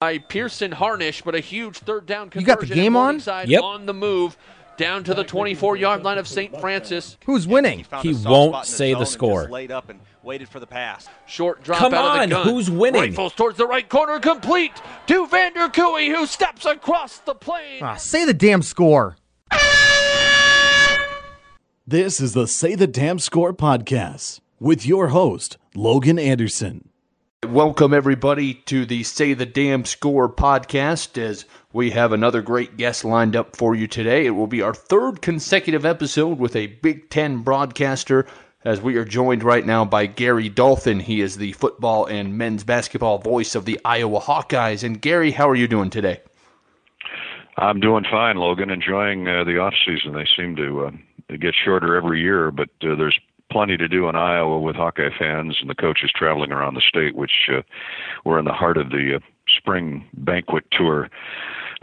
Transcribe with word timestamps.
by 0.00 0.18
Pearson 0.18 0.72
Harnish, 0.72 1.22
but 1.22 1.34
a 1.34 1.40
huge 1.40 1.78
third 1.78 2.04
down 2.06 2.28
conversion. 2.28 2.40
You 2.40 2.46
got 2.46 2.60
the 2.68 2.74
game 2.74 2.96
on? 2.96 3.20
Yep. 3.46 3.62
On 3.62 3.86
the 3.86 3.94
move, 3.94 4.36
down 4.76 5.04
to 5.04 5.14
the 5.14 5.24
24-yard 5.24 6.02
line 6.02 6.18
of 6.18 6.28
St. 6.28 6.58
Francis. 6.60 7.16
Who's 7.24 7.46
winning? 7.46 7.82
found 7.84 8.06
He 8.06 8.12
won't 8.12 8.52
the 8.52 8.62
say 8.64 8.90
the 8.92 8.96
zone 8.96 9.00
and 9.00 9.08
score. 9.08 9.48
laid 9.48 9.72
up 9.72 9.88
and 9.88 9.98
waited 10.22 10.48
for 10.50 10.60
the 10.60 10.66
pass. 10.66 11.08
Short 11.26 11.62
drop 11.62 11.78
Come 11.78 11.94
out 11.94 12.04
of 12.04 12.20
on, 12.22 12.28
the 12.28 12.34
gun. 12.34 12.46
who's 12.48 12.70
winning? 12.70 13.00
Rifles 13.12 13.32
towards 13.34 13.56
the 13.56 13.66
right 13.66 13.88
corner, 13.88 14.18
complete 14.20 14.72
to 15.06 15.26
Vander 15.28 15.68
Cooey, 15.68 16.14
who 16.14 16.26
steps 16.26 16.66
across 16.66 17.18
the 17.18 17.34
plane. 17.34 17.82
Ah, 17.82 17.94
say 17.96 18.26
the 18.26 18.34
damn 18.34 18.60
score. 18.62 19.16
This 21.86 22.20
is 22.20 22.34
the 22.34 22.46
Say 22.48 22.74
the 22.74 22.88
Damn 22.88 23.20
Score 23.20 23.54
podcast 23.54 24.40
with 24.58 24.84
your 24.84 25.08
host, 25.08 25.56
Logan 25.76 26.18
Anderson. 26.18 26.88
Welcome, 27.50 27.94
everybody, 27.94 28.54
to 28.54 28.84
the 28.84 29.04
Say 29.04 29.32
the 29.32 29.46
Damn 29.46 29.84
Score 29.84 30.28
podcast 30.28 31.16
as 31.16 31.44
we 31.72 31.90
have 31.90 32.12
another 32.12 32.42
great 32.42 32.76
guest 32.76 33.04
lined 33.04 33.36
up 33.36 33.54
for 33.54 33.74
you 33.74 33.86
today. 33.86 34.26
It 34.26 34.30
will 34.30 34.48
be 34.48 34.62
our 34.62 34.74
third 34.74 35.22
consecutive 35.22 35.86
episode 35.86 36.38
with 36.38 36.56
a 36.56 36.66
Big 36.66 37.08
Ten 37.08 37.38
broadcaster 37.38 38.26
as 38.64 38.80
we 38.80 38.96
are 38.96 39.04
joined 39.04 39.44
right 39.44 39.64
now 39.64 39.84
by 39.84 40.06
Gary 40.06 40.48
Dolphin. 40.48 40.98
He 40.98 41.20
is 41.20 41.36
the 41.36 41.52
football 41.52 42.06
and 42.06 42.36
men's 42.36 42.64
basketball 42.64 43.18
voice 43.18 43.54
of 43.54 43.64
the 43.64 43.80
Iowa 43.84 44.20
Hawkeyes. 44.20 44.82
And 44.82 45.00
Gary, 45.00 45.30
how 45.30 45.48
are 45.48 45.56
you 45.56 45.68
doing 45.68 45.90
today? 45.90 46.20
I'm 47.56 47.78
doing 47.78 48.04
fine, 48.10 48.36
Logan. 48.36 48.70
Enjoying 48.70 49.28
uh, 49.28 49.44
the 49.44 49.58
off 49.58 49.74
season. 49.86 50.14
They 50.14 50.26
seem 50.36 50.56
to 50.56 50.86
uh, 50.86 51.36
get 51.36 51.54
shorter 51.64 51.94
every 51.96 52.20
year, 52.20 52.50
but 52.50 52.70
uh, 52.82 52.96
there's 52.96 53.18
plenty 53.50 53.76
to 53.76 53.88
do 53.88 54.08
in 54.08 54.16
Iowa 54.16 54.60
with 54.60 54.76
Hawkeye 54.76 55.16
fans 55.18 55.58
and 55.60 55.70
the 55.70 55.74
coaches 55.74 56.10
traveling 56.14 56.52
around 56.52 56.74
the 56.74 56.80
state, 56.80 57.14
which 57.14 57.48
uh, 57.52 57.62
we're 58.24 58.38
in 58.38 58.44
the 58.44 58.52
heart 58.52 58.76
of 58.76 58.90
the 58.90 59.16
uh, 59.16 59.18
spring 59.48 60.06
banquet 60.14 60.64
tour 60.72 61.08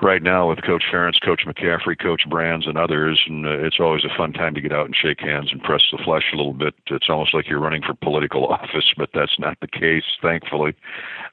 right 0.01 0.23
now 0.23 0.49
with 0.49 0.63
Coach 0.63 0.83
Ferentz, 0.91 1.21
Coach 1.23 1.41
McCaffrey, 1.45 1.99
Coach 1.99 2.23
Brands, 2.29 2.67
and 2.67 2.77
others. 2.77 3.21
And 3.27 3.45
uh, 3.45 3.59
it's 3.59 3.79
always 3.79 4.03
a 4.03 4.15
fun 4.15 4.33
time 4.33 4.53
to 4.55 4.61
get 4.61 4.71
out 4.71 4.85
and 4.85 4.95
shake 4.95 5.19
hands 5.19 5.49
and 5.51 5.61
press 5.61 5.81
the 5.91 5.97
flesh 6.03 6.23
a 6.33 6.35
little 6.35 6.53
bit. 6.53 6.73
It's 6.87 7.09
almost 7.09 7.33
like 7.33 7.47
you're 7.47 7.59
running 7.59 7.81
for 7.81 7.93
political 7.93 8.47
office, 8.53 8.93
but 8.97 9.09
that's 9.13 9.39
not 9.39 9.57
the 9.61 9.67
case, 9.67 10.03
thankfully. 10.21 10.75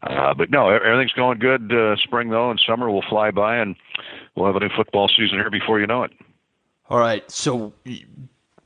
Uh, 0.02 0.34
but 0.34 0.50
no, 0.50 0.68
everything's 0.68 1.12
going 1.12 1.38
good. 1.38 1.72
Uh, 1.72 1.96
spring 1.96 2.30
though, 2.30 2.50
and 2.50 2.60
summer 2.64 2.90
will 2.90 3.04
fly 3.08 3.30
by, 3.30 3.56
and 3.56 3.76
we'll 4.34 4.46
have 4.46 4.56
a 4.56 4.60
new 4.60 4.70
football 4.74 5.08
season 5.08 5.38
here 5.38 5.50
before 5.50 5.80
you 5.80 5.86
know 5.86 6.02
it. 6.02 6.12
All 6.88 6.98
right, 6.98 7.28
so 7.30 7.72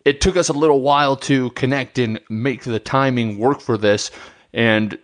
it 0.05 0.21
took 0.21 0.37
us 0.37 0.49
a 0.49 0.55
little 0.55 0.81
while 0.81 1.17
to 1.17 1.51
connect 1.51 1.99
and 1.99 2.21
make 2.29 2.65
the 2.65 2.79
timing 2.79 3.39
work 3.39 3.61
for 3.61 3.79
this. 3.79 4.11
And 4.53 4.99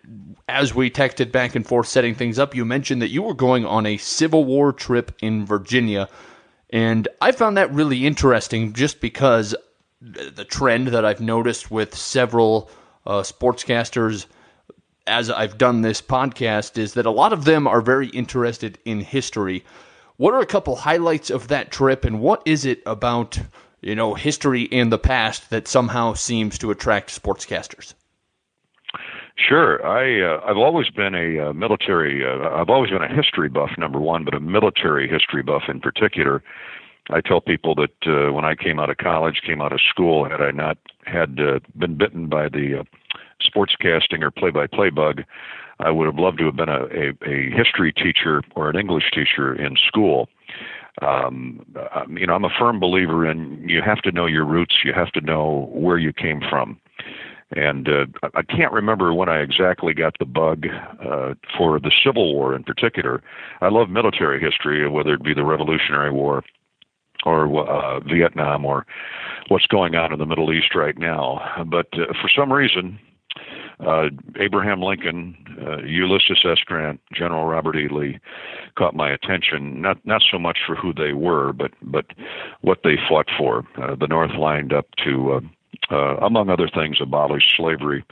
as 0.49 0.75
we 0.75 0.91
texted 0.91 1.33
back 1.33 1.55
and 1.55 1.67
forth 1.67 1.89
setting 1.89 2.15
things 2.15 2.39
up, 2.39 2.55
you 2.55 2.65
mentioned 2.65 3.03
that 3.03 3.11
you 3.11 3.23
were 3.23 3.35
going 3.35 3.65
on 3.65 3.87
a 3.87 3.97
Civil 3.97 4.45
War 4.45 4.73
trip 4.73 5.13
in 5.21 5.47
Virginia. 5.47 6.09
And 6.71 7.09
I 7.21 7.33
found 7.33 7.57
that 7.57 7.73
really 7.73 8.07
interesting 8.07 8.73
just 8.73 9.01
because 9.01 9.55
the 10.01 10.45
trend 10.45 10.89
that 10.89 11.05
I've 11.05 11.21
noticed 11.21 11.71
with 11.71 11.95
several 11.95 12.71
uh, 13.07 13.23
sportscasters 13.23 14.27
as 15.07 15.31
I've 15.31 15.59
done 15.59 15.83
this 15.83 16.01
podcast 16.01 16.79
is 16.79 16.95
that 16.95 17.07
a 17.07 17.11
lot 17.11 17.33
of 17.33 17.45
them 17.45 17.67
are 17.67 17.81
very 17.81 18.09
interested 18.09 18.79
in 18.85 19.01
history. 19.01 19.65
What 20.17 20.35
are 20.35 20.41
a 20.41 20.47
couple 20.47 20.77
highlights 20.77 21.31
of 21.31 21.49
that 21.49 21.73
trip, 21.73 22.05
and 22.05 22.21
what 22.21 22.43
is 22.45 22.65
it 22.65 22.83
about 22.87 23.41
you 23.81 23.95
know 23.95 24.15
history 24.15 24.63
in 24.63 24.91
the 24.91 24.99
past 24.99 25.51
that 25.51 25.69
somehow 25.69 26.15
seems 26.15 26.59
to 26.59 26.71
attract 26.71 27.11
sportscasters? 27.11 27.95
Sure, 29.37 29.85
I 29.87 30.21
uh, 30.21 30.41
I've 30.45 30.59
always 30.59 30.91
been 30.91 31.15
a 31.15 31.49
uh, 31.49 31.53
military. 31.53 32.25
Uh, 32.25 32.49
I've 32.51 32.69
always 32.69 32.91
been 32.91 33.03
a 33.03 33.15
history 33.15 33.49
buff, 33.49 33.71
number 33.79 33.99
one, 33.99 34.25
but 34.25 34.35
a 34.35 34.41
military 34.41 35.09
history 35.09 35.43
buff 35.43 35.63
in 35.69 35.81
particular. 35.81 36.43
I 37.09 37.21
tell 37.21 37.41
people 37.41 37.75
that 37.77 38.07
uh, 38.07 38.33
when 38.33 38.45
I 38.45 38.55
came 38.55 38.79
out 38.79 38.91
of 38.91 38.99
college, 38.99 39.41
came 39.45 39.61
out 39.61 39.73
of 39.73 39.81
school, 39.81 40.29
had 40.29 40.41
I 40.41 40.51
not 40.51 40.79
had 41.07 41.41
uh, 41.41 41.61
been 41.77 41.97
bitten 41.97 42.29
by 42.29 42.49
the 42.49 42.81
uh, 42.81 42.85
sportscasting 43.43 44.23
or 44.23 44.31
play-by-play 44.31 44.91
bug, 44.91 45.23
I 45.81 45.91
would 45.91 46.07
have 46.07 46.19
loved 46.19 46.39
to 46.39 46.47
have 46.47 46.57
been 46.57 46.69
a, 46.69 46.85
a, 46.85 47.13
a 47.27 47.51
history 47.51 47.93
teacher 47.93 48.43
or 48.55 48.69
an 48.69 48.77
English 48.77 49.11
teacher 49.13 49.55
in 49.55 49.77
school. 49.77 50.29
Um, 51.03 51.65
um, 51.95 52.17
you 52.17 52.27
know, 52.27 52.35
I'm 52.35 52.45
a 52.45 52.51
firm 52.59 52.81
believer 52.81 53.29
in 53.29 53.69
you 53.69 53.83
have 53.83 54.03
to 54.03 54.13
know 54.13 54.27
your 54.27 54.45
roots, 54.45 54.77
you 54.85 54.93
have 54.93 55.11
to 55.13 55.21
know 55.21 55.69
where 55.73 55.99
you 55.99 56.13
came 56.13 56.41
from. 56.49 56.81
And 57.53 57.89
uh, 57.89 58.07
I 58.35 58.43
can't 58.43 58.73
remember 58.73 59.13
when 59.13 59.29
I 59.29 59.39
exactly 59.39 59.93
got 59.93 60.15
the 60.19 60.25
bug 60.25 60.67
uh, 61.05 61.35
for 61.57 61.81
the 61.81 61.91
Civil 62.05 62.33
War 62.33 62.55
in 62.55 62.63
particular. 62.63 63.23
I 63.61 63.69
love 63.69 63.91
military 63.91 64.41
history, 64.41 64.89
whether 64.89 65.15
it 65.15 65.25
be 65.25 65.35
the 65.35 65.45
Revolutionary 65.45 66.13
War 66.13 66.45
or 67.25 67.69
uh, 67.69 68.01
Vietnam 68.01 68.65
or 68.65 68.87
what's 69.49 69.67
going 69.67 69.97
on 69.97 70.13
in 70.13 70.19
the 70.19 70.27
Middle 70.27 70.53
East 70.53 70.75
right 70.75 70.97
now. 70.97 71.65
But 71.67 71.89
uh, 71.95 72.13
for 72.21 72.29
some 72.29 72.53
reason, 72.53 72.99
uh, 73.87 74.09
Abraham 74.39 74.83
Lincoln, 74.83 75.37
uh, 75.61 75.79
Ulysses 75.83 76.45
S. 76.45 76.59
Grant, 76.65 77.01
General 77.13 77.47
Robert 77.47 77.77
E. 77.77 77.89
Lee 77.91 78.19
caught 78.77 78.95
my 78.95 79.11
attention. 79.11 79.81
Not 79.81 80.05
not 80.05 80.23
so 80.31 80.39
much 80.39 80.59
for 80.67 80.75
who 80.75 80.93
they 80.93 81.13
were, 81.13 81.53
but 81.53 81.73
but 81.83 82.07
what 82.61 82.81
they 82.85 82.97
fought 83.09 83.29
for. 83.37 83.65
Uh, 83.81 83.95
the 83.95 84.07
North 84.07 84.35
lined 84.39 84.73
up 84.73 84.87
to, 85.05 85.33
uh, 85.33 85.95
uh, 85.95 86.17
among 86.17 86.51
other 86.51 86.69
things, 86.69 86.99
abolish 87.01 87.57
slavery. 87.57 88.05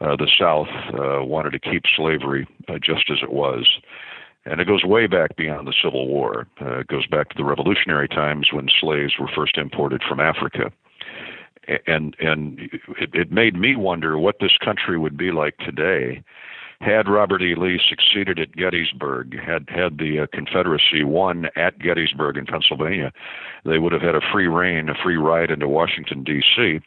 Uh, 0.00 0.16
the 0.16 0.30
South 0.38 0.68
uh, 0.92 1.24
wanted 1.24 1.50
to 1.50 1.58
keep 1.58 1.84
slavery 1.96 2.46
just 2.82 3.10
as 3.10 3.18
it 3.22 3.32
was. 3.32 3.68
And 4.46 4.60
it 4.60 4.66
goes 4.66 4.84
way 4.84 5.06
back 5.06 5.36
beyond 5.36 5.66
the 5.66 5.74
Civil 5.82 6.06
War. 6.06 6.46
It 6.60 6.88
goes 6.88 7.06
back 7.06 7.30
to 7.30 7.36
the 7.36 7.44
Revolutionary 7.44 8.08
times 8.08 8.52
when 8.52 8.68
slaves 8.78 9.14
were 9.18 9.30
first 9.34 9.56
imported 9.56 10.02
from 10.06 10.20
Africa 10.20 10.70
and 11.86 12.16
and 12.20 12.58
it, 12.98 13.14
it 13.14 13.32
made 13.32 13.54
me 13.54 13.76
wonder 13.76 14.18
what 14.18 14.36
this 14.40 14.56
country 14.58 14.98
would 14.98 15.16
be 15.16 15.30
like 15.30 15.56
today 15.58 16.22
had 16.80 17.08
Robert 17.08 17.42
E. 17.42 17.54
Lee 17.56 17.80
succeeded 17.88 18.38
at 18.38 18.52
Gettysburg, 18.52 19.38
had 19.38 19.66
had 19.68 19.98
the 19.98 20.20
uh, 20.20 20.26
Confederacy 20.32 21.02
won 21.02 21.48
at 21.56 21.78
Gettysburg 21.78 22.36
in 22.36 22.46
Pennsylvania, 22.46 23.12
they 23.64 23.78
would 23.78 23.92
have 23.92 24.02
had 24.02 24.14
a 24.14 24.20
free 24.32 24.46
reign, 24.46 24.88
a 24.88 24.94
free 25.02 25.16
ride 25.16 25.50
into 25.50 25.68
Washington 25.68 26.22
D.C., 26.24 26.80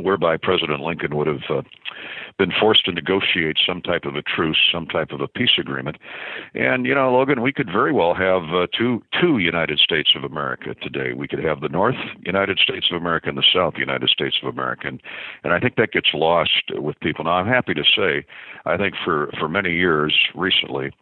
whereby 0.00 0.36
President 0.36 0.80
Lincoln 0.80 1.16
would 1.16 1.26
have 1.26 1.42
uh, 1.50 1.62
been 2.38 2.52
forced 2.52 2.84
to 2.84 2.92
negotiate 2.92 3.56
some 3.64 3.80
type 3.80 4.04
of 4.04 4.14
a 4.14 4.22
truce, 4.22 4.58
some 4.72 4.86
type 4.86 5.10
of 5.10 5.20
a 5.20 5.28
peace 5.28 5.58
agreement. 5.58 5.96
And 6.54 6.86
you 6.86 6.94
know, 6.94 7.12
Logan, 7.12 7.40
we 7.40 7.52
could 7.52 7.70
very 7.70 7.92
well 7.92 8.14
have 8.14 8.42
uh, 8.54 8.66
two 8.76 9.02
two 9.18 9.38
United 9.38 9.78
States 9.78 10.10
of 10.14 10.24
America 10.24 10.74
today. 10.74 11.12
We 11.14 11.28
could 11.28 11.42
have 11.42 11.60
the 11.60 11.68
North 11.68 11.96
United 12.24 12.58
States 12.58 12.88
of 12.90 12.96
America 12.96 13.28
and 13.28 13.38
the 13.38 13.46
South 13.54 13.74
United 13.76 14.08
States 14.10 14.36
of 14.42 14.48
America, 14.48 14.88
and, 14.88 15.02
and 15.44 15.52
I 15.52 15.60
think 15.60 15.76
that 15.76 15.92
gets 15.92 16.10
lost 16.12 16.62
with 16.70 16.98
people. 17.00 17.24
Now, 17.24 17.32
I'm 17.32 17.46
happy 17.46 17.74
to 17.74 17.84
say, 17.84 18.26
I 18.64 18.76
think 18.76 18.94
for 19.04 19.30
for 19.38 19.48
many 19.48 19.72
years 19.72 20.14
recently. 20.34 20.92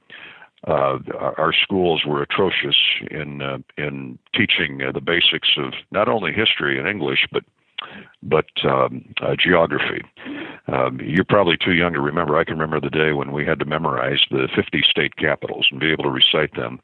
Uh, 0.67 0.99
our, 1.37 1.53
schools 1.53 2.05
were 2.07 2.23
atrocious 2.23 2.77
in 3.11 3.43
uh, 3.43 3.59
in 3.77 4.19
teaching 4.35 4.81
uh, 4.83 4.91
the 4.93 5.01
basics 5.03 5.51
of 5.59 5.75
not 5.91 6.09
only 6.09 6.33
history 6.33 6.79
and 6.79 6.89
English, 6.89 7.27
but 7.31 7.45
but 8.23 8.47
um, 8.65 9.05
uh, 9.23 9.35
geography. 9.39 10.03
Um, 10.67 11.01
you're 11.01 11.25
probably 11.25 11.57
too 11.57 11.75
young 11.75 11.93
to 11.93 12.01
remember. 12.01 12.39
I 12.39 12.45
can 12.45 12.59
remember 12.59 12.81
the 12.81 12.97
day 12.97 13.13
when 13.13 13.33
we 13.33 13.45
had 13.45 13.59
to 13.59 13.65
memorize 13.65 14.21
the 14.31 14.49
50 14.55 14.83
state 14.89 15.17
capitals 15.17 15.69
and 15.71 15.81
be 15.81 15.91
able 15.91 16.05
to 16.05 16.11
recite 16.11 16.55
them 16.55 16.81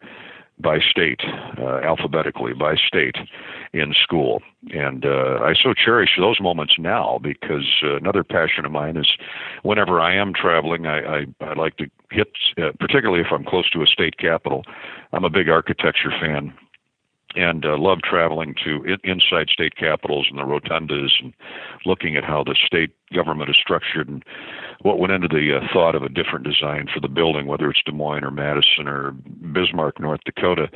by 0.60 0.78
state, 0.78 1.20
uh, 1.58 1.80
alphabetically 1.80 2.52
by 2.52 2.76
state 2.76 3.16
in 3.72 3.94
school. 3.94 4.42
And 4.74 5.04
uh, 5.06 5.38
I 5.42 5.54
so 5.54 5.72
cherish 5.72 6.10
those 6.18 6.40
moments 6.40 6.74
now 6.78 7.18
because 7.22 7.66
uh, 7.82 7.96
another 7.96 8.22
passion 8.22 8.66
of 8.66 8.72
mine 8.72 8.96
is 8.96 9.08
whenever 9.62 10.00
I 10.00 10.14
am 10.14 10.34
traveling, 10.34 10.86
I, 10.86 11.20
I, 11.20 11.26
I 11.40 11.54
like 11.54 11.76
to 11.78 11.86
hit, 12.10 12.28
uh, 12.58 12.72
particularly 12.78 13.20
if 13.20 13.28
I'm 13.32 13.44
close 13.44 13.70
to 13.70 13.82
a 13.82 13.86
state 13.86 14.18
capital. 14.18 14.64
I'm 15.12 15.24
a 15.24 15.30
big 15.30 15.48
architecture 15.48 16.12
fan 16.20 16.52
and 17.34 17.64
uh, 17.64 17.76
love 17.78 17.98
traveling 18.02 18.54
to 18.64 18.82
in- 18.84 18.98
inside 19.04 19.48
state 19.48 19.76
capitals 19.76 20.26
and 20.30 20.38
the 20.38 20.42
rotundas 20.42 21.10
and 21.22 21.32
looking 21.86 22.16
at 22.16 22.24
how 22.24 22.42
the 22.42 22.56
state 22.66 22.90
government 23.14 23.50
is 23.50 23.56
structured 23.56 24.08
and 24.08 24.24
what 24.82 24.98
went 24.98 25.12
into 25.12 25.28
the 25.28 25.56
uh, 25.56 25.60
thought 25.72 25.94
of 25.94 26.02
a 26.02 26.08
different 26.08 26.44
design 26.44 26.88
for 26.92 27.00
the 27.00 27.08
building, 27.08 27.46
whether 27.46 27.70
it's 27.70 27.82
Des 27.84 27.92
Moines 27.92 28.24
or 28.24 28.30
Madison 28.30 28.88
or 28.88 29.12
Bismarck, 29.52 30.00
North 30.00 30.20
Dakota. 30.24 30.68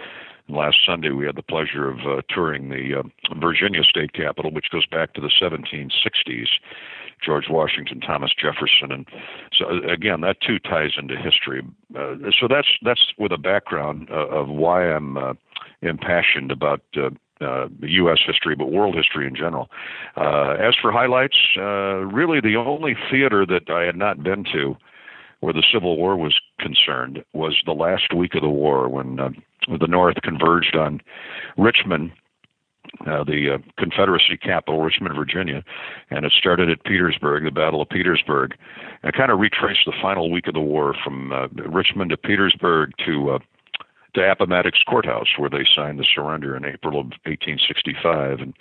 And 0.46 0.56
last 0.56 0.78
Sunday, 0.84 1.10
we 1.10 1.26
had 1.26 1.36
the 1.36 1.42
pleasure 1.42 1.88
of 1.88 1.98
uh, 2.00 2.22
touring 2.28 2.68
the 2.68 3.00
uh, 3.00 3.34
Virginia 3.40 3.82
State 3.82 4.12
Capitol, 4.12 4.52
which 4.52 4.70
goes 4.70 4.86
back 4.86 5.14
to 5.14 5.20
the 5.20 5.30
1760s. 5.40 6.48
George 7.22 7.48
Washington, 7.48 8.00
Thomas 8.00 8.32
Jefferson, 8.34 8.92
and 8.92 9.06
so 9.52 9.68
again, 9.88 10.20
that 10.22 10.40
too 10.40 10.58
ties 10.58 10.92
into 10.98 11.16
history. 11.16 11.62
Uh, 11.96 12.16
so 12.38 12.48
that's 12.48 12.68
that's 12.82 13.12
with 13.18 13.32
a 13.32 13.38
background 13.38 14.08
uh, 14.10 14.28
of 14.28 14.48
why 14.48 14.90
I'm 14.90 15.16
uh, 15.16 15.34
impassioned 15.82 16.50
about 16.50 16.82
uh, 16.96 17.10
uh, 17.40 17.68
U.S. 17.80 18.20
history, 18.26 18.54
but 18.54 18.70
world 18.70 18.94
history 18.94 19.26
in 19.26 19.34
general. 19.34 19.70
Uh, 20.16 20.56
as 20.58 20.74
for 20.80 20.92
highlights, 20.92 21.36
uh, 21.56 22.04
really 22.06 22.40
the 22.40 22.56
only 22.56 22.96
theater 23.10 23.44
that 23.46 23.70
I 23.70 23.82
had 23.84 23.96
not 23.96 24.22
been 24.22 24.44
to 24.52 24.76
where 25.40 25.52
the 25.52 25.64
Civil 25.70 25.96
War 25.98 26.16
was 26.16 26.40
concerned 26.58 27.22
was 27.34 27.60
the 27.66 27.74
last 27.74 28.14
week 28.14 28.34
of 28.34 28.40
the 28.40 28.48
war 28.48 28.88
when 28.88 29.20
uh, 29.20 29.30
the 29.78 29.86
North 29.86 30.16
converged 30.22 30.74
on 30.74 31.02
Richmond 31.58 32.12
uh, 33.06 33.24
the 33.24 33.54
uh, 33.54 33.58
Confederacy 33.78 34.36
capital, 34.36 34.80
Richmond, 34.80 35.14
Virginia, 35.16 35.64
and 36.10 36.24
it 36.24 36.32
started 36.32 36.70
at 36.70 36.84
Petersburg, 36.84 37.44
the 37.44 37.50
Battle 37.50 37.82
of 37.82 37.88
Petersburg. 37.88 38.54
And 39.02 39.12
kind 39.12 39.30
of 39.30 39.38
retraced 39.38 39.80
the 39.84 39.92
final 40.00 40.30
week 40.30 40.46
of 40.46 40.54
the 40.54 40.60
war 40.60 40.94
from 41.04 41.30
uh, 41.30 41.48
Richmond 41.48 42.10
to 42.10 42.16
Petersburg 42.16 42.92
to 43.04 43.32
uh, 43.32 43.38
to 44.14 44.30
Appomattox 44.30 44.82
Courthouse, 44.88 45.26
where 45.36 45.50
they 45.50 45.66
signed 45.74 45.98
the 45.98 46.06
surrender 46.14 46.56
in 46.56 46.64
April 46.64 47.00
of 47.00 47.06
1865. 47.26 48.40
And 48.40 48.54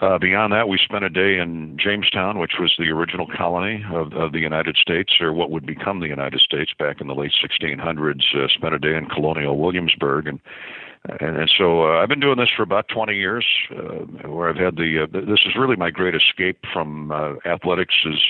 uh, 0.00 0.18
beyond 0.18 0.52
that, 0.52 0.68
we 0.68 0.78
spent 0.78 1.04
a 1.04 1.10
day 1.10 1.38
in 1.38 1.76
Jamestown, 1.78 2.38
which 2.38 2.54
was 2.58 2.74
the 2.78 2.90
original 2.90 3.26
colony 3.26 3.84
of, 3.92 4.12
of 4.14 4.32
the 4.32 4.40
United 4.40 4.76
States, 4.76 5.12
or 5.20 5.32
what 5.32 5.50
would 5.50 5.66
become 5.66 6.00
the 6.00 6.08
United 6.08 6.40
States 6.40 6.72
back 6.78 7.00
in 7.00 7.06
the 7.06 7.14
late 7.14 7.32
1600s. 7.42 8.34
Uh, 8.34 8.48
spent 8.48 8.74
a 8.74 8.78
day 8.78 8.96
in 8.96 9.06
colonial 9.06 9.58
Williamsburg, 9.58 10.26
and 10.26 10.40
and, 11.08 11.36
and 11.36 11.50
so 11.56 11.84
uh, 11.84 12.02
I've 12.02 12.08
been 12.08 12.20
doing 12.20 12.38
this 12.38 12.50
for 12.54 12.62
about 12.62 12.88
20 12.88 13.14
years, 13.14 13.46
uh, 13.70 14.28
where 14.28 14.48
I've 14.48 14.56
had 14.56 14.76
the. 14.76 15.04
Uh, 15.04 15.06
this 15.12 15.40
is 15.46 15.56
really 15.58 15.76
my 15.76 15.90
great 15.90 16.14
escape 16.14 16.58
from 16.72 17.10
uh, 17.10 17.34
athletics. 17.46 17.94
Is 18.04 18.20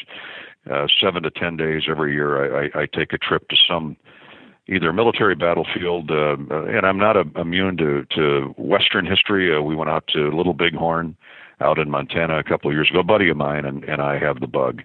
uh, 0.71 0.87
seven 1.01 1.23
to 1.23 1.31
10 1.31 1.57
days 1.57 1.85
every 1.89 2.13
year. 2.13 2.55
I, 2.55 2.67
I, 2.67 2.83
I 2.83 2.87
take 2.87 3.13
a 3.13 3.19
trip 3.19 3.49
to 3.49 3.57
some 3.69 3.97
either 4.69 4.93
military 4.93 5.35
battlefield, 5.35 6.11
uh, 6.11 6.37
and 6.51 6.87
I'm 6.87 6.99
not 6.99 7.17
uh, 7.17 7.25
immune 7.37 7.77
to 7.79 8.07
to 8.15 8.55
Western 8.57 9.07
history. 9.07 9.55
Uh, 9.55 9.61
we 9.61 9.75
went 9.75 9.91
out 9.91 10.07
to 10.09 10.31
Little 10.31 10.55
Bighorn 10.55 11.17
out 11.61 11.79
in 11.79 11.91
Montana 11.91 12.39
a 12.39 12.45
couple 12.45 12.71
of 12.71 12.75
years 12.75 12.89
ago. 12.91 13.01
A 13.01 13.05
buddy 13.05 13.29
of 13.29 13.37
mine 13.37 13.65
and, 13.65 13.85
and 13.85 14.01
I 14.01 14.19
have 14.19 14.41
the 14.41 14.47
bug. 14.47 14.83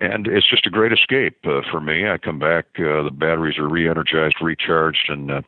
And 0.00 0.26
it's 0.26 0.48
just 0.48 0.66
a 0.66 0.70
great 0.70 0.92
escape 0.92 1.36
uh, 1.44 1.60
for 1.70 1.80
me. 1.80 2.08
I 2.08 2.16
come 2.16 2.38
back, 2.38 2.66
uh, 2.78 3.02
the 3.02 3.10
batteries 3.12 3.58
are 3.58 3.68
re 3.68 3.88
energized, 3.88 4.36
recharged, 4.40 5.10
and 5.10 5.30
uh, 5.30 5.42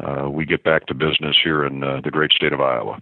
uh, 0.00 0.28
we 0.28 0.44
get 0.44 0.64
back 0.64 0.86
to 0.86 0.94
business 0.94 1.36
here 1.42 1.64
in 1.64 1.82
uh, 1.82 2.00
the 2.02 2.10
great 2.10 2.32
state 2.32 2.52
of 2.52 2.60
Iowa. 2.60 3.00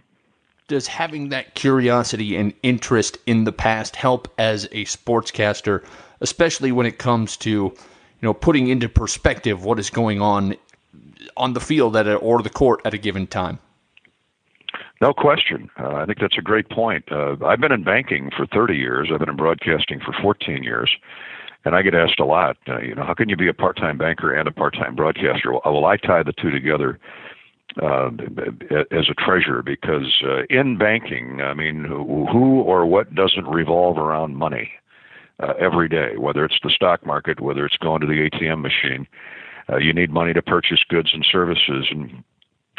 Does 0.67 0.87
having 0.87 1.29
that 1.29 1.55
curiosity 1.55 2.35
and 2.35 2.53
interest 2.63 3.17
in 3.25 3.43
the 3.43 3.51
past 3.51 3.95
help 3.95 4.33
as 4.37 4.65
a 4.65 4.85
sportscaster, 4.85 5.83
especially 6.21 6.71
when 6.71 6.85
it 6.85 6.97
comes 6.97 7.35
to, 7.37 7.49
you 7.49 7.75
know, 8.21 8.33
putting 8.33 8.67
into 8.67 8.87
perspective 8.87 9.63
what 9.63 9.79
is 9.79 9.89
going 9.89 10.21
on 10.21 10.55
on 11.35 11.53
the 11.53 11.59
field 11.59 11.95
at 11.95 12.07
a, 12.07 12.15
or 12.15 12.41
the 12.41 12.49
court 12.49 12.81
at 12.85 12.93
a 12.93 12.97
given 12.97 13.27
time? 13.27 13.59
No 15.01 15.13
question. 15.13 15.69
Uh, 15.77 15.95
I 15.95 16.05
think 16.05 16.19
that's 16.19 16.37
a 16.37 16.41
great 16.41 16.69
point. 16.69 17.11
Uh, 17.11 17.35
I've 17.45 17.59
been 17.59 17.73
in 17.73 17.83
banking 17.83 18.31
for 18.35 18.45
30 18.45 18.75
years. 18.75 19.09
I've 19.11 19.19
been 19.19 19.29
in 19.29 19.35
broadcasting 19.35 19.99
for 19.99 20.13
14 20.21 20.63
years. 20.63 20.95
And 21.65 21.75
I 21.75 21.81
get 21.81 21.95
asked 21.95 22.19
a 22.19 22.25
lot, 22.25 22.57
uh, 22.67 22.79
you 22.79 22.93
know, 22.93 23.03
how 23.03 23.13
can 23.13 23.29
you 23.29 23.37
be 23.37 23.47
a 23.47 23.53
part-time 23.53 23.97
banker 23.97 24.33
and 24.33 24.47
a 24.47 24.51
part-time 24.51 24.95
broadcaster? 24.95 25.51
Well, 25.53 25.61
well 25.65 25.85
I 25.85 25.97
tie 25.97 26.23
the 26.23 26.33
two 26.33 26.51
together 26.51 26.99
uh, 27.81 28.09
as 28.91 29.09
a 29.09 29.13
treasure 29.13 29.63
because 29.63 30.21
uh, 30.23 30.43
in 30.49 30.77
banking, 30.77 31.41
I 31.41 31.53
mean, 31.53 31.85
who 31.85 32.61
or 32.61 32.85
what 32.85 33.15
doesn't 33.15 33.47
revolve 33.47 33.97
around 33.97 34.35
money 34.35 34.71
uh, 35.39 35.53
every 35.59 35.87
day? 35.87 36.17
Whether 36.17 36.45
it's 36.45 36.59
the 36.63 36.69
stock 36.69 37.05
market, 37.05 37.39
whether 37.39 37.65
it's 37.65 37.77
going 37.77 38.01
to 38.01 38.07
the 38.07 38.29
ATM 38.29 38.61
machine, 38.61 39.07
uh, 39.69 39.77
you 39.77 39.93
need 39.93 40.11
money 40.11 40.33
to 40.33 40.41
purchase 40.41 40.83
goods 40.87 41.11
and 41.13 41.25
services. 41.29 41.87
And 41.89 42.23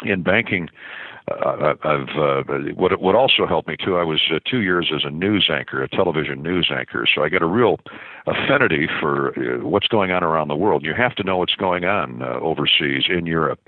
in 0.03 0.23
banking, 0.23 0.69
uh, 1.31 1.73
I've 1.83 2.09
uh, 2.17 2.43
what 2.75 2.99
what 3.01 3.15
also 3.15 3.47
helped 3.47 3.67
me 3.67 3.75
too. 3.83 3.97
I 3.97 4.03
was 4.03 4.21
uh, 4.31 4.39
two 4.49 4.61
years 4.61 4.91
as 4.95 5.01
a 5.03 5.09
news 5.09 5.49
anchor, 5.51 5.81
a 5.81 5.89
television 5.89 6.43
news 6.43 6.71
anchor, 6.71 7.07
so 7.13 7.23
I 7.23 7.29
get 7.29 7.41
a 7.41 7.47
real 7.47 7.79
affinity 8.27 8.87
for 8.99 9.29
uh, 9.29 9.65
what's 9.65 9.87
going 9.87 10.11
on 10.11 10.23
around 10.23 10.49
the 10.49 10.55
world. 10.55 10.83
You 10.83 10.93
have 10.93 11.15
to 11.15 11.23
know 11.23 11.37
what's 11.37 11.55
going 11.55 11.83
on 11.83 12.21
uh, 12.21 12.39
overseas, 12.41 13.05
in 13.09 13.25
Europe, 13.25 13.59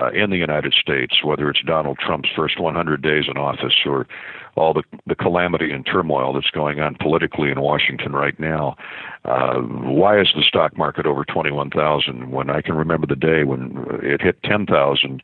uh, 0.00 0.10
in 0.12 0.30
the 0.30 0.36
United 0.36 0.74
States, 0.74 1.24
whether 1.24 1.50
it's 1.50 1.62
Donald 1.66 1.98
Trump's 1.98 2.28
first 2.36 2.60
100 2.60 3.02
days 3.02 3.24
in 3.28 3.36
office 3.36 3.74
or 3.84 4.06
all 4.54 4.72
the 4.72 4.82
the 5.06 5.16
calamity 5.16 5.72
and 5.72 5.84
turmoil 5.84 6.32
that's 6.32 6.50
going 6.50 6.78
on 6.78 6.94
politically 7.00 7.50
in 7.50 7.60
Washington 7.60 8.12
right 8.12 8.38
now. 8.38 8.76
Uh, 9.24 9.60
why 9.60 10.20
is 10.20 10.32
the 10.36 10.42
stock 10.42 10.76
market 10.76 11.06
over 11.06 11.24
21,000 11.24 12.30
when 12.30 12.50
I 12.50 12.60
can 12.60 12.74
remember 12.74 13.06
the 13.06 13.16
day 13.16 13.44
when 13.44 13.86
it 14.02 14.20
hit 14.20 14.42
10,000? 14.44 15.22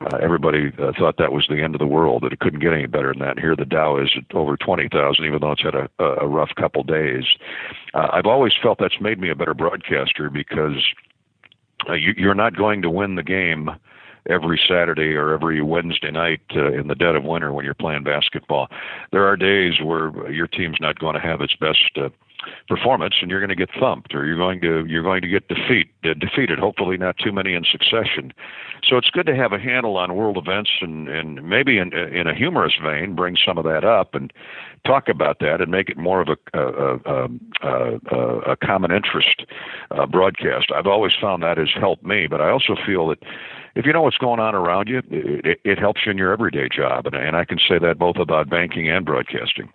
Uh, 0.00 0.16
everybody 0.18 0.72
uh, 0.78 0.92
thought 0.98 1.16
that 1.18 1.32
was 1.32 1.46
the 1.48 1.62
end 1.62 1.74
of 1.74 1.78
the 1.78 1.86
world, 1.86 2.22
that 2.22 2.32
it 2.32 2.40
couldn't 2.40 2.60
get 2.60 2.72
any 2.72 2.86
better 2.86 3.12
than 3.12 3.26
that. 3.26 3.38
Here 3.38 3.56
the 3.56 3.64
Dow 3.64 3.98
is 3.98 4.10
at 4.16 4.34
over 4.36 4.56
20,000, 4.56 5.24
even 5.24 5.40
though 5.40 5.52
it's 5.52 5.62
had 5.62 5.74
a, 5.74 5.88
a 5.98 6.26
rough 6.26 6.50
couple 6.56 6.82
days. 6.82 7.24
Uh, 7.94 8.08
I've 8.12 8.26
always 8.26 8.52
felt 8.62 8.78
that's 8.78 9.00
made 9.00 9.18
me 9.18 9.30
a 9.30 9.34
better 9.34 9.54
broadcaster 9.54 10.28
because 10.28 10.84
uh, 11.88 11.94
you, 11.94 12.14
you're 12.16 12.34
not 12.34 12.56
going 12.56 12.82
to 12.82 12.90
win 12.90 13.14
the 13.14 13.22
game 13.22 13.70
every 14.28 14.60
Saturday 14.68 15.14
or 15.14 15.32
every 15.32 15.62
Wednesday 15.62 16.10
night 16.10 16.42
uh, 16.54 16.72
in 16.72 16.88
the 16.88 16.94
dead 16.94 17.16
of 17.16 17.24
winter 17.24 17.52
when 17.52 17.64
you're 17.64 17.74
playing 17.74 18.04
basketball. 18.04 18.68
There 19.12 19.26
are 19.26 19.36
days 19.36 19.74
where 19.82 20.30
your 20.30 20.46
team's 20.46 20.78
not 20.80 20.98
going 20.98 21.14
to 21.14 21.20
have 21.20 21.40
its 21.40 21.54
best 21.56 21.78
uh, 21.96 22.08
performance 22.68 23.14
and 23.20 23.30
you're 23.30 23.40
going 23.40 23.50
to 23.50 23.56
get 23.56 23.70
thumped 23.78 24.14
or 24.14 24.26
you're 24.26 24.36
going 24.36 24.60
to 24.60 24.84
you're 24.86 25.02
going 25.02 25.22
to 25.22 25.28
get 25.28 25.48
defeat 25.48 25.88
uh, 26.04 26.14
defeated 26.14 26.58
hopefully 26.58 26.96
not 26.96 27.16
too 27.18 27.32
many 27.32 27.54
in 27.54 27.64
succession. 27.64 28.32
So 28.88 28.96
it's 28.96 29.10
good 29.10 29.26
to 29.26 29.36
have 29.36 29.52
a 29.52 29.58
handle 29.58 29.96
on 29.96 30.14
world 30.14 30.36
events 30.36 30.70
and 30.80 31.08
and 31.08 31.48
maybe 31.48 31.78
in 31.78 31.92
in 31.92 32.26
a 32.26 32.34
humorous 32.34 32.74
vein 32.82 33.14
bring 33.14 33.36
some 33.36 33.58
of 33.58 33.64
that 33.64 33.84
up 33.84 34.14
and 34.14 34.32
talk 34.86 35.08
about 35.08 35.38
that 35.40 35.60
and 35.60 35.70
make 35.70 35.88
it 35.88 35.96
more 35.96 36.20
of 36.20 36.28
a 36.28 36.36
a, 36.58 36.98
a, 37.04 37.28
a, 37.62 38.38
a 38.52 38.56
common 38.56 38.92
interest 38.92 39.44
uh, 39.90 40.06
broadcast. 40.06 40.66
I've 40.74 40.86
always 40.86 41.12
found 41.20 41.42
that 41.42 41.58
has 41.58 41.70
helped 41.78 42.04
me 42.04 42.26
but 42.26 42.40
i 42.40 42.50
also 42.50 42.76
feel 42.86 43.08
that 43.08 43.18
if 43.74 43.84
you 43.84 43.92
know 43.92 44.02
what's 44.02 44.18
going 44.18 44.40
on 44.40 44.54
around 44.54 44.88
you 44.88 45.02
it, 45.10 45.60
it 45.64 45.78
helps 45.78 46.02
you 46.04 46.12
in 46.12 46.18
your 46.18 46.32
everyday 46.32 46.68
job. 46.68 47.06
And, 47.06 47.14
and 47.14 47.36
i 47.36 47.44
can 47.44 47.58
say 47.58 47.78
that 47.78 47.98
both 47.98 48.16
about 48.16 48.48
banking 48.48 48.88
and 48.88 49.04
broadcasting 49.04 49.72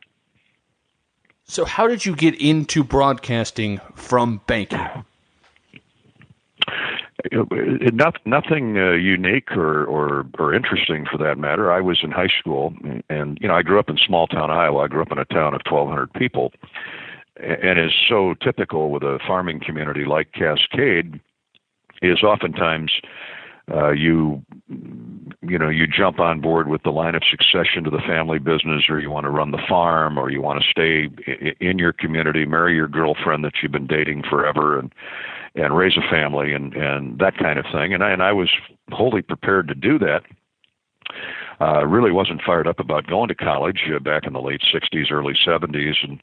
so, 1.45 1.65
how 1.65 1.87
did 1.87 2.05
you 2.05 2.15
get 2.15 2.39
into 2.39 2.83
broadcasting 2.83 3.81
from 3.95 4.41
banking? 4.47 4.79
Not, 7.31 8.15
nothing 8.25 8.77
uh, 8.77 8.91
unique 8.91 9.51
or, 9.51 9.85
or 9.85 10.25
or 10.39 10.53
interesting 10.55 11.05
for 11.05 11.17
that 11.19 11.37
matter. 11.37 11.71
I 11.71 11.79
was 11.79 11.99
in 12.03 12.09
high 12.09 12.29
school, 12.39 12.73
and 13.09 13.37
you 13.39 13.47
know, 13.47 13.53
I 13.53 13.61
grew 13.61 13.79
up 13.79 13.89
in 13.89 13.97
small 13.97 14.27
town 14.27 14.49
Iowa. 14.49 14.85
I 14.85 14.87
grew 14.87 15.01
up 15.01 15.11
in 15.11 15.19
a 15.19 15.25
town 15.25 15.53
of 15.53 15.61
1,200 15.69 16.13
people, 16.13 16.51
and 17.37 17.79
is 17.79 17.91
so 18.09 18.33
typical 18.41 18.89
with 18.89 19.03
a 19.03 19.19
farming 19.27 19.59
community 19.59 20.03
like 20.03 20.31
Cascade, 20.31 21.19
is 22.01 22.23
oftentimes 22.23 22.91
uh, 23.73 23.91
you 23.91 24.43
you 25.41 25.57
know 25.57 25.69
you 25.69 25.87
jump 25.87 26.19
on 26.19 26.39
board 26.41 26.67
with 26.67 26.83
the 26.83 26.91
line 26.91 27.15
of 27.15 27.23
succession 27.29 27.83
to 27.83 27.89
the 27.89 28.01
family 28.05 28.39
business 28.39 28.83
or 28.89 28.99
you 28.99 29.09
want 29.09 29.23
to 29.23 29.29
run 29.29 29.51
the 29.51 29.61
farm 29.67 30.17
or 30.17 30.29
you 30.29 30.41
want 30.41 30.61
to 30.61 30.69
stay 30.69 31.09
in 31.59 31.79
your 31.79 31.93
community 31.93 32.45
marry 32.45 32.75
your 32.75 32.87
girlfriend 32.87 33.43
that 33.43 33.53
you've 33.61 33.71
been 33.71 33.87
dating 33.87 34.23
forever 34.29 34.77
and 34.77 34.93
and 35.55 35.75
raise 35.75 35.97
a 35.97 36.09
family 36.09 36.53
and 36.53 36.73
and 36.73 37.19
that 37.19 37.37
kind 37.37 37.59
of 37.59 37.65
thing. 37.71 37.93
And 37.93 38.03
I 38.03 38.11
and 38.11 38.23
I 38.23 38.31
was 38.31 38.49
wholly 38.91 39.21
prepared 39.21 39.67
to 39.67 39.75
do 39.75 39.99
that. 39.99 40.23
Uh 41.59 41.85
really 41.85 42.11
wasn't 42.11 42.41
fired 42.41 42.67
up 42.67 42.79
about 42.79 43.07
going 43.07 43.27
to 43.27 43.35
college 43.35 43.81
uh, 43.93 43.99
back 43.99 44.25
in 44.25 44.33
the 44.33 44.41
late 44.41 44.61
60s 44.73 45.11
early 45.11 45.33
70s 45.33 45.95
and 46.03 46.21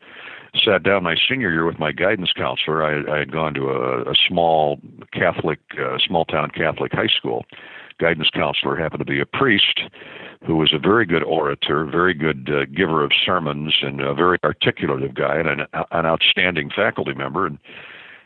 sat 0.54 0.82
down 0.82 1.02
my 1.02 1.16
senior 1.28 1.50
year 1.50 1.64
with 1.64 1.78
my 1.78 1.92
guidance 1.92 2.32
counselor. 2.36 2.82
I, 2.82 3.14
I 3.14 3.18
had 3.18 3.32
gone 3.32 3.54
to 3.54 3.68
a, 3.68 4.10
a 4.10 4.14
small 4.28 4.80
Catholic, 5.12 5.60
uh, 5.78 5.98
small 5.98 6.24
town 6.24 6.50
Catholic 6.50 6.92
high 6.92 7.08
school. 7.08 7.44
Guidance 7.98 8.30
counselor 8.32 8.76
happened 8.76 9.00
to 9.00 9.04
be 9.04 9.20
a 9.20 9.26
priest 9.26 9.80
who 10.46 10.56
was 10.56 10.72
a 10.72 10.78
very 10.78 11.04
good 11.04 11.24
orator, 11.24 11.84
very 11.84 12.14
good 12.14 12.48
uh, 12.48 12.64
giver 12.66 13.02
of 13.02 13.10
sermons, 13.26 13.74
and 13.82 14.00
a 14.00 14.14
very 14.14 14.38
articulative 14.44 15.14
guy, 15.14 15.36
and 15.36 15.48
an, 15.48 15.66
an 15.90 16.06
outstanding 16.06 16.70
faculty 16.74 17.12
member. 17.12 17.44
And 17.44 17.58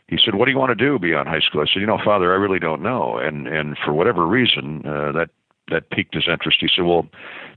he 0.07 0.19
said, 0.23 0.35
"What 0.35 0.45
do 0.45 0.51
you 0.51 0.59
want 0.59 0.69
to 0.69 0.75
do 0.75 0.99
beyond 0.99 1.27
high 1.27 1.39
school?" 1.39 1.61
I 1.61 1.65
said, 1.65 1.79
"You 1.79 1.87
know, 1.87 1.97
Father, 2.03 2.31
I 2.31 2.35
really 2.35 2.59
don't 2.59 2.83
know." 2.83 3.17
And 3.17 3.47
and 3.47 3.75
for 3.83 3.93
whatever 3.93 4.27
reason, 4.27 4.83
uh, 4.85 5.11
that 5.13 5.29
that 5.73 5.89
piqued 5.89 6.13
his 6.13 6.27
interest. 6.27 6.59
He 6.61 6.69
said, 6.73 6.85
"Well, 6.85 7.07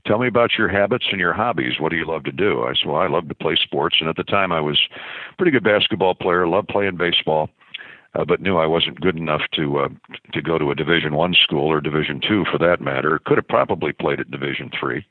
tell 0.05 0.19
me 0.19 0.27
about 0.27 0.57
your 0.57 0.67
habits 0.67 1.05
and 1.11 1.19
your 1.19 1.33
hobbies. 1.33 1.79
What 1.79 1.89
do 1.89 1.97
you 1.97 2.05
love 2.05 2.23
to 2.25 2.31
do?" 2.31 2.63
I 2.63 2.73
said, 2.73 2.87
"Well, 2.87 3.01
I 3.01 3.07
love 3.07 3.27
to 3.29 3.35
play 3.35 3.55
sports, 3.55 3.97
and 3.99 4.09
at 4.09 4.15
the 4.15 4.23
time 4.23 4.51
I 4.51 4.59
was 4.59 4.79
a 5.31 5.35
pretty 5.37 5.51
good 5.51 5.63
basketball 5.63 6.15
player. 6.15 6.47
Loved 6.47 6.67
playing 6.67 6.97
baseball, 6.97 7.49
uh, 8.15 8.25
but 8.25 8.41
knew 8.41 8.57
I 8.57 8.65
wasn't 8.65 9.01
good 9.01 9.17
enough 9.17 9.43
to 9.53 9.79
uh, 9.79 9.89
to 10.33 10.41
go 10.41 10.57
to 10.57 10.71
a 10.71 10.75
Division 10.75 11.15
One 11.15 11.33
school 11.33 11.67
or 11.67 11.79
Division 11.79 12.19
Two 12.19 12.43
for 12.51 12.57
that 12.57 12.81
matter. 12.81 13.19
Could 13.25 13.37
have 13.37 13.47
probably 13.47 13.93
played 13.93 14.19
at 14.19 14.31
Division 14.31 14.71
Three." 14.77 15.05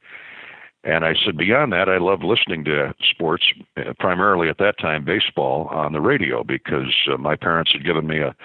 And 0.86 1.04
I 1.04 1.14
said, 1.24 1.36
beyond 1.36 1.72
that, 1.72 1.88
I 1.88 1.98
love 1.98 2.22
listening 2.22 2.64
to 2.66 2.94
sports, 3.10 3.42
uh, 3.76 3.92
primarily 3.98 4.48
at 4.48 4.58
that 4.58 4.78
time 4.78 5.04
baseball, 5.04 5.66
on 5.66 5.92
the 5.92 6.00
radio 6.00 6.44
because 6.44 6.94
uh, 7.12 7.16
my 7.16 7.34
parents 7.34 7.72
had 7.72 7.84
given 7.84 8.06
me 8.06 8.20
a, 8.20 8.36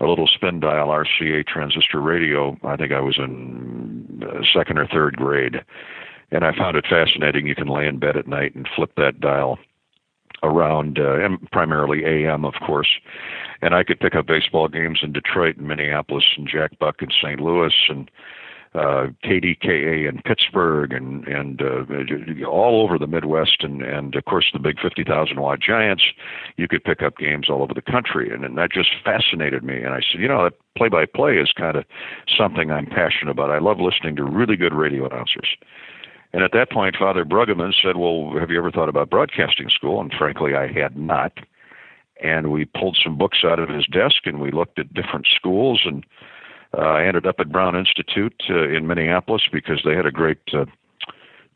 a 0.00 0.06
little 0.06 0.26
spin 0.26 0.60
dial 0.60 0.88
RCA 0.88 1.46
transistor 1.46 2.00
radio. 2.00 2.56
I 2.64 2.76
think 2.76 2.92
I 2.92 3.00
was 3.00 3.18
in 3.18 4.26
uh, 4.26 4.40
second 4.50 4.78
or 4.78 4.86
third 4.86 5.18
grade. 5.18 5.56
And 6.32 6.42
I 6.42 6.56
found 6.56 6.78
it 6.78 6.86
fascinating. 6.88 7.46
You 7.46 7.54
can 7.54 7.68
lay 7.68 7.86
in 7.86 7.98
bed 7.98 8.16
at 8.16 8.26
night 8.26 8.54
and 8.54 8.66
flip 8.74 8.92
that 8.96 9.20
dial 9.20 9.58
around, 10.42 10.98
uh, 10.98 11.22
and 11.22 11.50
primarily 11.50 12.06
AM, 12.06 12.46
of 12.46 12.54
course. 12.64 12.88
And 13.60 13.74
I 13.74 13.84
could 13.84 14.00
pick 14.00 14.14
up 14.14 14.26
baseball 14.26 14.68
games 14.68 15.00
in 15.02 15.12
Detroit 15.12 15.58
and 15.58 15.68
Minneapolis 15.68 16.24
and 16.38 16.48
Jack 16.48 16.78
Buck 16.78 17.02
in 17.02 17.10
St. 17.10 17.40
Louis 17.40 17.74
and 17.90 18.10
uh, 18.74 19.08
KDKA 19.24 20.08
in 20.08 20.22
Pittsburgh 20.24 20.92
and 20.92 21.26
and 21.26 21.60
uh, 21.60 22.46
all 22.46 22.82
over 22.82 22.98
the 22.98 23.06
Midwest 23.06 23.64
and 23.64 23.82
and 23.82 24.14
of 24.14 24.24
course 24.26 24.46
the 24.52 24.60
big 24.60 24.78
50,000 24.80 25.40
watt 25.40 25.60
giants. 25.60 26.04
You 26.56 26.68
could 26.68 26.84
pick 26.84 27.02
up 27.02 27.18
games 27.18 27.50
all 27.50 27.62
over 27.62 27.74
the 27.74 27.82
country, 27.82 28.32
and, 28.32 28.44
and 28.44 28.56
that 28.58 28.70
just 28.72 28.90
fascinated 29.04 29.64
me. 29.64 29.78
And 29.82 29.94
I 29.94 30.00
said, 30.00 30.20
you 30.20 30.28
know, 30.28 30.44
that 30.44 30.54
play 30.76 30.88
by 30.88 31.06
play 31.06 31.36
is 31.36 31.52
kind 31.52 31.76
of 31.76 31.84
something 32.36 32.70
I'm 32.70 32.86
passionate 32.86 33.32
about. 33.32 33.50
I 33.50 33.58
love 33.58 33.80
listening 33.80 34.14
to 34.16 34.24
really 34.24 34.56
good 34.56 34.74
radio 34.74 35.06
announcers. 35.06 35.56
And 36.32 36.44
at 36.44 36.52
that 36.52 36.70
point, 36.70 36.96
Father 36.96 37.24
Brueggemann 37.24 37.74
said, 37.82 37.96
Well, 37.96 38.38
have 38.38 38.50
you 38.50 38.58
ever 38.58 38.70
thought 38.70 38.88
about 38.88 39.10
broadcasting 39.10 39.68
school? 39.68 40.00
And 40.00 40.12
frankly, 40.16 40.54
I 40.54 40.68
had 40.70 40.96
not. 40.96 41.32
And 42.22 42.52
we 42.52 42.66
pulled 42.66 42.98
some 43.02 43.16
books 43.16 43.38
out 43.44 43.58
of 43.58 43.68
his 43.68 43.86
desk 43.86 44.26
and 44.26 44.40
we 44.40 44.50
looked 44.50 44.78
at 44.78 44.94
different 44.94 45.26
schools. 45.34 45.82
And 45.84 46.04
uh, 46.76 46.80
I 46.80 47.04
ended 47.04 47.26
up 47.26 47.36
at 47.38 47.50
Brown 47.50 47.76
Institute 47.76 48.42
uh, 48.48 48.68
in 48.68 48.86
Minneapolis 48.86 49.42
because 49.50 49.80
they 49.84 49.94
had 49.94 50.06
a 50.06 50.12
great 50.12 50.38
uh, 50.52 50.66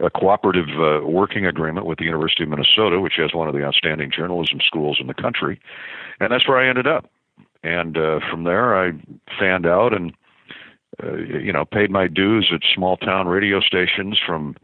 a 0.01 0.11
cooperative 0.11 0.69
uh, 0.71 1.07
working 1.07 1.47
agreement 1.47 1.87
with 1.87 1.99
the 1.99 2.05
University 2.05 2.43
of 2.43 2.49
Minnesota, 2.49 2.99
which 2.99 3.15
has 3.17 3.33
one 3.33 3.47
of 3.47 3.55
the 3.55 3.63
outstanding 3.63 4.11
journalism 4.11 4.59
schools 4.61 4.99
in 5.01 5.07
the 5.07 5.15
country. 5.15 5.61
And 6.19 6.33
that's 6.33 6.49
where 6.49 6.59
I 6.59 6.69
ended 6.69 6.89
up. 6.89 7.09
And 7.63 7.97
uh, 7.97 8.19
from 8.29 8.43
there, 8.43 8.77
I 8.77 8.93
fanned 9.39 9.67
out 9.67 9.95
and 9.95 10.13
uh, 11.03 11.17
you 11.17 11.53
know, 11.53 11.65
paid 11.65 11.91
my 11.91 12.07
dues 12.07 12.51
at 12.55 12.61
small 12.75 12.97
town 12.97 13.27
radio 13.27 13.61
stations 13.61 14.19
from 14.25 14.57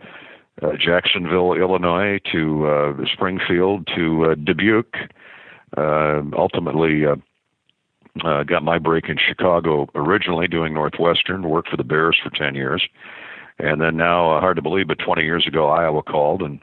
uh, 0.63 0.73
Jacksonville, 0.79 1.55
Illinois, 1.55 2.21
to 2.33 2.67
uh, 2.67 2.93
Springfield, 3.13 3.89
to 3.97 4.27
uh, 4.27 4.35
Dubuque. 4.35 4.97
Uh, 5.77 6.23
ultimately, 6.37 7.07
uh, 7.07 7.17
uh, 8.25 8.43
got 8.43 8.63
my 8.63 8.79
break 8.79 9.09
in 9.09 9.17
Chicago 9.17 9.89
originally 9.95 10.49
doing 10.49 10.75
Northwestern, 10.75 11.49
worked 11.49 11.69
for 11.69 11.77
the 11.77 11.85
Bears 11.85 12.19
for 12.23 12.31
10 12.31 12.55
years. 12.55 12.87
And 13.59 13.81
then 13.81 13.97
now, 13.97 14.33
uh, 14.33 14.41
hard 14.41 14.57
to 14.57 14.63
believe, 14.63 14.89
but 14.89 14.99
20 14.99 15.23
years 15.23 15.47
ago, 15.47 15.69
Iowa 15.69 16.03
called 16.03 16.43
and 16.43 16.61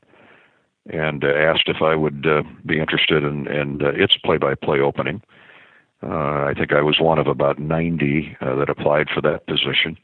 and 0.90 1.26
uh, 1.26 1.28
asked 1.28 1.68
if 1.68 1.82
I 1.82 1.96
would 1.96 2.26
uh, 2.26 2.44
be 2.66 2.80
interested 2.80 3.22
in, 3.22 3.46
in 3.48 3.82
uh, 3.82 3.90
its 3.90 4.16
play-by-play 4.24 4.80
opening. 4.80 5.22
Uh, 6.02 6.46
I 6.46 6.54
think 6.58 6.72
I 6.72 6.82
was 6.82 7.00
one 7.00 7.20
of 7.20 7.28
about 7.28 7.60
90 7.60 8.38
uh, 8.40 8.56
that 8.56 8.70
applied 8.70 9.08
for 9.14 9.20
that 9.22 9.46
position. 9.48 9.98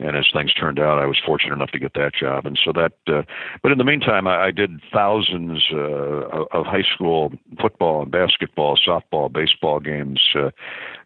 And 0.00 0.16
as 0.16 0.26
things 0.32 0.54
turned 0.54 0.80
out, 0.80 0.98
I 0.98 1.04
was 1.04 1.18
fortunate 1.24 1.54
enough 1.54 1.72
to 1.72 1.78
get 1.78 1.92
that 1.94 2.14
job. 2.14 2.46
And 2.46 2.58
so 2.62 2.72
that, 2.72 2.92
uh, 3.06 3.22
but 3.62 3.70
in 3.70 3.76
the 3.76 3.84
meantime, 3.84 4.26
I, 4.26 4.46
I 4.46 4.50
did 4.50 4.80
thousands 4.92 5.62
uh, 5.72 6.46
of 6.52 6.64
high 6.64 6.84
school 6.94 7.32
football 7.60 8.02
and 8.02 8.10
basketball, 8.10 8.78
softball, 8.78 9.30
baseball 9.30 9.78
games, 9.78 10.20
uh, 10.34 10.50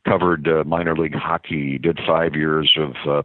covered 0.07 0.47
uh, 0.47 0.63
minor 0.65 0.95
league 0.95 1.15
hockey, 1.15 1.79
did 1.79 1.99
five 2.07 2.35
years 2.35 2.77
of 2.79 2.95
uh, 3.09 3.23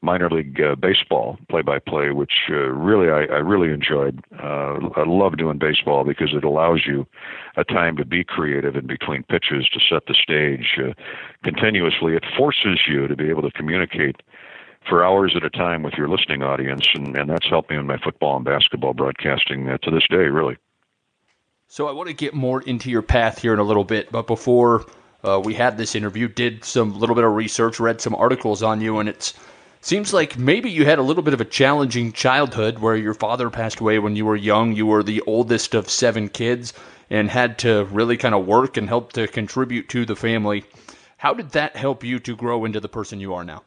minor 0.00 0.30
league 0.30 0.60
uh, 0.60 0.74
baseball 0.74 1.36
play 1.50 1.62
by 1.62 1.78
play, 1.78 2.10
which 2.10 2.48
uh, 2.48 2.54
really 2.54 3.10
I, 3.10 3.34
I 3.34 3.38
really 3.38 3.72
enjoyed. 3.72 4.24
Uh, 4.42 4.78
I 4.96 5.04
love 5.06 5.36
doing 5.36 5.58
baseball 5.58 6.04
because 6.04 6.32
it 6.32 6.44
allows 6.44 6.82
you 6.86 7.06
a 7.56 7.64
time 7.64 7.96
to 7.96 8.04
be 8.04 8.24
creative 8.24 8.76
in 8.76 8.86
between 8.86 9.24
pitches 9.24 9.68
to 9.72 9.80
set 9.80 10.06
the 10.06 10.14
stage 10.14 10.78
uh, 10.78 10.94
continuously. 11.42 12.14
It 12.14 12.24
forces 12.38 12.80
you 12.88 13.06
to 13.08 13.16
be 13.16 13.28
able 13.28 13.42
to 13.42 13.50
communicate 13.50 14.22
for 14.88 15.04
hours 15.04 15.34
at 15.36 15.44
a 15.44 15.50
time 15.50 15.82
with 15.82 15.94
your 15.94 16.08
listening 16.08 16.42
audience, 16.42 16.86
and, 16.94 17.16
and 17.16 17.30
that's 17.30 17.48
helped 17.48 17.70
me 17.70 17.76
in 17.76 17.86
my 17.86 17.98
football 17.98 18.36
and 18.36 18.44
basketball 18.44 18.94
broadcasting 18.94 19.68
uh, 19.68 19.78
to 19.78 19.90
this 19.90 20.06
day, 20.08 20.16
really. 20.16 20.56
So 21.68 21.88
I 21.88 21.92
want 21.92 22.08
to 22.08 22.14
get 22.14 22.34
more 22.34 22.62
into 22.62 22.90
your 22.90 23.02
path 23.02 23.38
here 23.38 23.52
in 23.52 23.60
a 23.60 23.64
little 23.64 23.84
bit, 23.84 24.10
but 24.10 24.26
before 24.26 24.86
uh, 25.22 25.40
we 25.44 25.54
had 25.54 25.76
this 25.76 25.94
interview, 25.94 26.26
did 26.26 26.64
some 26.64 26.98
little 26.98 27.14
bit 27.14 27.24
of 27.24 27.32
research, 27.32 27.78
read 27.78 28.00
some 28.00 28.14
articles 28.14 28.62
on 28.62 28.80
you, 28.80 28.98
and 28.98 29.08
it 29.08 29.32
seems 29.80 30.12
like 30.12 30.38
maybe 30.38 30.70
you 30.70 30.84
had 30.84 30.98
a 30.98 31.02
little 31.02 31.22
bit 31.22 31.34
of 31.34 31.40
a 31.40 31.44
challenging 31.44 32.12
childhood 32.12 32.78
where 32.78 32.96
your 32.96 33.14
father 33.14 33.50
passed 33.50 33.80
away 33.80 33.98
when 33.98 34.16
you 34.16 34.24
were 34.24 34.36
young. 34.36 34.74
You 34.74 34.86
were 34.86 35.02
the 35.02 35.22
oldest 35.26 35.74
of 35.74 35.88
seven 35.88 36.28
kids 36.28 36.72
and 37.08 37.30
had 37.30 37.58
to 37.58 37.84
really 37.86 38.16
kind 38.16 38.34
of 38.34 38.46
work 38.46 38.76
and 38.76 38.88
help 38.88 39.12
to 39.12 39.28
contribute 39.28 39.88
to 39.90 40.04
the 40.04 40.16
family. 40.16 40.64
How 41.18 41.34
did 41.34 41.50
that 41.50 41.76
help 41.76 42.02
you 42.02 42.18
to 42.20 42.34
grow 42.34 42.64
into 42.64 42.80
the 42.80 42.88
person 42.88 43.20
you 43.20 43.34
are 43.34 43.44
now? 43.44 43.62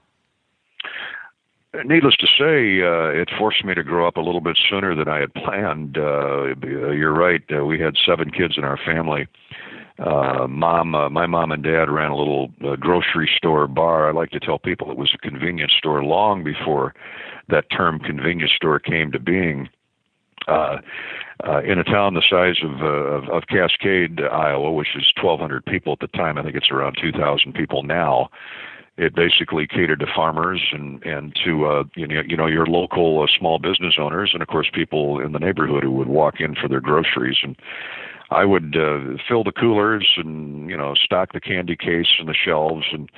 Needless 1.86 2.15
to 2.18 2.27
say, 2.27 2.84
uh, 2.84 3.20
it 3.20 3.32
forced 3.36 3.65
me 3.65 3.74
to 3.74 3.84
grow 3.84 4.08
up 4.08 4.18
a 4.18 4.22
little 4.22 4.42
bit 4.42 4.60
sooner 4.70 4.94
than 4.94 5.08
I 5.08 5.20
had 5.20 5.34
planned. 5.34 5.98
Uh, 5.98 6.53
you're 6.65 7.13
right. 7.13 7.42
Uh, 7.51 7.65
we 7.65 7.80
had 7.80 7.96
seven 8.06 8.30
kids 8.30 8.58
in 8.58 8.63
our 8.63 8.77
family. 8.77 9.27
Uh, 9.98 10.48
mom, 10.48 10.94
uh, 10.94 11.10
my 11.10 11.25
mom 11.25 11.51
and 11.51 11.63
dad 11.63 11.89
ran 11.89 12.12
a 12.12 12.15
little 12.15 12.51
uh, 12.63 12.75
grocery 12.75 13.30
store 13.38 13.68
bar. 13.68 14.08
I 14.08 14.12
like 14.12 14.30
to 14.32 14.39
tell 14.39 14.60
people 14.60 14.92
it 14.92 14.98
was 14.98 15.13
a 15.15 15.18
convenience 15.18 15.74
store 15.77 16.03
long 16.03 16.44
before 16.44 16.94
that 17.50 17.72
term 17.72 18.00
convenience 18.00 18.51
store 18.56 18.80
came 18.80 19.12
to 19.12 19.20
being. 19.20 19.68
Uh, 20.48 20.77
uh, 21.48 21.62
in 21.63 21.80
a 21.80 21.84
town 21.84 22.13
the 22.13 22.24
size 22.30 22.58
of, 22.63 22.82
uh, 22.82 22.86
of 22.86 23.30
of 23.30 23.44
Cascade, 23.48 24.22
Iowa, 24.22 24.72
which 24.72 24.89
is 24.96 25.12
1,200 25.22 25.65
people 25.65 25.94
at 25.94 26.00
the 26.00 26.08
time, 26.08 26.38
I 26.38 26.44
think 26.44 26.56
it's 26.56 26.70
around 26.70 26.98
2,000 27.01 27.53
people 27.53 27.84
now 27.84 28.30
it 28.97 29.15
basically 29.15 29.65
catered 29.65 30.00
to 30.00 30.05
farmers 30.05 30.62
and 30.71 31.03
and 31.03 31.35
to 31.43 31.65
uh, 31.65 31.83
you 31.95 32.07
know 32.07 32.21
you 32.27 32.38
know 32.38 32.45
your 32.45 32.65
local 32.65 33.23
uh, 33.23 33.27
small 33.27 33.59
business 33.59 33.95
owners 33.97 34.31
and 34.33 34.41
of 34.41 34.47
course 34.47 34.69
people 34.71 35.19
in 35.19 35.31
the 35.31 35.39
neighborhood 35.39 35.83
who 35.83 35.91
would 35.91 36.07
walk 36.07 36.39
in 36.39 36.55
for 36.55 36.67
their 36.67 36.81
groceries. 36.81 37.38
And 37.41 37.55
I 38.29 38.45
would 38.45 38.75
uh, 38.75 39.17
fill 39.27 39.43
the 39.43 39.51
coolers 39.51 40.13
and 40.17 40.69
you 40.69 40.77
know 40.77 40.93
stock 40.93 41.33
the 41.33 41.41
candy 41.41 41.75
case 41.75 42.13
and 42.19 42.29
the 42.29 42.35
shelves. 42.35 42.85
And 42.91 43.09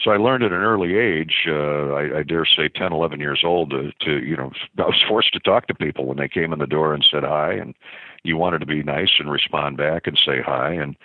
so 0.00 0.12
I 0.12 0.16
learned 0.16 0.44
at 0.44 0.52
an 0.52 0.58
early 0.58 0.96
age 0.96 1.46
uh, 1.48 1.92
I, 1.92 2.18
I 2.18 2.22
dare 2.22 2.46
say 2.46 2.68
10 2.68 2.92
11 2.92 3.18
years 3.18 3.42
old 3.44 3.70
to, 3.70 3.90
to 4.02 4.24
you 4.24 4.36
know 4.36 4.52
I 4.78 4.82
was 4.82 5.02
forced 5.08 5.32
to 5.32 5.40
talk 5.40 5.66
to 5.66 5.74
people 5.74 6.06
when 6.06 6.18
they 6.18 6.28
came 6.28 6.52
in 6.52 6.60
the 6.60 6.66
door 6.68 6.94
and 6.94 7.04
said 7.08 7.24
hi. 7.24 7.52
And 7.52 7.74
you 8.22 8.36
wanted 8.36 8.60
to 8.60 8.66
be 8.66 8.82
nice 8.84 9.18
and 9.18 9.30
respond 9.30 9.76
back 9.76 10.06
and 10.06 10.18
say 10.24 10.40
hi. 10.40 10.72
And 10.72 10.96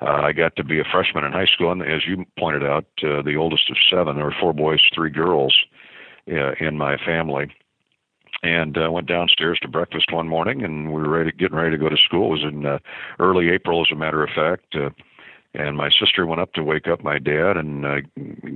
uh, 0.00 0.20
I 0.22 0.32
got 0.32 0.56
to 0.56 0.64
be 0.64 0.78
a 0.78 0.84
freshman 0.84 1.24
in 1.24 1.32
high 1.32 1.46
school, 1.46 1.72
and 1.72 1.82
as 1.82 2.06
you 2.06 2.24
pointed 2.38 2.64
out, 2.64 2.86
uh, 3.02 3.22
the 3.22 3.36
oldest 3.36 3.70
of 3.70 3.76
seven. 3.90 4.16
There 4.16 4.24
were 4.24 4.34
four 4.38 4.52
boys, 4.52 4.80
three 4.94 5.10
girls 5.10 5.56
uh, 6.30 6.52
in 6.60 6.76
my 6.76 6.96
family. 6.96 7.50
And 8.40 8.78
uh, 8.78 8.92
went 8.92 9.08
downstairs 9.08 9.58
to 9.62 9.68
breakfast 9.68 10.12
one 10.12 10.28
morning, 10.28 10.62
and 10.62 10.92
we 10.92 11.02
were 11.02 11.08
ready, 11.08 11.32
getting 11.32 11.56
ready 11.56 11.72
to 11.72 11.78
go 11.78 11.88
to 11.88 11.96
school. 11.96 12.28
It 12.28 12.42
was 12.42 12.44
in 12.44 12.66
uh, 12.66 12.78
early 13.18 13.50
April, 13.50 13.80
as 13.80 13.90
a 13.90 13.96
matter 13.96 14.22
of 14.22 14.30
fact. 14.30 14.76
Uh, 14.76 14.90
and 15.58 15.76
my 15.76 15.90
sister 15.90 16.24
went 16.24 16.40
up 16.40 16.52
to 16.52 16.62
wake 16.62 16.86
up 16.86 17.02
my 17.02 17.18
dad 17.18 17.56
and 17.56 17.84
uh, 17.84 17.96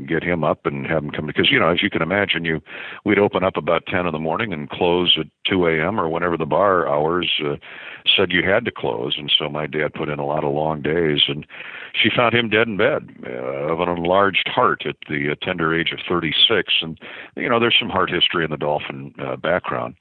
get 0.06 0.22
him 0.22 0.44
up 0.44 0.64
and 0.64 0.86
have 0.86 1.02
him 1.02 1.10
come 1.10 1.26
because 1.26 1.50
you 1.50 1.58
know 1.58 1.68
as 1.68 1.82
you 1.82 1.90
can 1.90 2.00
imagine 2.00 2.44
you 2.44 2.60
we'd 3.04 3.18
open 3.18 3.42
up 3.42 3.56
about 3.56 3.84
10 3.86 4.06
in 4.06 4.12
the 4.12 4.18
morning 4.18 4.52
and 4.52 4.70
close 4.70 5.16
at 5.18 5.26
2 5.50 5.66
a.m. 5.66 6.00
or 6.00 6.08
whenever 6.08 6.36
the 6.36 6.46
bar 6.46 6.88
hours 6.88 7.28
uh, 7.44 7.56
said 8.16 8.30
you 8.30 8.48
had 8.48 8.64
to 8.64 8.70
close 8.70 9.16
and 9.18 9.32
so 9.36 9.48
my 9.48 9.66
dad 9.66 9.92
put 9.92 10.08
in 10.08 10.20
a 10.20 10.26
lot 10.26 10.44
of 10.44 10.54
long 10.54 10.80
days 10.80 11.22
and 11.26 11.44
she 11.92 12.08
found 12.08 12.34
him 12.34 12.48
dead 12.48 12.68
in 12.68 12.76
bed 12.76 13.08
uh, 13.26 13.72
of 13.72 13.80
an 13.80 13.88
enlarged 13.88 14.48
heart 14.48 14.86
at 14.86 14.96
the 15.08 15.30
uh, 15.30 15.34
tender 15.44 15.78
age 15.78 15.92
of 15.92 15.98
36 16.08 16.72
and 16.82 16.98
you 17.36 17.48
know 17.48 17.58
there's 17.58 17.76
some 17.78 17.90
heart 17.90 18.10
history 18.10 18.44
in 18.44 18.50
the 18.50 18.56
Dolphin 18.56 19.12
uh, 19.18 19.36
background 19.36 19.96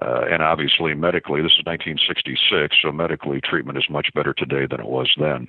uh, 0.00 0.22
and 0.30 0.42
obviously, 0.42 0.94
medically, 0.94 1.42
this 1.42 1.52
is 1.52 1.64
1966, 1.66 2.76
so 2.80 2.90
medically, 2.90 3.40
treatment 3.40 3.76
is 3.76 3.90
much 3.90 4.08
better 4.14 4.32
today 4.32 4.66
than 4.66 4.80
it 4.80 4.86
was 4.86 5.12
then. 5.18 5.48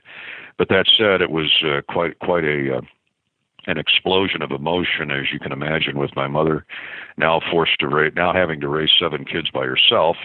But 0.57 0.69
that 0.69 0.85
said, 0.97 1.21
it 1.21 1.31
was 1.31 1.63
uh, 1.63 1.81
quite 1.89 2.19
quite 2.19 2.43
a 2.43 2.77
uh, 2.77 2.81
an 3.65 3.77
explosion 3.77 4.41
of 4.41 4.51
emotion, 4.51 5.09
as 5.11 5.31
you 5.31 5.39
can 5.39 5.53
imagine, 5.53 5.97
with 5.97 6.15
my 6.15 6.27
mother 6.27 6.65
now 7.17 7.39
forced 7.49 7.79
to 7.79 7.87
raise, 7.87 8.13
now 8.15 8.33
having 8.33 8.59
to 8.59 8.67
raise 8.67 8.91
seven 8.99 9.23
kids 9.23 9.49
by 9.49 9.65
herself 9.65 10.17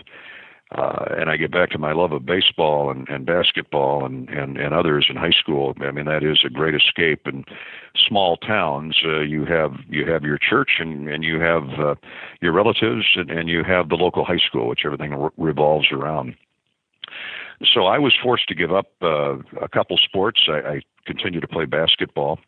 uh, 0.77 1.07
and 1.17 1.31
I 1.31 1.37
get 1.39 1.51
back 1.51 1.71
to 1.71 1.79
my 1.79 1.93
love 1.93 2.13
of 2.13 2.27
baseball 2.27 2.91
and, 2.91 3.09
and 3.09 3.25
basketball 3.25 4.05
and, 4.05 4.29
and, 4.29 4.59
and 4.59 4.75
others 4.75 5.07
in 5.09 5.17
high 5.17 5.31
school. 5.31 5.75
I 5.81 5.91
mean, 5.91 6.05
that 6.05 6.23
is 6.23 6.41
a 6.45 6.51
great 6.51 6.75
escape. 6.75 7.27
In 7.27 7.45
small 7.97 8.37
towns, 8.37 8.99
uh, 9.03 9.21
you 9.21 9.47
have 9.47 9.73
you 9.89 10.05
have 10.11 10.25
your 10.25 10.37
church 10.37 10.73
and, 10.79 11.09
and 11.09 11.25
you 11.25 11.41
have 11.41 11.63
uh, 11.79 11.95
your 12.43 12.53
relatives 12.53 13.07
and, 13.17 13.31
and 13.31 13.49
you 13.49 13.65
have 13.65 13.89
the 13.89 13.95
local 13.95 14.27
high 14.27 14.39
school, 14.39 14.69
which 14.69 14.85
everything 14.85 15.15
re- 15.15 15.31
revolves 15.39 15.91
around. 15.91 16.35
So 17.65 17.87
I 17.87 17.99
was 17.99 18.15
forced 18.23 18.47
to 18.49 18.55
give 18.55 18.73
up 18.73 18.89
uh, 19.01 19.39
a 19.63 19.69
couple 19.73 19.97
sports. 19.97 20.43
I, 20.49 20.59
I 20.59 20.83
continued 21.07 21.41
to 21.41 21.49
play 21.49 21.65
basketball, 21.65 22.39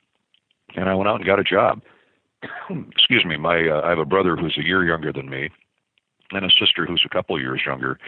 and 0.76 0.90
I 0.90 0.94
went 0.94 1.08
out 1.08 1.16
and 1.16 1.24
got 1.24 1.40
a 1.40 1.44
job. 1.44 1.80
Excuse 2.70 3.24
me. 3.24 3.38
My 3.38 3.66
uh, 3.66 3.80
I 3.82 3.88
have 3.88 3.98
a 3.98 4.04
brother 4.04 4.36
who's 4.36 4.58
a 4.58 4.62
year 4.62 4.84
younger 4.84 5.10
than 5.10 5.30
me 5.30 5.48
and 6.32 6.44
a 6.44 6.50
sister 6.50 6.86
who's 6.86 7.02
a 7.04 7.08
couple 7.08 7.36
of 7.36 7.42
years 7.42 7.62
younger 7.64 7.98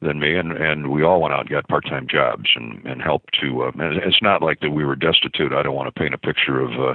than 0.00 0.18
me, 0.18 0.36
and 0.36 0.52
and 0.52 0.90
we 0.90 1.02
all 1.02 1.20
went 1.20 1.34
out 1.34 1.40
and 1.40 1.50
got 1.50 1.68
part-time 1.68 2.06
jobs 2.08 2.50
and 2.54 2.84
and 2.84 3.02
helped 3.02 3.36
to. 3.40 3.64
Uh, 3.64 3.72
and 3.78 3.96
it's 3.98 4.22
not 4.22 4.42
like 4.42 4.60
that 4.60 4.70
we 4.70 4.84
were 4.84 4.96
destitute. 4.96 5.52
I 5.52 5.62
don't 5.62 5.74
want 5.74 5.92
to 5.92 5.98
paint 5.98 6.14
a 6.14 6.18
picture 6.18 6.60
of 6.60 6.72
uh, 6.80 6.94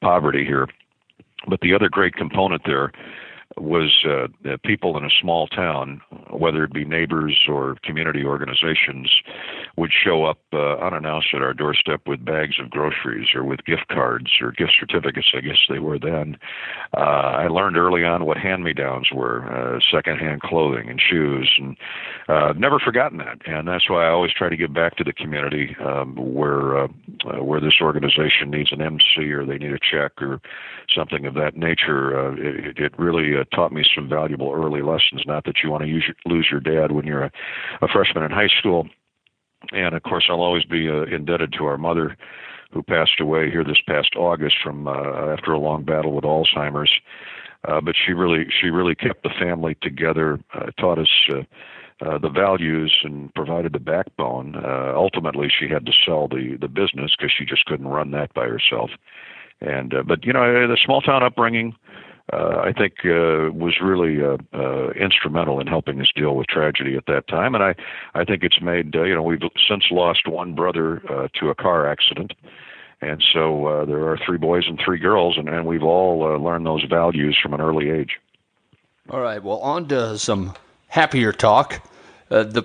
poverty 0.00 0.44
here, 0.44 0.68
but 1.48 1.60
the 1.60 1.74
other 1.74 1.88
great 1.88 2.14
component 2.14 2.62
there 2.64 2.92
was 3.56 4.04
uh, 4.08 4.28
people 4.64 4.96
in 4.96 5.04
a 5.04 5.10
small 5.20 5.46
town, 5.46 6.00
whether 6.30 6.64
it 6.64 6.72
be 6.72 6.84
neighbors 6.84 7.38
or 7.48 7.76
community 7.82 8.24
organizations, 8.24 9.10
would 9.76 9.92
show 9.92 10.24
up 10.24 10.38
uh, 10.52 10.76
unannounced 10.76 11.28
at 11.34 11.42
our 11.42 11.54
doorstep 11.54 12.02
with 12.06 12.24
bags 12.24 12.56
of 12.60 12.70
groceries 12.70 13.28
or 13.34 13.44
with 13.44 13.64
gift 13.64 13.88
cards 13.88 14.30
or 14.40 14.52
gift 14.52 14.72
certificates, 14.78 15.32
I 15.34 15.40
guess 15.40 15.58
they 15.68 15.78
were 15.78 15.98
then. 15.98 16.36
Uh, 16.96 17.00
I 17.00 17.48
learned 17.48 17.76
early 17.76 18.04
on 18.04 18.24
what 18.24 18.36
hand 18.36 18.64
me 18.64 18.72
downs 18.72 19.08
were 19.12 19.44
uh, 19.50 19.80
secondhand 19.90 20.42
clothing 20.42 20.88
and 20.88 21.00
shoes, 21.00 21.52
and 21.58 21.76
uh, 22.28 22.52
never 22.56 22.78
forgotten 22.78 23.18
that. 23.18 23.38
And 23.46 23.68
that's 23.68 23.88
why 23.88 24.06
I 24.06 24.10
always 24.10 24.32
try 24.32 24.48
to 24.48 24.56
give 24.56 24.72
back 24.72 24.96
to 24.96 25.04
the 25.04 25.12
community 25.12 25.76
um, 25.84 26.16
where, 26.16 26.84
uh, 26.84 26.88
uh, 27.26 27.42
where 27.42 27.60
this 27.60 27.80
organization 27.80 28.50
needs 28.50 28.72
an 28.72 28.82
MC 28.82 29.30
or 29.32 29.44
they 29.44 29.58
need 29.58 29.72
a 29.72 29.78
check 29.78 30.20
or 30.20 30.40
something 30.94 31.26
of 31.26 31.34
that 31.34 31.56
nature. 31.56 32.18
Uh, 32.18 32.34
it, 32.34 32.78
it 32.78 32.98
really 32.98 33.36
uh, 33.36 33.41
taught 33.50 33.72
me 33.72 33.84
some 33.94 34.08
valuable 34.08 34.52
early 34.52 34.82
lessons. 34.82 35.22
Not 35.26 35.44
that 35.44 35.56
you 35.62 35.70
want 35.70 35.82
to 35.82 35.88
use 35.88 36.04
your, 36.06 36.16
lose 36.34 36.48
your 36.50 36.60
dad 36.60 36.92
when 36.92 37.06
you're 37.06 37.24
a, 37.24 37.32
a 37.80 37.88
freshman 37.88 38.24
in 38.24 38.30
high 38.30 38.50
school. 38.58 38.88
And 39.72 39.94
of 39.94 40.02
course, 40.02 40.26
I'll 40.28 40.40
always 40.40 40.64
be 40.64 40.88
uh, 40.88 41.04
indebted 41.04 41.54
to 41.58 41.64
our 41.66 41.78
mother, 41.78 42.16
who 42.72 42.82
passed 42.82 43.20
away 43.20 43.50
here 43.50 43.64
this 43.64 43.80
past 43.86 44.16
August 44.16 44.56
from 44.62 44.88
uh, 44.88 45.32
after 45.32 45.52
a 45.52 45.58
long 45.58 45.84
battle 45.84 46.12
with 46.12 46.24
Alzheimer's. 46.24 46.92
Uh, 47.68 47.80
but 47.80 47.94
she 47.94 48.12
really, 48.12 48.46
she 48.60 48.68
really 48.68 48.94
kept 48.94 49.22
the 49.22 49.30
family 49.38 49.76
together, 49.82 50.40
uh, 50.54 50.70
taught 50.78 50.98
us. 50.98 51.10
Uh, 51.32 51.42
uh, 52.04 52.18
the 52.18 52.28
values 52.28 52.98
and 53.04 53.32
provided 53.34 53.72
the 53.72 53.78
backbone. 53.78 54.56
Uh, 54.56 54.92
ultimately, 54.96 55.48
she 55.48 55.68
had 55.68 55.86
to 55.86 55.92
sell 56.04 56.26
the 56.26 56.56
the 56.60 56.66
business 56.66 57.14
because 57.16 57.30
she 57.30 57.44
just 57.44 57.64
couldn't 57.66 57.86
run 57.86 58.10
that 58.10 58.34
by 58.34 58.44
herself. 58.44 58.90
And 59.60 59.94
uh, 59.94 60.02
but 60.02 60.24
you 60.24 60.32
know 60.32 60.66
the 60.66 60.76
small 60.84 61.00
town 61.00 61.22
upbringing, 61.22 61.76
uh, 62.32 62.62
I 62.64 62.72
think 62.72 62.94
uh, 63.04 63.52
was 63.52 63.74
really 63.82 64.22
uh, 64.22 64.38
uh, 64.54 64.90
instrumental 64.90 65.60
in 65.60 65.66
helping 65.66 66.00
us 66.00 66.10
deal 66.14 66.34
with 66.34 66.46
tragedy 66.46 66.96
at 66.96 67.04
that 67.06 67.28
time. 67.28 67.54
And 67.54 67.62
I, 67.62 67.74
I 68.14 68.24
think 68.24 68.42
it's 68.42 68.60
made 68.60 68.96
uh, 68.96 69.02
you 69.02 69.14
know 69.14 69.22
we've 69.22 69.42
since 69.68 69.84
lost 69.90 70.26
one 70.26 70.54
brother 70.54 71.02
uh, 71.10 71.28
to 71.40 71.50
a 71.50 71.54
car 71.54 71.86
accident, 71.86 72.32
and 73.02 73.22
so 73.32 73.66
uh, 73.66 73.84
there 73.84 74.08
are 74.08 74.18
three 74.24 74.38
boys 74.38 74.64
and 74.66 74.80
three 74.82 74.98
girls, 74.98 75.36
and, 75.36 75.48
and 75.48 75.66
we've 75.66 75.82
all 75.82 76.24
uh, 76.24 76.38
learned 76.38 76.64
those 76.64 76.84
values 76.84 77.36
from 77.40 77.52
an 77.52 77.60
early 77.60 77.90
age. 77.90 78.18
All 79.10 79.20
right, 79.20 79.42
well, 79.42 79.58
on 79.58 79.88
to 79.88 80.18
some 80.18 80.54
happier 80.88 81.32
talk. 81.32 81.86
Uh, 82.30 82.44
the 82.44 82.64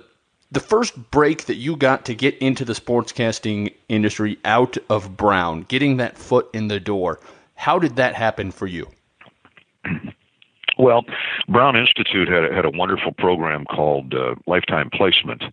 the 0.49 0.59
first 0.61 1.11
break 1.11 1.45
that 1.45 1.55
you 1.55 1.75
got 1.75 2.05
to 2.05 2.15
get 2.15 2.37
into 2.37 2.63
the 2.63 2.71
sportscasting 2.71 3.73
industry 3.89 4.39
out 4.45 4.77
of 4.89 5.17
Brown, 5.17 5.63
getting 5.63 5.97
that 5.97 6.17
foot 6.17 6.49
in 6.53 6.69
the 6.69 6.79
door. 6.79 7.19
How 7.55 7.79
did 7.79 7.97
that 7.97 8.15
happen 8.15 8.51
for 8.51 8.65
you? 8.65 8.87
Well, 10.77 11.05
Brown 11.47 11.75
Institute 11.75 12.27
had 12.27 12.45
a, 12.45 12.53
had 12.53 12.65
a 12.65 12.69
wonderful 12.69 13.11
program 13.11 13.65
called 13.65 14.13
uh, 14.13 14.35
Lifetime 14.45 14.89
Placement, 14.91 15.43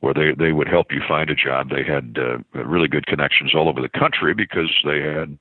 where 0.00 0.14
they 0.14 0.32
they 0.38 0.52
would 0.52 0.68
help 0.68 0.92
you 0.92 1.00
find 1.06 1.30
a 1.30 1.34
job. 1.34 1.70
They 1.70 1.82
had 1.82 2.18
uh, 2.18 2.38
really 2.62 2.88
good 2.88 3.06
connections 3.06 3.54
all 3.54 3.68
over 3.68 3.80
the 3.80 3.88
country 3.88 4.34
because 4.34 4.70
they 4.84 5.00
had 5.00 5.38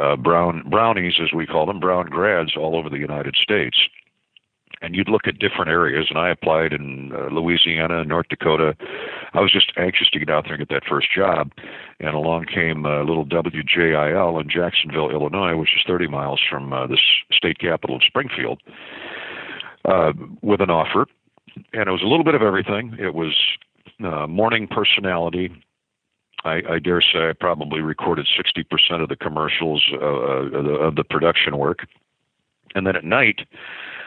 uh, 0.00 0.16
brown 0.16 0.68
brownies, 0.70 1.14
as 1.20 1.32
we 1.32 1.46
call 1.46 1.66
them, 1.66 1.80
brown 1.80 2.06
grads 2.06 2.56
all 2.56 2.76
over 2.76 2.88
the 2.88 2.98
United 2.98 3.36
States 3.36 3.78
and 4.82 4.94
you'd 4.94 5.08
look 5.08 5.26
at 5.26 5.38
different 5.38 5.68
areas. 5.68 6.06
And 6.10 6.18
I 6.18 6.30
applied 6.30 6.72
in 6.72 7.12
uh, 7.12 7.28
Louisiana, 7.32 8.04
North 8.04 8.28
Dakota. 8.28 8.76
I 9.32 9.40
was 9.40 9.52
just 9.52 9.72
anxious 9.76 10.08
to 10.10 10.18
get 10.18 10.30
out 10.30 10.44
there 10.44 10.54
and 10.54 10.66
get 10.66 10.74
that 10.74 10.88
first 10.88 11.08
job. 11.14 11.52
And 12.00 12.14
along 12.14 12.46
came 12.46 12.86
uh, 12.86 13.02
little 13.02 13.26
WJIL 13.26 14.40
in 14.40 14.50
Jacksonville, 14.50 15.10
Illinois, 15.10 15.56
which 15.56 15.74
is 15.76 15.82
30 15.86 16.08
miles 16.08 16.40
from 16.48 16.72
uh, 16.72 16.86
the 16.86 16.98
state 17.32 17.58
capital 17.58 17.96
of 17.96 18.02
Springfield, 18.02 18.60
uh, 19.84 20.12
with 20.42 20.60
an 20.60 20.70
offer. 20.70 21.06
And 21.72 21.88
it 21.88 21.92
was 21.92 22.02
a 22.02 22.06
little 22.06 22.24
bit 22.24 22.34
of 22.34 22.42
everything. 22.42 22.96
It 22.98 23.14
was 23.14 23.34
uh, 24.02 24.26
morning 24.26 24.66
personality, 24.66 25.50
I, 26.44 26.60
I, 26.68 26.78
dare 26.78 27.00
say 27.00 27.30
I 27.30 27.32
probably 27.32 27.80
recorded 27.80 28.26
60% 28.26 29.02
of 29.02 29.08
the 29.08 29.16
commercials 29.16 29.82
uh, 29.92 29.96
of, 29.96 30.50
the, 30.52 30.72
of 30.72 30.94
the 30.96 31.04
production 31.04 31.56
work. 31.56 31.86
And 32.74 32.86
then 32.86 32.96
at 32.96 33.04
night, 33.04 33.40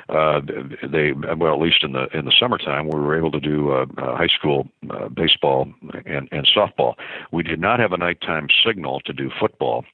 uh, 0.09 0.41
they 0.89 1.11
well 1.11 1.53
at 1.53 1.59
least 1.59 1.83
in 1.83 1.93
the 1.93 2.07
in 2.17 2.25
the 2.25 2.33
summertime 2.39 2.87
we 2.87 2.99
were 2.99 3.17
able 3.17 3.31
to 3.31 3.39
do 3.39 3.71
uh, 3.71 3.85
uh, 3.97 4.15
high 4.15 4.27
school 4.27 4.67
uh, 4.89 5.09
baseball 5.09 5.71
and 6.05 6.29
and 6.31 6.47
softball. 6.55 6.95
We 7.31 7.43
did 7.43 7.59
not 7.59 7.79
have 7.79 7.91
a 7.91 7.97
nighttime 7.97 8.47
signal 8.65 9.01
to 9.01 9.13
do 9.13 9.29
football. 9.39 9.85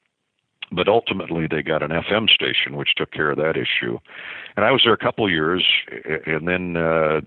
But 0.72 0.88
ultimately, 0.88 1.46
they 1.46 1.62
got 1.62 1.82
an 1.82 1.90
FM 1.90 2.28
station 2.28 2.74
which 2.74 2.94
took 2.96 3.12
care 3.12 3.30
of 3.30 3.36
that 3.36 3.54
issue, 3.56 3.98
and 4.56 4.64
I 4.64 4.72
was 4.72 4.80
there 4.82 4.94
a 4.94 4.98
couple 4.98 5.24
of 5.24 5.30
years, 5.30 5.62
and 6.26 6.48
then 6.48 6.76
uh, 6.76 7.20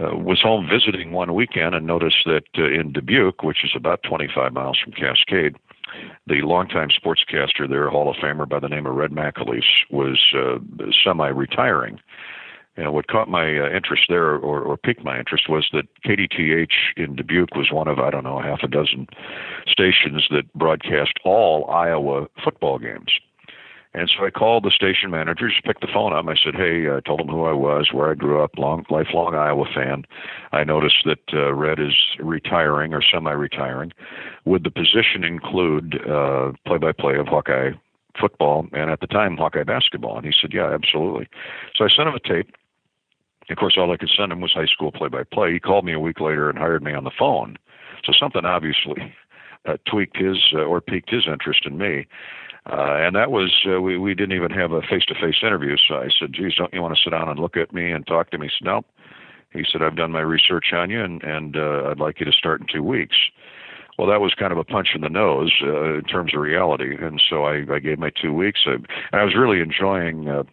uh, 0.00 0.16
was 0.16 0.40
home 0.40 0.68
visiting 0.70 1.12
one 1.12 1.34
weekend 1.34 1.74
and 1.74 1.86
noticed 1.86 2.24
that 2.26 2.44
uh, 2.58 2.64
in 2.64 2.92
Dubuque, 2.92 3.42
which 3.42 3.64
is 3.64 3.70
about 3.74 4.02
25 4.02 4.52
miles 4.52 4.78
from 4.78 4.92
Cascade, 4.92 5.56
the 6.26 6.42
longtime 6.42 6.88
sportscaster 6.90 7.68
there, 7.68 7.88
Hall 7.88 8.10
of 8.10 8.16
Famer 8.16 8.48
by 8.48 8.60
the 8.60 8.68
name 8.68 8.86
of 8.86 8.94
Red 8.94 9.10
McAleese, 9.10 9.84
was 9.90 10.20
uh, 10.34 10.58
semi-retiring. 11.04 12.00
And 12.76 12.92
what 12.92 13.08
caught 13.08 13.28
my 13.28 13.58
uh, 13.58 13.70
interest 13.70 14.04
there, 14.08 14.36
or, 14.36 14.60
or 14.60 14.76
piqued 14.76 15.02
my 15.02 15.18
interest, 15.18 15.48
was 15.48 15.68
that 15.72 15.88
KDTH 16.06 16.96
in 16.96 17.16
Dubuque 17.16 17.56
was 17.56 17.72
one 17.72 17.88
of 17.88 17.98
I 17.98 18.10
don't 18.10 18.22
know 18.22 18.40
half 18.40 18.60
a 18.62 18.68
dozen 18.68 19.08
stations 19.66 20.28
that 20.30 20.52
broadcast 20.54 21.18
all 21.24 21.68
Iowa 21.68 22.28
football 22.44 22.78
games. 22.78 23.10
And 23.98 24.08
so 24.16 24.24
I 24.24 24.30
called 24.30 24.62
the 24.62 24.70
station 24.70 25.10
manager, 25.10 25.48
just 25.48 25.64
picked 25.64 25.80
the 25.80 25.88
phone 25.92 26.12
up. 26.12 26.24
I 26.28 26.36
said, 26.36 26.54
"Hey," 26.54 26.88
I 26.88 27.00
told 27.00 27.20
him 27.20 27.26
who 27.26 27.46
I 27.46 27.52
was, 27.52 27.88
where 27.92 28.08
I 28.12 28.14
grew 28.14 28.40
up, 28.40 28.56
long 28.56 28.86
lifelong 28.90 29.34
Iowa 29.34 29.64
fan. 29.74 30.04
I 30.52 30.62
noticed 30.62 31.02
that 31.04 31.18
uh, 31.32 31.52
Red 31.52 31.80
is 31.80 31.94
retiring 32.20 32.94
or 32.94 33.02
semi-retiring. 33.02 33.92
Would 34.44 34.62
the 34.62 34.70
position 34.70 35.24
include 35.24 36.00
uh, 36.08 36.52
play-by-play 36.64 37.16
of 37.16 37.26
Hawkeye 37.26 37.72
football 38.20 38.68
and 38.72 38.88
at 38.88 39.00
the 39.00 39.08
time 39.08 39.36
Hawkeye 39.36 39.64
basketball? 39.64 40.16
And 40.16 40.26
he 40.26 40.32
said, 40.40 40.54
"Yeah, 40.54 40.72
absolutely." 40.72 41.26
So 41.74 41.84
I 41.84 41.88
sent 41.88 42.08
him 42.08 42.14
a 42.14 42.20
tape. 42.20 42.54
Of 43.50 43.56
course, 43.56 43.76
all 43.76 43.90
I 43.90 43.96
could 43.96 44.10
send 44.16 44.30
him 44.30 44.40
was 44.40 44.52
high 44.52 44.66
school 44.66 44.92
play-by-play. 44.92 45.54
He 45.54 45.58
called 45.58 45.84
me 45.84 45.92
a 45.92 45.98
week 45.98 46.20
later 46.20 46.48
and 46.48 46.56
hired 46.56 46.84
me 46.84 46.92
on 46.94 47.02
the 47.02 47.10
phone. 47.18 47.56
So 48.04 48.12
something 48.12 48.44
obviously 48.44 49.12
uh, 49.66 49.78
tweaked 49.86 50.18
his 50.18 50.38
uh, 50.54 50.58
or 50.58 50.80
piqued 50.80 51.10
his 51.10 51.26
interest 51.26 51.66
in 51.66 51.78
me. 51.78 52.06
Uh, 52.68 52.96
and 53.00 53.16
that 53.16 53.30
was 53.30 53.64
uh, 53.66 53.80
we 53.80 53.96
we 53.96 54.14
didn't 54.14 54.36
even 54.36 54.50
have 54.50 54.72
a 54.72 54.82
face-to-face 54.82 55.42
interview. 55.42 55.76
So 55.88 55.96
I 55.96 56.08
said, 56.18 56.34
"Geez, 56.34 56.54
don't 56.56 56.72
you 56.72 56.82
want 56.82 56.94
to 56.94 57.02
sit 57.02 57.10
down 57.10 57.28
and 57.28 57.38
look 57.38 57.56
at 57.56 57.72
me 57.72 57.90
and 57.90 58.06
talk 58.06 58.30
to 58.30 58.38
me?" 58.38 58.46
He 58.48 58.52
said, 58.58 58.66
"Nope." 58.66 58.86
He 59.52 59.64
said, 59.70 59.82
"I've 59.82 59.96
done 59.96 60.12
my 60.12 60.20
research 60.20 60.72
on 60.72 60.90
you, 60.90 61.02
and 61.02 61.22
and 61.22 61.56
uh, 61.56 61.88
I'd 61.90 62.00
like 62.00 62.20
you 62.20 62.26
to 62.26 62.32
start 62.32 62.60
in 62.60 62.66
two 62.66 62.82
weeks." 62.82 63.16
Well, 63.96 64.06
that 64.08 64.20
was 64.20 64.34
kind 64.34 64.52
of 64.52 64.58
a 64.58 64.64
punch 64.64 64.90
in 64.94 65.00
the 65.00 65.08
nose 65.08 65.52
uh, 65.62 65.94
in 65.94 66.04
terms 66.04 66.32
of 66.34 66.40
reality, 66.40 66.96
and 67.00 67.20
so 67.28 67.44
I, 67.44 67.64
I 67.72 67.78
gave 67.80 67.98
my 67.98 68.10
two 68.10 68.32
weeks. 68.32 68.60
And 68.64 68.86
I 69.12 69.24
was 69.24 69.34
really 69.34 69.60
enjoying 69.60 70.28
uh, 70.28 70.44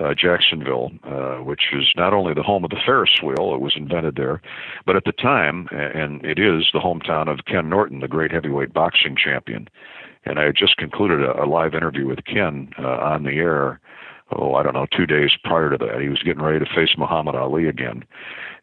uh, 0.00 0.14
Jacksonville, 0.14 0.90
uh, 1.04 1.36
which 1.44 1.62
is 1.72 1.92
not 1.96 2.12
only 2.12 2.34
the 2.34 2.42
home 2.42 2.64
of 2.64 2.70
the 2.70 2.80
Ferris 2.84 3.20
wheel, 3.22 3.54
it 3.54 3.60
was 3.60 3.74
invented 3.76 4.16
there, 4.16 4.42
but 4.84 4.96
at 4.96 5.04
the 5.04 5.12
time, 5.12 5.68
and 5.70 6.24
it 6.24 6.40
is 6.40 6.70
the 6.72 6.80
hometown 6.80 7.30
of 7.30 7.44
Ken 7.44 7.68
Norton, 7.68 8.00
the 8.00 8.08
great 8.08 8.32
heavyweight 8.32 8.72
boxing 8.72 9.16
champion 9.16 9.68
and 10.24 10.38
I 10.38 10.44
had 10.44 10.56
just 10.56 10.76
concluded 10.76 11.22
a, 11.22 11.42
a 11.42 11.46
live 11.46 11.74
interview 11.74 12.06
with 12.06 12.24
Ken 12.24 12.70
uh, 12.78 12.98
on 12.98 13.24
the 13.24 13.32
air. 13.32 13.80
Oh, 14.34 14.54
I 14.54 14.62
don't 14.62 14.74
know, 14.74 14.86
two 14.96 15.06
days 15.06 15.32
prior 15.44 15.70
to 15.70 15.76
that, 15.78 16.00
he 16.00 16.08
was 16.08 16.22
getting 16.22 16.42
ready 16.42 16.58
to 16.58 16.74
face 16.74 16.94
Muhammad 16.96 17.34
Ali 17.34 17.68
again. 17.68 18.04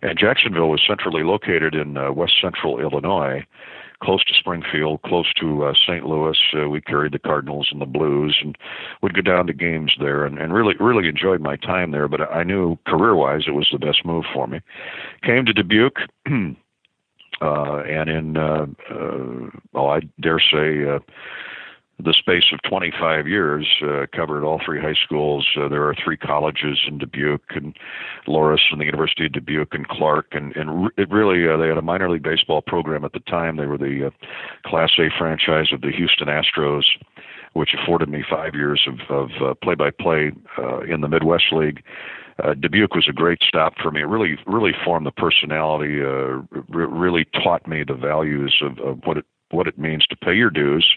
And 0.02 0.18
Jacksonville 0.18 0.70
was 0.70 0.82
centrally 0.86 1.24
located 1.24 1.76
in 1.76 1.96
uh, 1.96 2.12
west 2.12 2.34
central 2.42 2.80
Illinois, 2.80 3.46
close 4.02 4.24
to 4.24 4.34
Springfield, 4.34 5.02
close 5.04 5.32
to 5.40 5.66
uh, 5.66 5.74
St. 5.74 6.06
Louis. 6.06 6.38
Uh, 6.58 6.70
we 6.70 6.82
carried 6.82 7.12
the 7.12 7.20
Cardinals 7.20 7.68
and 7.72 7.82
the 7.82 7.86
Blues, 7.86 8.38
and 8.42 8.58
would 9.02 9.14
go 9.14 9.22
down 9.22 9.46
to 9.48 9.54
games 9.54 9.94
there, 10.00 10.26
and, 10.26 10.40
and 10.40 10.54
really, 10.54 10.76
really 10.80 11.08
enjoyed 11.08 11.42
my 11.42 11.56
time 11.58 11.92
there. 11.92 12.08
But 12.08 12.22
I 12.22 12.44
knew 12.44 12.78
career-wise 12.88 13.44
it 13.48 13.52
was 13.52 13.70
the 13.72 13.78
best 13.78 14.06
move 14.06 14.26
for 14.34 14.48
me. 14.48 14.62
Came 15.22 15.46
to 15.46 15.54
Dubuque. 15.54 16.00
Uh, 17.42 17.84
and 17.88 18.10
in, 18.10 18.38
uh, 18.38 18.66
uh, 18.90 19.50
well, 19.74 19.88
I 19.88 20.02
dare 20.20 20.40
say, 20.40 20.88
uh, 20.88 21.00
the 22.02 22.14
space 22.14 22.46
of 22.54 22.62
25 22.64 23.28
years, 23.28 23.68
uh, 23.84 24.06
covered 24.16 24.46
all 24.46 24.60
three 24.64 24.82
high 24.82 24.96
schools. 25.04 25.46
Uh, 25.58 25.68
there 25.68 25.84
are 25.84 25.96
three 26.02 26.16
colleges 26.16 26.80
in 26.88 26.98
Dubuque 26.98 27.52
and 27.56 27.78
Loras 28.26 28.62
and 28.72 28.80
the 28.80 28.86
University 28.86 29.26
of 29.26 29.34
Dubuque 29.34 29.74
and 29.74 29.88
Clarke. 29.88 30.30
And, 30.32 30.56
and 30.56 30.90
it 30.98 31.10
really, 31.10 31.48
uh, 31.48 31.58
they 31.58 31.68
had 31.68 31.78
a 31.78 31.82
minor 31.82 32.10
league 32.10 32.24
baseball 32.24 32.62
program 32.62 33.04
at 33.04 33.12
the 33.12 33.20
time. 33.20 33.58
They 33.58 33.66
were 33.66 33.78
the 33.78 34.08
uh, 34.08 34.70
Class 34.70 34.92
A 34.98 35.10
franchise 35.18 35.74
of 35.74 35.82
the 35.82 35.92
Houston 35.92 36.28
Astros, 36.28 36.86
which 37.54 37.74
afforded 37.74 38.08
me 38.08 38.24
five 38.30 38.56
years 38.56 38.88
of, 39.10 39.30
uh, 39.42 39.54
play-by-play 39.56 40.32
uh, 40.58 40.80
in 40.82 41.02
the 41.02 41.10
Midwest 41.10 41.52
League. 41.52 41.84
Uh, 42.44 42.54
Dubuque 42.54 42.96
was 42.96 43.08
a 43.10 43.14
great 43.14 43.40
stop 43.42 43.74
for 43.82 43.92
me. 43.92 44.02
It 44.02 44.08
really, 44.08 44.38
really 44.46 44.74
formed 44.84 45.06
the 45.06 45.12
personality. 45.12 46.02
Uh, 46.02 46.42
re- 46.70 46.86
really 46.86 47.26
taught 47.26 47.68
me 47.68 47.84
the 47.84 47.94
values 47.96 48.62
of, 48.62 48.80
of 48.80 49.00
what 49.06 49.18
it 49.18 49.26
what 49.52 49.68
it 49.68 49.80
means 49.80 50.06
to 50.06 50.16
pay 50.16 50.34
your 50.34 50.52
dues, 50.52 50.96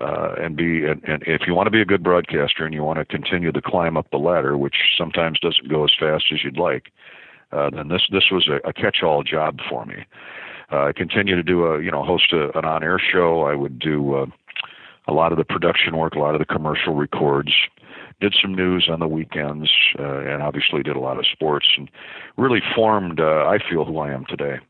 uh, 0.00 0.34
and 0.40 0.56
be 0.56 0.86
and, 0.86 1.02
and 1.04 1.22
if 1.26 1.42
you 1.46 1.54
want 1.54 1.66
to 1.66 1.70
be 1.70 1.80
a 1.80 1.84
good 1.84 2.02
broadcaster 2.02 2.64
and 2.64 2.74
you 2.74 2.82
want 2.82 2.98
to 2.98 3.04
continue 3.04 3.52
to 3.52 3.62
climb 3.62 3.96
up 3.96 4.10
the 4.10 4.16
ladder, 4.18 4.56
which 4.56 4.76
sometimes 4.96 5.38
doesn't 5.40 5.68
go 5.68 5.84
as 5.84 5.92
fast 5.98 6.24
as 6.32 6.42
you'd 6.42 6.56
like, 6.56 6.90
uh, 7.52 7.70
then 7.70 7.88
this 7.88 8.02
this 8.10 8.30
was 8.30 8.48
a, 8.48 8.66
a 8.68 8.72
catch-all 8.72 9.22
job 9.22 9.58
for 9.68 9.84
me. 9.84 10.06
Uh, 10.72 10.86
I 10.86 10.92
continue 10.92 11.36
to 11.36 11.42
do 11.42 11.66
a 11.66 11.82
you 11.82 11.90
know 11.90 12.02
host 12.02 12.32
a, 12.32 12.56
an 12.58 12.64
on-air 12.64 12.98
show. 12.98 13.42
I 13.42 13.54
would 13.54 13.78
do 13.78 14.14
uh, 14.14 14.26
a 15.06 15.12
lot 15.12 15.30
of 15.30 15.38
the 15.38 15.44
production 15.44 15.96
work, 15.96 16.14
a 16.14 16.18
lot 16.18 16.34
of 16.34 16.38
the 16.38 16.46
commercial 16.46 16.94
records. 16.94 17.52
Did 18.20 18.34
some 18.40 18.54
news 18.54 18.88
on 18.90 19.00
the 19.00 19.08
weekends, 19.08 19.70
uh, 19.98 20.20
and 20.20 20.42
obviously 20.42 20.82
did 20.82 20.96
a 20.96 21.00
lot 21.00 21.18
of 21.18 21.26
sports, 21.26 21.66
and 21.76 21.90
really 22.36 22.62
formed. 22.74 23.20
Uh, 23.20 23.46
I 23.46 23.58
feel 23.58 23.84
who 23.84 23.98
I 23.98 24.12
am 24.12 24.24
today. 24.26 24.60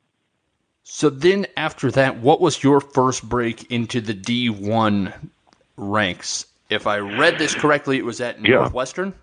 So 0.83 1.09
then, 1.09 1.47
after 1.57 1.91
that, 1.93 2.19
what 2.19 2.41
was 2.41 2.63
your 2.63 2.81
first 2.81 3.27
break 3.29 3.71
into 3.71 4.01
the 4.01 4.15
D1 4.15 5.13
ranks? 5.77 6.47
If 6.71 6.87
I 6.87 6.99
read 6.99 7.39
this 7.39 7.55
correctly, 7.55 7.99
it 7.99 8.05
was 8.05 8.21
at 8.21 8.41
Yeah. 8.45 8.57
Northwestern. 8.57 9.15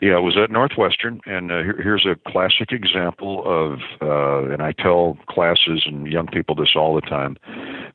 Yeah, 0.00 0.16
it 0.16 0.22
was 0.22 0.38
at 0.38 0.50
Northwestern, 0.50 1.20
and 1.26 1.52
uh, 1.52 1.58
here, 1.58 1.78
here's 1.82 2.06
a 2.06 2.16
classic 2.30 2.72
example 2.72 3.42
of, 3.44 3.80
uh, 4.00 4.50
and 4.50 4.62
I 4.62 4.72
tell 4.72 5.18
classes 5.28 5.82
and 5.84 6.06
young 6.06 6.26
people 6.26 6.54
this 6.54 6.74
all 6.74 6.94
the 6.94 7.02
time: 7.02 7.36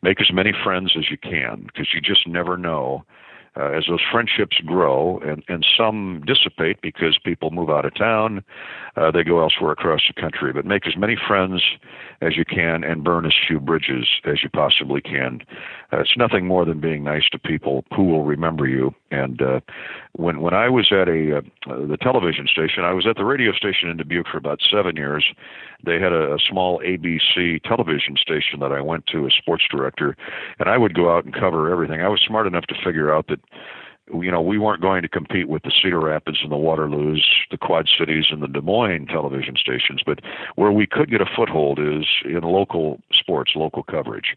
make 0.04 0.21
as 0.21 0.32
many 0.32 0.54
friends 0.63 0.93
as 0.95 1.10
you 1.10 1.17
can, 1.17 1.63
because 1.63 1.93
you 1.95 2.01
just 2.01 2.28
never 2.28 2.58
know. 2.58 3.04
Uh, 3.58 3.70
as 3.70 3.86
those 3.88 4.02
friendships 4.12 4.58
grow, 4.65 5.20
and, 5.20 5.44
and 5.48 5.65
some 5.78 6.22
dissipate 6.28 6.82
because 6.82 7.18
people 7.24 7.52
move 7.52 7.70
out 7.70 7.86
of 7.86 7.96
town, 7.96 8.44
uh, 8.98 9.10
they 9.12 9.24
go 9.24 9.41
elsewhere 9.41 9.72
across 9.72 10.02
the 10.08 10.22
country. 10.22 10.52
But 10.52 10.65
make 10.65 10.86
as 10.86 10.98
many 10.98 11.15
friends 11.15 11.63
as 12.22 12.36
you 12.36 12.44
can 12.44 12.84
and 12.84 13.04
burn 13.04 13.26
as 13.26 13.34
few 13.48 13.60
bridges 13.60 14.08
as 14.26 14.44
you 14.44 14.50
possibly 14.50 15.02
can. 15.02 15.41
Uh, 15.94 16.00
it's 16.00 16.18
nothing 16.18 16.46
more 16.46 16.65
than 16.65 16.80
being 16.80 17.04
nice 17.04 17.30
to 17.32 17.39
people 17.39 17.86
who 17.96 18.04
will 18.04 18.24
remember 18.24 18.68
you. 18.68 18.94
And 19.12 19.41
uh, 19.41 19.62
when 20.13 20.41
when 20.41 20.54
I 20.54 20.70
was 20.70 20.91
at 20.91 21.08
a 21.08 21.38
uh, 21.38 21.41
the 21.88 21.98
television 22.02 22.48
station, 22.48 22.84
I 22.84 22.94
was 22.94 23.08
at 23.08 23.15
the 23.15 23.26
radio 23.26 23.54
station 23.54 23.89
in 23.89 23.98
Dubuque 23.98 24.28
for 24.28 24.38
about 24.38 24.60
seven 24.70 24.96
years. 24.96 25.26
They 25.86 26.00
had 26.00 26.12
a, 26.12 26.34
a 26.34 26.39
small 26.39 26.80
ABC 26.80 27.63
television 27.63 28.15
station 28.17 28.60
that 28.60 28.71
I 28.71 28.82
went 28.82 29.08
to 29.08 29.26
as 29.26 29.34
sports 29.34 29.63
director, 29.69 30.15
and 30.60 30.69
I 30.69 30.78
would 30.78 30.93
go 30.93 31.15
out 31.15 31.26
and 31.26 31.34
cover 31.34 31.71
everything. 31.71 32.02
I 32.02 32.10
was 32.10 32.21
smart 32.26 32.48
enough 32.48 32.65
to 32.67 32.76
figure 32.84 33.13
out 33.13 33.28
that 33.28 33.39
you 34.13 34.30
know, 34.30 34.41
we 34.41 34.60
weren't 34.60 34.82
going 34.82 35.02
to 35.02 35.08
compete 35.08 35.50
with 35.50 35.63
the 35.63 35.72
Cedar 35.72 36.00
Rapids 36.00 36.39
and 36.44 36.52
the 36.52 36.58
Waterloos, 36.58 37.22
the 37.50 37.58
Quad 37.58 37.89
Cities 37.98 38.26
and 38.30 38.41
the 38.41 38.48
Des 38.48 38.62
Moines 38.62 39.08
television 39.08 39.56
stations, 39.56 40.02
but 40.06 40.20
where 40.56 40.72
we 40.72 40.86
could 40.86 41.10
get 41.10 41.22
a 41.22 41.26
foothold 41.26 41.80
is 41.80 42.06
in 42.24 42.41
local 42.41 43.00
sports, 43.12 43.54
local 43.56 43.82
coverage. 43.82 44.36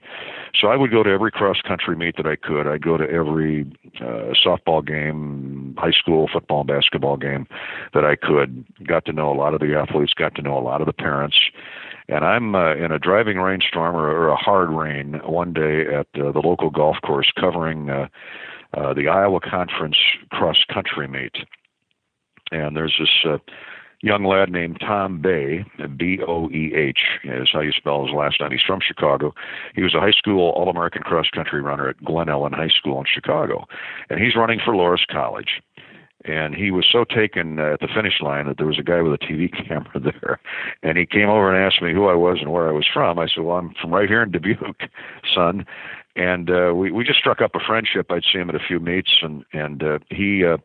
So 0.58 0.68
I 0.68 0.76
would 0.76 0.90
go 0.90 1.02
to 1.02 1.10
every 1.10 1.30
cross 1.30 1.60
country 1.60 1.96
meet 1.96 2.16
that 2.16 2.26
I 2.26 2.36
could. 2.36 2.66
I'd 2.66 2.82
go 2.82 2.96
to 2.96 3.08
every 3.10 3.70
uh, 4.00 4.32
softball 4.34 4.86
game, 4.86 5.74
high 5.78 5.92
school 5.92 6.28
football 6.32 6.60
and 6.60 6.68
basketball 6.68 7.18
game 7.18 7.46
that 7.92 8.04
I 8.04 8.16
could. 8.16 8.64
Got 8.86 9.04
to 9.06 9.12
know 9.12 9.30
a 9.30 9.36
lot 9.36 9.52
of 9.52 9.60
the 9.60 9.74
athletes, 9.74 10.14
got 10.14 10.34
to 10.36 10.42
know 10.42 10.56
a 10.56 10.64
lot 10.64 10.80
of 10.80 10.86
the 10.86 10.92
parents. 10.94 11.36
And 12.08 12.24
I'm 12.24 12.54
uh, 12.54 12.74
in 12.74 12.90
a 12.90 12.98
driving 12.98 13.38
rainstorm 13.38 13.94
or, 13.94 14.08
or 14.08 14.28
a 14.28 14.36
hard 14.36 14.70
rain 14.70 15.20
one 15.26 15.52
day 15.52 15.82
at 15.82 16.06
uh, 16.18 16.32
the 16.32 16.40
local 16.42 16.70
golf 16.70 16.96
course 17.04 17.30
covering 17.38 17.90
uh, 17.90 18.08
uh, 18.74 18.94
the 18.94 19.08
Iowa 19.08 19.40
Conference 19.40 19.96
cross 20.30 20.64
country 20.72 21.08
meet. 21.08 21.36
And 22.50 22.76
there's 22.76 22.96
this 22.98 23.10
uh, 23.24 23.38
young 24.02 24.24
lad 24.24 24.50
named 24.50 24.78
Tom 24.80 25.20
Boeh, 25.22 25.64
B 25.96 26.20
O 26.26 26.48
E 26.50 26.72
H 26.74 27.00
is 27.24 27.50
how 27.52 27.60
you 27.60 27.72
spell 27.72 28.06
his 28.06 28.14
last 28.14 28.40
name. 28.40 28.50
He's 28.50 28.60
from 28.66 28.80
Chicago. 28.80 29.34
He 29.74 29.82
was 29.82 29.94
a 29.94 30.00
high 30.00 30.12
school 30.12 30.50
All 30.50 30.68
American 30.68 31.02
cross 31.02 31.28
country 31.30 31.60
runner 31.60 31.88
at 31.88 32.02
Glen 32.04 32.28
Ellyn 32.28 32.54
High 32.54 32.68
School 32.68 32.98
in 33.00 33.06
Chicago. 33.12 33.66
And 34.10 34.20
he's 34.20 34.36
running 34.36 34.60
for 34.64 34.72
Loras 34.72 35.06
College. 35.10 35.60
And 36.24 36.54
he 36.54 36.72
was 36.72 36.86
so 36.90 37.04
taken 37.04 37.60
at 37.60 37.78
the 37.78 37.86
finish 37.86 38.20
line 38.20 38.48
that 38.48 38.56
there 38.56 38.66
was 38.66 38.78
a 38.78 38.82
guy 38.82 39.00
with 39.02 39.12
a 39.12 39.24
TV 39.24 39.50
camera 39.68 40.00
there. 40.00 40.40
And 40.82 40.98
he 40.98 41.06
came 41.06 41.28
over 41.28 41.54
and 41.54 41.64
asked 41.64 41.80
me 41.80 41.92
who 41.92 42.08
I 42.08 42.14
was 42.14 42.38
and 42.40 42.52
where 42.52 42.68
I 42.68 42.72
was 42.72 42.86
from. 42.92 43.18
I 43.18 43.28
said, 43.28 43.44
Well, 43.44 43.56
I'm 43.56 43.72
from 43.80 43.94
right 43.94 44.08
here 44.08 44.22
in 44.22 44.30
Dubuque, 44.30 44.88
son 45.34 45.64
and 46.18 46.50
uh, 46.50 46.72
we 46.74 46.90
we 46.90 47.04
just 47.04 47.20
struck 47.20 47.40
up 47.40 47.54
a 47.54 47.60
friendship. 47.64 48.10
I'd 48.10 48.24
see 48.24 48.38
him 48.38 48.48
at 48.50 48.56
a 48.56 48.66
few 48.66 48.80
meets, 48.80 49.20
and 49.22 49.44
and 49.52 49.82
uh, 49.82 49.98
he 50.10 50.44
uh, 50.44 50.58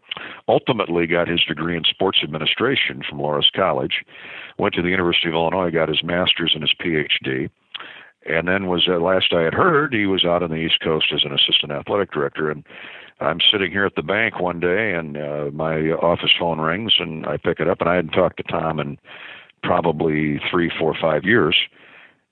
ultimately 0.48 1.06
got 1.06 1.28
his 1.28 1.44
degree 1.44 1.78
in 1.78 1.84
sports 1.84 2.22
administration 2.24 3.04
from 3.08 3.20
Loras 3.20 3.52
College. 3.56 4.04
Went 4.58 4.74
to 4.74 4.82
the 4.82 4.89
University 4.89 5.28
of 5.28 5.36
Illinois, 5.36 5.70
got 5.70 5.89
his 5.89 6.04
master's 6.04 6.54
and 6.56 6.63
his 6.63 6.74
PhD, 6.74 7.52
and 8.26 8.48
then 8.48 8.66
was 8.68 8.88
uh, 8.88 8.98
last 9.00 9.32
I 9.32 9.44
had 9.44 9.54
heard 9.54 9.94
he 9.94 10.08
was 10.08 10.26
out 10.26 10.42
on 10.42 10.50
the 10.50 10.56
East 10.56 10.80
Coast 10.80 11.13
as 11.13 11.24
an 11.24 11.34
assistant 11.34 11.72
athletic 11.72 12.12
director. 12.12 12.50
And 12.50 12.66
I'm 13.20 13.39
sitting 13.39 13.72
here 13.72 13.86
at 13.86 13.96
the 13.96 14.02
bank 14.02 14.39
one 14.39 14.60
day, 14.60 14.94
and 14.94 15.18
uh, 15.18 15.52
my 15.54 15.92
office 15.92 16.34
phone 16.38 16.60
rings, 16.60 16.96
and 16.98 17.28
I 17.28 17.38
pick 17.38 17.60
it 17.60 17.70
up, 17.70 17.80
and 17.80 17.89
I 17.89 17.96
hadn't 17.96 18.12
talked 18.12 18.38
to 18.38 18.44
Tom 18.44 18.80
in 18.80 18.98
probably 19.62 20.42
three, 20.50 20.72
four, 20.80 20.96
five 21.00 21.24
years. 21.26 21.56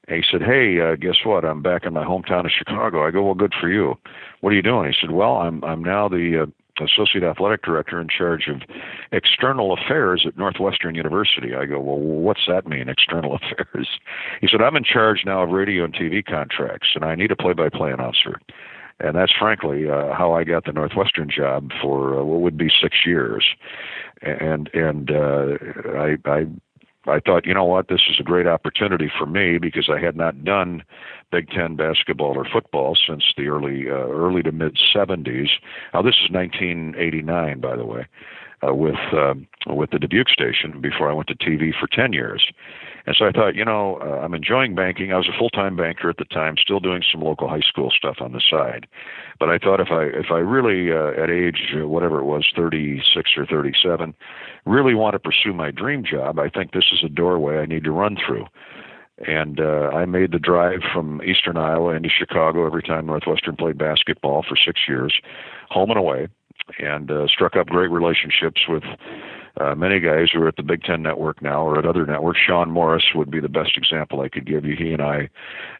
And 0.07 0.17
he 0.17 0.23
said, 0.29 0.41
"Hey, 0.41 0.79
uh, 0.79 0.95
guess 0.95 1.17
what? 1.23 1.45
I'm 1.45 1.61
back 1.61 1.85
in 1.85 1.93
my 1.93 2.03
hometown 2.03 2.45
of 2.45 2.51
Chicago." 2.51 3.05
I 3.05 3.11
go, 3.11 3.23
"Well, 3.23 3.35
good 3.35 3.53
for 3.59 3.69
you. 3.69 3.97
What 4.41 4.51
are 4.51 4.55
you 4.55 4.61
doing?" 4.61 4.91
He 4.91 4.97
said, 4.99 5.11
"Well, 5.11 5.37
I'm 5.37 5.63
I'm 5.63 5.83
now 5.83 6.09
the 6.09 6.43
uh, 6.43 6.83
associate 6.83 7.23
athletic 7.23 7.61
director 7.61 8.01
in 8.01 8.07
charge 8.07 8.47
of 8.47 8.61
external 9.11 9.73
affairs 9.73 10.25
at 10.25 10.37
Northwestern 10.37 10.95
University." 10.95 11.53
I 11.53 11.65
go, 11.65 11.79
"Well, 11.79 11.97
what's 11.97 12.47
that 12.47 12.67
mean, 12.67 12.89
external 12.89 13.35
affairs?" 13.41 13.99
He 14.41 14.47
said, 14.47 14.61
"I'm 14.61 14.75
in 14.75 14.83
charge 14.83 15.23
now 15.25 15.43
of 15.43 15.49
radio 15.49 15.83
and 15.85 15.93
TV 15.93 16.25
contracts, 16.25 16.89
and 16.95 17.05
I 17.05 17.15
need 17.15 17.31
a 17.31 17.35
play-by-play 17.35 17.91
announcer." 17.91 18.39
And 18.99 19.15
that's 19.15 19.33
frankly 19.37 19.89
uh, 19.89 20.13
how 20.13 20.33
I 20.33 20.43
got 20.43 20.65
the 20.65 20.73
Northwestern 20.73 21.29
job 21.29 21.71
for 21.81 22.19
uh, 22.19 22.23
what 22.23 22.41
would 22.41 22.57
be 22.57 22.69
six 22.69 22.97
years, 23.05 23.45
and 24.21 24.69
and 24.73 25.11
uh, 25.11 25.57
I 25.95 26.17
I 26.25 26.47
I 27.07 27.19
thought, 27.19 27.47
you 27.47 27.53
know 27.53 27.65
what, 27.65 27.87
this 27.87 28.01
is 28.09 28.19
a 28.19 28.23
great 28.23 28.45
opportunity 28.45 29.11
for 29.17 29.25
me 29.25 29.57
because 29.57 29.89
I 29.89 29.99
had 29.99 30.15
not 30.15 30.43
done 30.43 30.83
Big 31.31 31.49
Ten 31.49 31.75
basketball 31.75 32.37
or 32.37 32.45
football 32.45 32.95
since 32.95 33.23
the 33.35 33.47
early 33.47 33.89
uh, 33.89 33.93
early 33.93 34.43
to 34.43 34.51
mid 34.51 34.77
70s. 34.95 35.49
Now 35.93 36.03
this 36.03 36.15
is 36.23 36.29
1989, 36.29 37.59
by 37.59 37.75
the 37.75 37.85
way, 37.85 38.05
uh, 38.67 38.73
with 38.73 38.99
um, 39.13 39.47
with 39.67 39.91
the 39.91 39.99
Dubuque 39.99 40.29
station 40.29 40.79
before 40.81 41.09
I 41.09 41.13
went 41.13 41.27
to 41.29 41.35
TV 41.35 41.71
for 41.77 41.87
10 41.87 42.13
years. 42.13 42.51
And 43.05 43.15
so 43.15 43.25
I 43.25 43.31
thought, 43.31 43.55
you 43.55 43.65
know, 43.65 43.97
uh, 44.01 44.23
I'm 44.23 44.33
enjoying 44.33 44.75
banking. 44.75 45.11
I 45.11 45.17
was 45.17 45.27
a 45.27 45.37
full-time 45.37 45.75
banker 45.75 46.09
at 46.09 46.17
the 46.17 46.25
time, 46.25 46.55
still 46.57 46.79
doing 46.79 47.03
some 47.11 47.21
local 47.21 47.49
high 47.49 47.61
school 47.61 47.89
stuff 47.89 48.17
on 48.19 48.31
the 48.31 48.41
side. 48.47 48.85
But 49.39 49.49
I 49.49 49.57
thought 49.57 49.79
if 49.79 49.89
I 49.91 50.03
if 50.03 50.27
I 50.31 50.37
really 50.37 50.91
uh, 50.91 51.21
at 51.21 51.29
age 51.29 51.73
uh, 51.75 51.87
whatever 51.87 52.19
it 52.19 52.25
was, 52.25 52.45
36 52.55 53.31
or 53.37 53.45
37, 53.45 54.13
really 54.65 54.93
want 54.93 55.13
to 55.13 55.19
pursue 55.19 55.53
my 55.53 55.71
dream 55.71 56.03
job, 56.03 56.37
I 56.39 56.49
think 56.49 56.71
this 56.71 56.91
is 56.91 57.03
a 57.03 57.09
doorway 57.09 57.57
I 57.57 57.65
need 57.65 57.83
to 57.85 57.91
run 57.91 58.15
through. 58.15 58.45
And 59.27 59.59
uh, 59.59 59.89
I 59.93 60.05
made 60.05 60.31
the 60.31 60.39
drive 60.39 60.79
from 60.91 61.21
Eastern 61.23 61.57
Iowa 61.57 61.93
into 61.93 62.09
Chicago 62.09 62.65
every 62.65 62.81
time 62.81 63.05
Northwestern 63.05 63.55
played 63.55 63.77
basketball 63.77 64.43
for 64.47 64.55
six 64.55 64.81
years, 64.87 65.13
home 65.69 65.91
and 65.91 65.99
away, 65.99 66.27
and 66.79 67.11
uh, 67.11 67.27
struck 67.27 67.55
up 67.55 67.67
great 67.67 67.89
relationships 67.89 68.61
with 68.67 68.83
uh, 69.59 69.75
many 69.75 69.99
guys 69.99 70.29
who 70.31 70.41
are 70.41 70.47
at 70.47 70.55
the 70.55 70.63
Big 70.63 70.83
Ten 70.83 71.01
Network 71.01 71.41
now 71.41 71.63
or 71.63 71.77
at 71.77 71.85
other 71.85 72.05
networks. 72.05 72.39
Shon 72.39 72.71
Morris 72.71 73.03
would 73.13 73.29
be 73.29 73.39
the 73.39 73.49
best 73.49 73.77
example 73.77 74.21
I 74.21 74.29
could 74.29 74.45
give 74.45 74.65
you. 74.65 74.75
He 74.75 74.93
and 74.93 75.01
I 75.01 75.29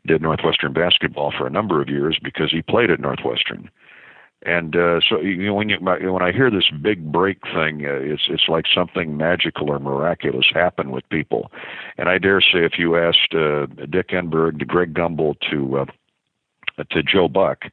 did 0.05 0.21
Northwestern 0.21 0.73
basketball 0.73 1.31
for 1.37 1.47
a 1.47 1.51
number 1.51 1.81
of 1.81 1.89
years 1.89 2.19
because 2.21 2.51
he 2.51 2.61
played 2.61 2.91
at 2.91 2.99
Northwestern. 2.99 3.69
And 4.43 4.75
uh, 4.75 5.01
so 5.07 5.21
you 5.21 5.45
know, 5.45 5.53
when 5.53 5.69
you 5.69 5.77
when 5.77 6.23
I 6.23 6.31
hear 6.31 6.49
this 6.49 6.69
big 6.81 7.11
break 7.11 7.41
thing, 7.53 7.85
uh, 7.85 7.93
it's 7.93 8.23
it's 8.27 8.47
like 8.47 8.65
something 8.73 9.15
magical 9.15 9.69
or 9.69 9.77
miraculous 9.77 10.47
happened 10.51 10.91
with 10.91 11.07
people. 11.09 11.51
And 11.99 12.09
I 12.09 12.17
dare 12.17 12.41
say, 12.41 12.65
if 12.65 12.79
you 12.79 12.97
asked 12.97 13.35
uh, 13.35 13.67
Dick 13.87 14.09
Enberg, 14.09 14.57
to 14.57 14.65
Greg 14.65 14.95
Gumbel, 14.95 15.35
to 15.51 15.77
uh, 15.77 15.85
to 16.89 17.03
Joe 17.03 17.27
Buck, 17.27 17.65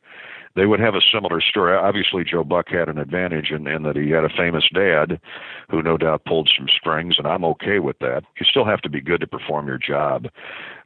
they 0.59 0.66
would 0.66 0.81
have 0.81 0.94
a 0.94 1.01
similar 1.12 1.40
story. 1.40 1.77
Obviously, 1.77 2.25
Joe 2.25 2.44
Buck 2.44 2.68
had 2.68 2.88
an 2.88 2.99
advantage 2.99 3.51
in, 3.51 3.66
in 3.66 3.85
that 3.85 3.97
he 3.97 4.11
had 4.11 4.25
a 4.25 4.29
famous 4.29 4.68
dad 4.75 5.21
who 5.71 5.83
no 5.83 5.97
doubt 5.97 6.25
pulled 6.25 6.51
some 6.57 6.66
strings, 6.68 7.16
and 7.18 7.27
I'm 7.27 7.44
okay 7.44 7.79
with 7.79 7.99
that. 8.01 8.25
You 8.40 8.47
still 8.47 8.64
have 8.64 8.81
to 8.83 8.90
be 8.90 9.01
good 9.01 9.21
to 9.21 9.27
perform 9.27 9.68
your 9.68 9.79
job. 9.79 10.27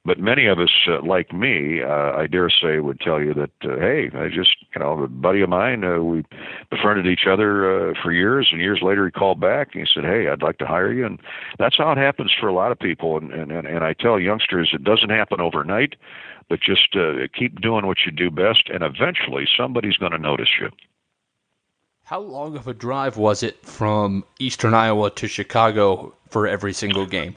But 0.05 0.19
many 0.19 0.47
of 0.47 0.59
us, 0.59 0.73
uh, 0.88 1.01
like 1.01 1.33
me, 1.33 1.81
uh, 1.81 2.12
I 2.17 2.27
dare 2.27 2.51
say, 2.51 2.81
would 2.81 2.99
tell 2.99 3.23
you 3.23 3.35
that, 3.35 3.51
uh, 3.62 3.77
hey, 3.79 4.11
I 4.15 4.29
just, 4.29 4.57
you 4.75 4.81
know, 4.81 5.05
a 5.05 5.07
buddy 5.07 5.43
of 5.43 5.49
mine, 5.49 5.85
uh, 5.85 6.01
we 6.01 6.25
befriended 6.71 7.07
each 7.07 7.29
other 7.31 7.91
uh, 7.91 7.95
for 8.03 8.11
years, 8.11 8.49
and 8.51 8.61
years 8.61 8.81
later 8.83 9.07
he 9.07 9.12
called 9.12 9.38
back 9.38 9.69
and 9.75 9.87
he 9.87 9.93
said, 9.95 10.05
hey, 10.05 10.27
I'd 10.27 10.43
like 10.43 10.59
to 10.59 10.67
hire 10.67 10.93
you. 10.93 11.07
And 11.07 11.21
that's 11.59 11.79
how 11.79 11.93
it 11.93 11.99
happens 11.99 12.33
for 12.38 12.49
a 12.49 12.53
lot 12.53 12.73
of 12.73 12.81
people. 12.81 13.17
And, 13.17 13.33
and, 13.33 13.53
and 13.53 13.85
I 13.85 13.93
tell 13.93 14.19
youngsters, 14.19 14.71
it 14.73 14.83
doesn't 14.83 15.11
happen 15.11 15.41
overnight 15.41 15.95
but 16.49 16.61
just 16.61 16.95
uh, 16.97 17.27
keep 17.33 17.62
doing 17.62 17.87
what 17.87 17.99
you 18.05 18.12
do 18.12 18.31
best, 18.31 18.69
and 18.69 18.83
eventually 18.83 19.49
somebody's 19.57 19.97
going 19.97 20.12
to 20.12 20.19
notice 20.19 20.51
you. 20.61 20.69
How 22.05 22.21
long 22.21 22.57
of 22.57 22.69
a 22.69 22.75
drive 22.75 23.17
was 23.17 23.43
it 23.43 23.65
from 23.65 24.25
Eastern 24.38 24.75
Iowa 24.75 25.11
to 25.12 25.29
Chicago 25.29 26.15
for 26.29 26.47
every 26.47 26.75
single 26.75 27.07
game? 27.07 27.37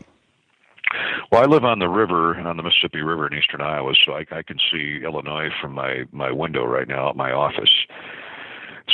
Well, 1.36 1.44
I 1.44 1.48
live 1.48 1.66
on 1.66 1.80
the 1.80 1.90
river, 1.90 2.40
on 2.40 2.56
the 2.56 2.64
Mississippi 2.64 3.02
River 3.02 3.28
in 3.28 3.38
eastern 3.38 3.60
Iowa, 3.60 3.94
so 4.06 4.14
I, 4.14 4.26
I 4.32 4.42
can 4.42 4.58
see 4.72 5.02
Illinois 5.04 5.50
from 5.60 5.74
my 5.74 6.06
my 6.14 6.32
window 6.32 6.64
right 6.64 6.88
now 6.88 7.10
at 7.10 7.18
my 7.18 7.34
office. 7.34 7.74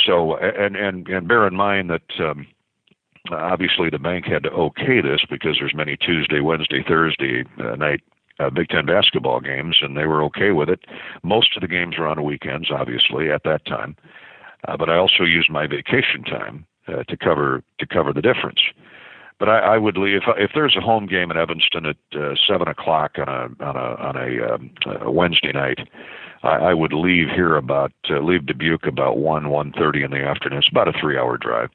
So, 0.04 0.36
and 0.38 0.74
and 0.74 1.06
and 1.06 1.28
bear 1.28 1.46
in 1.46 1.54
mind 1.54 1.90
that. 1.90 2.02
Um, 2.18 2.48
obviously, 3.30 3.90
the 3.90 4.00
bank 4.00 4.24
had 4.24 4.42
to 4.42 4.50
okay 4.50 5.00
this 5.00 5.20
because 5.30 5.58
there's 5.60 5.72
many 5.72 5.96
Tuesday, 5.96 6.40
Wednesday, 6.40 6.82
Thursday 6.82 7.44
uh, 7.60 7.76
night 7.76 8.00
uh, 8.40 8.50
Big 8.50 8.70
Ten 8.70 8.86
basketball 8.86 9.38
games, 9.38 9.76
and 9.80 9.96
they 9.96 10.06
were 10.06 10.24
okay 10.24 10.50
with 10.50 10.68
it. 10.68 10.80
Most 11.22 11.54
of 11.56 11.60
the 11.60 11.68
games 11.68 11.96
were 11.96 12.08
on 12.08 12.24
weekends, 12.24 12.72
obviously, 12.72 13.30
at 13.30 13.44
that 13.44 13.64
time. 13.66 13.94
Uh, 14.66 14.76
but 14.76 14.90
I 14.90 14.96
also 14.96 15.22
used 15.22 15.48
my 15.48 15.68
vacation 15.68 16.24
time 16.24 16.66
uh, 16.88 17.04
to 17.04 17.16
cover 17.16 17.62
to 17.78 17.86
cover 17.86 18.12
the 18.12 18.20
difference. 18.20 18.62
But 19.42 19.48
I, 19.48 19.74
I 19.74 19.78
would 19.78 19.96
leave 19.96 20.18
if 20.18 20.22
if 20.38 20.52
there's 20.54 20.76
a 20.76 20.80
home 20.80 21.06
game 21.06 21.32
in 21.32 21.36
Evanston 21.36 21.84
at 21.84 21.96
uh, 22.16 22.36
seven 22.46 22.68
o'clock 22.68 23.18
on 23.18 23.26
a 23.26 23.64
on 23.64 23.76
a 23.76 23.88
on 24.00 24.16
a, 24.16 24.54
um, 24.54 24.70
a 25.00 25.10
Wednesday 25.10 25.50
night. 25.50 25.80
I, 26.44 26.70
I 26.70 26.74
would 26.74 26.92
leave 26.92 27.26
here 27.28 27.56
about 27.56 27.90
uh, 28.08 28.20
leave 28.20 28.46
Dubuque 28.46 28.86
about 28.86 29.18
one 29.18 29.48
one 29.48 29.72
thirty 29.72 30.04
in 30.04 30.12
the 30.12 30.22
afternoon. 30.22 30.60
It's 30.60 30.68
about 30.68 30.86
a 30.86 30.92
three 30.92 31.18
hour 31.18 31.36
drive 31.38 31.70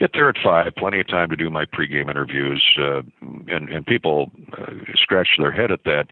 get 0.00 0.12
there 0.14 0.30
at 0.30 0.36
five, 0.42 0.72
plenty 0.76 0.98
of 0.98 1.06
time 1.06 1.28
to 1.28 1.36
do 1.36 1.50
my 1.50 1.66
pregame 1.66 2.10
interviews, 2.10 2.64
uh, 2.78 3.02
and 3.48 3.68
and 3.68 3.86
people 3.86 4.32
uh, 4.58 4.72
scratch 4.94 5.28
their 5.38 5.52
head 5.52 5.70
at 5.70 5.84
that. 5.84 6.06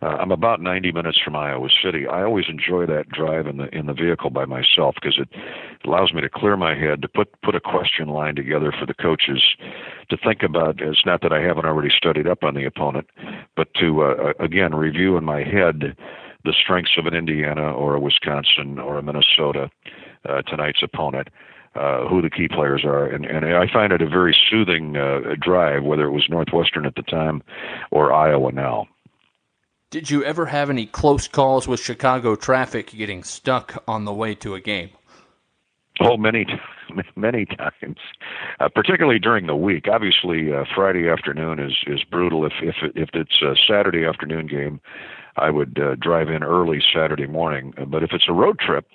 Uh, 0.00 0.16
I'm 0.18 0.32
about 0.32 0.60
90 0.60 0.92
minutes 0.92 1.18
from 1.22 1.36
Iowa 1.36 1.68
City. 1.82 2.06
I 2.06 2.24
always 2.24 2.46
enjoy 2.48 2.86
that 2.86 3.10
drive 3.10 3.46
in 3.46 3.58
the 3.58 3.68
in 3.76 3.86
the 3.86 3.92
vehicle 3.92 4.30
by 4.30 4.46
myself 4.46 4.94
because 4.94 5.18
it 5.18 5.28
allows 5.84 6.12
me 6.14 6.22
to 6.22 6.30
clear 6.30 6.56
my 6.56 6.74
head, 6.74 7.02
to 7.02 7.08
put 7.08 7.28
put 7.42 7.54
a 7.54 7.60
question 7.60 8.08
line 8.08 8.34
together 8.34 8.72
for 8.72 8.86
the 8.86 8.94
coaches, 8.94 9.42
to 10.08 10.16
think 10.16 10.42
about. 10.42 10.80
It's 10.80 11.04
not 11.04 11.20
that 11.20 11.32
I 11.32 11.42
haven't 11.42 11.66
already 11.66 11.90
studied 11.94 12.26
up 12.26 12.42
on 12.42 12.54
the 12.54 12.64
opponent, 12.64 13.08
but 13.56 13.68
to 13.74 14.02
uh, 14.02 14.32
again 14.40 14.74
review 14.74 15.18
in 15.18 15.24
my 15.24 15.44
head 15.44 15.96
the 16.44 16.52
strengths 16.52 16.98
of 16.98 17.06
an 17.06 17.14
Indiana 17.14 17.72
or 17.72 17.94
a 17.94 18.00
Wisconsin 18.00 18.78
or 18.78 18.98
a 18.98 19.02
Minnesota, 19.02 19.70
uh, 20.28 20.42
tonight's 20.42 20.82
opponent 20.82 21.28
uh, 21.74 22.06
who 22.08 22.22
the 22.22 22.30
key 22.30 22.48
players 22.48 22.84
are, 22.84 23.06
and, 23.06 23.24
and 23.24 23.44
I 23.44 23.66
find 23.72 23.92
it 23.92 24.00
a 24.00 24.08
very 24.08 24.36
soothing 24.50 24.96
uh, 24.96 25.34
drive, 25.40 25.82
whether 25.82 26.04
it 26.04 26.12
was 26.12 26.26
Northwestern 26.28 26.86
at 26.86 26.94
the 26.94 27.02
time 27.02 27.42
or 27.90 28.12
Iowa 28.12 28.52
now. 28.52 28.86
Did 29.90 30.10
you 30.10 30.24
ever 30.24 30.46
have 30.46 30.70
any 30.70 30.86
close 30.86 31.28
calls 31.28 31.68
with 31.68 31.80
Chicago 31.80 32.34
traffic 32.34 32.90
getting 32.90 33.22
stuck 33.22 33.82
on 33.86 34.04
the 34.04 34.12
way 34.12 34.34
to 34.36 34.54
a 34.54 34.60
game? 34.60 34.90
Oh, 36.00 36.16
many, 36.16 36.46
many 37.16 37.46
times, 37.46 37.98
uh, 38.58 38.68
particularly 38.74 39.20
during 39.20 39.46
the 39.46 39.54
week. 39.54 39.86
Obviously, 39.88 40.52
uh, 40.52 40.64
Friday 40.74 41.08
afternoon 41.08 41.60
is 41.60 41.74
is 41.86 42.02
brutal. 42.02 42.44
If 42.44 42.54
if 42.60 42.74
if 42.96 43.10
it's 43.14 43.40
a 43.42 43.54
Saturday 43.68 44.04
afternoon 44.04 44.48
game, 44.48 44.80
I 45.36 45.50
would 45.50 45.78
uh, 45.78 45.94
drive 45.94 46.28
in 46.28 46.42
early 46.42 46.82
Saturday 46.92 47.26
morning. 47.26 47.74
But 47.86 48.02
if 48.02 48.10
it's 48.12 48.28
a 48.28 48.32
road 48.32 48.58
trip, 48.58 48.88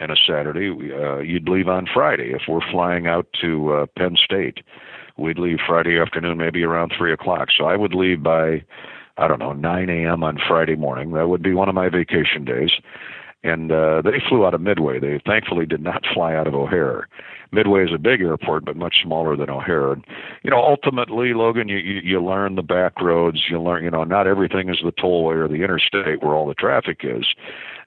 and 0.00 0.10
a 0.10 0.16
Saturday, 0.16 0.70
uh, 0.92 1.18
you'd 1.18 1.48
leave 1.48 1.68
on 1.68 1.86
Friday. 1.92 2.32
If 2.32 2.42
we're 2.48 2.68
flying 2.72 3.06
out 3.06 3.26
to 3.42 3.72
uh, 3.72 3.86
Penn 3.96 4.16
State, 4.16 4.60
we'd 5.18 5.38
leave 5.38 5.58
Friday 5.66 6.00
afternoon, 6.00 6.38
maybe 6.38 6.64
around 6.64 6.92
three 6.96 7.12
o'clock. 7.12 7.48
So 7.56 7.66
I 7.66 7.76
would 7.76 7.94
leave 7.94 8.22
by, 8.22 8.64
I 9.18 9.28
don't 9.28 9.38
know, 9.38 9.52
9 9.52 9.90
a.m. 9.90 10.24
on 10.24 10.38
Friday 10.48 10.74
morning. 10.74 11.12
That 11.12 11.28
would 11.28 11.42
be 11.42 11.52
one 11.52 11.68
of 11.68 11.74
my 11.74 11.90
vacation 11.90 12.44
days. 12.44 12.70
And 13.42 13.72
uh, 13.72 14.02
they 14.02 14.22
flew 14.28 14.44
out 14.44 14.52
of 14.52 14.60
Midway. 14.60 15.00
They 15.00 15.20
thankfully 15.24 15.64
did 15.64 15.80
not 15.80 16.04
fly 16.12 16.34
out 16.34 16.46
of 16.46 16.54
O'Hare. 16.54 17.08
Midway 17.52 17.84
is 17.84 17.92
a 17.94 17.98
big 17.98 18.20
airport, 18.20 18.64
but 18.64 18.76
much 18.76 18.96
smaller 19.02 19.34
than 19.34 19.48
O'Hare. 19.48 19.92
And, 19.92 20.04
you 20.42 20.50
know, 20.50 20.62
ultimately, 20.62 21.32
Logan, 21.32 21.68
you, 21.68 21.78
you 21.78 22.00
you 22.02 22.22
learn 22.22 22.54
the 22.54 22.62
back 22.62 23.00
roads. 23.00 23.44
You 23.48 23.60
learn, 23.60 23.82
you 23.82 23.90
know, 23.90 24.04
not 24.04 24.26
everything 24.26 24.68
is 24.68 24.80
the 24.84 24.92
tollway 24.92 25.36
or 25.36 25.48
the 25.48 25.64
interstate 25.64 26.22
where 26.22 26.34
all 26.34 26.46
the 26.46 26.54
traffic 26.54 27.00
is. 27.02 27.26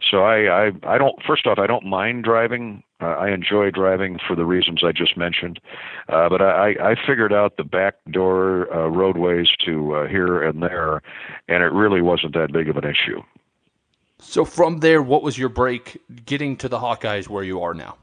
So 0.09 0.23
I 0.23 0.67
I 0.67 0.71
I 0.83 0.97
don't. 0.97 1.15
First 1.25 1.47
off, 1.47 1.59
I 1.59 1.67
don't 1.67 1.85
mind 1.85 2.23
driving. 2.23 2.83
Uh, 3.01 3.07
I 3.07 3.31
enjoy 3.31 3.71
driving 3.71 4.19
for 4.25 4.35
the 4.35 4.45
reasons 4.45 4.83
I 4.83 4.91
just 4.91 5.17
mentioned. 5.17 5.59
Uh, 6.09 6.29
but 6.29 6.41
I 6.41 6.75
I 6.81 6.95
figured 7.07 7.33
out 7.33 7.57
the 7.57 7.63
back 7.63 7.95
door 8.11 8.73
uh, 8.73 8.87
roadways 8.87 9.49
to 9.65 9.95
uh, 9.95 10.07
here 10.07 10.43
and 10.43 10.61
there, 10.61 11.01
and 11.47 11.63
it 11.63 11.71
really 11.71 12.01
wasn't 12.01 12.33
that 12.33 12.51
big 12.51 12.69
of 12.69 12.77
an 12.77 12.85
issue. 12.85 13.21
So 14.19 14.45
from 14.45 14.79
there, 14.79 15.01
what 15.01 15.21
was 15.21 15.37
your 15.37 15.49
break 15.49 15.99
getting 16.25 16.55
to 16.57 16.69
the 16.69 16.79
Hawkeyes 16.79 17.27
where 17.27 17.43
you 17.43 17.61
are 17.61 17.73
now? 17.73 17.97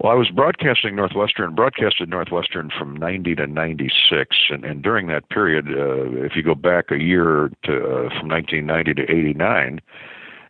Well, 0.00 0.12
I 0.12 0.14
was 0.14 0.30
broadcasting 0.30 0.96
Northwestern, 0.96 1.54
broadcasted 1.54 2.08
Northwestern 2.08 2.70
from 2.78 2.96
90 2.96 3.34
to 3.34 3.46
96, 3.46 4.36
and, 4.48 4.64
and 4.64 4.82
during 4.82 5.08
that 5.08 5.28
period, 5.28 5.66
uh, 5.68 6.24
if 6.24 6.34
you 6.34 6.42
go 6.42 6.54
back 6.54 6.90
a 6.90 6.98
year 6.98 7.50
to 7.64 7.72
uh, 7.72 8.08
from 8.18 8.30
1990 8.30 8.94
to 8.94 9.02
89, 9.02 9.80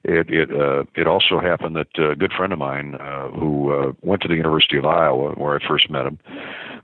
it 0.04 0.30
it 0.30 0.50
uh, 0.50 0.84
it 0.94 1.06
also 1.06 1.40
happened 1.40 1.76
that 1.76 1.88
a 1.98 2.14
good 2.14 2.32
friend 2.32 2.52
of 2.52 2.58
mine 2.58 2.94
uh, 2.94 3.28
who 3.28 3.72
uh, 3.72 3.92
went 4.02 4.22
to 4.22 4.28
the 4.28 4.36
University 4.36 4.78
of 4.78 4.86
Iowa, 4.86 5.32
where 5.32 5.56
I 5.56 5.66
first 5.66 5.90
met 5.90 6.06
him, 6.06 6.18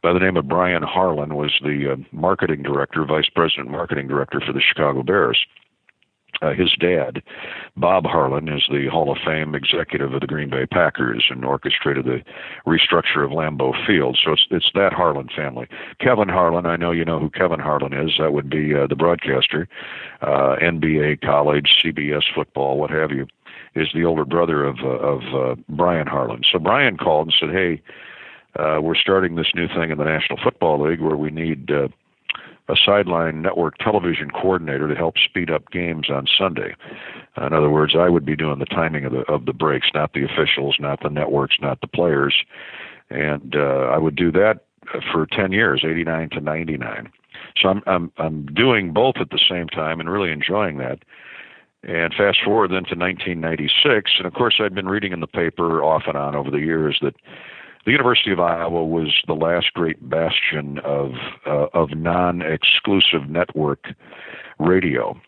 by 0.02 0.12
the 0.12 0.18
name 0.18 0.36
of 0.36 0.48
Brian 0.48 0.82
Harlan, 0.82 1.34
was 1.34 1.58
the 1.62 1.92
uh, 1.92 1.96
marketing 2.12 2.62
director, 2.62 3.04
vice 3.04 3.28
president 3.34 3.70
marketing 3.70 4.08
director 4.08 4.40
for 4.40 4.52
the 4.52 4.60
Chicago 4.60 5.02
Bears 5.02 5.38
uh, 6.42 6.52
his 6.52 6.74
dad, 6.78 7.22
Bob 7.76 8.04
Harlan, 8.04 8.48
is 8.48 8.64
the 8.70 8.86
Hall 8.88 9.10
of 9.10 9.18
Fame 9.24 9.54
executive 9.54 10.12
of 10.12 10.20
the 10.20 10.26
Green 10.26 10.50
Bay 10.50 10.66
Packers 10.66 11.26
and 11.30 11.44
orchestrated 11.44 12.04
the 12.04 12.22
restructure 12.66 13.24
of 13.24 13.30
Lambeau 13.30 13.72
Field. 13.86 14.18
So 14.22 14.32
it's 14.32 14.46
it's 14.50 14.70
that 14.74 14.92
Harlan 14.92 15.28
family. 15.34 15.68
Kevin 16.00 16.28
Harlan, 16.28 16.66
I 16.66 16.76
know 16.76 16.90
you 16.92 17.04
know 17.04 17.18
who 17.18 17.30
Kevin 17.30 17.60
Harlan 17.60 17.92
is. 17.92 18.12
That 18.18 18.32
would 18.32 18.50
be 18.50 18.74
uh, 18.74 18.86
the 18.86 18.96
broadcaster, 18.96 19.68
uh, 20.22 20.56
NBA, 20.62 21.22
college, 21.22 21.76
CBS 21.82 22.24
football, 22.34 22.78
what 22.78 22.90
have 22.90 23.10
you. 23.10 23.26
Is 23.74 23.88
the 23.94 24.04
older 24.04 24.24
brother 24.24 24.64
of 24.64 24.78
uh, 24.82 24.88
of 24.88 25.22
uh, 25.34 25.54
Brian 25.68 26.06
Harlan. 26.06 26.42
So 26.50 26.58
Brian 26.58 26.96
called 26.96 27.28
and 27.28 27.36
said, 27.38 27.50
"Hey, 27.50 27.82
uh, 28.58 28.80
we're 28.80 28.94
starting 28.94 29.36
this 29.36 29.52
new 29.54 29.68
thing 29.68 29.90
in 29.90 29.98
the 29.98 30.04
National 30.04 30.38
Football 30.42 30.88
League 30.88 31.00
where 31.00 31.16
we 31.16 31.30
need." 31.30 31.70
Uh, 31.70 31.88
a 32.68 32.74
sideline 32.76 33.42
network 33.42 33.78
television 33.78 34.30
coordinator 34.30 34.88
to 34.88 34.94
help 34.94 35.16
speed 35.18 35.50
up 35.50 35.70
games 35.70 36.10
on 36.10 36.26
Sunday. 36.26 36.74
In 37.36 37.52
other 37.52 37.70
words, 37.70 37.94
I 37.96 38.08
would 38.08 38.24
be 38.24 38.36
doing 38.36 38.58
the 38.58 38.66
timing 38.66 39.04
of 39.04 39.12
the 39.12 39.20
of 39.30 39.46
the 39.46 39.52
breaks, 39.52 39.88
not 39.94 40.12
the 40.12 40.24
officials, 40.24 40.76
not 40.80 41.02
the 41.02 41.10
networks, 41.10 41.56
not 41.60 41.80
the 41.80 41.86
players, 41.86 42.34
and 43.10 43.54
uh, 43.54 43.90
I 43.92 43.98
would 43.98 44.16
do 44.16 44.32
that 44.32 44.64
for 45.12 45.26
10 45.26 45.52
years, 45.52 45.84
89 45.84 46.30
to 46.30 46.40
99. 46.40 47.12
So 47.60 47.68
I'm 47.68 47.82
I'm 47.86 48.12
I'm 48.18 48.46
doing 48.46 48.92
both 48.92 49.16
at 49.20 49.30
the 49.30 49.40
same 49.48 49.68
time 49.68 50.00
and 50.00 50.10
really 50.10 50.32
enjoying 50.32 50.78
that. 50.78 51.00
And 51.82 52.12
fast 52.14 52.38
forward 52.44 52.70
then 52.70 52.84
to 52.84 52.96
1996, 52.96 54.12
and 54.18 54.26
of 54.26 54.34
course 54.34 54.56
I'd 54.60 54.74
been 54.74 54.88
reading 54.88 55.12
in 55.12 55.20
the 55.20 55.26
paper 55.26 55.84
off 55.84 56.04
and 56.06 56.16
on 56.16 56.34
over 56.34 56.50
the 56.50 56.58
years 56.58 56.98
that 57.00 57.14
the 57.86 57.92
University 57.92 58.32
of 58.32 58.40
Iowa 58.40 58.84
was 58.84 59.22
the 59.28 59.34
last 59.34 59.72
great 59.72 60.10
bastion 60.10 60.78
of 60.84 61.12
uh, 61.46 61.68
of 61.72 61.90
non-exclusive 61.96 63.30
network 63.30 63.86
radio, 64.58 65.18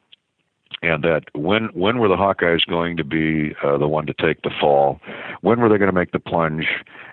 and 0.83 1.05
that 1.05 1.23
when 1.35 1.67
when 1.73 1.99
were 1.99 2.09
the 2.09 2.17
Hawkeyes 2.17 2.67
going 2.69 2.97
to 2.97 3.05
be 3.05 3.55
uh, 3.63 3.79
the 3.79 3.87
one 3.87 4.07
to 4.07 4.13
take 4.13 4.43
the 4.43 4.51
fall? 4.61 5.01
When 5.41 5.61
were 5.61 5.69
they 5.69 5.79
going 5.79 5.91
to 5.91 5.95
make 5.95 6.11
the 6.11 6.19
plunge 6.19 6.67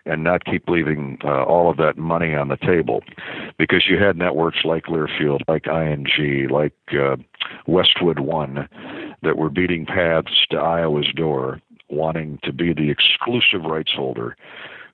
and 0.08 0.24
not 0.24 0.46
keep 0.46 0.68
leaving 0.68 1.20
uh, 1.24 1.44
all 1.44 1.70
of 1.70 1.78
that 1.78 1.96
money 1.96 2.34
on 2.34 2.48
the 2.48 2.58
table? 2.58 3.04
Because 3.60 3.86
you 3.88 4.00
had 4.04 4.18
networks 4.18 4.66
like 4.66 4.86
Learfield, 4.86 5.42
like 5.48 5.68
ING, 5.68 6.50
like 6.50 6.74
uh, 6.92 7.18
Westwood 7.68 8.18
One, 8.18 8.68
that 9.22 9.38
were 9.38 9.52
beating 9.52 9.86
paths 9.86 10.48
to 10.50 10.58
Iowa's 10.58 11.14
door, 11.16 11.62
wanting 11.88 12.40
to 12.42 12.52
be 12.52 12.74
the 12.74 12.90
exclusive 12.90 13.70
rights 13.70 13.92
holder 13.96 14.36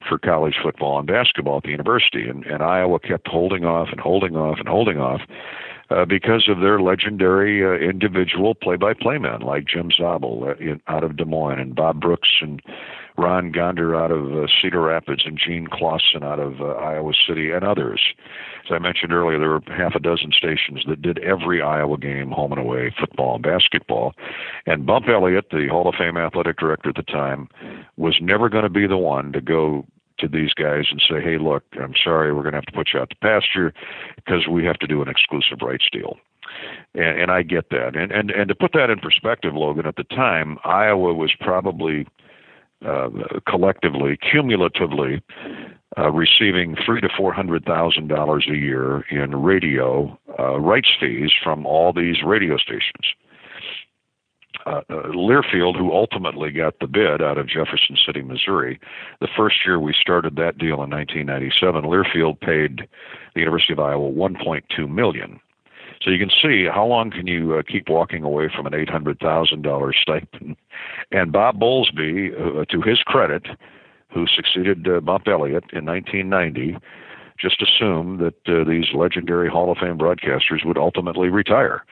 for 0.07 0.17
college 0.17 0.55
football 0.61 0.99
and 0.99 1.07
basketball 1.07 1.57
at 1.57 1.63
the 1.63 1.69
university. 1.69 2.27
And, 2.27 2.45
and 2.45 2.63
Iowa 2.63 2.99
kept 2.99 3.27
holding 3.27 3.65
off 3.65 3.89
and 3.91 3.99
holding 3.99 4.35
off 4.35 4.59
and 4.59 4.67
holding 4.67 4.99
off 4.99 5.21
uh, 5.89 6.05
because 6.05 6.47
of 6.47 6.59
their 6.59 6.79
legendary 6.79 7.63
uh, 7.65 7.83
individual 7.83 8.55
play-by-play 8.55 9.17
men 9.17 9.41
like 9.41 9.65
Jim 9.65 9.91
Zabel 9.91 10.45
uh, 10.47 10.55
in, 10.55 10.81
out 10.87 11.03
of 11.03 11.17
Des 11.17 11.25
Moines 11.25 11.59
and 11.59 11.75
Bob 11.75 11.99
Brooks 11.99 12.29
and 12.41 12.61
Ron 13.17 13.51
Gonder 13.51 13.95
out 13.95 14.11
of 14.11 14.33
uh, 14.33 14.47
Cedar 14.61 14.81
Rapids 14.81 15.23
and 15.25 15.37
Gene 15.37 15.67
Clausen 15.67 16.23
out 16.23 16.39
of 16.39 16.61
uh, 16.61 16.67
Iowa 16.67 17.13
City 17.27 17.51
and 17.51 17.63
others. 17.63 18.01
As 18.65 18.71
I 18.71 18.79
mentioned 18.79 19.13
earlier, 19.13 19.39
there 19.39 19.49
were 19.49 19.61
half 19.67 19.95
a 19.95 19.99
dozen 19.99 20.31
stations 20.31 20.83
that 20.87 21.01
did 21.01 21.19
every 21.19 21.61
Iowa 21.61 21.97
game, 21.97 22.31
home 22.31 22.51
and 22.51 22.61
away, 22.61 22.93
football 22.97 23.35
and 23.35 23.43
basketball. 23.43 24.13
And 24.65 24.85
Bump 24.85 25.07
Elliott, 25.07 25.49
the 25.51 25.67
Hall 25.67 25.87
of 25.87 25.95
Fame 25.95 26.17
athletic 26.17 26.57
director 26.57 26.89
at 26.89 26.95
the 26.95 27.03
time, 27.03 27.47
was 27.97 28.17
never 28.21 28.49
going 28.49 28.63
to 28.63 28.69
be 28.69 28.87
the 28.87 28.97
one 28.97 29.31
to 29.33 29.41
go 29.41 29.85
to 30.19 30.27
these 30.27 30.53
guys 30.53 30.85
and 30.91 31.01
say, 31.01 31.19
hey, 31.21 31.37
look, 31.37 31.63
I'm 31.81 31.95
sorry, 32.01 32.31
we're 32.31 32.43
going 32.43 32.53
to 32.53 32.59
have 32.59 32.65
to 32.65 32.71
put 32.71 32.89
you 32.93 32.99
out 32.99 33.09
to 33.09 33.15
pasture 33.17 33.73
because 34.15 34.47
we 34.47 34.63
have 34.65 34.77
to 34.79 34.87
do 34.87 35.01
an 35.01 35.09
exclusive 35.09 35.59
rights 35.61 35.89
deal. 35.91 36.17
And, 36.93 37.21
and 37.21 37.31
I 37.31 37.41
get 37.41 37.69
that. 37.71 37.95
And, 37.95 38.11
and, 38.11 38.31
and 38.31 38.47
to 38.47 38.55
put 38.55 38.73
that 38.73 38.89
in 38.89 38.99
perspective, 38.99 39.55
Logan, 39.55 39.85
at 39.85 39.95
the 39.95 40.03
time, 40.03 40.57
Iowa 40.63 41.13
was 41.13 41.33
probably 41.39 42.07
uh, 42.85 43.09
collectively, 43.47 44.17
cumulatively, 44.17 45.21
uh, 45.97 46.09
receiving 46.11 46.75
three 46.85 47.01
to 47.01 47.09
four 47.17 47.33
hundred 47.33 47.65
thousand 47.65 48.07
dollars 48.07 48.47
a 48.49 48.55
year 48.55 49.01
in 49.09 49.35
radio 49.35 50.17
uh, 50.39 50.59
rights 50.59 50.89
fees 50.99 51.31
from 51.43 51.65
all 51.65 51.93
these 51.93 52.23
radio 52.23 52.57
stations. 52.57 53.13
Uh, 54.65 54.81
uh, 54.89 55.07
Learfield, 55.13 55.75
who 55.75 55.91
ultimately 55.91 56.51
got 56.51 56.79
the 56.79 56.87
bid 56.87 57.21
out 57.21 57.37
of 57.37 57.47
Jefferson 57.47 57.97
City, 58.05 58.21
Missouri, 58.21 58.79
the 59.19 59.27
first 59.35 59.65
year 59.65 59.79
we 59.79 59.93
started 59.93 60.35
that 60.35 60.57
deal 60.57 60.83
in 60.83 60.89
1997, 60.91 61.83
Learfield 61.83 62.39
paid 62.39 62.87
the 63.33 63.39
University 63.39 63.73
of 63.73 63.79
Iowa 63.79 64.11
1.2 64.11 64.89
million. 64.89 65.39
So 66.03 66.09
you 66.09 66.17
can 66.17 66.31
see 66.41 66.65
how 66.65 66.85
long 66.85 67.11
can 67.11 67.27
you 67.27 67.55
uh, 67.55 67.63
keep 67.63 67.87
walking 67.87 68.23
away 68.23 68.49
from 68.53 68.65
an 68.65 68.73
$800,000 68.73 69.93
stipend. 70.01 70.55
And 71.11 71.31
Bob 71.31 71.59
Bowlesby, 71.59 72.33
uh, 72.33 72.65
to 72.65 72.81
his 72.81 72.99
credit, 73.03 73.45
who 74.11 74.25
succeeded 74.27 74.87
uh, 74.87 74.99
Bump 74.99 75.27
Elliott 75.27 75.65
in 75.71 75.85
1990, 75.85 76.77
just 77.39 77.61
assumed 77.61 78.19
that 78.19 78.35
uh, 78.47 78.63
these 78.67 78.93
legendary 78.93 79.49
Hall 79.49 79.71
of 79.71 79.77
Fame 79.77 79.97
broadcasters 79.97 80.65
would 80.65 80.77
ultimately 80.77 81.29
retire. 81.29 81.85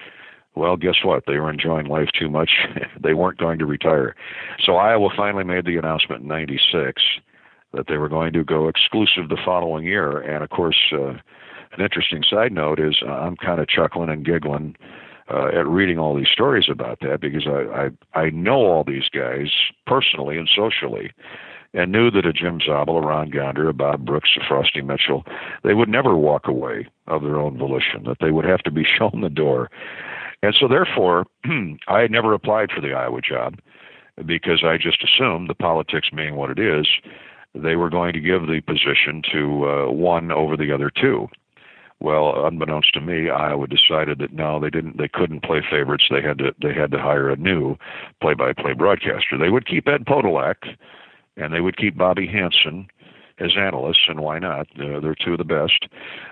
Well, 0.56 0.76
guess 0.76 0.98
what? 1.04 1.24
They 1.26 1.38
were 1.38 1.52
enjoying 1.52 1.86
life 1.86 2.10
too 2.17 2.30
much. 2.30 2.50
they 3.02 3.13
weren't 3.13 3.38
going 3.38 3.60
to 3.60 3.65
retire. 3.65 4.15
So 4.63 4.76
Iowa 4.76 5.10
finally 5.15 5.43
made 5.43 5.65
the 5.65 5.78
announcement 5.78 6.24
in 6.24 6.28
96 6.28 7.02
that 7.74 7.86
they 7.88 7.98
were 7.98 8.10
going 8.10 8.34
to 8.34 8.43
go 8.43 8.67
exclusive 8.67 9.30
the 9.30 9.38
following 9.45 9.86
year. 9.86 10.19
And 10.19 10.43
of 10.43 10.50
course, 10.50 10.91
uh, 10.91 11.13
an 11.71 11.82
interesting 11.84 12.23
side 12.23 12.51
note 12.51 12.79
is 12.79 12.97
uh, 13.01 13.12
I'm 13.12 13.36
kind 13.36 13.60
of 13.60 13.67
chuckling 13.67 14.10
and 14.10 14.25
giggling 14.25 14.75
uh, 15.32 15.47
at 15.47 15.67
reading 15.67 15.99
all 15.99 16.15
these 16.15 16.29
stories 16.29 16.67
about 16.69 16.99
that 17.01 17.21
because 17.21 17.47
I, 17.47 17.89
I 18.15 18.19
I 18.19 18.29
know 18.32 18.65
all 18.65 18.84
these 18.84 19.10
guys 19.10 19.51
personally 19.86 20.38
and 20.38 20.49
socially, 20.53 21.12
and 21.73 21.91
knew 21.91 22.10
that 22.12 22.25
a 22.25 22.34
Jim 22.34 22.60
Zabel, 22.65 22.97
a 22.97 23.01
Ron 23.01 23.29
Gonder, 23.29 23.69
a 23.69 23.73
Bob 23.73 24.05
Brooks, 24.05 24.32
a 24.36 24.47
Frosty 24.47 24.82
Mitchell, 24.82 25.23
they 25.63 25.73
would 25.73 25.89
never 25.89 26.15
walk 26.15 26.47
away 26.47 26.88
of 27.08 27.21
their 27.21 27.38
own 27.38 27.58
volition. 27.58 28.03
That 28.05 28.17
they 28.19 28.32
would 28.32 28.45
have 28.45 28.63
to 28.63 28.71
be 28.71 28.84
shown 28.97 29.21
the 29.21 29.29
door, 29.29 29.69
and 30.41 30.55
so 30.60 30.67
therefore, 30.67 31.25
I 31.88 31.99
had 31.99 32.12
never 32.12 32.34
applied 32.34 32.71
for 32.71 32.82
the 32.82 32.93
Iowa 32.93 33.21
job 33.21 33.60
because 34.25 34.63
I 34.63 34.77
just 34.77 35.03
assumed 35.03 35.49
the 35.49 35.55
politics 35.55 36.10
being 36.13 36.36
what 36.36 36.49
it 36.49 36.60
is, 36.60 36.88
they 37.55 37.75
were 37.75 37.89
going 37.89 38.13
to 38.13 38.19
give 38.19 38.47
the 38.47 38.62
position 38.62 39.21
to 39.32 39.67
uh, 39.67 39.91
one 39.91 40.32
over 40.32 40.55
the 40.55 40.71
other 40.71 40.89
two. 40.89 41.27
Well, 42.02 42.46
unbeknownst 42.46 42.94
to 42.94 43.02
me, 43.02 43.30
Iowa 43.30 43.68
decided 43.68 44.20
that 44.20 44.32
no, 44.32 44.60
they 44.60 44.70
didn't. 44.70 44.98
They 44.98 45.10
couldn't 45.10 45.44
play 45.44 45.62
favorites. 45.70 46.06
They 46.10 46.22
had 46.22 46.38
to. 46.38 46.56
They 46.62 46.74
had 46.74 46.92
to 46.92 46.98
hire 47.00 47.30
a 47.30 47.36
new 47.36 47.76
play-by-play 48.22 48.74
broadcaster. 48.74 49.38
They 49.38 49.50
would 49.50 49.68
keep 49.68 49.88
Ed 49.88 50.06
Podolak, 50.06 50.78
and 51.36 51.54
they 51.54 51.60
would 51.60 51.76
keep 51.76 51.98
Bobby 51.98 52.26
Hansen 52.26 52.88
as 53.40 53.52
analysts, 53.58 54.06
and 54.08 54.22
why 54.22 54.40
not? 54.40 54.68
Uh, 54.80 55.00
they're 55.02 55.16
two 55.16 55.34
of 55.34 55.40
the 55.40 55.44
best. 55.44 55.88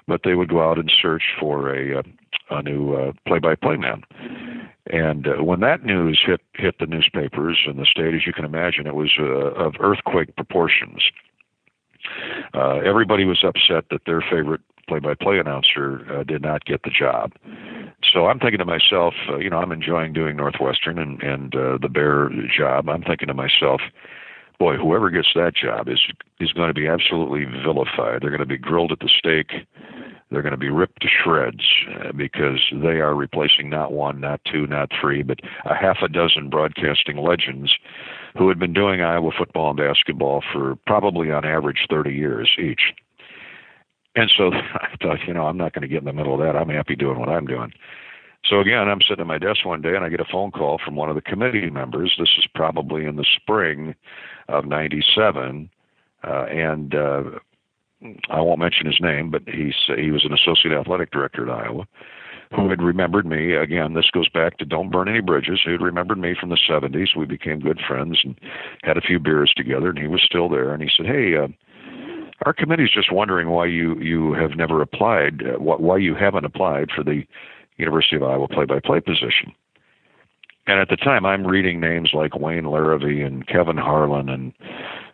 But 0.08 0.22
they 0.24 0.36
would 0.36 0.50
go 0.50 0.70
out 0.70 0.80
and 0.80 0.92
search 1.02 1.24
for 1.38 1.74
a 1.76 2.00
uh, 2.00 2.04
a 2.50 2.62
new 2.62 2.94
uh, 2.94 3.12
play-by-play 3.28 3.76
man. 3.76 4.04
And 4.90 5.28
uh, 5.28 5.44
when 5.44 5.60
that 5.60 5.84
news 5.84 6.22
hit 6.26 6.40
hit 6.54 6.80
the 6.80 6.86
newspapers 6.86 7.60
in 7.68 7.76
the 7.76 7.86
state, 7.86 8.14
as 8.14 8.26
you 8.26 8.32
can 8.32 8.46
imagine, 8.46 8.88
it 8.88 8.96
was 8.96 9.12
uh, 9.20 9.26
of 9.26 9.76
earthquake 9.82 10.34
proportions. 10.38 11.04
Uh, 12.54 12.78
everybody 12.78 13.26
was 13.26 13.44
upset 13.44 13.86
that 13.92 14.06
their 14.06 14.22
favorite 14.22 14.62
play-by-play 14.88 15.40
announcer 15.40 16.06
uh, 16.12 16.24
did 16.24 16.42
not 16.42 16.66
get 16.66 16.84
the 16.84 16.90
job. 16.90 17.34
So 18.12 18.28
I'm 18.28 18.40
thinking 18.40 18.60
to 18.60 18.66
myself, 18.66 19.14
uh, 19.30 19.38
you 19.38 19.50
know, 19.50 19.58
I'm 19.58 19.72
enjoying 19.72 20.14
doing 20.14 20.36
Northwestern 20.36 20.98
and 21.00 21.22
and 21.22 21.56
uh, 21.56 21.78
the 21.82 21.90
Bear 21.90 22.30
job. 22.56 22.90
I'm 22.90 23.04
thinking 23.04 23.28
to 23.28 23.34
myself, 23.34 23.82
boy, 24.60 24.78
whoever 24.78 25.10
gets 25.10 25.30
that 25.36 25.56
job 25.56 25.88
is 25.88 26.00
is 26.40 26.54
going 26.54 26.68
to 26.68 26.74
be 26.74 26.88
absolutely 26.88 27.46
vilified. 27.46 28.22
They're 28.22 28.30
going 28.30 28.40
to 28.40 28.46
be 28.46 28.58
grilled 28.58 28.92
at 28.92 29.00
the 29.00 29.10
stake. 29.10 29.52
They're 30.30 30.42
going 30.42 30.52
to 30.52 30.58
be 30.58 30.70
ripped 30.70 31.02
to 31.04 31.08
shreds 31.08 31.64
uh, 31.90 32.12
because 32.12 32.60
they 32.72 33.00
are 33.00 33.16
replacing 33.16 33.70
not 33.70 33.94
one, 33.94 34.20
not 34.20 34.42
two, 34.44 34.68
not 34.68 34.92
three, 35.00 35.24
but 35.24 35.40
a 35.66 35.74
half 35.74 36.00
a 36.04 36.10
dozen 36.10 36.50
broadcasting 36.50 37.18
legends 37.18 37.74
who 38.38 38.50
had 38.50 38.60
been 38.60 38.74
doing 38.74 39.02
Iowa 39.02 39.32
football 39.38 39.70
and 39.70 39.78
basketball 39.78 40.44
for 40.52 40.76
probably 40.86 41.32
on 41.32 41.46
average 41.46 41.88
30 41.90 42.12
years 42.12 42.52
each. 42.60 42.94
And 44.18 44.32
so 44.36 44.52
I 44.54 44.96
thought, 45.02 45.20
you 45.26 45.34
know, 45.34 45.46
I'm 45.46 45.58
not 45.58 45.74
going 45.74 45.84
to 45.84 45.88
get 45.88 46.00
in 46.00 46.06
the 46.06 46.14
middle 46.14 46.34
of 46.34 46.40
that. 46.42 46.60
I'm 46.60 46.70
happy 46.70 46.96
doing 46.96 47.20
what 47.20 47.30
I'm 47.30 47.46
doing. 47.46 47.72
So 48.46 48.60
again, 48.60 48.88
I'm 48.88 49.02
sitting 49.02 49.22
at 49.22 49.28
my 49.28 49.38
desk 49.38 49.66
one 49.66 49.82
day 49.82 49.96
and 49.96 50.04
I 50.04 50.10
get 50.10 50.20
a 50.20 50.26
phone 50.26 50.52
call 50.52 50.80
from 50.84 50.96
one 50.96 51.10
of 51.10 51.16
the 51.16 51.22
committee 51.22 51.70
members. 51.70 52.16
This 52.18 52.30
is 52.38 52.48
probably 52.56 53.06
in 53.06 53.16
the 53.16 53.26
spring 53.36 53.96
of 54.48 54.66
97. 54.66 55.70
Uh, 56.24 56.44
and 56.46 56.96
uh, 56.96 57.24
I 58.30 58.42
won't 58.42 58.60
mention 58.60 58.86
his 58.86 59.00
name, 59.00 59.32
but 59.32 59.44
he's, 59.48 59.76
he 59.98 60.12
was 60.12 60.26
an 60.26 60.34
associate 60.34 60.74
athletic 60.74 61.12
director 61.12 61.50
at 61.50 61.66
Iowa 61.66 61.88
who 62.56 62.70
had 62.70 62.82
remembered 62.82 63.26
me. 63.26 63.54
Again, 63.54 63.94
this 63.94 64.10
goes 64.10 64.30
back 64.30 64.58
to 64.58 64.66
Don't 64.66 64.90
Burn 64.90 65.10
Any 65.10 65.20
Bridges, 65.20 65.60
who 65.66 65.74
had 65.74 65.82
remembered 65.82 66.18
me 66.18 66.34
from 66.40 66.50
the 66.50 66.60
70s. 66.70 67.16
We 67.16 67.26
became 67.26 67.60
good 67.60 67.82
friends 67.86 68.22
and 68.24 68.40
had 68.84 68.98
a 68.98 69.02
few 69.02 69.20
beers 69.20 69.52
together, 69.56 69.90
and 69.90 70.00
he 70.00 70.08
was 70.08 70.24
still 70.24 70.48
there. 70.48 70.74
And 70.74 70.82
he 70.82 70.90
said, 70.96 71.08
Hey, 71.08 71.36
uh, 71.36 71.48
our 72.46 72.54
committee's 72.54 72.92
just 72.92 73.12
wondering 73.12 73.50
why 73.50 73.66
you 73.66 74.00
you 74.00 74.34
have 74.34 74.56
never 74.56 74.82
applied, 74.82 75.42
uh, 75.46 75.60
why 75.60 75.98
you 75.98 76.16
haven't 76.16 76.46
applied 76.46 76.90
for 76.96 77.04
the 77.04 77.24
University 77.78 78.16
of 78.16 78.24
Iowa 78.24 78.48
play-by-play 78.48 79.02
position. 79.02 79.54
And 80.68 80.80
at 80.80 80.90
the 80.90 80.98
time, 80.98 81.26
I'm 81.26 81.48
reading 81.48 81.80
names 81.80 82.12
like 82.14 82.36
Wayne 82.36 82.66
Larrivee 82.66 83.26
and 83.26 83.48
Kevin 83.48 83.78
Harlan 83.78 84.28
and 84.30 84.54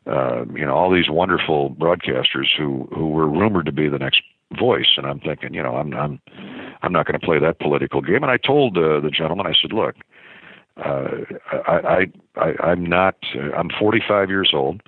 uh, 0.08 0.46
you 0.54 0.66
know 0.66 0.74
all 0.74 0.92
these 0.92 1.10
wonderful 1.10 1.72
broadcasters 1.72 2.48
who 2.58 2.90
who 2.94 3.10
were 3.10 3.28
rumored 3.28 3.68
to 3.68 3.72
be 3.72 3.88
the 3.88 4.00
next 4.00 4.22
voice. 4.60 4.96
And 4.98 5.06
I'm 5.06 5.20
thinking, 5.20 5.54
you 5.54 5.62
know, 5.62 5.76
I'm 5.76 5.94
I'm 5.94 6.20
I'm 6.82 6.92
not 6.92 7.06
going 7.06 7.20
to 7.20 7.26
play 7.26 7.40
that 7.40 7.60
political 7.60 8.02
game. 8.02 8.24
And 8.24 8.32
I 8.32 8.38
told 8.38 8.78
uh, 8.78 9.00
the 9.00 9.12
gentleman, 9.12 9.46
I 9.46 9.54
said, 9.54 9.72
look, 9.72 9.96
uh, 10.84 11.08
I, 11.68 11.72
I 11.72 12.06
I 12.36 12.54
I'm 12.64 12.86
not. 12.86 13.16
I'm 13.56 13.70
45 13.80 14.30
years 14.30 14.52
old. 14.54 14.82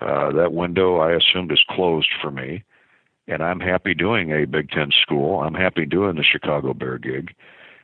Uh, 0.00 0.32
that 0.32 0.52
window 0.52 0.98
I 0.98 1.12
assumed 1.12 1.50
is 1.52 1.64
closed 1.68 2.10
for 2.22 2.30
me, 2.30 2.62
and 3.26 3.42
I'm 3.42 3.60
happy 3.60 3.94
doing 3.94 4.30
a 4.30 4.46
Big 4.46 4.70
Ten 4.70 4.90
school. 5.02 5.42
I'm 5.42 5.54
happy 5.54 5.86
doing 5.86 6.16
the 6.16 6.22
Chicago 6.22 6.72
Bear 6.72 6.98
gig. 6.98 7.34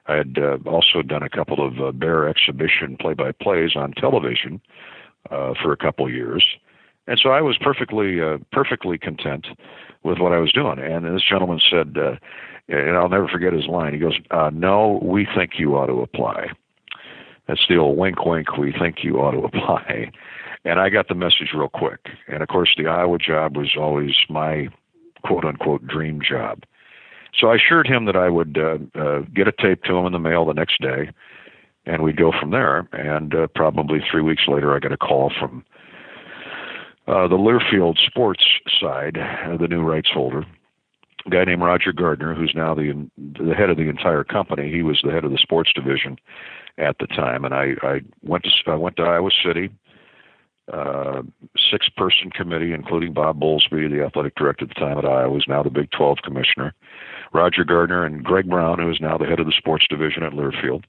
I 0.06 0.16
had 0.16 0.38
uh, 0.38 0.58
also 0.66 1.02
done 1.02 1.22
a 1.22 1.28
couple 1.28 1.66
of 1.66 1.80
uh, 1.80 1.90
Bear 1.92 2.28
exhibition 2.28 2.96
play-by-plays 3.00 3.74
on 3.74 3.92
television 3.92 4.60
uh, 5.30 5.54
for 5.60 5.72
a 5.72 5.76
couple 5.76 6.08
years, 6.10 6.44
and 7.06 7.18
so 7.20 7.30
I 7.30 7.40
was 7.40 7.56
perfectly 7.60 8.20
uh, 8.20 8.38
perfectly 8.52 8.96
content 8.98 9.46
with 10.04 10.18
what 10.18 10.32
I 10.32 10.38
was 10.38 10.52
doing. 10.52 10.78
And 10.78 11.04
this 11.04 11.22
gentleman 11.28 11.60
said, 11.68 11.96
uh, 11.98 12.16
and 12.68 12.96
I'll 12.96 13.08
never 13.08 13.28
forget 13.28 13.52
his 13.52 13.66
line. 13.66 13.92
He 13.92 13.98
goes, 13.98 14.18
uh, 14.30 14.50
"No, 14.52 15.00
we 15.02 15.26
think 15.34 15.58
you 15.58 15.76
ought 15.76 15.86
to 15.86 16.00
apply." 16.00 16.50
That's 17.48 17.66
the 17.68 17.76
old 17.76 17.98
wink, 17.98 18.24
wink. 18.24 18.56
We 18.56 18.72
think 18.72 19.02
you 19.02 19.16
ought 19.16 19.32
to 19.32 19.38
apply. 19.44 20.10
And 20.64 20.80
I 20.80 20.88
got 20.88 21.08
the 21.08 21.14
message 21.14 21.50
real 21.54 21.68
quick. 21.68 22.08
And 22.26 22.42
of 22.42 22.48
course, 22.48 22.74
the 22.76 22.86
Iowa 22.86 23.18
job 23.18 23.56
was 23.56 23.74
always 23.78 24.14
my 24.28 24.68
quote 25.24 25.44
unquote 25.44 25.86
dream 25.86 26.20
job. 26.26 26.64
So 27.38 27.48
I 27.48 27.56
assured 27.56 27.86
him 27.86 28.04
that 28.06 28.16
I 28.16 28.28
would 28.28 28.56
uh, 28.56 28.78
uh, 28.98 29.20
get 29.34 29.48
a 29.48 29.52
tape 29.52 29.82
to 29.84 29.96
him 29.96 30.06
in 30.06 30.12
the 30.12 30.18
mail 30.18 30.44
the 30.44 30.52
next 30.54 30.80
day, 30.80 31.10
and 31.84 32.02
we'd 32.02 32.16
go 32.16 32.32
from 32.38 32.50
there. 32.50 32.88
And 32.92 33.34
uh, 33.34 33.46
probably 33.54 33.98
three 34.08 34.22
weeks 34.22 34.44
later, 34.46 34.74
I 34.74 34.78
got 34.78 34.92
a 34.92 34.96
call 34.96 35.32
from 35.38 35.64
uh, 37.08 37.26
the 37.28 37.36
Learfield 37.36 37.98
Sports 37.98 38.44
side, 38.80 39.18
uh, 39.18 39.56
the 39.56 39.68
new 39.68 39.82
rights 39.82 40.10
holder, 40.12 40.46
a 41.26 41.30
guy 41.30 41.44
named 41.44 41.62
Roger 41.62 41.92
Gardner, 41.92 42.34
who's 42.34 42.52
now 42.54 42.74
the 42.74 43.08
the 43.18 43.54
head 43.54 43.68
of 43.68 43.76
the 43.76 43.88
entire 43.88 44.24
company. 44.24 44.70
He 44.70 44.82
was 44.82 45.00
the 45.02 45.10
head 45.10 45.24
of 45.24 45.32
the 45.32 45.38
sports 45.38 45.72
division 45.74 46.16
at 46.78 46.96
the 46.98 47.06
time, 47.06 47.44
and 47.44 47.52
I, 47.52 47.74
I 47.82 48.00
went 48.22 48.44
to 48.44 48.50
I 48.70 48.76
went 48.76 48.96
to 48.96 49.02
Iowa 49.02 49.30
City 49.44 49.70
uh, 50.72 51.22
six 51.70 51.88
person 51.90 52.30
committee, 52.30 52.72
including 52.72 53.12
Bob 53.12 53.40
Bowlesby, 53.40 53.90
the 53.90 54.04
athletic 54.04 54.34
director 54.34 54.64
at 54.64 54.68
the 54.68 54.74
time 54.74 54.98
at 54.98 55.04
Iowa, 55.04 55.30
was 55.30 55.46
now 55.46 55.62
the 55.62 55.70
Big 55.70 55.90
12 55.90 56.18
commissioner, 56.24 56.74
Roger 57.32 57.64
Gardner, 57.64 58.04
and 58.04 58.24
Greg 58.24 58.48
Brown, 58.48 58.78
who 58.78 58.90
is 58.90 59.00
now 59.00 59.18
the 59.18 59.26
head 59.26 59.40
of 59.40 59.46
the 59.46 59.52
sports 59.52 59.86
division 59.88 60.22
at 60.22 60.32
Learfield. 60.32 60.84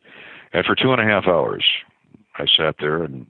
And 0.53 0.65
for 0.65 0.75
two 0.75 0.93
and 0.93 1.01
a 1.01 1.05
half 1.05 1.27
hours, 1.27 1.65
I 2.38 2.45
sat 2.45 2.75
there 2.79 3.03
and 3.03 3.27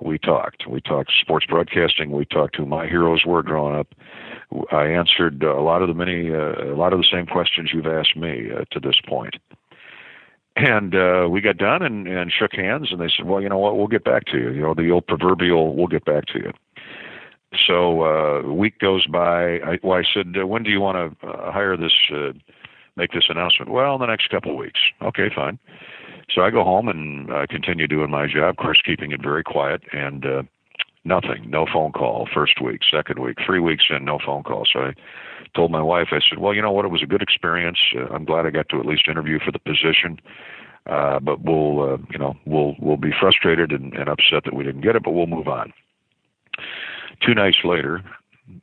we 0.00 0.18
talked. 0.18 0.66
We 0.66 0.80
talked 0.80 1.12
sports 1.20 1.44
broadcasting. 1.44 2.10
We 2.10 2.24
talked 2.24 2.56
who 2.56 2.64
my 2.64 2.86
heroes 2.86 3.26
were 3.26 3.42
growing 3.42 3.76
up. 3.76 3.88
I 4.72 4.86
answered 4.86 5.42
a 5.42 5.60
lot 5.60 5.82
of 5.82 5.88
the 5.88 5.94
many, 5.94 6.30
uh, 6.30 6.72
a 6.72 6.76
lot 6.76 6.94
of 6.94 7.00
the 7.00 7.08
same 7.10 7.26
questions 7.26 7.70
you've 7.74 7.86
asked 7.86 8.16
me 8.16 8.48
uh, 8.50 8.64
to 8.70 8.80
this 8.80 8.98
point 9.06 9.36
and 10.60 10.94
uh, 10.94 11.28
we 11.28 11.40
got 11.40 11.56
done 11.56 11.82
and, 11.82 12.06
and 12.06 12.32
shook 12.32 12.52
hands, 12.54 12.88
and 12.90 13.00
they 13.00 13.10
said, 13.14 13.26
"Well, 13.26 13.40
you 13.40 13.48
know 13.48 13.58
what? 13.58 13.76
We'll 13.76 13.88
get 13.88 14.04
back 14.04 14.26
to 14.26 14.38
you. 14.38 14.50
You 14.50 14.62
know, 14.62 14.74
the 14.74 14.90
old 14.90 15.06
proverbial, 15.06 15.74
we'll 15.74 15.86
get 15.86 16.04
back 16.04 16.26
to 16.26 16.38
you." 16.38 16.52
So 17.66 18.02
uh, 18.02 18.42
a 18.42 18.52
week 18.52 18.78
goes 18.78 19.06
by. 19.06 19.60
I, 19.60 19.78
well, 19.82 19.98
I 19.98 20.04
said, 20.14 20.34
uh, 20.40 20.46
"When 20.46 20.62
do 20.62 20.70
you 20.70 20.80
want 20.80 21.18
to 21.20 21.26
uh, 21.26 21.50
hire 21.52 21.76
this? 21.76 21.92
Uh, 22.12 22.32
make 22.96 23.12
this 23.12 23.24
announcement?" 23.28 23.70
Well, 23.70 23.94
in 23.94 24.00
the 24.00 24.06
next 24.06 24.30
couple 24.30 24.52
of 24.52 24.58
weeks. 24.58 24.80
Okay, 25.02 25.30
fine. 25.34 25.58
So 26.34 26.42
I 26.42 26.50
go 26.50 26.62
home 26.62 26.88
and 26.88 27.30
uh, 27.32 27.46
continue 27.48 27.88
doing 27.88 28.10
my 28.10 28.26
job, 28.26 28.50
of 28.50 28.56
course, 28.56 28.80
keeping 28.84 29.12
it 29.12 29.22
very 29.22 29.42
quiet 29.42 29.82
and. 29.92 30.24
Uh, 30.24 30.42
Nothing, 31.02 31.48
no 31.48 31.64
phone 31.72 31.92
call. 31.92 32.28
First 32.32 32.60
week, 32.60 32.82
second 32.90 33.20
week, 33.20 33.38
three 33.46 33.58
weeks 33.58 33.84
in, 33.88 34.04
no 34.04 34.18
phone 34.18 34.42
call. 34.42 34.64
So 34.70 34.80
I 34.80 34.92
told 35.54 35.70
my 35.70 35.82
wife, 35.82 36.08
I 36.12 36.20
said, 36.20 36.38
well, 36.38 36.54
you 36.54 36.62
know 36.62 36.72
what, 36.72 36.84
it 36.84 36.90
was 36.90 37.02
a 37.02 37.06
good 37.06 37.22
experience. 37.22 37.78
Uh, 37.96 38.06
I'm 38.12 38.24
glad 38.24 38.46
I 38.46 38.50
got 38.50 38.68
to 38.70 38.80
at 38.80 38.86
least 38.86 39.08
interview 39.08 39.38
for 39.38 39.52
the 39.52 39.58
position. 39.58 40.20
Uh, 40.86 41.20
but 41.20 41.42
we'll, 41.42 41.82
uh, 41.82 41.98
you 42.10 42.18
know, 42.18 42.34
we'll 42.46 42.74
we'll 42.80 42.96
be 42.96 43.12
frustrated 43.18 43.70
and, 43.70 43.92
and 43.94 44.08
upset 44.08 44.44
that 44.44 44.54
we 44.54 44.64
didn't 44.64 44.80
get 44.80 44.96
it, 44.96 45.02
but 45.02 45.12
we'll 45.12 45.26
move 45.26 45.46
on. 45.46 45.72
Two 47.24 47.34
nights 47.34 47.58
later, 47.64 48.02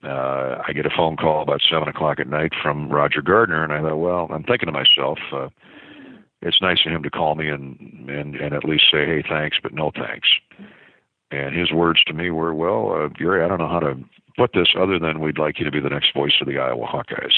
uh, 0.04 0.58
I 0.68 0.74
get 0.74 0.86
a 0.86 0.90
phone 0.90 1.16
call 1.16 1.44
about 1.44 1.62
seven 1.70 1.88
o'clock 1.88 2.20
at 2.20 2.28
night 2.28 2.54
from 2.62 2.90
Roger 2.90 3.22
Gardner, 3.22 3.64
and 3.64 3.72
I 3.72 3.82
thought, 3.82 3.98
well, 3.98 4.28
I'm 4.32 4.44
thinking 4.44 4.66
to 4.66 4.72
myself, 4.72 5.20
uh, 5.32 5.50
it's 6.42 6.62
nice 6.62 6.80
of 6.86 6.92
him 6.92 7.04
to 7.04 7.10
call 7.10 7.36
me 7.36 7.50
and 7.50 8.10
and 8.10 8.36
and 8.36 8.54
at 8.54 8.66
least 8.66 8.86
say, 8.92 9.06
hey, 9.06 9.24
thanks, 9.28 9.58
but 9.62 9.74
no 9.74 9.92
thanks. 9.96 10.28
And 11.30 11.56
his 11.56 11.72
words 11.72 12.04
to 12.06 12.14
me 12.14 12.32
were, 12.32 12.54
well, 12.54 12.94
uh, 12.94 13.08
Gary, 13.10 13.44
I 13.44 13.48
don't 13.48 13.60
know 13.60 13.70
how 13.70 13.82
to 13.82 13.98
put 14.38 14.54
this 14.54 14.70
other 14.80 15.00
than 15.00 15.20
we'd 15.20 15.40
like 15.40 15.60
you 15.60 15.66
to 15.66 15.72
be 15.72 15.80
the 15.80 15.90
next 15.90 16.14
voice 16.14 16.34
of 16.40 16.48
the 16.48 16.58
Iowa 16.58 16.86
Hawkeyes. 16.86 17.34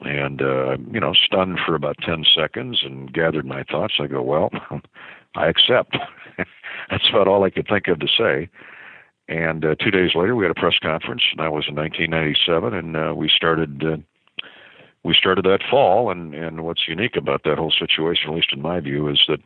And, 0.00 0.40
uh, 0.40 0.78
you 0.90 1.00
know, 1.00 1.12
stunned 1.12 1.58
for 1.66 1.74
about 1.74 1.96
10 2.00 2.24
seconds 2.34 2.80
and 2.82 3.12
gathered 3.12 3.44
my 3.44 3.62
thoughts. 3.64 3.94
I 4.00 4.06
go, 4.06 4.22
well, 4.22 4.50
I 5.36 5.48
accept. 5.48 5.96
That's 6.90 7.08
about 7.10 7.28
all 7.28 7.44
I 7.44 7.50
could 7.50 7.68
think 7.68 7.88
of 7.88 8.00
to 8.00 8.08
say. 8.08 8.48
And 9.28 9.64
uh, 9.64 9.74
two 9.76 9.90
days 9.90 10.10
later, 10.14 10.34
we 10.34 10.44
had 10.44 10.50
a 10.50 10.60
press 10.60 10.78
conference, 10.80 11.22
and 11.30 11.40
that 11.40 11.52
was 11.52 11.66
in 11.68 11.76
1997, 11.76 12.74
and 12.74 12.96
uh, 12.96 13.14
we 13.14 13.28
started 13.28 13.84
uh, 13.84 13.96
we 15.04 15.14
started 15.14 15.44
that 15.44 15.62
fall. 15.70 16.10
And 16.10 16.34
and 16.34 16.64
what's 16.64 16.88
unique 16.88 17.16
about 17.16 17.44
that 17.44 17.56
whole 17.56 17.70
situation, 17.70 18.30
at 18.30 18.34
least 18.34 18.52
in 18.52 18.60
my 18.60 18.80
view, 18.80 19.08
is 19.08 19.22
that 19.28 19.40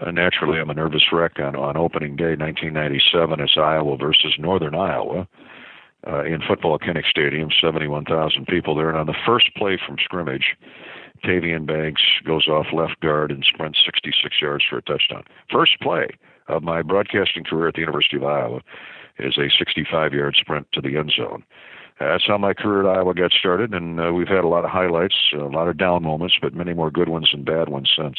uh, 0.00 0.10
naturally, 0.10 0.58
I'm 0.58 0.70
a 0.70 0.74
nervous 0.74 1.12
wreck 1.12 1.38
on, 1.38 1.56
on 1.56 1.76
opening 1.76 2.16
day 2.16 2.36
1997. 2.36 3.40
It's 3.40 3.56
Iowa 3.56 3.96
versus 3.96 4.34
Northern 4.38 4.74
Iowa 4.74 5.26
uh, 6.06 6.24
in 6.24 6.40
football 6.46 6.78
Kinnick 6.78 7.06
Stadium, 7.06 7.50
71,000 7.60 8.46
people 8.46 8.74
there. 8.74 8.88
And 8.88 8.98
on 8.98 9.06
the 9.06 9.16
first 9.26 9.54
play 9.56 9.78
from 9.84 9.96
scrimmage, 10.02 10.56
Tavian 11.24 11.66
Banks 11.66 12.02
goes 12.24 12.46
off 12.46 12.66
left 12.72 13.00
guard 13.00 13.30
and 13.30 13.44
sprints 13.44 13.80
66 13.84 14.40
yards 14.40 14.64
for 14.68 14.78
a 14.78 14.82
touchdown. 14.82 15.24
First 15.50 15.80
play 15.80 16.08
of 16.48 16.62
my 16.62 16.82
broadcasting 16.82 17.44
career 17.44 17.68
at 17.68 17.74
the 17.74 17.80
University 17.80 18.16
of 18.16 18.24
Iowa 18.24 18.60
is 19.18 19.38
a 19.38 19.48
65 19.58 20.12
yard 20.12 20.36
sprint 20.38 20.66
to 20.72 20.80
the 20.80 20.96
end 20.96 21.12
zone. 21.16 21.42
That's 21.98 22.26
how 22.26 22.36
my 22.36 22.52
career 22.52 22.86
at 22.86 22.98
Iowa 22.98 23.14
got 23.14 23.32
started, 23.32 23.72
and 23.72 23.98
uh, 23.98 24.12
we've 24.12 24.28
had 24.28 24.44
a 24.44 24.48
lot 24.48 24.66
of 24.66 24.70
highlights, 24.70 25.16
a 25.32 25.38
lot 25.38 25.66
of 25.66 25.78
down 25.78 26.02
moments, 26.02 26.34
but 26.40 26.52
many 26.52 26.74
more 26.74 26.90
good 26.90 27.08
ones 27.08 27.30
and 27.32 27.42
bad 27.42 27.70
ones 27.70 27.90
since. 27.96 28.18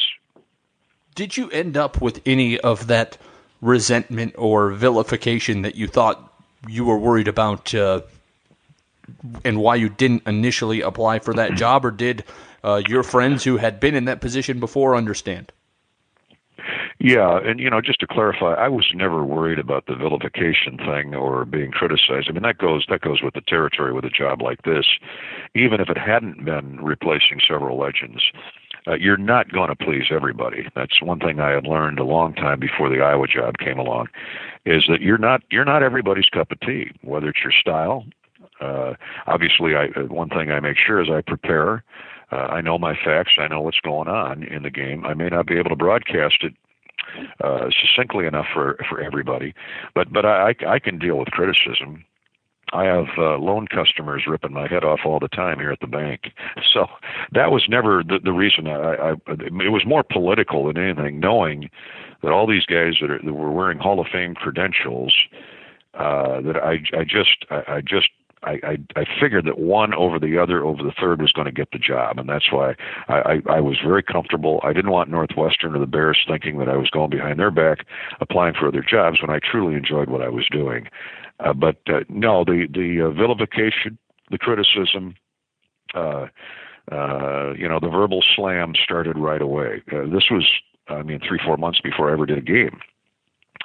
Did 1.18 1.36
you 1.36 1.50
end 1.50 1.76
up 1.76 2.00
with 2.00 2.22
any 2.26 2.60
of 2.60 2.86
that 2.86 3.18
resentment 3.60 4.36
or 4.38 4.70
vilification 4.70 5.62
that 5.62 5.74
you 5.74 5.88
thought 5.88 6.32
you 6.68 6.84
were 6.84 6.96
worried 6.96 7.26
about 7.26 7.74
uh, 7.74 8.02
and 9.44 9.58
why 9.58 9.74
you 9.74 9.88
didn't 9.88 10.22
initially 10.28 10.80
apply 10.80 11.18
for 11.18 11.34
that 11.34 11.54
job, 11.56 11.84
or 11.84 11.90
did 11.90 12.22
uh, 12.62 12.82
your 12.86 13.02
friends 13.02 13.42
who 13.42 13.56
had 13.56 13.80
been 13.80 13.96
in 13.96 14.04
that 14.04 14.20
position 14.20 14.60
before 14.60 14.94
understand? 14.94 15.50
Yeah, 17.00 17.40
and 17.44 17.58
you 17.58 17.68
know, 17.68 17.80
just 17.80 17.98
to 17.98 18.06
clarify, 18.06 18.54
I 18.54 18.68
was 18.68 18.88
never 18.94 19.24
worried 19.24 19.58
about 19.58 19.86
the 19.86 19.96
vilification 19.96 20.78
thing 20.78 21.16
or 21.16 21.44
being 21.44 21.72
criticized. 21.72 22.28
I 22.28 22.32
mean, 22.32 22.44
that 22.44 22.58
goes 22.58 22.86
that 22.90 23.00
goes 23.00 23.22
with 23.22 23.34
the 23.34 23.40
territory 23.40 23.92
with 23.92 24.04
a 24.04 24.10
job 24.10 24.40
like 24.40 24.62
this. 24.62 24.86
Even 25.56 25.80
if 25.80 25.88
it 25.90 25.98
hadn't 25.98 26.44
been 26.44 26.80
replacing 26.80 27.40
several 27.44 27.76
legends, 27.76 28.22
uh, 28.88 28.94
you're 28.94 29.16
not 29.16 29.52
going 29.52 29.68
to 29.68 29.76
please 29.76 30.06
everybody. 30.10 30.68
That's 30.74 31.02
one 31.02 31.20
thing 31.20 31.40
I 31.40 31.50
had 31.50 31.66
learned 31.66 31.98
a 31.98 32.04
long 32.04 32.34
time 32.34 32.58
before 32.58 32.88
the 32.88 33.02
Iowa 33.02 33.26
job 33.26 33.58
came 33.58 33.78
along, 33.78 34.08
is 34.64 34.84
that 34.88 35.00
you're 35.00 35.18
not 35.18 35.42
you're 35.50 35.64
not 35.64 35.82
everybody's 35.82 36.28
cup 36.28 36.50
of 36.50 36.60
tea. 36.60 36.92
Whether 37.02 37.28
it's 37.28 37.42
your 37.42 37.52
style, 37.52 38.04
uh, 38.60 38.94
obviously, 39.26 39.74
I 39.76 39.86
uh, 39.96 40.04
one 40.04 40.28
thing 40.28 40.50
I 40.50 40.60
make 40.60 40.76
sure 40.76 41.02
is 41.02 41.10
I 41.10 41.20
prepare. 41.20 41.84
Uh, 42.30 42.36
I 42.36 42.60
know 42.60 42.78
my 42.78 42.94
facts. 42.94 43.36
I 43.38 43.48
know 43.48 43.60
what's 43.60 43.80
going 43.80 44.08
on 44.08 44.42
in 44.42 44.62
the 44.62 44.70
game. 44.70 45.04
I 45.06 45.14
may 45.14 45.28
not 45.28 45.46
be 45.46 45.58
able 45.58 45.70
to 45.70 45.76
broadcast 45.76 46.42
it 46.42 46.54
uh, 47.42 47.70
succinctly 47.70 48.26
enough 48.26 48.46
for 48.52 48.78
for 48.88 49.00
everybody, 49.00 49.54
but 49.94 50.12
but 50.12 50.24
I 50.24 50.54
I 50.66 50.78
can 50.78 50.98
deal 50.98 51.18
with 51.18 51.30
criticism 51.30 52.04
I 52.72 52.84
have 52.84 53.06
uh, 53.16 53.38
loan 53.38 53.66
customers 53.66 54.24
ripping 54.26 54.52
my 54.52 54.68
head 54.68 54.84
off 54.84 55.00
all 55.04 55.18
the 55.18 55.28
time 55.28 55.58
here 55.58 55.72
at 55.72 55.80
the 55.80 55.86
bank. 55.86 56.32
So 56.72 56.86
that 57.32 57.50
was 57.50 57.66
never 57.68 58.02
the, 58.02 58.18
the 58.22 58.32
reason. 58.32 58.66
I, 58.66 59.10
I 59.10 59.12
it 59.26 59.72
was 59.72 59.86
more 59.86 60.02
political 60.02 60.66
than 60.66 60.76
anything, 60.76 61.18
knowing 61.18 61.70
that 62.22 62.30
all 62.30 62.46
these 62.46 62.66
guys 62.66 62.96
that, 63.00 63.10
are, 63.10 63.20
that 63.22 63.32
were 63.32 63.50
wearing 63.50 63.78
Hall 63.78 64.00
of 64.00 64.06
Fame 64.08 64.34
credentials, 64.34 65.14
uh, 65.94 66.40
that 66.42 66.56
I 66.56 66.80
I 66.96 67.04
just 67.04 67.46
I, 67.50 67.62
I 67.68 67.80
just 67.80 68.10
I, 68.42 68.60
I 68.62 68.78
I 68.96 69.04
figured 69.20 69.46
that 69.46 69.58
one 69.58 69.94
over 69.94 70.18
the 70.18 70.38
other 70.38 70.64
over 70.64 70.82
the 70.82 70.92
third 70.92 71.20
was 71.20 71.32
going 71.32 71.46
to 71.46 71.52
get 71.52 71.70
the 71.72 71.78
job, 71.78 72.18
and 72.18 72.28
that's 72.28 72.52
why 72.52 72.74
I, 73.08 73.40
I 73.48 73.56
I 73.56 73.60
was 73.60 73.78
very 73.84 74.02
comfortable. 74.02 74.60
I 74.62 74.72
didn't 74.72 74.90
want 74.90 75.10
Northwestern 75.10 75.74
or 75.74 75.78
the 75.78 75.86
Bears 75.86 76.24
thinking 76.26 76.58
that 76.58 76.68
I 76.68 76.76
was 76.76 76.90
going 76.90 77.10
behind 77.10 77.38
their 77.38 77.50
back, 77.50 77.86
applying 78.20 78.54
for 78.54 78.68
other 78.68 78.82
jobs 78.82 79.20
when 79.20 79.30
I 79.30 79.38
truly 79.38 79.74
enjoyed 79.74 80.08
what 80.08 80.22
I 80.22 80.28
was 80.28 80.46
doing. 80.50 80.88
Uh, 81.40 81.52
but 81.52 81.76
uh, 81.86 82.00
no, 82.08 82.44
the 82.44 82.66
the 82.72 83.06
uh, 83.06 83.10
vilification, 83.10 83.98
the 84.30 84.38
criticism, 84.38 85.14
uh, 85.94 86.26
uh, 86.90 87.52
you 87.56 87.68
know, 87.68 87.78
the 87.80 87.88
verbal 87.88 88.22
slam 88.34 88.74
started 88.82 89.18
right 89.18 89.42
away. 89.42 89.82
Uh, 89.92 90.04
this 90.12 90.30
was, 90.30 90.48
I 90.88 91.02
mean, 91.02 91.20
three 91.26 91.38
four 91.44 91.56
months 91.56 91.80
before 91.80 92.10
I 92.10 92.12
ever 92.12 92.26
did 92.26 92.38
a 92.38 92.42
game. 92.42 92.80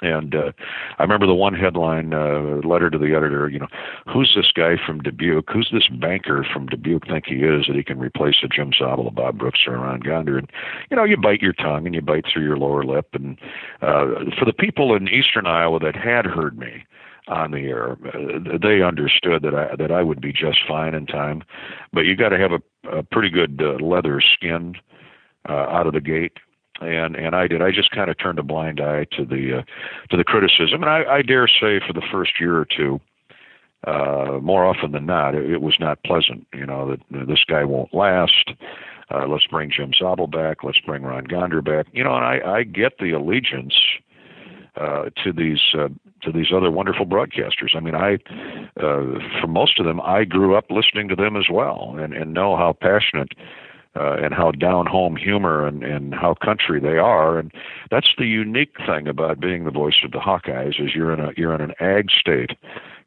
And 0.02 0.34
uh, 0.34 0.52
I 0.98 1.02
remember 1.02 1.26
the 1.26 1.34
one 1.34 1.54
headline 1.54 2.12
uh, 2.12 2.60
letter 2.66 2.90
to 2.90 2.98
the 2.98 3.14
editor. 3.14 3.48
You 3.48 3.60
know, 3.60 3.68
who's 4.12 4.34
this 4.36 4.50
guy 4.54 4.74
from 4.84 5.00
Dubuque? 5.00 5.48
Who's 5.50 5.70
this 5.72 5.88
banker 5.88 6.44
from 6.52 6.66
Dubuque 6.66 7.06
think 7.06 7.26
he 7.26 7.36
is 7.36 7.66
that 7.66 7.76
he 7.76 7.84
can 7.84 7.98
replace 7.98 8.36
a 8.42 8.48
Jim 8.48 8.72
Zabel, 8.76 9.08
a 9.08 9.10
Bob 9.10 9.38
Brooks, 9.38 9.60
or 9.66 9.78
Ron 9.78 10.00
Gonder? 10.00 10.36
And 10.36 10.50
you 10.90 10.96
know, 10.96 11.04
you 11.04 11.16
bite 11.16 11.42
your 11.42 11.52
tongue 11.52 11.86
and 11.86 11.94
you 11.94 12.02
bite 12.02 12.24
through 12.30 12.44
your 12.44 12.56
lower 12.56 12.84
lip. 12.84 13.08
And 13.12 13.38
uh, 13.82 14.30
for 14.38 14.44
the 14.44 14.52
people 14.52 14.94
in 14.94 15.08
Eastern 15.08 15.46
Iowa 15.46 15.78
that 15.80 15.96
had 15.96 16.26
heard 16.26 16.58
me, 16.58 16.84
on 17.28 17.52
the 17.52 17.60
air. 17.60 17.96
They 18.60 18.82
understood 18.82 19.42
that 19.42 19.54
I 19.54 19.74
that 19.76 19.90
I 19.90 20.02
would 20.02 20.20
be 20.20 20.32
just 20.32 20.60
fine 20.66 20.94
in 20.94 21.06
time, 21.06 21.42
but 21.92 22.02
you 22.02 22.16
got 22.16 22.30
to 22.30 22.38
have 22.38 22.52
a, 22.52 22.98
a 22.98 23.02
pretty 23.02 23.30
good 23.30 23.62
uh, 23.62 23.84
leather 23.84 24.20
skin 24.20 24.74
uh, 25.48 25.52
out 25.52 25.86
of 25.86 25.94
the 25.94 26.00
gate. 26.00 26.38
And 26.80 27.14
and 27.16 27.34
I 27.34 27.46
did. 27.46 27.62
I 27.62 27.70
just 27.70 27.92
kind 27.92 28.10
of 28.10 28.18
turned 28.18 28.38
a 28.38 28.42
blind 28.42 28.80
eye 28.80 29.06
to 29.12 29.24
the 29.24 29.58
uh, 29.58 29.62
to 30.10 30.16
the 30.16 30.24
criticism, 30.24 30.82
and 30.82 30.90
I, 30.90 31.04
I 31.04 31.22
dare 31.22 31.46
say 31.46 31.80
for 31.86 31.92
the 31.92 32.02
first 32.10 32.40
year 32.40 32.58
or 32.58 32.64
two, 32.64 33.00
uh, 33.86 34.40
more 34.42 34.64
often 34.64 34.90
than 34.90 35.06
not, 35.06 35.36
it, 35.36 35.48
it 35.48 35.62
was 35.62 35.76
not 35.78 36.02
pleasant. 36.02 36.46
You 36.52 36.66
know 36.66 36.90
that 36.90 37.00
you 37.10 37.20
know, 37.20 37.26
this 37.26 37.44
guy 37.46 37.64
won't 37.64 37.94
last. 37.94 38.52
Uh, 39.10 39.26
let's 39.28 39.46
bring 39.46 39.70
Jim 39.70 39.92
Zabel 39.96 40.26
back. 40.26 40.64
Let's 40.64 40.80
bring 40.80 41.02
Ron 41.02 41.24
Gonder 41.24 41.62
back. 41.62 41.86
You 41.92 42.02
know, 42.02 42.16
and 42.16 42.24
I, 42.24 42.40
I 42.40 42.62
get 42.64 42.98
the 42.98 43.12
allegiance 43.12 43.74
uh, 44.76 45.10
to 45.22 45.32
these 45.32 45.60
uh, 45.74 45.88
to 46.22 46.32
these 46.32 46.48
other 46.54 46.70
wonderful 46.70 47.06
broadcasters. 47.06 47.74
I 47.74 47.80
mean, 47.80 47.94
I 47.94 48.14
uh, 48.80 49.20
for 49.40 49.46
most 49.46 49.78
of 49.78 49.86
them, 49.86 50.00
I 50.00 50.24
grew 50.24 50.56
up 50.56 50.66
listening 50.70 51.08
to 51.08 51.16
them 51.16 51.36
as 51.36 51.46
well, 51.50 51.96
and 51.98 52.12
and 52.12 52.34
know 52.34 52.56
how 52.56 52.72
passionate. 52.72 53.32
Uh, 53.96 54.16
and 54.20 54.34
how 54.34 54.50
down 54.50 54.86
home 54.86 55.14
humor 55.14 55.64
and, 55.64 55.84
and 55.84 56.16
how 56.16 56.34
country 56.34 56.80
they 56.80 56.98
are, 56.98 57.38
and 57.38 57.52
that's 57.92 58.08
the 58.18 58.26
unique 58.26 58.74
thing 58.84 59.06
about 59.06 59.38
being 59.38 59.62
the 59.62 59.70
voice 59.70 59.94
of 60.04 60.10
the 60.10 60.18
Hawkeyes 60.18 60.84
is 60.84 60.96
you're 60.96 61.12
in 61.12 61.20
a 61.20 61.30
you're 61.36 61.54
in 61.54 61.60
an 61.60 61.74
ag 61.78 62.10
state, 62.10 62.50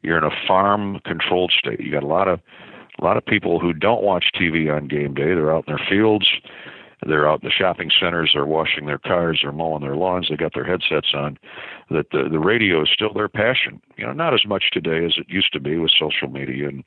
you're 0.00 0.16
in 0.16 0.24
a 0.24 0.46
farm 0.46 0.98
controlled 1.04 1.52
state. 1.52 1.78
You 1.78 1.92
got 1.92 2.04
a 2.04 2.06
lot 2.06 2.26
of 2.26 2.40
a 2.98 3.04
lot 3.04 3.18
of 3.18 3.26
people 3.26 3.60
who 3.60 3.74
don't 3.74 4.02
watch 4.02 4.30
TV 4.34 4.74
on 4.74 4.88
game 4.88 5.12
day. 5.12 5.34
They're 5.34 5.54
out 5.54 5.68
in 5.68 5.76
their 5.76 5.86
fields 5.90 6.26
they're 7.06 7.28
out 7.28 7.42
in 7.42 7.48
the 7.48 7.52
shopping 7.52 7.90
centers, 7.98 8.32
they're 8.34 8.46
washing 8.46 8.86
their 8.86 8.98
cars, 8.98 9.40
they're 9.42 9.52
mowing 9.52 9.82
their 9.82 9.96
lawns, 9.96 10.28
they 10.28 10.36
got 10.36 10.54
their 10.54 10.64
headsets 10.64 11.12
on. 11.14 11.38
That 11.90 12.10
the 12.10 12.28
the 12.28 12.38
radio 12.38 12.82
is 12.82 12.90
still 12.92 13.12
their 13.12 13.28
passion. 13.28 13.80
You 13.96 14.06
know, 14.06 14.12
not 14.12 14.34
as 14.34 14.44
much 14.46 14.70
today 14.72 15.04
as 15.04 15.14
it 15.16 15.28
used 15.28 15.52
to 15.52 15.60
be 15.60 15.78
with 15.78 15.92
social 15.98 16.28
media 16.28 16.68
and 16.68 16.84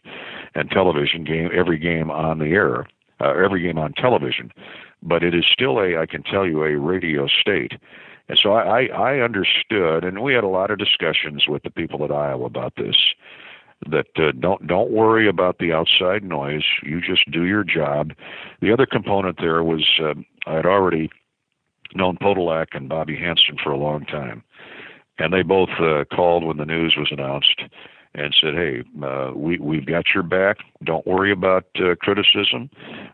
and 0.56 0.70
television 0.70 1.24
game 1.24 1.50
every 1.54 1.78
game 1.78 2.12
on 2.12 2.40
the 2.40 2.48
air, 2.48 2.88
uh, 3.20 3.34
every 3.34 3.62
game 3.62 3.78
on 3.78 3.94
television, 3.94 4.52
but 5.02 5.24
it 5.24 5.34
is 5.34 5.46
still 5.46 5.80
a 5.80 5.98
I 5.98 6.06
can 6.06 6.24
tell 6.24 6.46
you 6.46 6.64
a 6.64 6.78
radio 6.78 7.28
state. 7.28 7.74
And 8.30 8.40
so 8.42 8.54
I, 8.54 8.84
I, 8.84 9.16
I 9.16 9.20
understood, 9.20 10.06
and 10.06 10.22
we 10.22 10.34
had 10.34 10.46
a 10.46 10.48
lot 10.48 10.72
of 10.72 10.78
discussions 10.78 11.48
with 11.50 11.64
the 11.64 11.70
people 11.70 12.06
at 12.06 12.12
Iowa 12.12 12.46
about 12.46 12.76
this 12.78 12.96
that 13.90 14.08
uh, 14.18 14.32
don't 14.40 14.66
don't 14.68 14.92
worry 14.92 15.28
about 15.28 15.58
the 15.60 15.74
outside 15.74 16.24
noise. 16.24 16.64
You 16.84 17.02
just 17.02 17.30
do 17.32 17.46
your 17.46 17.64
job. 17.64 18.12
The 18.62 18.72
other 18.72 18.86
component 18.86 19.38
there 19.40 19.64
was 19.64 20.00
uh, 20.00 20.14
I 20.46 20.56
had 20.56 20.66
already 20.66 21.10
known 21.96 22.18
Podolak 22.18 22.68
and 22.74 22.88
Bobby 22.88 23.18
Hansen 23.18 23.58
for 23.62 23.72
a 23.72 23.78
long 23.78 24.06
time, 24.06 24.44
and 25.18 25.34
they 25.34 25.42
both 25.42 25.70
uh, 25.80 26.06
called 26.14 26.44
when 26.44 26.58
the 26.58 26.66
news 26.66 26.96
was 26.98 27.10
announced 27.12 27.64
and 28.14 28.36
said, 28.40 28.54
"Hey, 28.54 28.84
uh, 29.04 29.32
we 29.36 29.58
we've 29.58 29.86
got 29.86 30.06
your 30.14 30.24
back. 30.24 30.58
Don't 30.84 31.08
worry 31.08 31.32
about 31.32 31.66
uh, 31.76 31.96
criticism. 31.96 32.70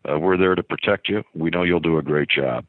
Uh, 0.09 0.20
we're 0.20 0.38
there 0.38 0.55
to 0.55 0.63
protect 0.63 1.07
you. 1.07 1.24
We 1.34 1.49
know 1.49 1.63
you'll 1.63 1.80
do 1.80 1.97
a 1.97 2.03
great 2.03 2.30
job." 2.30 2.65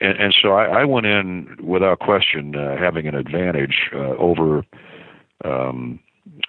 And, 0.00 0.18
and 0.18 0.34
so 0.40 0.52
I, 0.52 0.82
I 0.82 0.84
went 0.84 1.06
in 1.06 1.56
without 1.62 2.00
question, 2.00 2.56
uh, 2.56 2.76
having 2.76 3.06
an 3.06 3.14
advantage 3.14 3.90
uh, 3.94 4.16
over 4.16 4.64
um, 5.44 6.00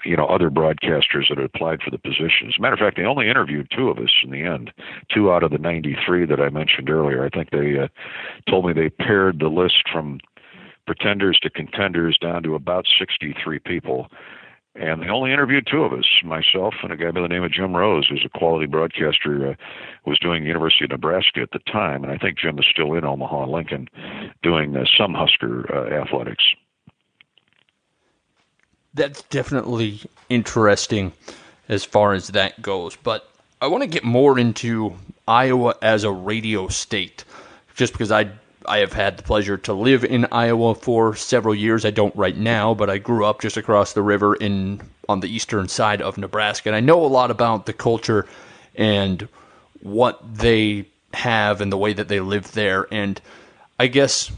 you 0.04 0.16
know 0.16 0.26
other 0.26 0.50
broadcasters 0.50 1.30
that 1.30 1.38
had 1.38 1.46
applied 1.46 1.82
for 1.82 1.92
the 1.92 1.98
position. 1.98 2.48
As 2.48 2.56
a 2.58 2.62
matter 2.62 2.74
of 2.74 2.80
fact, 2.80 2.98
they 2.98 3.04
only 3.04 3.30
interviewed 3.30 3.72
two 3.76 3.90
of 3.90 3.98
us 3.98 4.12
in 4.24 4.32
the 4.32 4.44
end, 4.44 4.72
two 5.14 5.32
out 5.32 5.44
of 5.44 5.52
the 5.52 5.58
93 5.58 6.26
that 6.26 6.40
I 6.40 6.50
mentioned 6.50 6.90
earlier. 6.90 7.26
I 7.26 7.30
think 7.30 7.52
they 7.52 7.80
uh, 7.80 7.88
told 8.50 8.66
me 8.66 8.74
they 8.74 8.90
pared 8.90 9.40
the 9.40 9.48
list 9.48 9.84
from 9.92 10.20
pretenders 10.86 11.40
to 11.42 11.50
contenders 11.50 12.18
down 12.18 12.44
to 12.44 12.56
about 12.56 12.86
63 12.98 13.60
people. 13.60 14.08
And 14.76 15.02
they 15.02 15.08
only 15.08 15.32
interviewed 15.32 15.68
two 15.72 15.84
of 15.84 15.94
us, 15.94 16.06
myself 16.24 16.74
and 16.84 16.92
a 16.92 16.98
guy 16.98 17.10
by 17.10 17.22
the 17.22 17.30
name 17.30 17.44
of 17.44 17.52
Jim 17.52 17.74
Rose, 17.74 18.08
who's 18.10 18.26
a 18.26 18.38
quality 18.38 18.66
broadcaster, 18.66 19.52
uh, 19.52 19.54
was 20.06 20.20
doing 20.20 20.46
University 20.46 20.84
of 20.84 20.92
Nebraska 20.92 21.40
at 21.40 21.52
the 21.52 21.60
time, 21.60 22.04
and 22.04 22.12
I 22.12 22.18
think 22.18 22.38
Jim 22.38 22.60
is 22.60 22.66
still 22.70 22.94
in 22.94 23.06
Omaha, 23.06 23.46
Lincoln, 23.46 23.88
doing 24.44 24.76
uh, 24.76 24.84
some 24.98 25.14
Husker 25.14 25.66
uh, 25.74 25.94
athletics. 25.94 26.44
That's 28.96 29.22
definitely 29.24 30.02
interesting 30.30 31.12
as 31.68 31.84
far 31.84 32.14
as 32.14 32.30
that 32.30 32.62
goes, 32.62 32.96
but 32.96 33.30
I 33.62 33.68
want 33.68 33.84
to 33.84 33.88
get 33.88 34.04
more 34.04 34.40
into 34.40 34.96
Iowa 35.28 35.76
as 35.82 36.04
a 36.04 36.12
radio 36.12 36.68
state, 36.70 37.26
just 37.76 37.94
because 37.94 38.12
I 38.12 38.30
I 38.68 38.78
have 38.80 38.94
had 38.94 39.18
the 39.18 39.24
pleasure 39.24 39.58
to 39.58 39.74
live 39.74 40.04
in 40.04 40.26
Iowa 40.32 40.74
for 40.76 41.16
several 41.16 41.54
years. 41.54 41.86
I 41.86 41.92
don't 41.92 42.16
right 42.16 42.36
now, 42.36 42.74
but 42.74 42.90
I 42.90 42.98
grew 42.98 43.26
up 43.26 43.42
just 43.42 43.58
across 43.58 43.94
the 43.94 44.02
river 44.02 44.34
in 44.36 44.82
on 45.08 45.20
the 45.20 45.30
eastern 45.30 45.68
side 45.68 46.02
of 46.02 46.18
Nebraska, 46.18 46.70
and 46.70 46.76
I 46.76 46.80
know 46.80 47.06
a 47.06 47.08
lot 47.08 47.32
about 47.32 47.66
the 47.66 47.74
culture 47.74 48.28
and 48.76 49.28
what 49.82 50.20
they 50.38 50.86
have 51.14 51.62
and 51.62 51.72
the 51.72 51.78
way 51.78 51.94
that 51.94 52.08
they 52.08 52.20
live 52.20 52.52
there. 52.54 52.88
And 52.92 53.22
I 53.80 53.88
guess 53.88 54.32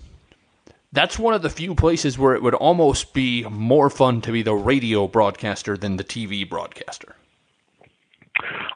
that's 0.91 1.19
one 1.19 1.33
of 1.33 1.41
the 1.41 1.49
few 1.49 1.75
places 1.75 2.17
where 2.17 2.33
it 2.33 2.41
would 2.41 2.53
almost 2.53 3.13
be 3.13 3.43
more 3.49 3.89
fun 3.89 4.21
to 4.21 4.31
be 4.31 4.41
the 4.41 4.55
radio 4.55 5.07
broadcaster 5.07 5.77
than 5.77 5.97
the 5.97 6.03
TV 6.03 6.47
broadcaster. 6.47 7.15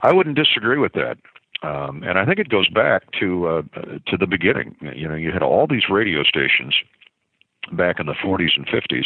I 0.01 0.12
wouldn't 0.12 0.36
disagree 0.36 0.78
with 0.78 0.93
that. 0.93 1.18
Um, 1.64 2.03
and 2.03 2.18
I 2.18 2.26
think 2.26 2.39
it 2.39 2.49
goes 2.49 2.68
back 2.70 3.03
to 3.20 3.47
uh, 3.47 3.62
to 4.07 4.18
the 4.18 4.26
beginning. 4.26 4.76
You 4.95 5.07
know, 5.07 5.16
you 5.16 5.32
had 5.32 5.43
all 5.43 5.68
these 5.68 5.89
radio 5.89 6.24
stations 6.24 6.76
back 7.72 7.99
in 7.99 8.07
the 8.07 8.14
40s 8.14 8.57
and 8.57 8.66
50s 8.68 9.05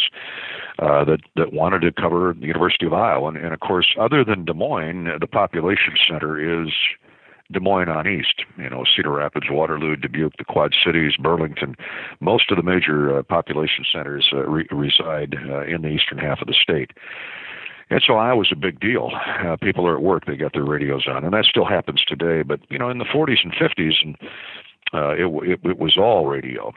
uh, 0.78 1.04
that 1.04 1.20
that 1.36 1.52
wanted 1.52 1.80
to 1.80 1.92
cover 1.92 2.34
the 2.38 2.46
University 2.46 2.86
of 2.86 2.94
Iowa, 2.94 3.28
and, 3.28 3.36
and 3.36 3.52
of 3.52 3.60
course, 3.60 3.94
other 4.00 4.24
than 4.24 4.46
Des 4.46 4.54
Moines, 4.54 5.18
the 5.20 5.26
population 5.26 5.94
center 6.08 6.64
is 6.64 6.72
Des 7.52 7.60
Moines 7.60 7.88
on 7.88 8.06
east. 8.06 8.42
You 8.58 8.70
know, 8.70 8.84
Cedar 8.84 9.10
Rapids, 9.10 9.46
Waterloo, 9.50 9.96
Dubuque, 9.96 10.36
the 10.38 10.44
Quad 10.44 10.74
Cities, 10.84 11.12
Burlington. 11.20 11.76
Most 12.20 12.50
of 12.50 12.56
the 12.56 12.62
major 12.62 13.18
uh, 13.18 13.22
population 13.22 13.84
centers 13.92 14.28
uh, 14.32 14.46
re- 14.46 14.68
reside 14.70 15.36
uh, 15.48 15.62
in 15.64 15.82
the 15.82 15.88
eastern 15.88 16.18
half 16.18 16.40
of 16.40 16.48
the 16.48 16.54
state. 16.54 16.90
And 17.88 18.02
so 18.04 18.14
Iowa's 18.14 18.50
a 18.52 18.56
big 18.56 18.80
deal. 18.80 19.10
Uh, 19.44 19.56
people 19.62 19.86
are 19.86 19.96
at 19.96 20.02
work; 20.02 20.26
they 20.26 20.36
got 20.36 20.52
their 20.54 20.64
radios 20.64 21.06
on, 21.06 21.24
and 21.24 21.32
that 21.32 21.44
still 21.44 21.66
happens 21.66 22.02
today. 22.06 22.42
But 22.42 22.60
you 22.68 22.78
know, 22.78 22.90
in 22.90 22.98
the 22.98 23.04
40s 23.04 23.44
and 23.44 23.54
50s, 23.54 23.94
and 24.02 24.16
uh, 24.92 25.10
it, 25.10 25.50
it 25.50 25.60
it 25.62 25.78
was 25.78 25.96
all 25.96 26.26
radio. 26.26 26.72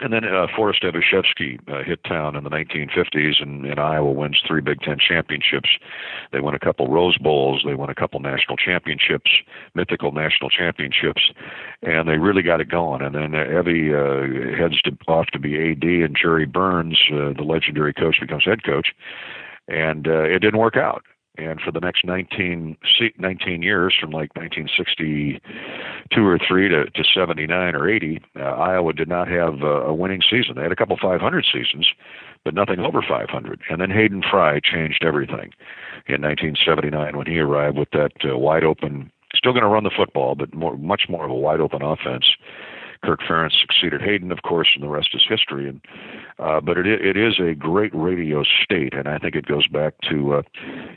And 0.00 0.12
then 0.12 0.24
uh, 0.24 0.46
Forrest 0.54 0.82
Evashevski 0.82 1.58
uh, 1.68 1.82
hit 1.82 2.04
town 2.04 2.36
in 2.36 2.44
the 2.44 2.50
1950s, 2.50 3.42
and, 3.42 3.64
and 3.64 3.80
Iowa 3.80 4.10
wins 4.10 4.42
three 4.46 4.60
Big 4.60 4.80
Ten 4.82 4.98
championships. 4.98 5.70
They 6.32 6.40
win 6.40 6.54
a 6.54 6.58
couple 6.58 6.88
Rose 6.88 7.16
Bowls, 7.16 7.62
they 7.64 7.74
win 7.74 7.88
a 7.88 7.94
couple 7.94 8.20
national 8.20 8.58
championships, 8.58 9.30
mythical 9.74 10.12
national 10.12 10.50
championships, 10.50 11.30
and 11.82 12.08
they 12.08 12.18
really 12.18 12.42
got 12.42 12.60
it 12.60 12.68
going. 12.68 13.00
And 13.00 13.14
then 13.14 13.34
uh, 13.34 13.58
Evie 13.58 13.94
uh, 13.94 14.56
heads 14.56 14.82
to, 14.82 14.96
off 15.08 15.28
to 15.28 15.38
be 15.38 15.70
AD, 15.70 15.82
and 15.82 16.16
Jerry 16.20 16.44
Burns, 16.44 16.98
uh, 17.10 17.32
the 17.32 17.44
legendary 17.44 17.94
coach, 17.94 18.20
becomes 18.20 18.44
head 18.44 18.64
coach 18.64 18.88
and 19.68 20.06
uh, 20.06 20.22
it 20.22 20.40
didn't 20.40 20.60
work 20.60 20.76
out. 20.76 21.02
And 21.38 21.60
for 21.60 21.70
the 21.70 21.80
next 21.80 22.04
19, 22.04 22.76
19 23.18 23.62
years, 23.62 23.94
from 24.00 24.10
like 24.10 24.34
1962 24.36 26.24
or 26.24 26.38
three 26.38 26.68
to, 26.68 26.90
to 26.90 27.04
79 27.04 27.74
or 27.74 27.88
80, 27.88 28.20
uh, 28.36 28.42
Iowa 28.42 28.92
did 28.92 29.08
not 29.08 29.28
have 29.28 29.62
uh, 29.62 29.84
a 29.84 29.94
winning 29.94 30.22
season. 30.28 30.54
They 30.56 30.62
had 30.62 30.72
a 30.72 30.76
couple 30.76 30.96
500 31.00 31.44
seasons, 31.52 31.88
but 32.44 32.54
nothing 32.54 32.80
over 32.80 33.02
500. 33.02 33.60
And 33.68 33.80
then 33.80 33.90
Hayden 33.90 34.22
Fry 34.28 34.60
changed 34.60 35.04
everything 35.04 35.52
in 36.06 36.22
1979 36.22 37.16
when 37.16 37.26
he 37.26 37.38
arrived 37.38 37.76
with 37.76 37.90
that 37.92 38.12
uh, 38.24 38.38
wide 38.38 38.64
open, 38.64 39.10
still 39.34 39.52
going 39.52 39.62
to 39.62 39.68
run 39.68 39.84
the 39.84 39.90
football, 39.94 40.34
but 40.34 40.54
more, 40.54 40.76
much 40.78 41.02
more 41.08 41.24
of 41.24 41.30
a 41.30 41.34
wide 41.34 41.60
open 41.60 41.82
offense 41.82 42.26
Kirk 43.02 43.20
Ferentz 43.20 43.60
succeeded 43.60 44.00
Hayden, 44.00 44.32
of 44.32 44.42
course, 44.42 44.68
and 44.74 44.82
the 44.82 44.88
rest 44.88 45.10
is 45.14 45.24
history. 45.28 45.68
And 45.68 45.80
uh, 46.38 46.60
but 46.60 46.78
it 46.78 46.86
it 46.86 47.16
is 47.16 47.38
a 47.38 47.54
great 47.54 47.94
radio 47.94 48.42
state, 48.42 48.94
and 48.94 49.08
I 49.08 49.18
think 49.18 49.34
it 49.34 49.46
goes 49.46 49.66
back 49.66 49.94
to 50.10 50.34
uh, 50.34 50.42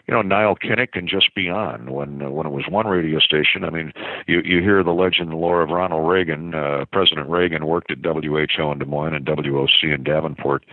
you 0.08 0.14
know 0.14 0.22
Nile 0.22 0.56
Kinnick 0.56 0.90
and 0.98 1.08
just 1.08 1.34
beyond 1.36 1.90
when 1.90 2.22
uh, 2.22 2.30
when 2.30 2.48
it 2.48 2.52
was 2.52 2.66
one 2.70 2.88
radio 2.88 3.20
station. 3.20 3.64
I 3.64 3.70
mean, 3.70 3.94
you 4.28 4.42
you 4.42 4.62
hear 4.62 4.84
the 4.84 4.92
legend, 4.94 5.32
the 5.32 5.36
lore 5.36 5.62
of 5.62 5.70
Ronald 5.70 6.10
Reagan. 6.10 6.54
Uh, 6.54 6.86
President 6.92 7.30
Reagan 7.30 7.66
worked 7.66 7.92
at 7.92 8.00
WHO 8.04 8.72
in 8.72 8.80
Des 8.80 8.86
Moines 8.86 9.14
and 9.14 9.26
WOC 9.26 9.94
in 9.94 10.04
Davenport, 10.04 10.66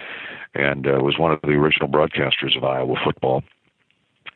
and 0.55 0.87
uh, 0.87 1.01
was 1.03 1.19
one 1.19 1.33
of 1.33 1.41
the 1.43 1.51
original 1.51 1.89
broadcasters 1.89 2.57
of 2.57 2.65
Iowa 2.65 2.97
football 3.05 3.43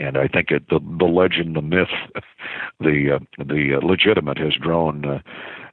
and 0.01 0.17
I 0.17 0.27
think 0.27 0.51
it, 0.51 0.69
the 0.71 0.81
the 0.99 1.05
legend, 1.05 1.55
the 1.55 1.63
myth, 1.63 1.89
the 2.81 3.17
uh, 3.17 3.45
the 3.45 3.75
uh, 3.77 3.87
legitimate 3.87 4.39
has 4.39 4.55
grown 4.55 5.05
uh, 5.05 5.19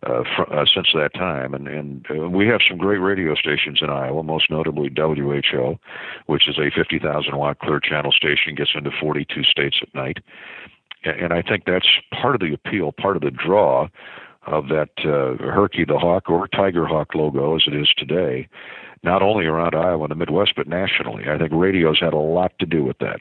uh, 0.05 0.23
fr- 0.35 0.53
uh, 0.53 0.65
since 0.73 0.89
that 0.93 1.13
time. 1.13 1.53
And 1.53 1.67
and 1.67 2.05
uh, 2.09 2.29
we 2.29 2.47
have 2.47 2.61
some 2.67 2.77
great 2.77 2.99
radio 2.99 3.35
stations 3.35 3.79
in 3.81 3.89
Iowa, 3.89 4.23
most 4.23 4.49
notably 4.49 4.91
WHO, 4.95 5.79
which 6.27 6.47
is 6.47 6.57
a 6.57 6.69
50,000 6.69 7.35
watt 7.35 7.59
clear 7.59 7.79
channel 7.79 8.11
station, 8.11 8.55
gets 8.55 8.71
into 8.75 8.91
42 8.91 9.43
states 9.43 9.77
at 9.81 9.93
night. 9.93 10.17
And, 11.03 11.19
and 11.21 11.33
I 11.33 11.41
think 11.41 11.65
that's 11.65 11.87
part 12.11 12.35
of 12.35 12.41
the 12.41 12.53
appeal, 12.53 12.91
part 12.91 13.15
of 13.15 13.21
the 13.21 13.31
draw 13.31 13.87
of 14.47 14.69
that 14.69 14.89
uh, 14.99 15.43
Herky 15.43 15.83
the 15.83 15.99
Hawk 15.99 16.29
or 16.29 16.47
Tiger 16.47 16.85
Hawk 16.85 17.13
logo 17.13 17.55
as 17.55 17.63
it 17.67 17.75
is 17.75 17.89
today, 17.97 18.47
not 19.03 19.21
only 19.21 19.45
around 19.45 19.75
Iowa 19.75 20.03
and 20.03 20.11
the 20.11 20.15
Midwest, 20.15 20.53
but 20.55 20.67
nationally. 20.67 21.25
I 21.29 21.37
think 21.37 21.51
radio's 21.53 21.99
had 21.99 22.13
a 22.13 22.17
lot 22.17 22.57
to 22.59 22.65
do 22.65 22.83
with 22.83 22.97
that. 22.99 23.19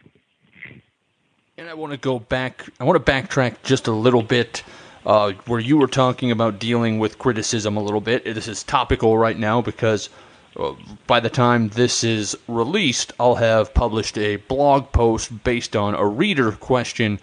And 1.59 1.69
I 1.69 1.75
want 1.75 1.93
to 1.93 1.99
go 1.99 2.19
back. 2.19 2.69
I 2.79 2.85
want 2.85 3.05
to 3.05 3.13
backtrack 3.13 3.63
just 3.65 3.87
a 3.89 3.93
little 3.93 4.23
bit, 4.23 4.63
uh, 5.07 5.33
where 5.47 5.61
you 5.61 5.79
were 5.79 5.87
talking 5.87 6.33
about 6.33 6.59
dealing 6.59 6.99
with 6.99 7.19
criticism 7.19 7.77
a 7.77 7.83
little 7.83 8.01
bit. 8.01 8.25
This 8.25 8.49
is 8.49 8.65
topical 8.65 9.17
right 9.17 9.39
now 9.39 9.63
because 9.63 10.11
uh, 10.59 10.73
by 11.07 11.21
the 11.21 11.31
time 11.31 11.69
this 11.69 12.03
is 12.03 12.37
released, 12.49 13.13
I'll 13.21 13.37
have 13.37 13.73
published 13.73 14.19
a 14.19 14.37
blog 14.37 14.91
post 14.91 15.45
based 15.45 15.77
on 15.77 15.95
a 15.95 16.05
reader 16.05 16.51
question 16.51 17.21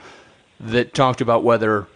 that 0.61 0.93
talked 0.93 1.19
about 1.19 1.43
whether 1.43 1.87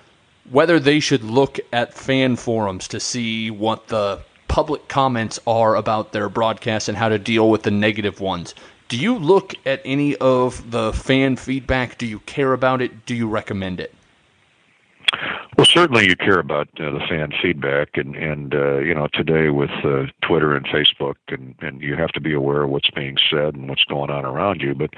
whether 0.49 0.79
they 0.79 0.99
should 0.99 1.23
look 1.23 1.59
at 1.73 1.93
fan 1.93 2.35
forums 2.35 2.87
to 2.87 2.99
see 2.99 3.51
what 3.51 3.87
the 3.87 4.19
public 4.47 4.87
comments 4.87 5.39
are 5.45 5.75
about 5.75 6.13
their 6.13 6.29
broadcast 6.29 6.87
and 6.87 6.97
how 6.97 7.09
to 7.09 7.19
deal 7.19 7.49
with 7.49 7.63
the 7.63 7.71
negative 7.71 8.21
ones. 8.21 8.55
Do 8.87 8.97
you 8.97 9.17
look 9.17 9.53
at 9.65 9.81
any 9.83 10.15
of 10.15 10.71
the 10.71 10.93
fan 10.93 11.35
feedback? 11.35 11.97
Do 11.97 12.05
you 12.05 12.19
care 12.19 12.53
about 12.53 12.81
it? 12.81 13.05
Do 13.05 13.13
you 13.13 13.27
recommend 13.27 13.81
it? 13.81 13.93
Well, 15.57 15.65
certainly 15.65 16.07
you 16.07 16.15
care 16.15 16.37
about 16.37 16.69
uh, 16.79 16.91
the 16.91 16.99
fan 17.09 17.33
feedback, 17.41 17.97
and 17.97 18.15
and 18.15 18.53
uh, 18.53 18.77
you 18.77 18.93
know 18.93 19.07
today 19.11 19.49
with 19.49 19.71
uh, 19.83 20.03
Twitter 20.21 20.55
and 20.55 20.67
Facebook, 20.67 21.15
and 21.29 21.55
and 21.61 21.81
you 21.81 21.95
have 21.95 22.11
to 22.11 22.21
be 22.21 22.31
aware 22.31 22.61
of 22.61 22.69
what's 22.69 22.91
being 22.91 23.17
said 23.27 23.55
and 23.55 23.67
what's 23.67 23.83
going 23.85 24.11
on 24.11 24.23
around 24.23 24.61
you, 24.61 24.75
but 24.75 24.91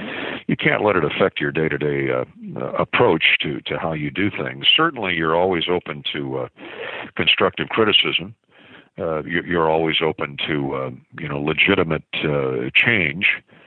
you 0.48 0.58
can't 0.58 0.84
let 0.84 0.98
it 0.98 1.06
affect 1.06 1.40
your 1.40 1.54
day-to-day 1.54 2.12
uh, 2.12 2.26
uh, 2.60 2.72
approach 2.74 3.38
to 3.40 3.62
to 3.62 3.80
how 3.80 3.94
you 3.94 4.12
do 4.12 4.30
things. 4.30 4.68
Certainly, 4.76 5.16
you're 5.16 5.34
always 5.36 5.70
open 5.70 6.04
to 6.12 6.40
uh, 6.40 6.48
constructive 7.16 7.70
criticism. 7.70 8.36
Uh, 8.98 9.24
you're 9.24 9.70
always 9.70 10.02
open 10.02 10.36
to 10.46 10.76
uh, 10.76 10.92
you 11.18 11.30
know 11.30 11.40
legitimate 11.42 12.04
uh, 12.26 12.70
change 12.76 13.28
uh, 13.38 13.59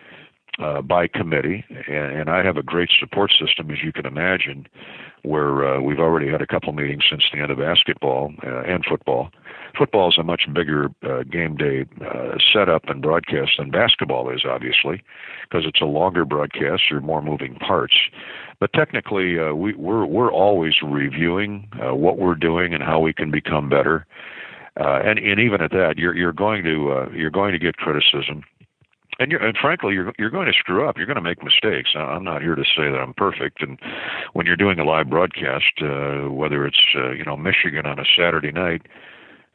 by 0.59 1.07
committee, 1.09 1.65
and, 1.89 2.21
and, 2.21 2.31
I 2.31 2.45
have 2.45 2.57
a 2.57 2.63
great 2.63 2.91
support 3.01 3.33
system, 3.33 3.71
as 3.71 3.83
you 3.83 3.93
can 3.93 4.07
imagine, 4.07 4.67
where 5.23 5.77
uh, 5.77 5.81
we've 5.81 6.01
already 6.01 6.31
had 6.31 6.43
a 6.43 6.47
couple 6.47 6.73
meetings 6.73 7.05
since 7.09 7.23
the 7.33 7.41
end 7.41 7.51
of 7.51 7.59
basketball 7.59 8.33
uh, 8.45 8.63
and 8.63 8.85
football. 8.85 9.31
Football 9.79 10.11
is 10.11 10.19
a 10.19 10.23
much 10.23 10.43
bigger 10.53 10.91
uh, 11.03 11.23
game 11.23 11.57
day 11.57 11.87
uh, 12.05 12.37
setup 12.53 12.89
and 12.89 13.01
broadcast 13.01 13.53
than 13.57 13.71
basketball 13.71 14.31
is, 14.31 14.45
obviously, 14.45 15.03
because 15.43 15.65
it's 15.67 15.81
a 15.81 15.87
longer 15.87 16.25
broadcast. 16.25 16.83
There 16.91 16.99
are 16.99 17.03
more 17.03 17.23
moving 17.23 17.55
parts. 17.55 17.95
But 18.61 18.73
technically, 18.73 19.39
uh, 19.39 19.55
we, 19.55 19.75
we're 19.75 20.05
we're 20.05 20.31
always 20.31 20.75
reviewing 20.83 21.69
what 21.79 22.19
we're 22.19 22.35
doing 22.35 22.75
and 22.75 22.83
how 22.83 23.01
we 23.01 23.13
can 23.13 23.31
become 23.31 23.69
better. 23.69 24.07
and 24.77 25.19
and 25.19 25.41
even 25.41 25.63
at 25.63 25.71
that, 25.71 25.95
you're 25.97 26.15
you're 26.15 26.33
going 26.33 26.65
to 26.65 27.09
you're 27.15 27.31
going 27.31 27.53
to 27.53 27.59
get 27.59 27.77
criticism 27.77 28.45
and 29.19 29.31
you're, 29.31 29.43
and 29.43 29.57
frankly, 29.57 29.95
you're 29.95 30.13
you're 30.19 30.31
going 30.31 30.47
to 30.47 30.53
screw 30.53 30.89
up. 30.89 30.97
You're 30.97 31.07
going 31.07 31.17
to 31.17 31.23
make 31.23 31.43
mistakes. 31.43 31.91
I'm 31.95 32.25
not 32.25 32.43
here 32.43 32.55
to 32.55 32.65
say 32.65 32.91
that 32.91 32.99
I'm 32.99 33.15
perfect. 33.15 33.63
And 33.63 33.79
when 34.33 34.47
you're 34.47 34.57
doing 34.57 34.79
a 34.79 34.85
live 34.85 35.11
broadcast, 35.11 35.73
uh, 35.83 36.31
whether 36.31 36.67
it's 36.67 36.83
uh, 36.97 37.11
you 37.11 37.25
know 37.25 37.37
Michigan 37.37 37.87
on 37.87 37.99
a 37.99 38.05
Saturday 38.17 38.53
night, 38.53 38.83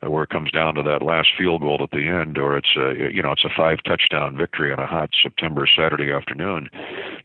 where 0.02 0.24
it 0.24 0.30
comes 0.30 0.52
down 0.52 0.76
to 0.76 0.84
that 0.84 1.02
last 1.02 1.30
field 1.38 1.62
goal 1.62 1.80
at 1.82 1.90
the 1.92 2.08
end, 2.08 2.38
or 2.38 2.56
it's 2.56 2.76
a 2.78 3.12
you 3.12 3.22
know 3.22 3.32
it's 3.32 3.44
a 3.44 3.50
five 3.56 3.80
touchdown 3.84 4.38
victory 4.38 4.72
on 4.72 4.80
a 4.80 4.86
hot 4.86 5.10
September 5.22 5.68
Saturday 5.68 6.12
afternoon, 6.12 6.70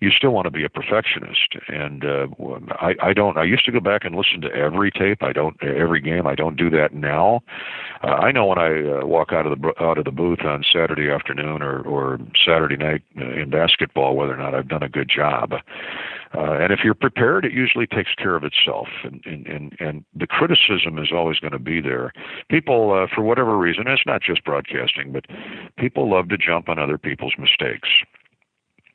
you 0.00 0.10
still 0.10 0.30
want 0.30 0.46
to 0.46 0.50
be 0.50 0.64
a 0.64 0.70
perfectionist. 0.70 1.56
And 1.68 2.04
uh, 2.04 2.26
I 2.80 2.94
I 3.02 3.12
don't. 3.12 3.36
I 3.36 3.44
used 3.44 3.66
to 3.66 3.72
go 3.72 3.80
back 3.80 4.04
and 4.04 4.14
listen 4.14 4.40
to 4.42 4.54
every 4.54 4.90
tape. 4.90 5.22
I 5.22 5.32
don't 5.32 5.56
every 5.62 6.00
game. 6.00 6.26
I 6.26 6.34
don't 6.34 6.56
do 6.56 6.70
that 6.70 6.94
now. 6.94 7.42
Uh, 8.02 8.12
I 8.12 8.32
know 8.32 8.46
when 8.46 8.58
I 8.58 9.00
uh, 9.00 9.06
walk 9.06 9.32
out 9.32 9.46
of 9.46 9.60
the 9.60 9.72
out 9.82 9.98
of 9.98 10.04
the 10.04 10.10
booth 10.10 10.40
on 10.40 10.64
Saturday 10.72 11.10
afternoon 11.10 11.62
or 11.62 11.80
or 11.82 12.18
Saturday 12.44 12.76
night 12.76 13.02
uh, 13.20 13.32
in 13.32 13.50
basketball 13.50 14.16
whether 14.16 14.32
or 14.32 14.38
not 14.38 14.54
I've 14.54 14.68
done 14.68 14.82
a 14.82 14.88
good 14.88 15.10
job. 15.14 15.52
Uh, 16.34 16.52
and 16.52 16.72
if 16.72 16.80
you're 16.82 16.94
prepared, 16.94 17.44
it 17.44 17.52
usually 17.52 17.86
takes 17.86 18.14
care 18.14 18.34
of 18.34 18.44
itself. 18.44 18.88
And 19.04 19.22
and 19.26 19.46
and, 19.46 19.76
and 19.80 20.04
the 20.14 20.26
criticism 20.26 20.98
is 20.98 21.12
always 21.12 21.38
going 21.38 21.52
to 21.52 21.58
be 21.58 21.80
there. 21.80 22.12
People, 22.48 22.92
uh, 22.92 23.06
for 23.14 23.22
whatever 23.22 23.56
reason, 23.58 23.86
it's 23.86 24.06
not 24.06 24.22
just 24.22 24.44
broadcasting, 24.44 25.12
but 25.12 25.26
people 25.76 26.10
love 26.10 26.28
to 26.28 26.38
jump 26.38 26.68
on 26.68 26.78
other 26.78 26.98
people's 26.98 27.34
mistakes. 27.38 27.88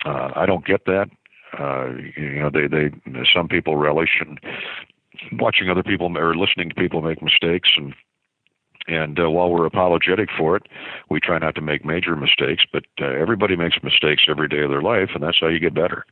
Uh, 0.06 0.32
I 0.36 0.46
don't 0.46 0.66
get 0.66 0.86
that. 0.86 1.10
Uh, 1.58 1.90
you 2.16 2.40
know, 2.40 2.50
they 2.50 2.68
they 2.68 2.92
some 3.34 3.48
people 3.48 3.78
relish 3.78 4.22
in 4.22 4.38
watching 5.40 5.70
other 5.70 5.84
people 5.84 6.16
or 6.18 6.36
listening 6.36 6.70
to 6.70 6.76
people 6.76 7.02
make 7.02 7.22
mistakes 7.22 7.70
and 7.78 7.94
and 8.88 9.20
uh, 9.20 9.30
while 9.30 9.50
we're 9.50 9.66
apologetic 9.66 10.30
for 10.38 10.56
it, 10.56 10.64
we 11.10 11.20
try 11.20 11.38
not 11.38 11.56
to 11.56 11.62
make 11.62 11.84
major 11.84 12.16
mistakes. 12.16 12.64
But 12.72 12.86
uh, 13.02 13.08
everybody 13.08 13.56
makes 13.56 13.84
mistakes 13.84 14.24
every 14.30 14.48
day 14.48 14.62
of 14.62 14.70
their 14.70 14.82
life, 14.82 15.10
and 15.14 15.22
that's 15.22 15.40
how 15.40 15.48
you 15.48 15.60
get 15.60 15.74
better. 15.74 16.06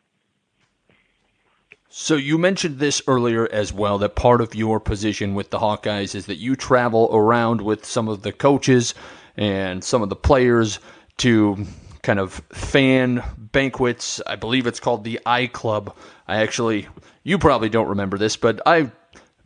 So 1.97 2.17
you 2.17 2.37
mentioned 2.37 2.79
this 2.79 3.01
earlier 3.07 3.47
as 3.53 3.71
well 3.71 3.97
that 3.99 4.15
part 4.15 4.41
of 4.41 4.53
your 4.53 4.81
position 4.81 5.33
with 5.33 5.49
the 5.49 5.59
Hawkeyes 5.59 6.13
is 6.13 6.25
that 6.25 6.35
you 6.35 6.57
travel 6.57 7.09
around 7.13 7.61
with 7.61 7.85
some 7.85 8.09
of 8.09 8.21
the 8.21 8.33
coaches 8.33 8.93
and 9.37 9.81
some 9.81 10.01
of 10.01 10.09
the 10.09 10.15
players 10.17 10.79
to 11.19 11.65
kind 12.01 12.19
of 12.19 12.33
fan 12.51 13.23
banquets. 13.37 14.21
I 14.27 14.35
believe 14.35 14.67
it's 14.67 14.81
called 14.81 15.05
the 15.05 15.21
I 15.25 15.47
Club. 15.47 15.95
I 16.27 16.41
actually, 16.41 16.89
you 17.23 17.39
probably 17.39 17.69
don't 17.69 17.87
remember 17.87 18.17
this, 18.17 18.35
but 18.35 18.61
I 18.65 18.91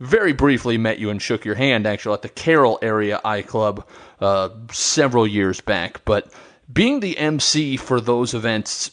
very 0.00 0.32
briefly 0.32 0.76
met 0.76 0.98
you 0.98 1.10
and 1.10 1.22
shook 1.22 1.44
your 1.44 1.54
hand 1.54 1.86
actually 1.86 2.14
at 2.14 2.22
the 2.22 2.28
Carroll 2.28 2.80
area 2.82 3.20
I 3.24 3.42
Club 3.42 3.86
uh, 4.20 4.48
several 4.72 5.24
years 5.24 5.60
back. 5.60 6.04
But 6.04 6.32
being 6.70 6.98
the 6.98 7.16
MC 7.16 7.76
for 7.76 8.00
those 8.00 8.34
events 8.34 8.90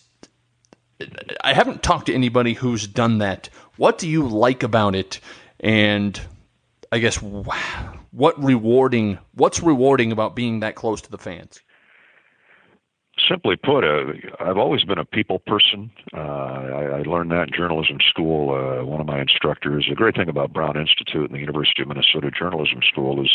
I 1.41 1.54
haven't 1.54 1.84
talked 1.84 2.08
to 2.08 2.14
anybody 2.14 2.54
who's 2.54 2.88
done 2.88 3.20
that. 3.20 3.50
What 3.78 3.98
do 3.98 4.10
you 4.10 4.28
like 4.28 4.64
about 4.64 4.95
it? 4.95 5.20
And 5.60 6.20
I 6.91 7.00
guess 7.00 7.22
what 7.22 8.43
rewarding 8.43 9.20
what's 9.36 9.62
rewarding 9.62 10.12
about 10.12 10.36
being 10.36 10.62
that 10.62 10.76
close 10.76 11.02
to 11.02 11.12
the 11.12 11.18
fans? 11.18 11.62
Simply 13.28 13.56
put, 13.56 13.84
uh, 13.84 14.14
I've 14.39 14.58
always 14.58 14.84
been 14.84 15.00
a 15.00 15.06
people 15.06 15.39
person. 15.39 15.89
Uh, 16.16 16.20
I, 16.20 16.84
I 17.00 17.02
learned 17.02 17.32
that 17.32 17.48
in 17.48 17.54
journalism 17.56 17.98
school. 18.08 18.54
Uh, 18.54 18.86
one 18.86 19.02
of 19.02 19.08
my 19.08 19.20
instructors. 19.20 19.88
The 19.89 19.95
great 19.95 20.16
thing 20.16 20.30
about 20.30 20.54
Brown 20.54 20.78
Institute 20.78 21.26
and 21.26 21.34
the 21.34 21.39
University 21.39 21.82
of 21.82 21.88
Minnesota 21.88 22.30
Journalism 22.30 22.82
School 22.88 23.20
is 23.24 23.32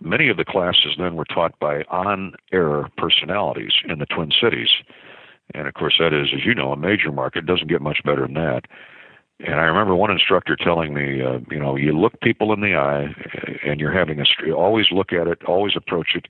many 0.00 0.28
of 0.28 0.36
the 0.36 0.44
classes 0.44 0.94
then 0.98 1.16
were 1.16 1.24
taught 1.24 1.58
by 1.58 1.82
on-air 1.90 2.88
personalities 2.96 3.72
in 3.88 3.98
the 3.98 4.06
Twin 4.06 4.30
Cities 4.40 4.70
and 5.54 5.66
of 5.68 5.74
course, 5.74 5.96
that 5.98 6.12
is, 6.12 6.28
as 6.34 6.44
you 6.44 6.54
know, 6.54 6.72
a 6.72 6.76
major 6.76 7.12
market. 7.12 7.46
doesn't 7.46 7.68
get 7.68 7.80
much 7.80 8.02
better 8.04 8.22
than 8.22 8.34
that. 8.34 8.66
And 9.44 9.56
I 9.56 9.64
remember 9.64 9.96
one 9.96 10.10
instructor 10.10 10.56
telling 10.56 10.94
me, 10.94 11.20
uh, 11.20 11.40
you 11.50 11.58
know, 11.58 11.76
you 11.76 11.98
look 11.98 12.20
people 12.20 12.52
in 12.52 12.60
the 12.60 12.76
eye, 12.76 13.12
and 13.64 13.80
you're 13.80 13.92
having 13.92 14.20
a 14.20 14.24
street. 14.24 14.52
Always 14.52 14.86
look 14.90 15.12
at 15.12 15.26
it. 15.26 15.42
Always 15.44 15.74
approach 15.76 16.14
it 16.14 16.26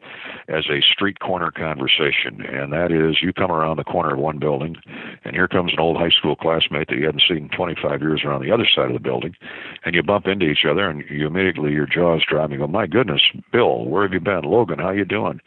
as 0.48 0.64
a 0.70 0.80
street 0.80 1.20
corner 1.20 1.50
conversation. 1.50 2.40
And 2.42 2.72
that 2.72 2.90
is, 2.90 3.22
you 3.22 3.32
come 3.32 3.50
around 3.50 3.76
the 3.76 3.84
corner 3.84 4.14
of 4.14 4.18
one 4.18 4.38
building, 4.38 4.76
and 5.24 5.34
here 5.34 5.48
comes 5.48 5.72
an 5.72 5.80
old 5.80 5.96
high 5.96 6.10
school 6.10 6.36
classmate 6.36 6.88
that 6.88 6.96
you 6.96 7.06
hadn't 7.06 7.24
seen 7.28 7.44
in 7.44 7.48
25 7.50 8.00
years 8.00 8.22
around 8.24 8.42
the 8.42 8.52
other 8.52 8.66
side 8.66 8.86
of 8.86 8.94
the 8.94 9.00
building, 9.00 9.34
and 9.84 9.94
you 9.94 10.02
bump 10.02 10.26
into 10.26 10.46
each 10.46 10.64
other, 10.68 10.88
and 10.88 11.04
you 11.10 11.26
immediately 11.26 11.72
your 11.72 11.86
jaws 11.86 12.22
drop. 12.28 12.50
You 12.50 12.58
go, 12.58 12.66
my 12.66 12.86
goodness, 12.86 13.22
Bill, 13.52 13.84
where 13.84 14.02
have 14.02 14.12
you 14.12 14.20
been? 14.20 14.42
Logan, 14.42 14.78
how 14.78 14.90
you 14.90 15.04
doing? 15.04 15.40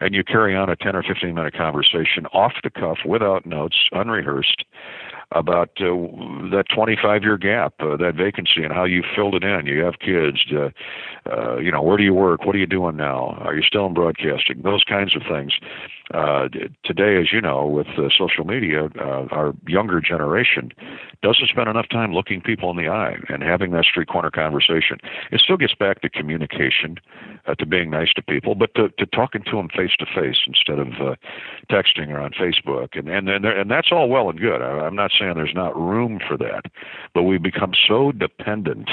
And 0.00 0.14
you 0.14 0.24
carry 0.24 0.56
on 0.56 0.70
a 0.70 0.76
10 0.76 0.96
or 0.96 1.02
15 1.02 1.34
minute 1.34 1.54
conversation 1.54 2.26
off 2.32 2.52
the 2.62 2.70
cuff, 2.70 2.98
without 3.04 3.46
notes, 3.46 3.76
unrehearsed 3.92 4.64
about 5.32 5.70
uh, 5.80 5.94
that 6.50 6.64
25 6.74 7.22
year 7.22 7.38
gap, 7.38 7.74
uh, 7.80 7.96
that 7.96 8.14
vacancy, 8.16 8.64
and 8.64 8.72
how 8.72 8.84
you 8.84 9.02
filled 9.14 9.34
it 9.34 9.44
in. 9.44 9.66
You 9.66 9.82
have 9.84 9.98
kids. 10.00 10.38
Uh, 10.52 10.70
uh, 11.30 11.58
you 11.58 11.70
know, 11.70 11.82
where 11.82 11.96
do 11.96 12.02
you 12.02 12.14
work? 12.14 12.44
What 12.44 12.54
are 12.56 12.58
you 12.58 12.66
doing 12.66 12.96
now? 12.96 13.36
Are 13.40 13.54
you 13.54 13.62
still 13.62 13.86
in 13.86 13.94
broadcasting? 13.94 14.62
Those 14.62 14.82
kinds 14.84 15.14
of 15.14 15.22
things. 15.30 15.52
Uh, 16.12 16.48
today, 16.84 17.20
as 17.20 17.32
you 17.32 17.40
know, 17.40 17.66
with 17.66 17.86
uh, 17.98 18.08
social 18.16 18.44
media, 18.44 18.86
uh, 18.98 19.26
our 19.30 19.54
younger 19.68 20.00
generation 20.00 20.72
doesn't 21.22 21.48
spend 21.48 21.68
enough 21.68 21.88
time 21.88 22.12
looking 22.12 22.40
people 22.40 22.70
in 22.70 22.76
the 22.76 22.88
eye 22.88 23.16
and 23.28 23.42
having 23.42 23.72
that 23.72 23.84
street 23.84 24.08
corner 24.08 24.30
conversation. 24.30 24.98
It 25.30 25.40
still 25.40 25.56
gets 25.56 25.74
back 25.74 26.00
to 26.02 26.08
communication, 26.08 26.96
uh, 27.46 27.54
to 27.56 27.66
being 27.66 27.90
nice 27.90 28.12
to 28.14 28.22
people, 28.22 28.54
but 28.54 28.74
to, 28.74 28.88
to 28.98 29.06
talking 29.06 29.42
to 29.44 29.56
them 29.56 29.68
face 29.68 29.92
to 29.98 30.06
face 30.06 30.38
instead 30.46 30.78
of 30.78 30.88
uh, 31.00 31.14
texting 31.70 32.08
or 32.08 32.20
on 32.20 32.32
Facebook. 32.32 32.98
And 32.98 33.08
and 33.08 33.28
and, 33.28 33.44
and 33.44 33.70
that's 33.70 33.92
all 33.92 34.08
well 34.08 34.30
and 34.30 34.40
good. 34.40 34.62
I, 34.62 34.86
I'm 34.86 34.96
not 34.96 35.10
saying 35.18 35.34
there's 35.34 35.54
not 35.54 35.76
room 35.76 36.20
for 36.26 36.36
that, 36.38 36.66
but 37.14 37.24
we've 37.24 37.42
become 37.42 37.72
so 37.86 38.12
dependent 38.12 38.88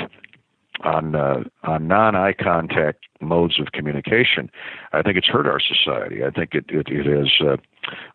on 0.82 1.16
uh, 1.16 1.44
on 1.64 1.88
non-eye 1.88 2.34
contact 2.34 3.06
modes 3.22 3.60
of 3.60 3.72
communication, 3.72 4.50
I 4.94 5.02
think 5.02 5.18
it's 5.18 5.28
hurt 5.28 5.48
our 5.48 5.60
society. 5.60 6.24
I 6.24 6.30
think 6.30 6.54
it 6.54 6.66
it, 6.70 6.88
it 6.90 7.06
has 7.06 7.32
uh, 7.42 7.58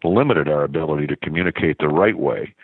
limited 0.05 0.49
our 0.49 0.65
ability 0.65 1.07
to 1.09 1.17
communicate 1.17 1.79
the 1.79 1.89
right 1.89 2.17
way, 2.17 2.55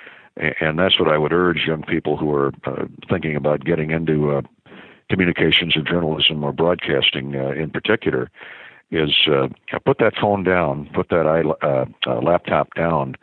and 0.61 0.79
that's 0.79 0.99
what 0.99 1.09
I 1.09 1.19
would 1.19 1.33
urge 1.33 1.65
young 1.67 1.83
people 1.83 2.17
who 2.17 2.33
are 2.35 2.53
uh, 2.65 2.87
thinking 3.09 3.37
about 3.37 3.65
getting 3.65 3.91
into 3.91 4.31
uh, 4.31 4.43
communications 5.11 5.77
or 5.77 5.83
journalism 5.83 6.45
or 6.45 6.53
broadcasting 6.53 7.37
uh, 7.37 7.51
in 7.51 7.71
particular. 7.71 8.31
Is 8.91 9.27
uh, 9.31 9.49
put 9.85 9.99
that 9.99 10.15
phone 10.19 10.45
down, 10.45 10.89
put 10.95 11.11
that 11.11 11.27
uh, 11.27 11.85
uh, 12.07 12.21
laptop 12.23 12.73
down, 12.75 13.17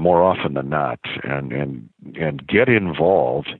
more 0.00 0.22
often 0.22 0.54
than 0.54 0.70
not, 0.70 0.98
and 1.24 1.52
and 1.52 1.90
and 2.18 2.46
get 2.46 2.70
involved 2.70 3.54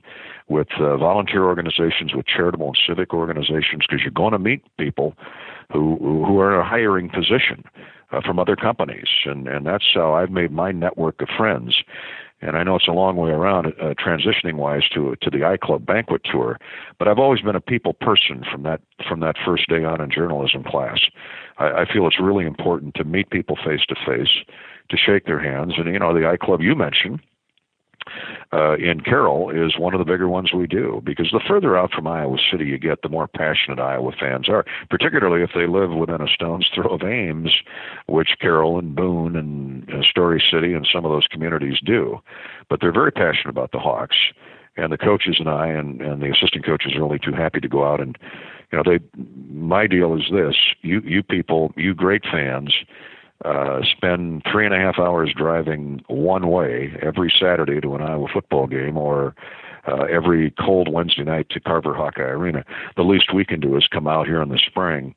with 0.47 0.69
volunteer 0.79 1.43
organizations, 1.43 2.15
with 2.15 2.25
charitable 2.25 2.67
and 2.69 2.77
civic 2.87 3.13
organizations, 3.13 3.83
because 3.87 4.01
you're 4.01 4.09
going 4.09 4.31
to 4.31 4.39
meet 4.39 4.63
people 4.77 5.13
who 5.71 5.97
who 5.99 6.39
are 6.39 6.55
in 6.55 6.61
a 6.61 6.67
hiring 6.67 7.09
position 7.09 7.63
uh, 8.11 8.21
from 8.21 8.39
other 8.39 8.55
companies, 8.55 9.07
and 9.25 9.47
and 9.47 9.65
that's 9.65 9.85
how 9.93 10.13
I've 10.13 10.31
made 10.31 10.51
my 10.51 10.71
network 10.71 11.21
of 11.21 11.29
friends. 11.29 11.83
And 12.47 12.57
I 12.57 12.63
know 12.63 12.75
it's 12.75 12.87
a 12.87 12.91
long 12.91 13.15
way 13.15 13.31
around, 13.31 13.67
uh, 13.67 13.93
transitioning 13.93 14.55
wise 14.55 14.87
to 14.93 15.15
to 15.21 15.29
the 15.29 15.39
iClub 15.39 15.85
banquet 15.85 16.21
tour, 16.29 16.59
but 16.99 17.07
I've 17.07 17.19
always 17.19 17.41
been 17.41 17.55
a 17.55 17.61
people 17.61 17.93
person 17.93 18.43
from 18.49 18.63
that 18.63 18.81
from 19.07 19.19
that 19.21 19.35
first 19.43 19.67
day 19.69 19.83
on 19.83 20.01
in 20.01 20.11
journalism 20.11 20.63
class. 20.63 20.99
I, 21.57 21.81
I 21.81 21.85
feel 21.91 22.07
it's 22.07 22.19
really 22.19 22.45
important 22.45 22.95
to 22.95 23.03
meet 23.03 23.29
people 23.29 23.55
face 23.55 23.85
to 23.89 23.95
face, 24.05 24.43
to 24.89 24.97
shake 24.97 25.25
their 25.25 25.39
hands, 25.39 25.73
and 25.77 25.91
you 25.91 25.99
know 25.99 26.13
the 26.13 26.21
iClub 26.21 26.61
you 26.61 26.75
mentioned 26.75 27.19
uh, 28.53 28.75
in 28.77 29.01
Carroll 29.01 29.49
is 29.49 29.77
one 29.77 29.93
of 29.93 29.99
the 29.99 30.05
bigger 30.05 30.27
ones 30.27 30.53
we 30.53 30.67
do 30.67 31.01
because 31.03 31.29
the 31.31 31.41
further 31.47 31.77
out 31.77 31.91
from 31.91 32.07
Iowa 32.07 32.37
City 32.51 32.65
you 32.65 32.77
get, 32.77 33.01
the 33.01 33.09
more 33.09 33.27
passionate 33.27 33.79
Iowa 33.79 34.11
fans 34.19 34.47
are, 34.49 34.65
particularly 34.89 35.43
if 35.43 35.51
they 35.55 35.67
live 35.67 35.91
within 35.91 36.21
a 36.21 36.27
stone's 36.27 36.69
throw 36.73 36.93
of 36.93 37.03
Ames, 37.03 37.51
which 38.07 38.37
Carroll 38.39 38.79
and 38.79 38.95
Boone 38.95 39.35
and 39.35 40.05
Story 40.05 40.41
City 40.51 40.73
and 40.73 40.87
some 40.91 41.05
of 41.05 41.11
those 41.11 41.27
communities 41.27 41.79
do. 41.83 42.19
But 42.69 42.79
they're 42.81 42.93
very 42.93 43.11
passionate 43.11 43.49
about 43.49 43.71
the 43.71 43.79
Hawks. 43.79 44.17
And 44.77 44.91
the 44.91 44.97
coaches 44.97 45.37
and 45.39 45.49
I 45.49 45.67
and, 45.67 46.01
and 46.01 46.21
the 46.21 46.29
assistant 46.29 46.65
coaches 46.65 46.93
are 46.95 47.03
only 47.03 47.17
too 47.17 47.31
happy 47.31 47.61
to 47.61 47.67
go 47.69 47.85
out 47.85 48.01
and, 48.01 48.17
you 48.71 48.77
know, 48.77 48.83
they. 48.85 48.99
My 49.49 49.87
deal 49.87 50.13
is 50.15 50.23
this: 50.31 50.55
you 50.81 50.99
you 51.05 51.23
people, 51.23 51.71
you 51.77 51.93
great 51.93 52.23
fans, 52.29 52.75
uh, 53.43 53.81
spend 53.95 54.43
three 54.49 54.65
and 54.65 54.73
a 54.73 54.79
half 54.79 54.97
hours 54.97 55.33
driving 55.35 56.01
one 56.07 56.47
way 56.47 56.97
every 57.01 57.31
Saturday 57.39 57.81
to 57.81 57.95
an 57.95 58.01
Iowa 58.01 58.27
football 58.31 58.67
game 58.67 58.97
or 58.97 59.35
uh, 59.87 60.03
every 60.03 60.51
cold 60.51 60.91
Wednesday 60.91 61.23
night 61.23 61.49
to 61.49 61.59
Carver 61.59 61.93
Hawkeye 61.93 62.23
Arena. 62.23 62.63
The 62.95 63.03
least 63.03 63.33
we 63.33 63.45
can 63.45 63.59
do 63.59 63.75
is 63.77 63.87
come 63.87 64.07
out 64.07 64.25
here 64.25 64.41
in 64.41 64.49
the 64.49 64.59
spring 64.65 65.15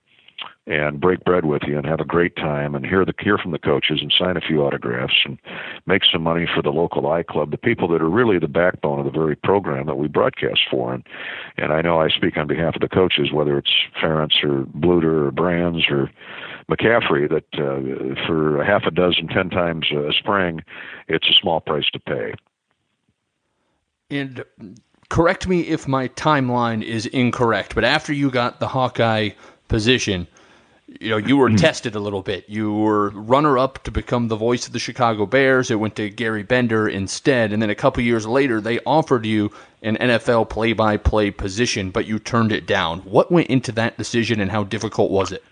and 0.69 1.01
break 1.01 1.25
bread 1.25 1.47
with 1.47 1.62
you 1.66 1.79
and 1.79 1.87
have 1.87 2.01
a 2.01 2.05
great 2.05 2.37
time 2.37 2.75
and 2.75 2.85
hear 2.85 3.05
the 3.05 3.14
hear 3.21 3.39
from 3.39 3.53
the 3.53 3.59
coaches 3.59 4.01
and 4.03 4.12
sign 4.16 4.37
a 4.37 4.41
few 4.41 4.62
autographs 4.62 5.14
and 5.25 5.39
make 5.87 6.03
some 6.05 6.23
money 6.23 6.47
for 6.55 6.61
the 6.61 6.71
local 6.71 7.11
I 7.11 7.23
club, 7.23 7.51
the 7.51 7.57
people 7.57 7.89
that 7.89 8.03
are 8.03 8.11
really 8.11 8.39
the 8.39 8.49
backbone 8.49 8.99
of 8.99 9.07
the 9.07 9.19
very 9.19 9.35
program 9.35 9.87
that 9.87 9.95
we 9.95 10.09
broadcast 10.09 10.61
for. 10.71 10.93
And 10.93 11.05
and 11.57 11.73
I 11.73 11.81
know 11.81 12.01
I 12.01 12.09
speak 12.09 12.37
on 12.37 12.47
behalf 12.47 12.75
of 12.75 12.83
the 12.83 12.89
coaches, 12.89 13.33
whether 13.33 13.57
it's 13.57 13.73
Ferentz 14.01 14.45
or 14.45 14.64
Bluder 14.64 15.29
or 15.29 15.31
Brands 15.31 15.87
or 15.91 16.11
McCaffery, 16.71 17.29
that 17.29 17.45
uh, 17.55 18.27
for 18.27 18.61
a 18.61 18.66
half 18.66 18.85
a 18.85 18.91
dozen, 18.91 19.29
ten 19.29 19.51
times 19.51 19.91
a 19.91 20.12
spring, 20.12 20.62
it's 21.09 21.29
a 21.29 21.33
small 21.41 21.61
price 21.61 21.89
to 21.93 21.99
pay. 22.01 22.35
And 24.11 24.45
correct 25.09 25.49
me 25.49 25.62
if 25.62 25.89
my 25.89 26.09
timeline 26.09 26.83
is 26.83 27.07
incorrect, 27.07 27.75
but 27.75 27.85
after 27.85 28.12
you 28.12 28.31
got 28.31 28.61
the 28.61 28.69
Hawkeye 28.69 29.31
position, 29.69 30.27
you 31.01 31.11
know, 31.11 31.16
you 31.19 31.37
were 31.37 31.51
tested 31.51 31.95
a 31.95 32.01
little 32.01 32.23
bit. 32.23 32.49
You 32.49 32.73
were 32.73 33.11
runner 33.11 33.59
up 33.59 33.83
to 33.85 33.91
become 33.91 34.29
the 34.29 34.37
voice 34.37 34.66
of 34.66 34.73
the 34.73 34.79
Chicago 34.79 35.27
Bears. 35.27 35.71
It 35.71 35.77
went 35.77 35.97
to 35.97 36.09
Gary 36.09 36.43
Bender 36.43 36.89
instead. 36.89 37.53
And 37.53 37.61
then 37.61 37.69
a 37.69 37.75
couple 37.75 38.03
years 38.03 38.27
later, 38.27 38.61
they 38.61 38.79
offered 38.81 39.27
you 39.27 39.53
an 39.83 39.97
NFL 39.97 40.49
play 40.49 40.73
by 40.73 40.97
play 40.97 41.31
position, 41.31 41.91
but 41.91 42.07
you 42.07 42.19
turned 42.19 42.53
it 42.53 42.66
down. 42.66 43.01
What 43.01 43.31
went 43.31 43.49
into 43.49 43.71
that 43.73 43.99
decision 43.99 44.41
and 44.41 44.51
how 44.51 44.64
difficult 44.64 45.11
was 45.11 45.31
it? 45.31 45.45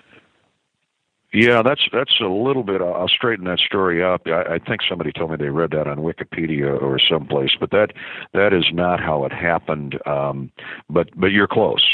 Yeah, 1.33 1.62
that's 1.62 1.83
that's 1.93 2.20
a 2.20 2.29
little 2.29 2.62
bit. 2.62 2.81
I'll 2.81 3.09
straighten 3.09 3.45
that 3.47 3.59
story 3.59 4.03
up. 4.03 4.22
I, 4.27 4.55
I 4.55 4.59
think 4.59 4.81
somebody 4.89 5.12
told 5.12 5.31
me 5.31 5.37
they 5.37 5.51
read 5.51 5.72
that 5.72 5.87
on 5.87 5.99
Wikipedia 5.99 6.81
or 6.81 6.99
someplace, 6.99 7.51
but 7.59 7.70
that 7.72 7.93
that 8.33 8.53
is 8.53 8.66
not 8.72 9.01
how 9.01 9.24
it 9.24 9.33
happened. 9.33 9.99
Um, 10.07 10.51
but 10.89 11.09
but 11.18 11.33
you're 11.33 11.49
close. 11.49 11.85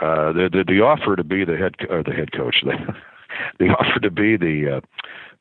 Uh, 0.00 0.32
the, 0.32 0.50
the 0.52 0.64
the 0.66 0.80
offer 0.80 1.16
to 1.16 1.24
be 1.24 1.44
the 1.44 1.56
head 1.56 1.74
or 1.88 2.02
the 2.02 2.12
head 2.12 2.32
coach, 2.32 2.56
the 2.64 2.74
the 3.58 3.66
offer 3.66 4.00
to 4.00 4.10
be 4.10 4.36
the 4.36 4.76
uh, 4.76 4.80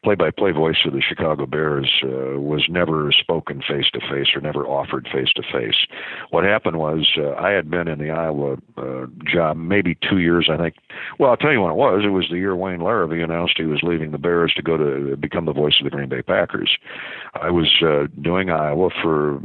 play-by-play 0.05 0.51
voice 0.51 0.77
of 0.85 0.93
the 0.93 1.01
Chicago 1.01 1.47
Bears 1.47 1.91
uh, 2.03 2.39
was 2.39 2.67
never 2.69 3.11
spoken 3.11 3.63
face 3.67 3.89
to 3.91 3.99
face 3.99 4.27
or 4.35 4.39
never 4.39 4.63
offered 4.67 5.09
face 5.11 5.29
to 5.35 5.41
face. 5.41 5.87
What 6.29 6.43
happened 6.43 6.77
was 6.77 7.09
uh, 7.17 7.31
I 7.31 7.49
had 7.53 7.71
been 7.71 7.87
in 7.87 7.97
the 7.97 8.11
Iowa 8.11 8.57
uh, 8.77 9.07
job 9.25 9.57
maybe 9.57 9.97
two 10.07 10.19
years, 10.19 10.47
I 10.47 10.57
think. 10.57 10.75
Well, 11.17 11.31
I'll 11.31 11.37
tell 11.37 11.51
you 11.51 11.61
when 11.61 11.71
it 11.71 11.77
was. 11.77 12.03
It 12.05 12.09
was 12.09 12.27
the 12.29 12.37
year 12.37 12.55
Wayne 12.55 12.81
Larrivee 12.81 13.23
announced 13.23 13.55
he 13.57 13.65
was 13.65 13.81
leaving 13.81 14.11
the 14.11 14.19
Bears 14.19 14.53
to 14.57 14.61
go 14.61 14.77
to 14.77 15.17
become 15.17 15.45
the 15.45 15.53
voice 15.53 15.77
of 15.79 15.85
the 15.85 15.89
Green 15.89 16.09
Bay 16.09 16.21
Packers. 16.21 16.77
I 17.33 17.49
was 17.49 17.81
uh, 17.81 18.05
doing 18.21 18.51
Iowa 18.51 18.91
for 19.01 19.41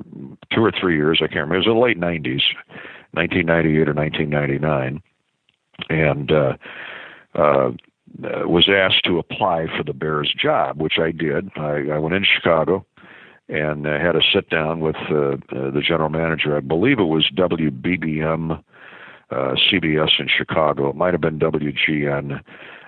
two 0.53 0.63
or 0.63 0.73
three 0.79 0.97
years. 0.97 1.21
I 1.23 1.27
can't 1.27 1.49
remember. 1.49 1.55
It 1.55 1.59
was 1.59 1.67
the 1.69 1.73
late 1.73 1.99
'90s, 1.99 2.43
1998 3.13 3.89
or 3.89 3.95
1999, 3.95 5.03
and. 5.89 6.31
uh 6.31 6.53
uh, 7.33 7.71
uh, 8.25 8.49
was 8.49 8.69
asked 8.69 9.05
to 9.05 9.19
apply 9.19 9.67
for 9.77 9.83
the 9.85 9.93
Bears 9.93 10.35
job, 10.37 10.81
which 10.81 10.99
I 10.99 11.11
did. 11.11 11.51
I, 11.57 11.89
I 11.93 11.99
went 11.99 12.15
in 12.15 12.25
Chicago 12.25 12.85
and 13.49 13.87
uh, 13.87 13.99
had 13.99 14.17
a 14.17 14.23
sit 14.33 14.49
down 14.49 14.81
with 14.81 14.97
uh, 15.11 15.33
uh, 15.33 15.71
the 15.71 15.83
general 15.87 16.09
manager. 16.09 16.57
I 16.57 16.61
believe 16.61 16.99
it 16.99 17.05
was 17.05 17.31
WBBM 17.37 18.63
uh, 19.31 19.55
CBS 19.71 20.19
in 20.19 20.29
Chicago. 20.29 20.89
It 20.89 20.97
might 20.97 21.15
have 21.15 21.21
been 21.21 21.39
WGN. 21.39 22.41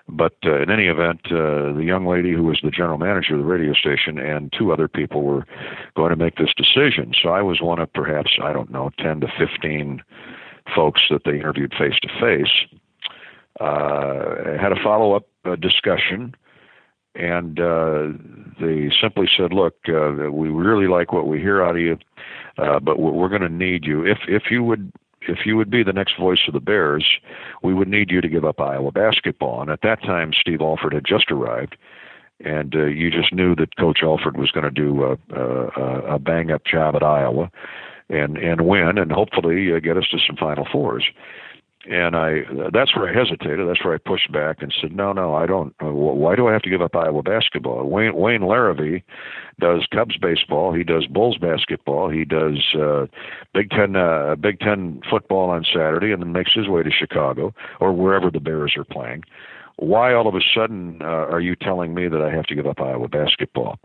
But 0.08 0.34
uh, 0.44 0.60
in 0.62 0.70
any 0.70 0.86
event, 0.86 1.20
uh, 1.26 1.72
the 1.72 1.84
young 1.84 2.06
lady 2.06 2.32
who 2.32 2.42
was 2.42 2.60
the 2.62 2.70
general 2.70 2.98
manager 2.98 3.34
of 3.34 3.40
the 3.40 3.46
radio 3.46 3.72
station 3.72 4.18
and 4.18 4.52
two 4.56 4.72
other 4.72 4.88
people 4.88 5.22
were 5.22 5.46
going 5.96 6.10
to 6.10 6.16
make 6.16 6.36
this 6.36 6.52
decision. 6.56 7.12
So 7.20 7.30
I 7.30 7.42
was 7.42 7.60
one 7.60 7.78
of 7.78 7.92
perhaps, 7.92 8.32
I 8.42 8.52
don't 8.52 8.70
know, 8.70 8.90
10 8.98 9.20
to 9.20 9.28
15 9.38 10.02
folks 10.74 11.02
that 11.10 11.22
they 11.24 11.36
interviewed 11.36 11.72
face 11.78 11.98
to 12.02 12.08
face 12.20 12.80
had 13.60 14.72
a 14.72 14.82
follow 14.82 15.14
up 15.14 15.26
uh, 15.44 15.56
discussion, 15.56 16.34
and 17.14 17.60
uh, 17.60 18.08
they 18.60 18.90
simply 19.00 19.28
said, 19.36 19.52
"Look, 19.52 19.76
uh, 19.88 20.30
we 20.30 20.48
really 20.48 20.86
like 20.86 21.12
what 21.12 21.26
we 21.26 21.40
hear 21.40 21.62
out 21.62 21.76
of 21.76 21.82
you, 21.82 21.98
uh, 22.58 22.80
but 22.80 22.98
we're 22.98 23.28
going 23.28 23.42
to 23.42 23.48
need 23.48 23.84
you. 23.84 24.04
If 24.04 24.18
if 24.28 24.44
you 24.50 24.62
would." 24.64 24.92
If 25.28 25.46
you 25.46 25.56
would 25.56 25.70
be 25.70 25.84
the 25.84 25.92
next 25.92 26.18
voice 26.18 26.40
of 26.48 26.52
the 26.52 26.58
Bears, 26.58 27.08
we 27.62 27.72
would 27.72 27.86
need 27.86 28.10
you 28.10 28.20
to 28.20 28.28
give 28.28 28.44
up 28.44 28.60
Iowa 28.60 28.90
basketball. 28.90 29.62
And 29.62 29.70
at 29.70 29.82
that 29.82 30.02
time, 30.02 30.32
Steve 30.32 30.60
Alford 30.60 30.92
had 30.92 31.04
just 31.04 31.30
arrived, 31.30 31.76
and 32.40 32.74
uh, 32.74 32.86
you 32.86 33.08
just 33.08 33.32
knew 33.32 33.54
that 33.54 33.76
Coach 33.76 34.00
Alford 34.02 34.36
was 34.36 34.50
going 34.50 34.64
to 34.64 34.70
do 34.72 35.04
a, 35.04 35.16
a, 35.32 36.14
a 36.14 36.18
bang 36.18 36.50
up 36.50 36.64
job 36.64 36.96
at 36.96 37.04
Iowa 37.04 37.52
and 38.08 38.36
and 38.36 38.62
win 38.62 38.98
and 38.98 39.10
hopefully 39.10 39.72
uh, 39.72 39.80
get 39.80 39.96
us 39.96 40.08
to 40.10 40.18
some 40.26 40.36
Final 40.36 40.66
Fours 40.70 41.04
and 41.90 42.14
I 42.14 42.42
that's 42.72 42.94
where 42.94 43.08
I 43.08 43.12
hesitated. 43.12 43.68
That's 43.68 43.84
where 43.84 43.94
I 43.94 43.98
pushed 43.98 44.30
back 44.30 44.62
and 44.62 44.72
said, 44.80 44.94
"No, 44.94 45.12
no, 45.12 45.34
I 45.34 45.46
don't. 45.46 45.74
Why 45.80 46.36
do 46.36 46.48
I 46.48 46.52
have 46.52 46.62
to 46.62 46.70
give 46.70 46.82
up 46.82 46.94
Iowa 46.94 47.22
basketball? 47.22 47.88
Wayne 47.88 48.14
Wayne 48.14 48.42
Larrivee 48.42 49.02
does 49.58 49.86
Cubs 49.92 50.16
baseball. 50.16 50.72
He 50.72 50.84
does 50.84 51.06
Bulls 51.06 51.38
basketball. 51.38 52.08
He 52.08 52.24
does 52.24 52.74
uh, 52.74 53.06
Big 53.52 53.70
Ten 53.70 53.96
uh, 53.96 54.36
Big 54.36 54.60
Ten 54.60 55.00
football 55.10 55.50
on 55.50 55.64
Saturday, 55.64 56.12
and 56.12 56.22
then 56.22 56.32
makes 56.32 56.52
his 56.54 56.68
way 56.68 56.82
to 56.82 56.90
Chicago 56.90 57.52
or 57.80 57.92
wherever 57.92 58.30
the 58.30 58.40
Bears 58.40 58.74
are 58.76 58.84
playing. 58.84 59.24
Why 59.76 60.14
all 60.14 60.28
of 60.28 60.34
a 60.34 60.40
sudden 60.54 60.98
uh, 61.02 61.06
are 61.06 61.40
you 61.40 61.56
telling 61.56 61.94
me 61.94 62.06
that 62.06 62.22
I 62.22 62.30
have 62.30 62.46
to 62.46 62.54
give 62.54 62.66
up 62.66 62.80
Iowa 62.80 63.08
basketball?" 63.08 63.78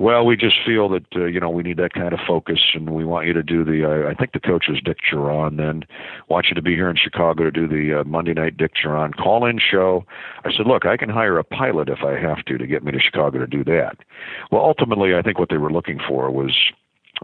Well, 0.00 0.24
we 0.24 0.34
just 0.34 0.56
feel 0.64 0.88
that 0.88 1.04
uh, 1.14 1.26
you 1.26 1.38
know 1.40 1.50
we 1.50 1.62
need 1.62 1.76
that 1.76 1.92
kind 1.92 2.14
of 2.14 2.20
focus, 2.26 2.70
and 2.72 2.88
we 2.88 3.04
want 3.04 3.26
you 3.26 3.34
to 3.34 3.42
do 3.42 3.66
the. 3.66 3.84
Uh, 3.84 4.10
I 4.10 4.14
think 4.14 4.32
the 4.32 4.40
coach 4.40 4.64
was 4.66 4.80
Dick 4.82 4.96
Jauron. 5.12 5.58
Then 5.58 5.84
want 6.30 6.46
you 6.48 6.54
to 6.54 6.62
be 6.62 6.74
here 6.74 6.88
in 6.88 6.96
Chicago 6.96 7.44
to 7.44 7.50
do 7.50 7.68
the 7.68 8.00
uh, 8.00 8.04
Monday 8.04 8.32
night 8.32 8.56
Dick 8.56 8.72
Jauron 8.82 9.14
call-in 9.14 9.58
show. 9.58 10.06
I 10.42 10.52
said, 10.56 10.66
look, 10.66 10.86
I 10.86 10.96
can 10.96 11.10
hire 11.10 11.38
a 11.38 11.44
pilot 11.44 11.90
if 11.90 11.98
I 12.02 12.18
have 12.18 12.42
to 12.46 12.56
to 12.56 12.66
get 12.66 12.82
me 12.82 12.92
to 12.92 12.98
Chicago 12.98 13.40
to 13.40 13.46
do 13.46 13.62
that. 13.64 13.98
Well, 14.50 14.62
ultimately, 14.62 15.14
I 15.14 15.20
think 15.20 15.38
what 15.38 15.50
they 15.50 15.58
were 15.58 15.70
looking 15.70 16.00
for 16.08 16.30
was 16.30 16.56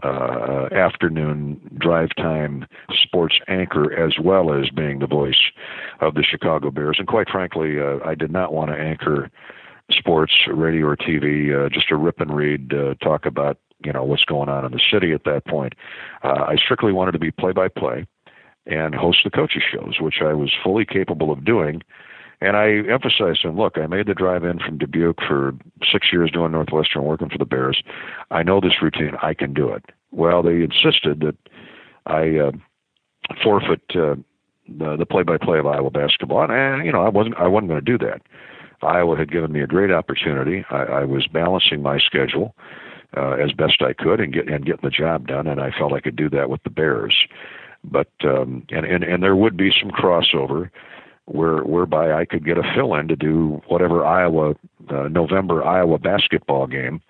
uh, 0.03 0.67
afternoon 0.71 1.59
drive 1.79 2.09
time 2.15 2.67
sports 2.91 3.39
anchor 3.47 3.91
as 3.91 4.19
well 4.23 4.53
as 4.53 4.69
being 4.69 4.99
the 4.99 5.07
voice 5.07 5.49
of 5.99 6.13
the 6.13 6.21
Chicago 6.21 6.69
Bears. 6.69 6.97
And 6.99 7.07
quite 7.07 7.27
frankly, 7.27 7.79
uh, 7.79 7.97
I 8.05 8.13
did 8.13 8.29
not 8.29 8.53
want 8.53 8.69
to 8.69 8.77
anchor 8.77 9.31
sports, 9.91 10.33
radio 10.47 10.87
or 10.87 10.97
TV, 10.97 11.53
uh, 11.53 11.69
just 11.69 11.87
to 11.89 11.95
rip 11.95 12.19
and 12.19 12.35
read, 12.35 12.73
uh, 12.73 12.95
talk 12.95 13.25
about 13.25 13.57
you 13.83 13.93
know 13.93 14.03
what's 14.03 14.25
going 14.25 14.49
on 14.49 14.65
in 14.65 14.71
the 14.71 14.81
city 14.91 15.11
at 15.11 15.23
that 15.25 15.45
point. 15.45 15.73
Uh, 16.23 16.45
I 16.47 16.55
strictly 16.55 16.91
wanted 16.91 17.11
to 17.11 17.19
be 17.19 17.31
play-by-play 17.31 18.05
and 18.65 18.95
host 18.95 19.19
the 19.23 19.29
coaches 19.29 19.63
shows, 19.71 19.99
which 19.99 20.21
I 20.21 20.33
was 20.33 20.51
fully 20.63 20.85
capable 20.85 21.31
of 21.31 21.45
doing. 21.45 21.81
And 22.39 22.55
I 22.55 22.83
emphasized 22.89 23.41
to 23.41 23.47
him, 23.47 23.57
look, 23.57 23.77
I 23.77 23.87
made 23.87 24.05
the 24.05 24.13
drive 24.13 24.43
in 24.43 24.59
from 24.59 24.77
Dubuque 24.77 25.21
for 25.27 25.55
six 25.91 26.11
years 26.11 26.29
doing 26.29 26.51
Northwestern, 26.51 27.03
working 27.03 27.29
for 27.29 27.39
the 27.39 27.45
Bears. 27.45 27.81
I 28.29 28.43
know 28.43 28.59
this 28.59 28.81
routine. 28.81 29.13
I 29.23 29.33
can 29.33 29.53
do 29.53 29.69
it. 29.69 29.85
Well, 30.11 30.43
they 30.43 30.61
insisted 30.61 31.21
that 31.21 31.35
I 32.05 32.37
uh, 32.37 32.51
forfeit 33.43 33.81
uh, 33.95 34.15
the, 34.67 34.97
the 34.97 35.05
play-by-play 35.05 35.59
of 35.59 35.65
Iowa 35.65 35.89
basketball, 35.89 36.51
and 36.51 36.85
you 36.85 36.91
know 36.91 37.01
I 37.03 37.09
wasn't 37.09 37.37
I 37.37 37.47
wasn't 37.47 37.69
going 37.69 37.83
to 37.83 37.97
do 37.97 38.05
that. 38.05 38.21
Iowa 38.81 39.17
had 39.17 39.31
given 39.31 39.51
me 39.51 39.61
a 39.61 39.67
great 39.67 39.91
opportunity. 39.91 40.65
I, 40.69 40.83
I 40.83 41.03
was 41.03 41.27
balancing 41.27 41.81
my 41.81 41.99
schedule 41.99 42.55
uh, 43.15 43.31
as 43.33 43.51
best 43.51 43.81
I 43.81 43.93
could 43.93 44.19
and 44.19 44.33
get 44.33 44.49
and 44.49 44.65
getting 44.65 44.83
the 44.83 44.89
job 44.89 45.27
done, 45.27 45.47
and 45.47 45.59
I 45.61 45.71
felt 45.71 45.93
I 45.93 46.01
could 46.01 46.15
do 46.15 46.29
that 46.31 46.49
with 46.49 46.63
the 46.63 46.69
Bears. 46.69 47.15
But 47.83 48.11
um, 48.23 48.65
and 48.69 48.85
and 48.85 49.03
and 49.03 49.23
there 49.23 49.35
would 49.35 49.57
be 49.57 49.71
some 49.71 49.91
crossover 49.91 50.69
where 51.25 51.63
whereby 51.63 52.13
I 52.13 52.25
could 52.25 52.45
get 52.45 52.57
a 52.57 52.73
fill 52.75 52.95
in 52.95 53.07
to 53.07 53.15
do 53.15 53.61
whatever 53.67 54.05
Iowa 54.05 54.55
uh, 54.89 55.07
November 55.09 55.63
Iowa 55.63 55.97
basketball 55.97 56.67
game 56.67 57.01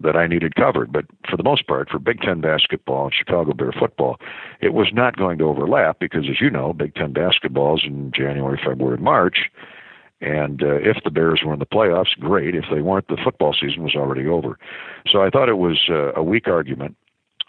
that 0.00 0.16
I 0.16 0.26
needed 0.26 0.56
covered. 0.56 0.92
But 0.92 1.06
for 1.28 1.36
the 1.36 1.42
most 1.42 1.66
part, 1.66 1.88
for 1.88 1.98
Big 1.98 2.20
Ten 2.20 2.40
basketball 2.40 3.04
and 3.04 3.14
Chicago 3.14 3.52
Bear 3.52 3.72
football, 3.72 4.18
it 4.60 4.72
was 4.74 4.88
not 4.92 5.16
going 5.16 5.38
to 5.38 5.44
overlap 5.44 5.98
because, 6.00 6.24
as 6.28 6.40
you 6.40 6.50
know, 6.50 6.72
Big 6.72 6.94
Ten 6.94 7.12
basketball 7.12 7.76
is 7.76 7.84
in 7.84 8.12
January, 8.14 8.60
February, 8.64 8.98
March, 8.98 9.50
and 10.22 10.62
uh, 10.62 10.76
if 10.76 10.98
the 11.02 11.10
Bears 11.10 11.42
were 11.44 11.52
in 11.52 11.58
the 11.58 11.66
playoffs, 11.66 12.16
great. 12.18 12.54
If 12.54 12.66
they 12.72 12.80
weren't, 12.80 13.08
the 13.08 13.18
football 13.22 13.52
season 13.52 13.82
was 13.82 13.96
already 13.96 14.26
over. 14.26 14.56
So 15.10 15.20
I 15.20 15.30
thought 15.30 15.48
it 15.48 15.58
was 15.58 15.80
uh, 15.90 16.12
a 16.14 16.22
weak 16.22 16.46
argument. 16.46 16.96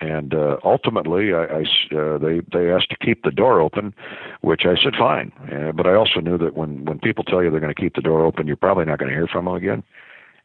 And 0.01 0.33
uh, 0.33 0.57
ultimately, 0.65 1.33
I, 1.33 1.43
I 1.43 1.95
uh, 1.95 2.17
they 2.17 2.41
they 2.51 2.71
asked 2.71 2.89
to 2.89 2.97
keep 2.99 3.23
the 3.23 3.31
door 3.31 3.61
open, 3.61 3.93
which 4.41 4.63
I 4.65 4.75
said 4.83 4.95
fine. 4.97 5.31
Uh, 5.53 5.71
but 5.71 5.85
I 5.85 5.93
also 5.93 6.19
knew 6.19 6.37
that 6.39 6.57
when 6.57 6.83
when 6.83 6.99
people 6.99 7.23
tell 7.23 7.43
you 7.43 7.51
they're 7.51 7.59
going 7.59 7.73
to 7.73 7.79
keep 7.79 7.95
the 7.95 8.01
door 8.01 8.25
open, 8.25 8.47
you're 8.47 8.55
probably 8.55 8.85
not 8.85 8.97
going 8.97 9.09
to 9.09 9.15
hear 9.15 9.27
from 9.27 9.45
them 9.45 9.53
again. 9.53 9.83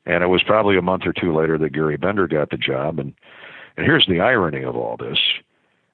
And 0.05 0.23
it 0.23 0.29
was 0.29 0.43
probably 0.43 0.77
a 0.77 0.83
month 0.83 1.05
or 1.07 1.15
two 1.15 1.35
later 1.35 1.57
that 1.59 1.73
Gary 1.73 1.97
Bender 1.97 2.29
got 2.29 2.51
the 2.51 2.59
job. 2.59 2.99
And 2.99 3.15
and 3.77 3.87
here's 3.87 4.07
the 4.07 4.21
irony 4.21 4.63
of 4.63 4.77
all 4.77 4.99
this: 4.99 5.19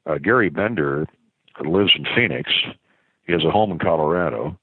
uh, 0.04 0.18
Gary 0.18 0.50
Bender 0.50 1.06
lives 1.64 1.92
in 1.96 2.04
Phoenix. 2.14 2.50
He 3.26 3.32
has 3.32 3.44
a 3.44 3.50
home 3.50 3.70
in 3.70 3.78
Colorado 3.78 4.58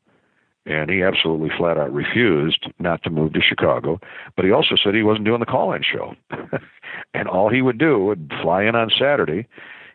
and 0.65 0.89
he 0.89 1.01
absolutely 1.01 1.49
flat 1.57 1.77
out 1.77 1.93
refused 1.93 2.67
not 2.79 3.03
to 3.03 3.09
move 3.09 3.33
to 3.33 3.41
Chicago. 3.41 3.99
But 4.35 4.45
he 4.45 4.51
also 4.51 4.75
said 4.75 4.93
he 4.93 5.03
wasn't 5.03 5.25
doing 5.25 5.39
the 5.39 5.45
call-in 5.45 5.81
show, 5.83 6.15
and 7.13 7.27
all 7.27 7.49
he 7.49 7.61
would 7.61 7.77
do 7.77 7.99
would 8.05 8.31
fly 8.41 8.63
in 8.63 8.75
on 8.75 8.89
Saturday. 8.89 9.47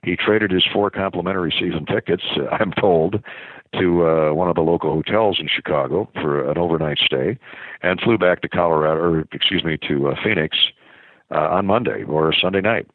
He 0.02 0.16
traded 0.16 0.50
his 0.50 0.64
four 0.72 0.90
complimentary 0.90 1.52
season 1.58 1.86
tickets, 1.86 2.24
I'm 2.52 2.72
told, 2.72 3.22
to 3.78 4.06
uh, 4.06 4.32
one 4.32 4.48
of 4.48 4.54
the 4.54 4.62
local 4.62 4.92
hotels 4.92 5.38
in 5.40 5.48
Chicago 5.48 6.08
for 6.14 6.48
an 6.48 6.58
overnight 6.58 6.98
stay, 6.98 7.38
and 7.82 8.00
flew 8.00 8.18
back 8.18 8.40
to 8.42 8.48
Colorado, 8.48 9.00
or 9.00 9.20
excuse 9.32 9.64
me, 9.64 9.76
to 9.88 10.08
uh, 10.08 10.14
Phoenix 10.22 10.56
uh, 11.34 11.48
on 11.50 11.66
Monday 11.66 12.04
or 12.04 12.32
Sunday 12.32 12.60
night. 12.60 12.86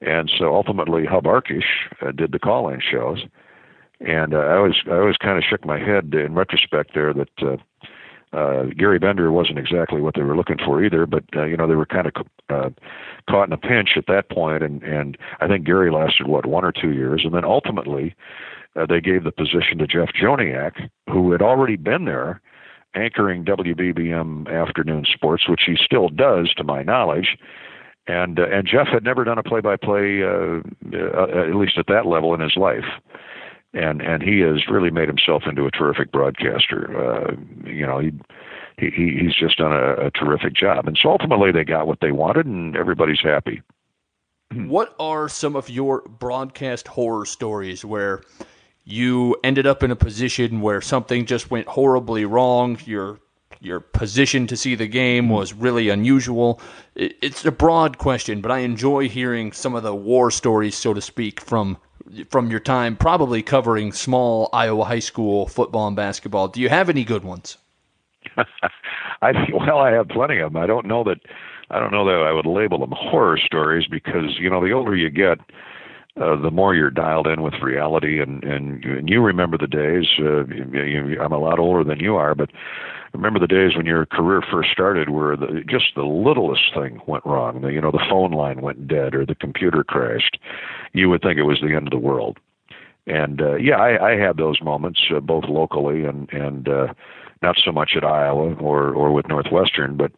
And 0.00 0.30
so 0.36 0.54
ultimately, 0.54 1.06
Hub 1.06 1.24
Arkush 1.24 1.62
uh, 2.00 2.10
did 2.10 2.32
the 2.32 2.38
call-in 2.38 2.80
shows 2.80 3.24
and 4.06 4.34
uh, 4.34 4.38
I 4.38 4.56
always 4.56 4.74
I 4.86 4.96
always 4.96 5.16
kind 5.16 5.38
of 5.38 5.44
shook 5.44 5.64
my 5.64 5.78
head 5.78 6.14
in 6.14 6.34
retrospect 6.34 6.92
there 6.94 7.12
that 7.14 7.42
uh, 7.42 7.56
uh, 8.36 8.64
Gary 8.76 8.98
Bender 8.98 9.30
wasn't 9.30 9.58
exactly 9.58 10.00
what 10.00 10.14
they 10.14 10.22
were 10.22 10.36
looking 10.36 10.58
for 10.64 10.82
either, 10.82 11.06
but 11.06 11.24
uh, 11.36 11.44
you 11.44 11.56
know 11.56 11.66
they 11.66 11.74
were 11.74 11.86
kind 11.86 12.06
of 12.06 12.12
uh, 12.48 12.70
caught 13.28 13.46
in 13.46 13.52
a 13.52 13.58
pinch 13.58 13.90
at 13.96 14.06
that 14.08 14.30
point, 14.30 14.62
and 14.62 14.82
and 14.82 15.18
I 15.40 15.48
think 15.48 15.66
Gary 15.66 15.90
lasted 15.90 16.26
what 16.26 16.46
one 16.46 16.64
or 16.64 16.72
two 16.72 16.92
years, 16.92 17.22
and 17.24 17.34
then 17.34 17.44
ultimately 17.44 18.14
uh, 18.76 18.86
they 18.86 19.00
gave 19.00 19.24
the 19.24 19.32
position 19.32 19.78
to 19.78 19.86
Jeff 19.86 20.10
Joniak, 20.20 20.88
who 21.10 21.32
had 21.32 21.42
already 21.42 21.76
been 21.76 22.04
there 22.04 22.40
anchoring 22.94 23.44
WBBM 23.44 24.48
afternoon 24.50 25.04
sports, 25.12 25.48
which 25.48 25.62
he 25.66 25.76
still 25.82 26.08
does, 26.08 26.52
to 26.54 26.64
my 26.64 26.82
knowledge. 26.82 27.36
And 28.06 28.40
uh, 28.40 28.46
and 28.50 28.66
Jeff 28.66 28.88
had 28.88 29.04
never 29.04 29.24
done 29.24 29.38
a 29.38 29.42
play-by-play, 29.42 30.22
uh, 30.22 30.60
uh, 30.92 31.48
at 31.48 31.54
least 31.54 31.78
at 31.78 31.86
that 31.86 32.06
level 32.06 32.34
in 32.34 32.40
his 32.40 32.56
life. 32.56 32.84
And 33.74 34.02
and 34.02 34.22
he 34.22 34.40
has 34.40 34.68
really 34.68 34.90
made 34.90 35.08
himself 35.08 35.44
into 35.46 35.64
a 35.66 35.70
terrific 35.70 36.12
broadcaster. 36.12 36.80
Uh, 36.94 37.36
you 37.64 37.86
know, 37.86 37.98
he, 37.98 38.12
he 38.76 39.18
he's 39.18 39.34
just 39.34 39.56
done 39.56 39.72
a, 39.72 40.06
a 40.06 40.10
terrific 40.10 40.52
job. 40.52 40.86
And 40.86 40.98
so 41.00 41.10
ultimately, 41.10 41.52
they 41.52 41.64
got 41.64 41.86
what 41.86 42.00
they 42.00 42.12
wanted, 42.12 42.44
and 42.44 42.76
everybody's 42.76 43.20
happy. 43.22 43.62
What 44.54 44.94
are 44.98 45.28
some 45.28 45.56
of 45.56 45.70
your 45.70 46.02
broadcast 46.02 46.86
horror 46.88 47.24
stories 47.24 47.82
where 47.82 48.22
you 48.84 49.36
ended 49.42 49.66
up 49.66 49.82
in 49.82 49.90
a 49.90 49.96
position 49.96 50.60
where 50.60 50.82
something 50.82 51.24
just 51.24 51.50
went 51.50 51.66
horribly 51.68 52.26
wrong? 52.26 52.78
Your 52.84 53.20
your 53.60 53.80
position 53.80 54.46
to 54.48 54.56
see 54.56 54.74
the 54.74 54.88
game 54.88 55.28
was 55.30 55.54
really 55.54 55.88
unusual. 55.88 56.60
It's 56.94 57.44
a 57.46 57.52
broad 57.52 57.96
question, 57.96 58.40
but 58.42 58.50
I 58.50 58.58
enjoy 58.58 59.08
hearing 59.08 59.52
some 59.52 59.74
of 59.74 59.82
the 59.82 59.94
war 59.94 60.30
stories, 60.30 60.76
so 60.76 60.92
to 60.92 61.00
speak, 61.00 61.40
from 61.40 61.78
from 62.30 62.50
your 62.50 62.60
time, 62.60 62.96
probably 62.96 63.42
covering 63.42 63.92
small 63.92 64.48
Iowa 64.52 64.84
high 64.84 64.98
school 64.98 65.46
football 65.46 65.86
and 65.86 65.96
basketball. 65.96 66.48
Do 66.48 66.60
you 66.60 66.68
have 66.68 66.88
any 66.88 67.04
good 67.04 67.24
ones? 67.24 67.56
I 69.22 69.32
well, 69.52 69.78
I 69.78 69.92
have 69.92 70.08
plenty 70.08 70.38
of 70.38 70.52
them. 70.52 70.62
I 70.62 70.66
don't 70.66 70.86
know 70.86 71.04
that 71.04 71.20
I 71.70 71.80
don't 71.80 71.92
know 71.92 72.04
that 72.04 72.26
I 72.26 72.32
would 72.32 72.46
label 72.46 72.78
them 72.78 72.92
horror 72.92 73.38
stories 73.38 73.86
because 73.86 74.38
you 74.38 74.50
know 74.50 74.64
the 74.64 74.72
older 74.72 74.96
you 74.96 75.10
get, 75.10 75.38
uh, 76.20 76.36
the 76.36 76.50
more 76.50 76.74
you're 76.74 76.90
dialed 76.90 77.26
in 77.26 77.42
with 77.42 77.54
reality, 77.62 78.20
and 78.20 78.44
and, 78.44 78.84
and 78.84 79.08
you 79.08 79.22
remember 79.22 79.56
the 79.56 79.66
days. 79.66 80.06
Uh, 80.18 80.44
you, 80.46 81.18
I'm 81.20 81.32
a 81.32 81.38
lot 81.38 81.58
older 81.58 81.84
than 81.84 82.00
you 82.00 82.16
are, 82.16 82.34
but 82.34 82.50
remember 83.14 83.38
the 83.38 83.46
days 83.46 83.76
when 83.76 83.86
your 83.86 84.04
career 84.04 84.42
first 84.50 84.70
started, 84.70 85.08
where 85.08 85.36
the, 85.36 85.62
just 85.66 85.94
the 85.96 86.02
littlest 86.02 86.74
thing 86.74 87.00
went 87.06 87.24
wrong. 87.24 87.62
The, 87.62 87.68
you 87.68 87.80
know, 87.80 87.90
the 87.90 88.04
phone 88.10 88.32
line 88.32 88.60
went 88.60 88.86
dead 88.86 89.14
or 89.14 89.24
the 89.24 89.34
computer 89.34 89.84
crashed. 89.84 90.38
You 90.92 91.08
would 91.08 91.22
think 91.22 91.38
it 91.38 91.44
was 91.44 91.60
the 91.60 91.74
end 91.74 91.86
of 91.86 91.92
the 91.92 91.98
world. 91.98 92.38
And 93.06 93.40
uh, 93.40 93.54
yeah, 93.54 93.76
I, 93.76 94.12
I 94.12 94.16
had 94.16 94.36
those 94.36 94.60
moments 94.62 95.00
uh, 95.14 95.20
both 95.20 95.44
locally 95.48 96.04
and 96.04 96.30
and 96.30 96.68
uh, 96.68 96.88
not 97.40 97.56
so 97.64 97.72
much 97.72 97.92
at 97.96 98.04
Iowa 98.04 98.54
or 98.56 98.92
or 98.92 99.12
with 99.12 99.28
Northwestern, 99.28 99.96
but 99.96 100.12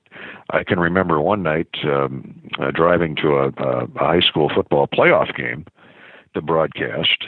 I 0.50 0.64
can 0.64 0.80
remember 0.80 1.20
one 1.20 1.44
night 1.44 1.68
um, 1.84 2.42
uh, 2.58 2.72
driving 2.72 3.14
to 3.16 3.36
a, 3.36 3.48
a 3.58 3.86
high 3.96 4.20
school 4.20 4.50
football 4.52 4.88
playoff 4.88 5.34
game 5.36 5.64
to 6.34 6.42
broadcast, 6.42 7.24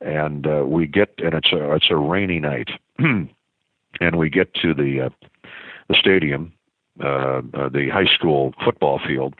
and 0.00 0.46
uh, 0.46 0.64
we 0.66 0.86
get 0.86 1.14
and 1.18 1.34
it's 1.34 1.52
a 1.52 1.72
it's 1.74 1.90
a 1.90 1.96
rainy 1.96 2.40
night, 2.40 2.68
and 2.98 4.16
we 4.16 4.30
get 4.30 4.54
to 4.54 4.74
the 4.74 5.06
uh, 5.06 5.26
the 5.88 5.94
stadium, 5.94 6.52
uh, 7.02 7.42
uh, 7.54 7.68
the 7.68 7.88
high 7.92 8.12
school 8.14 8.54
football 8.64 9.00
field, 9.06 9.34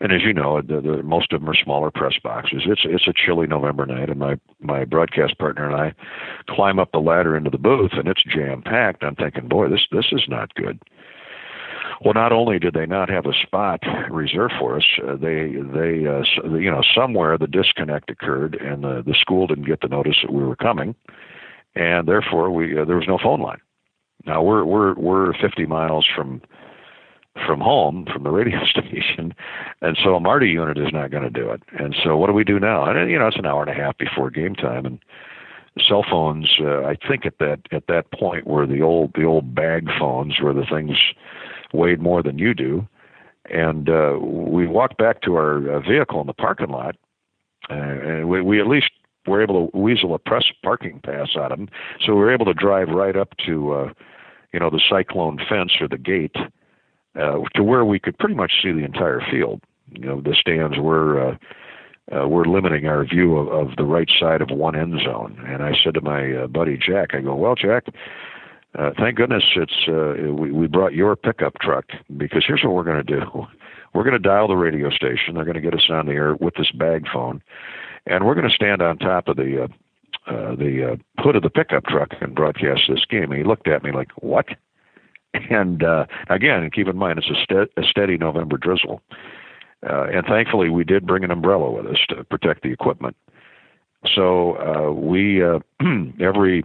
and 0.00 0.12
as 0.12 0.22
you 0.22 0.32
know, 0.32 0.60
the, 0.60 0.80
the, 0.80 1.02
most 1.02 1.32
of 1.32 1.40
them 1.40 1.48
are 1.48 1.54
smaller 1.54 1.90
press 1.90 2.14
boxes. 2.22 2.62
It's 2.66 2.82
it's 2.84 3.06
a 3.06 3.12
chilly 3.12 3.46
November 3.46 3.86
night, 3.86 4.10
and 4.10 4.18
my 4.18 4.38
my 4.60 4.84
broadcast 4.84 5.38
partner 5.38 5.66
and 5.66 5.76
I 5.76 5.94
climb 6.48 6.78
up 6.78 6.92
the 6.92 6.98
ladder 6.98 7.36
into 7.36 7.50
the 7.50 7.58
booth, 7.58 7.92
and 7.92 8.08
it's 8.08 8.22
jam 8.24 8.62
packed. 8.62 9.04
I'm 9.04 9.14
thinking, 9.14 9.48
boy, 9.48 9.68
this 9.68 9.86
this 9.92 10.06
is 10.12 10.24
not 10.28 10.54
good. 10.56 10.80
Well, 12.04 12.12
not 12.12 12.32
only 12.32 12.58
did 12.58 12.74
they 12.74 12.84
not 12.84 13.08
have 13.08 13.24
a 13.24 13.32
spot 13.32 13.80
reserved 14.10 14.52
for 14.58 14.76
us, 14.76 14.84
uh, 15.02 15.16
they 15.16 15.52
they 15.52 16.06
uh, 16.06 16.22
you 16.54 16.70
know 16.70 16.82
somewhere 16.94 17.38
the 17.38 17.46
disconnect 17.46 18.10
occurred, 18.10 18.56
and 18.56 18.84
the 18.84 19.02
the 19.06 19.14
school 19.18 19.46
didn't 19.46 19.64
get 19.64 19.80
the 19.80 19.88
notice 19.88 20.18
that 20.22 20.32
we 20.32 20.44
were 20.44 20.56
coming, 20.56 20.94
and 21.74 22.06
therefore 22.06 22.50
we 22.50 22.78
uh, 22.78 22.84
there 22.84 22.96
was 22.96 23.08
no 23.08 23.16
phone 23.16 23.40
line. 23.40 23.60
Now 24.26 24.42
we're 24.42 24.64
we're 24.66 24.94
we're 24.94 25.32
50 25.32 25.64
miles 25.64 26.06
from 26.14 26.42
from 27.46 27.60
home 27.60 28.06
from 28.12 28.22
the 28.22 28.30
radio 28.30 28.62
station, 28.66 29.34
and 29.80 29.96
so 30.04 30.14
a 30.14 30.20
Marti 30.20 30.50
unit 30.50 30.76
is 30.76 30.92
not 30.92 31.10
going 31.10 31.24
to 31.24 31.30
do 31.30 31.50
it. 31.52 31.62
And 31.78 31.96
so 32.04 32.18
what 32.18 32.26
do 32.26 32.34
we 32.34 32.44
do 32.44 32.60
now? 32.60 32.84
And 32.84 33.10
you 33.10 33.18
know 33.18 33.28
it's 33.28 33.38
an 33.38 33.46
hour 33.46 33.62
and 33.62 33.70
a 33.70 33.82
half 33.82 33.96
before 33.96 34.28
game 34.28 34.54
time, 34.54 34.84
and 34.84 34.98
cell 35.88 36.04
phones. 36.08 36.54
Uh, 36.60 36.82
I 36.82 36.96
think 37.08 37.24
at 37.24 37.38
that 37.38 37.60
at 37.72 37.86
that 37.86 38.10
point 38.12 38.46
were 38.46 38.66
the 38.66 38.82
old 38.82 39.12
the 39.14 39.24
old 39.24 39.54
bag 39.54 39.88
phones 39.98 40.38
where 40.38 40.52
the 40.52 40.66
things 40.70 40.98
weighed 41.72 42.00
more 42.00 42.22
than 42.22 42.38
you 42.38 42.54
do. 42.54 42.86
And 43.50 43.88
uh, 43.88 44.18
we 44.20 44.66
walked 44.66 44.96
back 44.96 45.20
to 45.22 45.34
our 45.34 45.70
uh, 45.70 45.80
vehicle 45.80 46.20
in 46.20 46.26
the 46.26 46.32
parking 46.32 46.70
lot, 46.70 46.96
uh, 47.70 47.74
and 47.74 48.28
we, 48.28 48.40
we 48.40 48.60
at 48.60 48.66
least 48.66 48.90
were 49.26 49.42
able 49.42 49.68
to 49.68 49.78
weasel 49.78 50.14
a 50.14 50.18
press 50.18 50.44
parking 50.62 51.00
pass 51.04 51.30
out 51.36 51.52
of 51.52 51.58
them. 51.58 51.68
So 52.04 52.14
we 52.14 52.20
were 52.20 52.32
able 52.32 52.46
to 52.46 52.54
drive 52.54 52.88
right 52.88 53.16
up 53.16 53.34
to, 53.46 53.72
uh, 53.72 53.92
you 54.52 54.60
know, 54.60 54.70
the 54.70 54.80
cyclone 54.88 55.38
fence 55.48 55.72
or 55.80 55.88
the 55.88 55.98
gate 55.98 56.36
uh, 57.16 57.38
to 57.54 57.62
where 57.62 57.84
we 57.84 57.98
could 57.98 58.18
pretty 58.18 58.34
much 58.34 58.52
see 58.62 58.72
the 58.72 58.84
entire 58.84 59.20
field. 59.30 59.60
You 59.90 60.06
know, 60.06 60.20
the 60.20 60.34
stands 60.34 60.78
were. 60.78 61.30
Uh, 61.32 61.36
uh, 62.14 62.28
we're 62.28 62.44
limiting 62.44 62.86
our 62.86 63.02
view 63.06 63.38
of, 63.38 63.48
of 63.48 63.76
the 63.76 63.84
right 63.84 64.10
side 64.20 64.42
of 64.42 64.50
one 64.50 64.76
end 64.76 65.00
zone. 65.02 65.42
And 65.46 65.62
I 65.62 65.72
said 65.82 65.94
to 65.94 66.02
my 66.02 66.32
uh, 66.32 66.46
buddy 66.48 66.76
Jack, 66.76 67.14
I 67.14 67.20
go, 67.20 67.34
well, 67.34 67.54
Jack, 67.54 67.84
uh, 68.78 68.90
thank 68.98 69.16
goodness 69.16 69.44
it's 69.54 69.88
uh, 69.88 70.32
we, 70.32 70.50
we 70.50 70.66
brought 70.66 70.94
your 70.94 71.14
pickup 71.14 71.54
truck 71.60 71.86
because 72.16 72.44
here's 72.46 72.62
what 72.64 72.74
we're 72.74 72.84
going 72.84 73.04
to 73.04 73.20
do. 73.20 73.22
We're 73.94 74.02
going 74.02 74.20
to 74.20 74.28
dial 74.28 74.48
the 74.48 74.56
radio 74.56 74.90
station. 74.90 75.34
They're 75.34 75.44
going 75.44 75.54
to 75.54 75.60
get 75.60 75.72
us 75.72 75.88
on 75.88 76.06
the 76.06 76.14
air 76.14 76.34
with 76.34 76.54
this 76.56 76.72
bag 76.72 77.06
phone, 77.12 77.40
and 78.06 78.26
we're 78.26 78.34
going 78.34 78.48
to 78.48 78.52
stand 78.52 78.82
on 78.82 78.98
top 78.98 79.28
of 79.28 79.36
the 79.36 79.62
uh, 79.62 79.68
uh, 80.26 80.56
the 80.56 80.94
uh, 80.94 81.22
hood 81.22 81.36
of 81.36 81.44
the 81.44 81.50
pickup 81.50 81.84
truck 81.84 82.08
and 82.20 82.34
broadcast 82.34 82.82
this 82.88 83.04
game. 83.08 83.30
And 83.30 83.36
he 83.36 83.44
looked 83.44 83.68
at 83.68 83.84
me 83.84 83.92
like, 83.92 84.10
"What?" 84.16 84.46
And 85.48 85.84
uh, 85.84 86.06
again, 86.28 86.68
keep 86.74 86.88
in 86.88 86.96
mind 86.96 87.20
it's 87.20 87.30
a, 87.30 87.40
ste- 87.40 87.72
a 87.76 87.88
steady 87.88 88.16
November 88.16 88.56
drizzle, 88.56 89.00
uh, 89.88 90.06
and 90.12 90.26
thankfully 90.26 90.70
we 90.70 90.82
did 90.82 91.06
bring 91.06 91.22
an 91.22 91.30
umbrella 91.30 91.70
with 91.70 91.86
us 91.86 91.98
to 92.08 92.24
protect 92.24 92.64
the 92.64 92.72
equipment. 92.72 93.16
So 94.12 94.56
uh, 94.56 94.92
we 94.92 95.40
uh, 95.40 95.60
every 96.20 96.64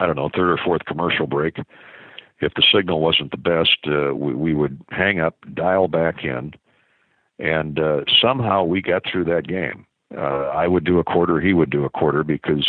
I 0.00 0.06
don't 0.06 0.16
know, 0.16 0.30
third 0.34 0.50
or 0.50 0.58
fourth 0.62 0.84
commercial 0.86 1.26
break. 1.26 1.58
If 2.40 2.54
the 2.54 2.64
signal 2.74 3.00
wasn't 3.00 3.30
the 3.30 3.38
best, 3.38 3.78
uh, 3.86 4.14
we, 4.14 4.34
we 4.34 4.54
would 4.54 4.80
hang 4.90 5.20
up, 5.20 5.36
dial 5.54 5.88
back 5.88 6.22
in, 6.22 6.52
and 7.38 7.78
uh, 7.78 8.00
somehow 8.20 8.64
we 8.64 8.82
got 8.82 9.02
through 9.10 9.24
that 9.24 9.46
game. 9.46 9.86
Uh, 10.16 10.50
I 10.54 10.68
would 10.68 10.84
do 10.84 10.98
a 10.98 11.04
quarter, 11.04 11.40
he 11.40 11.52
would 11.52 11.70
do 11.70 11.84
a 11.84 11.90
quarter 11.90 12.22
because 12.22 12.66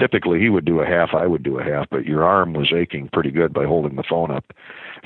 typically 0.00 0.40
he 0.40 0.48
would 0.48 0.64
do 0.64 0.80
a 0.80 0.86
half, 0.86 1.10
I 1.14 1.26
would 1.26 1.42
do 1.42 1.58
a 1.58 1.62
half, 1.64 1.86
but 1.90 2.06
your 2.06 2.24
arm 2.24 2.54
was 2.54 2.72
aching 2.74 3.08
pretty 3.12 3.30
good 3.30 3.52
by 3.52 3.66
holding 3.66 3.94
the 3.94 4.02
phone 4.08 4.32
up 4.32 4.44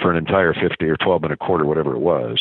for 0.01 0.11
an 0.11 0.17
entire 0.17 0.55
50 0.55 0.85
or 0.87 0.97
12 0.97 1.23
minute 1.23 1.39
quarter, 1.39 1.67
whatever 1.67 1.95
it 1.95 2.01
was. 2.01 2.41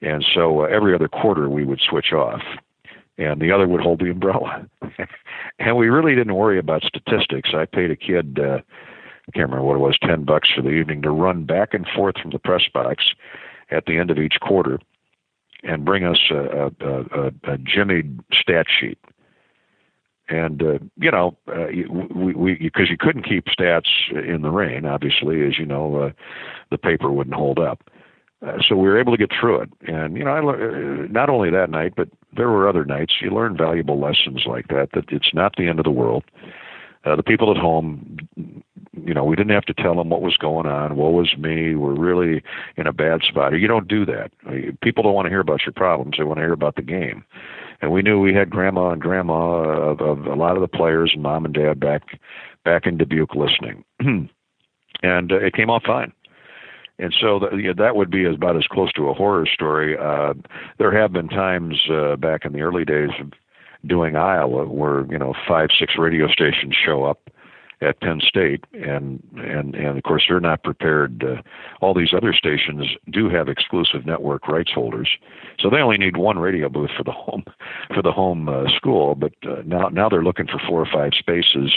And 0.00 0.24
so 0.34 0.62
uh, 0.62 0.64
every 0.64 0.94
other 0.94 1.08
quarter 1.08 1.50
we 1.50 1.64
would 1.64 1.80
switch 1.80 2.12
off 2.12 2.40
and 3.18 3.40
the 3.40 3.52
other 3.52 3.66
would 3.66 3.80
hold 3.80 4.00
the 4.00 4.10
umbrella. 4.10 4.66
and 5.58 5.76
we 5.76 5.88
really 5.88 6.14
didn't 6.14 6.34
worry 6.34 6.58
about 6.58 6.82
statistics. 6.82 7.50
I 7.54 7.64
paid 7.64 7.90
a 7.90 7.96
kid, 7.96 8.38
uh, 8.38 8.58
I 9.28 9.32
can't 9.32 9.50
remember 9.50 9.62
what 9.62 9.76
it 9.76 9.80
was, 9.80 9.98
10 10.02 10.24
bucks 10.24 10.48
for 10.54 10.62
the 10.62 10.70
evening 10.70 11.02
to 11.02 11.10
run 11.10 11.44
back 11.44 11.74
and 11.74 11.86
forth 11.94 12.16
from 12.20 12.30
the 12.30 12.38
press 12.38 12.64
box 12.72 13.04
at 13.70 13.86
the 13.86 13.98
end 13.98 14.10
of 14.10 14.18
each 14.18 14.38
quarter 14.40 14.78
and 15.62 15.84
bring 15.84 16.04
us 16.04 16.18
a, 16.30 16.36
a, 16.36 16.66
a, 16.80 17.26
a 17.52 17.58
jimmied 17.58 18.20
stat 18.32 18.66
sheet. 18.68 18.98
And 20.28 20.60
uh, 20.60 20.78
you 20.96 21.10
know, 21.12 21.36
uh, 21.46 21.66
we 22.10 22.34
we 22.34 22.54
because 22.56 22.90
you 22.90 22.96
couldn't 22.98 23.22
keep 23.22 23.46
stats 23.46 23.86
in 24.10 24.42
the 24.42 24.50
rain, 24.50 24.84
obviously, 24.84 25.46
as 25.46 25.56
you 25.56 25.64
know, 25.64 25.96
uh, 25.96 26.10
the 26.72 26.78
paper 26.78 27.12
wouldn't 27.12 27.36
hold 27.36 27.60
up. 27.60 27.88
Uh, 28.44 28.58
so 28.68 28.76
we 28.76 28.88
were 28.88 28.98
able 28.98 29.12
to 29.12 29.18
get 29.18 29.30
through 29.38 29.60
it. 29.60 29.70
And 29.88 30.16
you 30.16 30.24
know, 30.24 30.30
I 30.30 30.40
le- 30.40 31.08
not 31.08 31.30
only 31.30 31.50
that 31.50 31.70
night, 31.70 31.94
but 31.96 32.08
there 32.36 32.50
were 32.50 32.68
other 32.68 32.84
nights. 32.84 33.14
You 33.20 33.30
learn 33.30 33.56
valuable 33.56 33.98
lessons 33.98 34.44
like 34.46 34.68
that. 34.68 34.90
That 34.92 35.04
it's 35.10 35.32
not 35.32 35.54
the 35.56 35.68
end 35.68 35.78
of 35.78 35.84
the 35.84 35.90
world. 35.90 36.24
Uh, 37.04 37.14
the 37.14 37.22
people 37.22 37.52
at 37.52 37.56
home, 37.56 38.18
you 39.04 39.14
know, 39.14 39.24
we 39.24 39.36
didn't 39.36 39.54
have 39.54 39.64
to 39.64 39.74
tell 39.74 39.94
them 39.94 40.10
what 40.10 40.22
was 40.22 40.36
going 40.36 40.66
on. 40.66 40.96
What 40.96 41.12
was 41.12 41.36
me? 41.38 41.76
We're 41.76 41.94
really 41.94 42.42
in 42.76 42.88
a 42.88 42.92
bad 42.92 43.22
spot. 43.22 43.52
You 43.52 43.68
don't 43.68 43.86
do 43.86 44.04
that. 44.06 44.32
People 44.82 45.04
don't 45.04 45.14
want 45.14 45.26
to 45.26 45.30
hear 45.30 45.40
about 45.40 45.64
your 45.64 45.72
problems. 45.72 46.16
They 46.18 46.24
want 46.24 46.38
to 46.38 46.42
hear 46.42 46.52
about 46.52 46.74
the 46.74 46.82
game. 46.82 47.24
And 47.80 47.92
we 47.92 48.02
knew 48.02 48.18
we 48.18 48.34
had 48.34 48.50
grandma 48.50 48.90
and 48.90 49.00
grandma 49.00 49.62
of, 49.62 50.00
of 50.00 50.26
a 50.26 50.34
lot 50.34 50.56
of 50.56 50.62
the 50.62 50.68
players 50.68 51.14
mom 51.16 51.44
and 51.44 51.54
dad 51.54 51.78
back 51.78 52.18
back 52.64 52.86
in 52.86 52.96
Dubuque 52.98 53.36
listening, 53.36 53.84
and 54.00 55.32
uh, 55.32 55.36
it 55.36 55.54
came 55.54 55.70
off 55.70 55.84
fine 55.84 56.12
and 56.98 57.14
so 57.20 57.38
that, 57.38 57.50
yeah, 57.62 57.72
that 57.76 57.96
would 57.96 58.10
be 58.10 58.24
about 58.24 58.56
as 58.56 58.66
close 58.66 58.92
to 58.94 59.08
a 59.08 59.14
horror 59.14 59.46
story. 59.46 59.96
Uh, 59.98 60.34
there 60.78 60.96
have 60.98 61.12
been 61.12 61.28
times 61.28 61.78
uh, 61.92 62.16
back 62.16 62.44
in 62.44 62.52
the 62.52 62.62
early 62.62 62.84
days 62.84 63.10
of 63.20 63.32
doing 63.86 64.16
Iowa 64.16 64.66
where 64.66 65.06
you 65.10 65.18
know 65.18 65.34
five, 65.46 65.68
six 65.78 65.94
radio 65.98 66.28
stations 66.28 66.74
show 66.74 67.04
up 67.04 67.30
at 67.82 68.00
Penn 68.00 68.20
State, 68.26 68.64
and 68.72 69.22
and 69.36 69.74
and 69.74 69.98
of 69.98 70.02
course 70.02 70.24
they're 70.28 70.40
not 70.40 70.62
prepared. 70.62 71.22
Uh, 71.22 71.42
all 71.80 71.92
these 71.92 72.14
other 72.16 72.32
stations 72.32 72.86
do 73.10 73.28
have 73.28 73.48
exclusive 73.48 74.06
network 74.06 74.48
rights 74.48 74.72
holders, 74.72 75.10
so 75.60 75.68
they 75.68 75.78
only 75.78 75.98
need 75.98 76.16
one 76.16 76.38
radio 76.38 76.70
booth 76.70 76.90
for 76.96 77.04
the 77.04 77.12
home 77.12 77.44
for 77.94 78.02
the 78.02 78.12
home 78.12 78.48
uh, 78.48 78.64
school. 78.74 79.14
But 79.14 79.34
uh, 79.46 79.62
now 79.66 79.88
now 79.88 80.08
they're 80.08 80.24
looking 80.24 80.46
for 80.46 80.60
four 80.66 80.80
or 80.80 80.88
five 80.90 81.12
spaces 81.18 81.72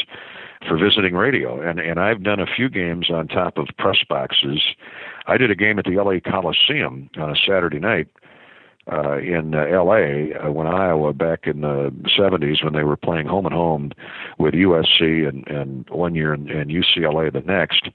for 0.67 0.77
visiting 0.77 1.15
radio. 1.15 1.61
And 1.61 1.79
and 1.79 1.99
I've 1.99 2.23
done 2.23 2.39
a 2.39 2.45
few 2.45 2.69
games 2.69 3.09
on 3.09 3.27
top 3.27 3.57
of 3.57 3.67
press 3.77 3.97
boxes. 4.07 4.61
I 5.27 5.37
did 5.37 5.51
a 5.51 5.55
game 5.55 5.79
at 5.79 5.85
the 5.85 5.95
LA 5.95 6.19
Coliseum 6.19 7.09
on 7.17 7.29
a 7.29 7.35
Saturday 7.35 7.79
night 7.79 8.07
uh, 8.91 9.17
in 9.17 9.53
uh, 9.53 9.65
L.A. 9.65 10.33
Uh, 10.33 10.51
when 10.51 10.67
Iowa 10.67 11.13
back 11.13 11.45
in 11.45 11.61
the 11.61 11.91
70s 12.17 12.63
when 12.63 12.73
they 12.73 12.83
were 12.83 12.97
playing 12.97 13.27
home 13.27 13.45
and 13.45 13.53
home 13.53 13.91
with 14.37 14.53
USC 14.53 15.27
and, 15.27 15.47
and 15.47 15.87
one 15.89 16.15
year 16.15 16.33
and, 16.33 16.49
and 16.49 16.71
UCLA 16.71 17.31
the 17.31 17.41
next. 17.41 17.89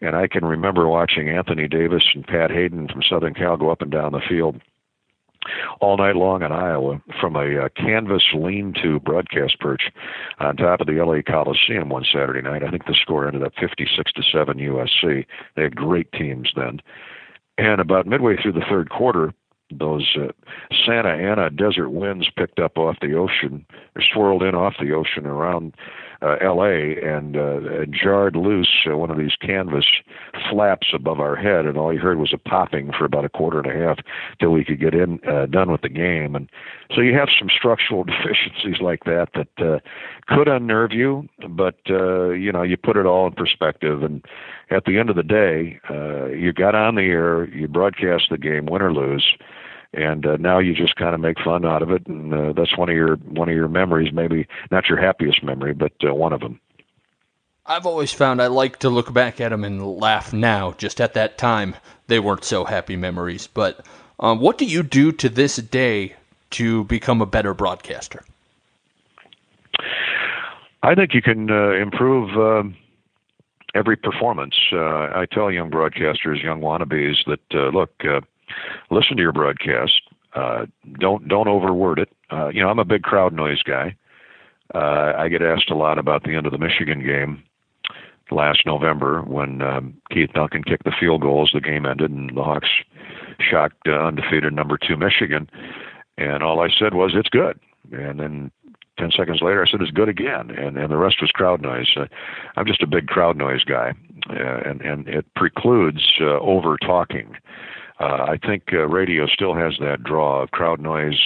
And 0.00 0.16
I 0.16 0.26
can 0.26 0.44
remember 0.44 0.88
watching 0.88 1.30
Anthony 1.30 1.68
Davis 1.68 2.02
and 2.14 2.26
Pat 2.26 2.50
Haden 2.50 2.88
from 2.88 3.02
Southern 3.02 3.32
Cal 3.32 3.56
go 3.56 3.70
up 3.70 3.80
and 3.80 3.90
down 3.90 4.12
the 4.12 4.20
field 4.28 4.60
all 5.80 5.96
night 5.96 6.16
long 6.16 6.42
in 6.42 6.52
Iowa 6.52 7.00
from 7.20 7.36
a 7.36 7.64
uh, 7.64 7.68
canvas 7.76 8.22
lean-to 8.34 9.00
broadcast 9.00 9.58
perch 9.60 9.90
on 10.38 10.56
top 10.56 10.80
of 10.80 10.86
the 10.86 11.04
LA 11.04 11.22
Coliseum 11.22 11.88
one 11.88 12.04
Saturday 12.10 12.42
night. 12.42 12.62
I 12.62 12.70
think 12.70 12.86
the 12.86 12.96
score 13.00 13.26
ended 13.26 13.42
up 13.42 13.52
56 13.60 14.12
to 14.12 14.22
7 14.22 14.58
USC. 14.58 15.26
They 15.56 15.62
had 15.62 15.76
great 15.76 16.10
teams 16.12 16.50
then. 16.56 16.80
And 17.56 17.80
about 17.80 18.06
midway 18.06 18.36
through 18.36 18.52
the 18.52 18.64
third 18.68 18.90
quarter, 18.90 19.32
those 19.70 20.16
uh, 20.16 20.32
Santa 20.86 21.10
Ana 21.10 21.50
desert 21.50 21.90
winds 21.90 22.28
picked 22.36 22.58
up 22.58 22.76
off 22.76 22.96
the 23.00 23.14
ocean, 23.14 23.64
or 23.96 24.02
swirled 24.02 24.42
in 24.42 24.54
off 24.54 24.74
the 24.80 24.92
ocean 24.92 25.26
around 25.26 25.74
uh, 26.24 26.36
L.A. 26.40 26.96
and 27.02 27.36
uh, 27.36 27.84
jarred 27.90 28.34
loose 28.34 28.86
uh, 28.90 28.96
one 28.96 29.10
of 29.10 29.18
these 29.18 29.36
canvas 29.40 29.84
flaps 30.50 30.88
above 30.94 31.20
our 31.20 31.36
head, 31.36 31.66
and 31.66 31.76
all 31.76 31.92
you 31.92 32.00
heard 32.00 32.18
was 32.18 32.32
a 32.32 32.38
popping 32.38 32.90
for 32.96 33.04
about 33.04 33.24
a 33.24 33.28
quarter 33.28 33.60
and 33.60 33.70
a 33.70 33.86
half 33.86 33.98
till 34.40 34.50
we 34.50 34.64
could 34.64 34.80
get 34.80 34.94
in 34.94 35.20
uh, 35.28 35.46
done 35.46 35.70
with 35.70 35.82
the 35.82 35.88
game. 35.88 36.34
And 36.34 36.48
so 36.94 37.00
you 37.00 37.14
have 37.14 37.28
some 37.38 37.48
structural 37.54 38.04
deficiencies 38.04 38.80
like 38.80 39.04
that 39.04 39.28
that 39.34 39.64
uh, 39.64 39.78
could 40.26 40.48
unnerve 40.48 40.92
you, 40.92 41.28
but 41.48 41.76
uh, 41.90 42.30
you 42.30 42.50
know 42.50 42.62
you 42.62 42.76
put 42.76 42.96
it 42.96 43.06
all 43.06 43.26
in 43.26 43.34
perspective. 43.34 44.02
And 44.02 44.24
at 44.70 44.86
the 44.86 44.98
end 44.98 45.10
of 45.10 45.16
the 45.16 45.22
day, 45.22 45.78
uh, 45.90 46.26
you 46.26 46.52
got 46.52 46.74
on 46.74 46.94
the 46.94 47.02
air, 47.02 47.44
you 47.48 47.68
broadcast 47.68 48.24
the 48.30 48.38
game, 48.38 48.66
win 48.66 48.82
or 48.82 48.92
lose 48.92 49.36
and 49.96 50.26
uh, 50.26 50.36
now 50.36 50.58
you 50.58 50.74
just 50.74 50.96
kind 50.96 51.14
of 51.14 51.20
make 51.20 51.38
fun 51.40 51.64
out 51.64 51.82
of 51.82 51.90
it, 51.90 52.06
and 52.06 52.32
uh, 52.32 52.52
that's 52.52 52.76
one 52.76 52.88
of 52.88 52.94
your 52.94 53.16
one 53.16 53.48
of 53.48 53.54
your 53.54 53.68
memories. 53.68 54.12
Maybe 54.12 54.46
not 54.70 54.88
your 54.88 55.00
happiest 55.00 55.42
memory, 55.42 55.72
but 55.74 55.92
uh, 56.06 56.14
one 56.14 56.32
of 56.32 56.40
them. 56.40 56.60
I've 57.66 57.86
always 57.86 58.12
found 58.12 58.42
I 58.42 58.48
like 58.48 58.80
to 58.80 58.90
look 58.90 59.12
back 59.12 59.40
at 59.40 59.48
them 59.48 59.64
and 59.64 59.82
laugh 59.82 60.32
now. 60.32 60.72
Just 60.72 61.00
at 61.00 61.14
that 61.14 61.38
time, 61.38 61.74
they 62.08 62.18
weren't 62.18 62.44
so 62.44 62.64
happy 62.64 62.96
memories. 62.96 63.46
But 63.46 63.84
um, 64.20 64.40
what 64.40 64.58
do 64.58 64.66
you 64.66 64.82
do 64.82 65.12
to 65.12 65.28
this 65.28 65.56
day 65.56 66.14
to 66.50 66.84
become 66.84 67.22
a 67.22 67.26
better 67.26 67.54
broadcaster? 67.54 68.22
I 70.82 70.94
think 70.94 71.14
you 71.14 71.22
can 71.22 71.50
uh, 71.50 71.70
improve. 71.70 72.36
Uh, 72.36 72.70
every 73.74 73.96
performance. 73.96 74.54
Uh, 74.72 75.10
I 75.14 75.26
tell 75.30 75.50
young 75.50 75.70
broadcasters, 75.70 76.42
young 76.42 76.60
wannabes, 76.60 77.16
that 77.26 77.40
uh, 77.52 77.68
look, 77.76 77.92
uh, 78.04 78.20
listen 78.90 79.16
to 79.16 79.22
your 79.22 79.32
broadcast. 79.32 80.02
Uh, 80.34 80.66
don't 80.98 81.28
don't 81.28 81.48
overword 81.48 81.98
it. 81.98 82.08
Uh, 82.30 82.48
you 82.48 82.60
know, 82.60 82.68
I'm 82.68 82.78
a 82.78 82.84
big 82.84 83.02
crowd 83.02 83.32
noise 83.32 83.62
guy. 83.62 83.96
Uh, 84.74 85.12
I 85.16 85.28
get 85.28 85.42
asked 85.42 85.70
a 85.70 85.76
lot 85.76 85.98
about 85.98 86.24
the 86.24 86.34
end 86.34 86.46
of 86.46 86.52
the 86.52 86.58
Michigan 86.58 87.04
game 87.04 87.42
last 88.30 88.66
November 88.66 89.22
when 89.22 89.62
um, 89.62 89.94
Keith 90.10 90.32
Duncan 90.34 90.64
kicked 90.64 90.84
the 90.84 90.92
field 90.98 91.20
goals. 91.20 91.50
The 91.52 91.60
game 91.60 91.86
ended, 91.86 92.10
and 92.10 92.36
the 92.36 92.42
Hawks 92.42 92.70
shocked 93.38 93.86
uh, 93.86 93.92
undefeated 93.92 94.52
number 94.52 94.78
two 94.78 94.96
Michigan. 94.96 95.48
And 96.16 96.42
all 96.42 96.60
I 96.60 96.68
said 96.68 96.94
was, 96.94 97.12
"It's 97.14 97.28
good." 97.28 97.58
And 97.92 98.18
then 98.18 98.50
ten 98.98 99.10
seconds 99.10 99.40
later, 99.42 99.62
I 99.62 99.70
said, 99.70 99.80
"It's 99.82 99.90
good 99.90 100.08
again," 100.08 100.50
and 100.50 100.76
and 100.76 100.90
the 100.90 100.96
rest 100.96 101.16
was 101.20 101.30
crowd 101.30 101.60
noise. 101.60 101.92
Uh, 101.96 102.06
I'm 102.56 102.66
just 102.66 102.82
a 102.82 102.86
big 102.86 103.06
crowd 103.06 103.36
noise 103.36 103.64
guy, 103.64 103.92
uh, 104.30 104.60
and 104.64 104.80
and 104.80 105.06
it 105.08 105.26
precludes 105.36 106.14
uh, 106.20 106.38
over 106.40 106.76
talking 106.78 107.36
uh, 107.36 107.38
I 108.04 108.38
think 108.44 108.64
uh, 108.72 108.86
radio 108.86 109.26
still 109.26 109.54
has 109.54 109.74
that 109.80 110.02
draw 110.02 110.42
of 110.42 110.50
crowd 110.50 110.80
noise. 110.80 111.20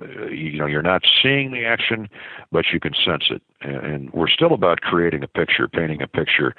Uh, 0.00 0.26
you 0.26 0.58
know, 0.58 0.66
you're 0.66 0.82
not 0.82 1.02
seeing 1.22 1.52
the 1.52 1.64
action, 1.64 2.08
but 2.52 2.66
you 2.72 2.80
can 2.80 2.94
sense 2.94 3.24
it. 3.30 3.42
And, 3.60 3.76
and 3.76 4.12
we're 4.12 4.28
still 4.28 4.52
about 4.52 4.80
creating 4.80 5.22
a 5.22 5.28
picture, 5.28 5.68
painting 5.68 6.02
a 6.02 6.06
picture 6.06 6.54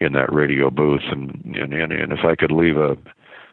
in 0.00 0.12
that 0.14 0.32
radio 0.32 0.70
booth. 0.70 1.02
And 1.10 1.56
and 1.56 1.72
and, 1.72 1.92
and 1.92 2.12
if 2.12 2.24
I 2.24 2.34
could 2.34 2.52
leave 2.52 2.76
a 2.76 2.96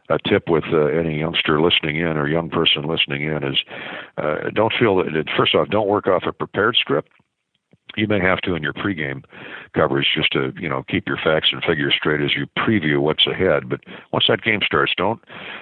a 0.09 0.17
tip 0.28 0.49
with 0.49 0.63
uh, 0.71 0.86
any 0.86 1.19
youngster 1.19 1.61
listening 1.61 1.97
in 1.97 2.17
or 2.17 2.28
young 2.28 2.49
person 2.49 2.84
listening 2.84 3.23
in 3.23 3.43
is 3.43 3.57
uh, 4.17 4.49
don't 4.53 4.73
feel 4.80 4.97
that 4.97 5.30
first 5.36 5.53
off 5.53 5.67
don't 5.69 5.88
work 5.88 6.07
off 6.07 6.23
a 6.25 6.32
prepared 6.32 6.78
script 6.80 7.11
you 7.98 8.08
may 8.08 8.20
have 8.20 8.39
to 8.41 8.56
in 8.56 8.64
your 8.64 8.74
pregame 8.74 9.24
coverage 9.74 10.08
just 10.16 10.32
to 10.32 10.54
you 10.60 10.70
know 10.70 10.84
keep 10.88 11.08
your 11.08 11.18
facts 11.18 11.50
and 11.52 11.64
figures 11.64 11.95
straight 11.98 12.22
as 12.22 12.36
you 12.36 12.48
preview 12.58 13.00
what's 13.00 13.28
ahead. 13.28 13.70
But 13.70 13.82
once 14.12 14.26
that 14.28 14.41
game 14.41 14.62
starts, 14.66 14.93
don't 14.95 15.20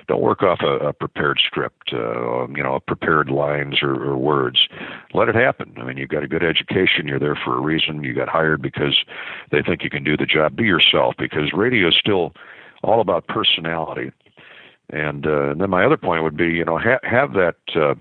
don't 0.08 0.22
work 0.22 0.44
off 0.44 0.60
a, 0.62 0.88
a 0.88 0.94
prepared 0.94 1.40
script, 1.46 1.94
uh, 1.94 2.48
you 2.48 2.64
know, 2.64 2.80
prepared 2.86 3.30
lines 3.30 3.82
or, 3.82 3.94
or 3.94 4.18
words. 4.18 4.68
Let 5.14 5.30
it 5.30 5.36
happen. 5.36 5.74
I 5.78 5.84
mean, 5.84 5.98
you've 5.98 6.10
got 6.10 6.24
a 6.24 6.28
good 6.28 6.44
education. 6.44 7.08
You're 7.08 7.20
there 7.20 7.36
for 7.36 7.58
a 7.58 7.62
reason. 7.62 8.04
You 8.04 8.14
got 8.14 8.30
hired 8.30 8.62
because 8.62 8.98
they 9.52 9.62
think 9.62 9.84
you 9.84 9.90
can 9.90 10.04
do 10.04 10.18
the 10.18 10.26
job. 10.26 10.56
Be 10.56 10.64
yourself 10.64 11.16
because 11.18 11.54
radio 11.54 11.88
is 11.90 11.96
still 11.96 12.34
all 12.84 13.02
about 13.02 13.28
personality. 13.28 14.12
And, 14.92 15.26
uh, 15.26 15.50
and 15.50 15.62
then 15.62 15.70
my 15.70 15.84
other 15.84 15.98
point 15.98 16.24
would 16.24 16.38
be, 16.38 16.50
you 16.50 16.64
know, 16.64 16.78
ha- 16.78 17.00
have 17.04 17.34
that. 17.34 17.56
Uh, 17.76 17.96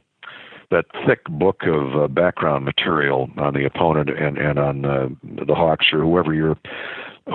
that 0.74 0.86
thick 1.06 1.24
book 1.28 1.62
of 1.62 1.94
uh, 1.94 2.08
background 2.08 2.64
material 2.64 3.30
on 3.38 3.54
the 3.54 3.64
opponent 3.64 4.10
and 4.10 4.36
and 4.36 4.58
on 4.58 4.84
uh, 4.84 5.08
the 5.22 5.54
Hawks 5.54 5.86
or 5.92 6.00
whoever 6.00 6.34
you're 6.34 6.58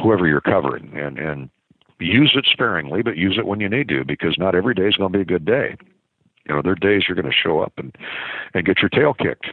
whoever 0.03 0.27
you're 0.27 0.41
covering, 0.41 0.91
and 0.97 1.17
and 1.17 1.49
use 1.99 2.33
it 2.35 2.45
sparingly, 2.51 3.01
but 3.01 3.15
use 3.15 3.37
it 3.37 3.47
when 3.47 3.61
you 3.61 3.69
need 3.69 3.87
to 3.89 4.03
because 4.03 4.37
not 4.37 4.55
every 4.55 4.73
day 4.73 4.87
is 4.87 4.97
going 4.97 5.11
to 5.11 5.17
be 5.17 5.21
a 5.21 5.25
good 5.25 5.45
day. 5.45 5.77
You 6.47 6.55
know, 6.55 6.61
there 6.61 6.73
are 6.73 6.75
days 6.75 7.03
you're 7.07 7.15
going 7.15 7.31
to 7.31 7.37
show 7.37 7.61
up 7.61 7.73
and 7.77 7.95
and 8.53 8.65
get 8.65 8.79
your 8.81 8.89
tail 8.89 9.13
kicked. 9.13 9.47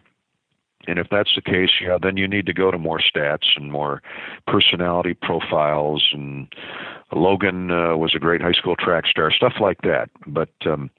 And 0.87 0.99
if 0.99 1.09
that's 1.11 1.34
the 1.34 1.43
case, 1.43 1.70
yeah, 1.80 1.99
then 2.01 2.16
you 2.16 2.28
need 2.28 2.47
to 2.47 2.53
go 2.53 2.70
to 2.70 2.78
more 2.78 3.01
stats 3.01 3.57
and 3.57 3.70
more 3.70 4.03
personality 4.47 5.14
profiles 5.14 6.09
and 6.12 6.49
Logan 7.12 7.70
uh, 7.70 7.97
was 7.97 8.14
a 8.16 8.18
great 8.18 8.43
high 8.43 8.53
school 8.53 8.74
track 8.74 9.07
star, 9.07 9.30
stuff 9.30 9.55
like 9.61 9.82
that. 9.82 10.11
But 10.26 10.49
um, 10.64 10.91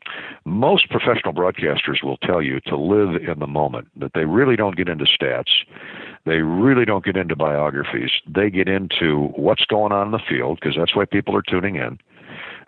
most 0.45 0.89
professional 0.89 1.33
broadcasters 1.33 2.01
will 2.01 2.17
tell 2.17 2.41
you 2.41 2.61
to 2.61 2.77
live 2.77 3.21
in 3.21 3.39
the 3.39 3.47
moment, 3.47 3.89
that 3.97 4.11
they 4.13 4.23
really 4.23 4.55
don't 4.55 4.77
get 4.77 4.88
into 4.88 5.05
stats. 5.05 5.51
They 6.25 6.38
really 6.38 6.85
don't 6.85 7.03
get 7.03 7.17
into 7.17 7.35
biographies. 7.35 8.11
They 8.25 8.49
get 8.49 8.69
into 8.69 9.27
what's 9.35 9.65
going 9.65 9.91
on 9.91 10.07
in 10.07 10.11
the 10.11 10.19
field 10.29 10.59
because 10.61 10.77
that's 10.77 10.95
why 10.95 11.05
people 11.05 11.35
are 11.35 11.41
tuning 11.41 11.75
in. 11.75 11.99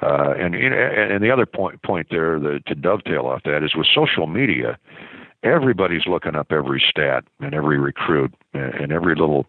Uh, 0.02 0.34
and 0.40 0.56
and 0.56 1.22
the 1.22 1.30
other 1.30 1.46
point 1.46 1.82
point 1.82 2.08
there 2.10 2.40
the, 2.40 2.62
to 2.66 2.76
dovetail 2.76 3.26
off 3.26 3.44
that 3.44 3.64
is 3.64 3.76
with 3.76 3.88
social 3.94 4.28
media, 4.28 4.78
everybody's 5.44 6.06
looking 6.06 6.36
up 6.36 6.52
every 6.52 6.84
stat 6.90 7.24
and 7.40 7.54
every 7.54 7.80
recruit 7.80 8.34
and 8.54 8.92
every 8.92 9.16
little 9.16 9.46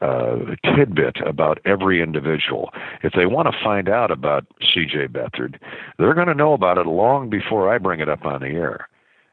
uh, 0.00 0.36
tidbit 0.74 1.16
about 1.26 1.58
every 1.64 2.02
individual. 2.02 2.70
If 3.02 3.12
they 3.12 3.26
want 3.26 3.52
to 3.52 3.64
find 3.64 3.88
out 3.88 4.10
about 4.10 4.46
C.J. 4.72 5.08
Beathard, 5.08 5.58
they're 5.98 6.14
going 6.14 6.28
to 6.28 6.34
know 6.34 6.54
about 6.54 6.78
it 6.78 6.86
long 6.86 7.28
before 7.28 7.72
I 7.72 7.78
bring 7.78 8.00
it 8.00 8.08
up 8.08 8.24
on 8.24 8.40
the 8.40 8.48
air. 8.48 8.88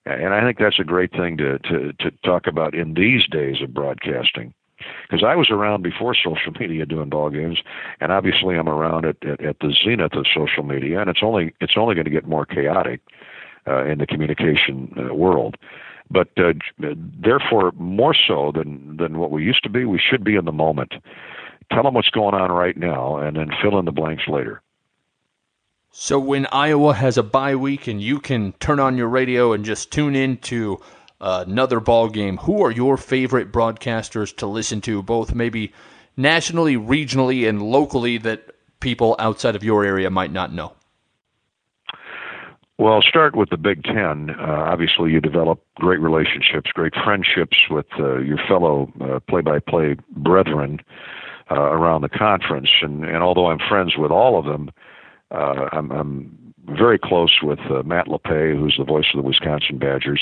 And 0.06 0.34
I 0.34 0.42
think 0.42 0.58
that's 0.58 0.80
a 0.80 0.86
great 0.86 1.12
thing 1.12 1.38
to 1.38 1.60
to, 1.60 1.94
to 2.00 2.12
talk 2.24 2.48
about 2.48 2.74
in 2.74 2.94
these 2.94 3.28
days 3.28 3.62
of 3.62 3.74
broadcasting. 3.74 4.54
Because 5.10 5.24
I 5.24 5.36
was 5.36 5.50
around 5.50 5.82
before 5.82 6.14
social 6.16 6.54
media 6.60 6.86
doing 6.86 7.10
ball 7.10 7.30
games, 7.30 7.60
and 8.00 8.12
obviously 8.12 8.56
I'm 8.56 8.70
around 8.70 9.06
at, 9.06 9.18
at, 9.26 9.44
at 9.44 9.60
the 9.60 9.74
zenith 9.84 10.14
of 10.14 10.26
social 10.34 10.64
media, 10.64 11.02
and 11.02 11.10
it's 11.10 11.24
only 11.24 11.54
it's 11.60 11.74
only 11.76 11.96
going 11.96 12.06
to 12.06 12.12
get 12.12 12.28
more 12.28 12.46
chaotic 12.46 13.02
uh, 13.10 13.14
in 13.86 13.98
the 14.00 14.08
communication 14.08 14.94
uh, 14.98 15.14
world. 15.14 15.58
But 16.10 16.30
uh, 16.38 16.54
therefore, 16.80 17.74
more 17.76 18.16
so 18.28 18.52
than 18.54 18.98
than 18.98 19.18
what 19.18 19.32
we 19.32 19.44
used 19.44 19.64
to 19.64 19.70
be, 19.70 19.86
we 19.86 20.00
should 20.00 20.24
be 20.24 20.36
in 20.36 20.46
the 20.46 20.52
moment. 20.52 20.94
Tell 21.72 21.84
them 21.84 21.96
what's 21.96 22.10
going 22.10 22.34
on 22.34 22.50
right 22.52 22.78
now, 22.78 23.18
and 23.18 23.36
then 23.36 23.50
fill 23.62 23.78
in 23.78 23.86
the 23.86 23.92
blanks 23.92 24.24
later. 24.28 24.62
So 25.92 26.20
when 26.20 26.48
Iowa 26.52 26.94
has 26.94 27.18
a 27.18 27.24
bye 27.24 27.56
week 27.56 27.88
and 27.88 28.02
you 28.02 28.20
can 28.20 28.54
turn 28.54 28.80
on 28.80 28.98
your 28.98 29.08
radio 29.08 29.52
and 29.54 29.66
just 29.66 29.92
tune 29.92 30.16
in 30.16 30.38
to 30.38 30.80
uh, 31.20 31.44
another 31.48 31.80
ball 31.80 32.08
game, 32.08 32.38
who 32.38 32.64
are 32.64 32.72
your 32.72 32.98
favorite 32.98 33.52
broadcasters 33.52 34.36
to 34.38 34.46
listen 34.46 34.80
to, 34.82 35.02
both 35.02 35.34
maybe 35.34 35.74
nationally, 36.16 36.78
regionally, 36.78 37.50
and 37.50 37.62
locally 37.64 38.18
that 38.20 38.52
people 38.80 39.16
outside 39.18 39.56
of 39.56 39.64
your 39.64 39.84
area 39.84 40.10
might 40.10 40.32
not 40.32 40.54
know? 40.54 40.77
Well, 42.80 42.94
I'll 42.94 43.02
start 43.02 43.36
with 43.36 43.50
the 43.50 43.58
Big 43.58 43.84
Ten. 43.84 44.30
Uh, 44.40 44.66
obviously, 44.68 45.12
you 45.12 45.20
develop 45.20 45.64
great 45.76 46.00
relationships, 46.00 46.70
great 46.72 46.94
friendships 47.04 47.58
with 47.72 47.88
uh, 47.98 48.20
your 48.20 48.38
fellow 48.48 48.92
uh, 49.02 49.20
play-by-play 49.28 49.96
brethren 50.12 50.80
uh, 51.50 51.56
around 51.56 52.02
the 52.02 52.10
conference. 52.10 52.70
And, 52.84 53.04
and 53.04 53.24
although 53.24 53.48
I'm 53.48 53.58
friends 53.68 53.98
with 53.98 54.12
all 54.12 54.38
of 54.38 54.46
them, 54.46 54.70
uh, 55.32 55.70
I'm, 55.72 55.92
I'm 55.92 56.54
very 56.68 57.00
close 57.00 57.40
with 57.42 57.58
uh, 57.72 57.82
Matt 57.82 58.08
Lepay, 58.08 58.56
who's 58.56 58.76
the 58.78 58.84
voice 58.84 59.08
of 59.12 59.18
the 59.18 59.28
Wisconsin 59.28 59.80
Badgers. 59.80 60.22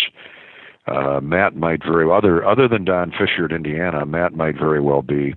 Matt 1.22 1.58
might 1.58 1.84
very 1.84 2.10
other 2.10 2.46
other 2.46 2.68
than 2.68 2.86
Don 2.86 3.12
Fisher 3.12 3.46
at 3.46 3.52
Indiana. 3.52 4.06
Matt 4.06 4.34
might 4.34 4.56
very 4.58 4.80
well 4.80 5.02
be 5.02 5.34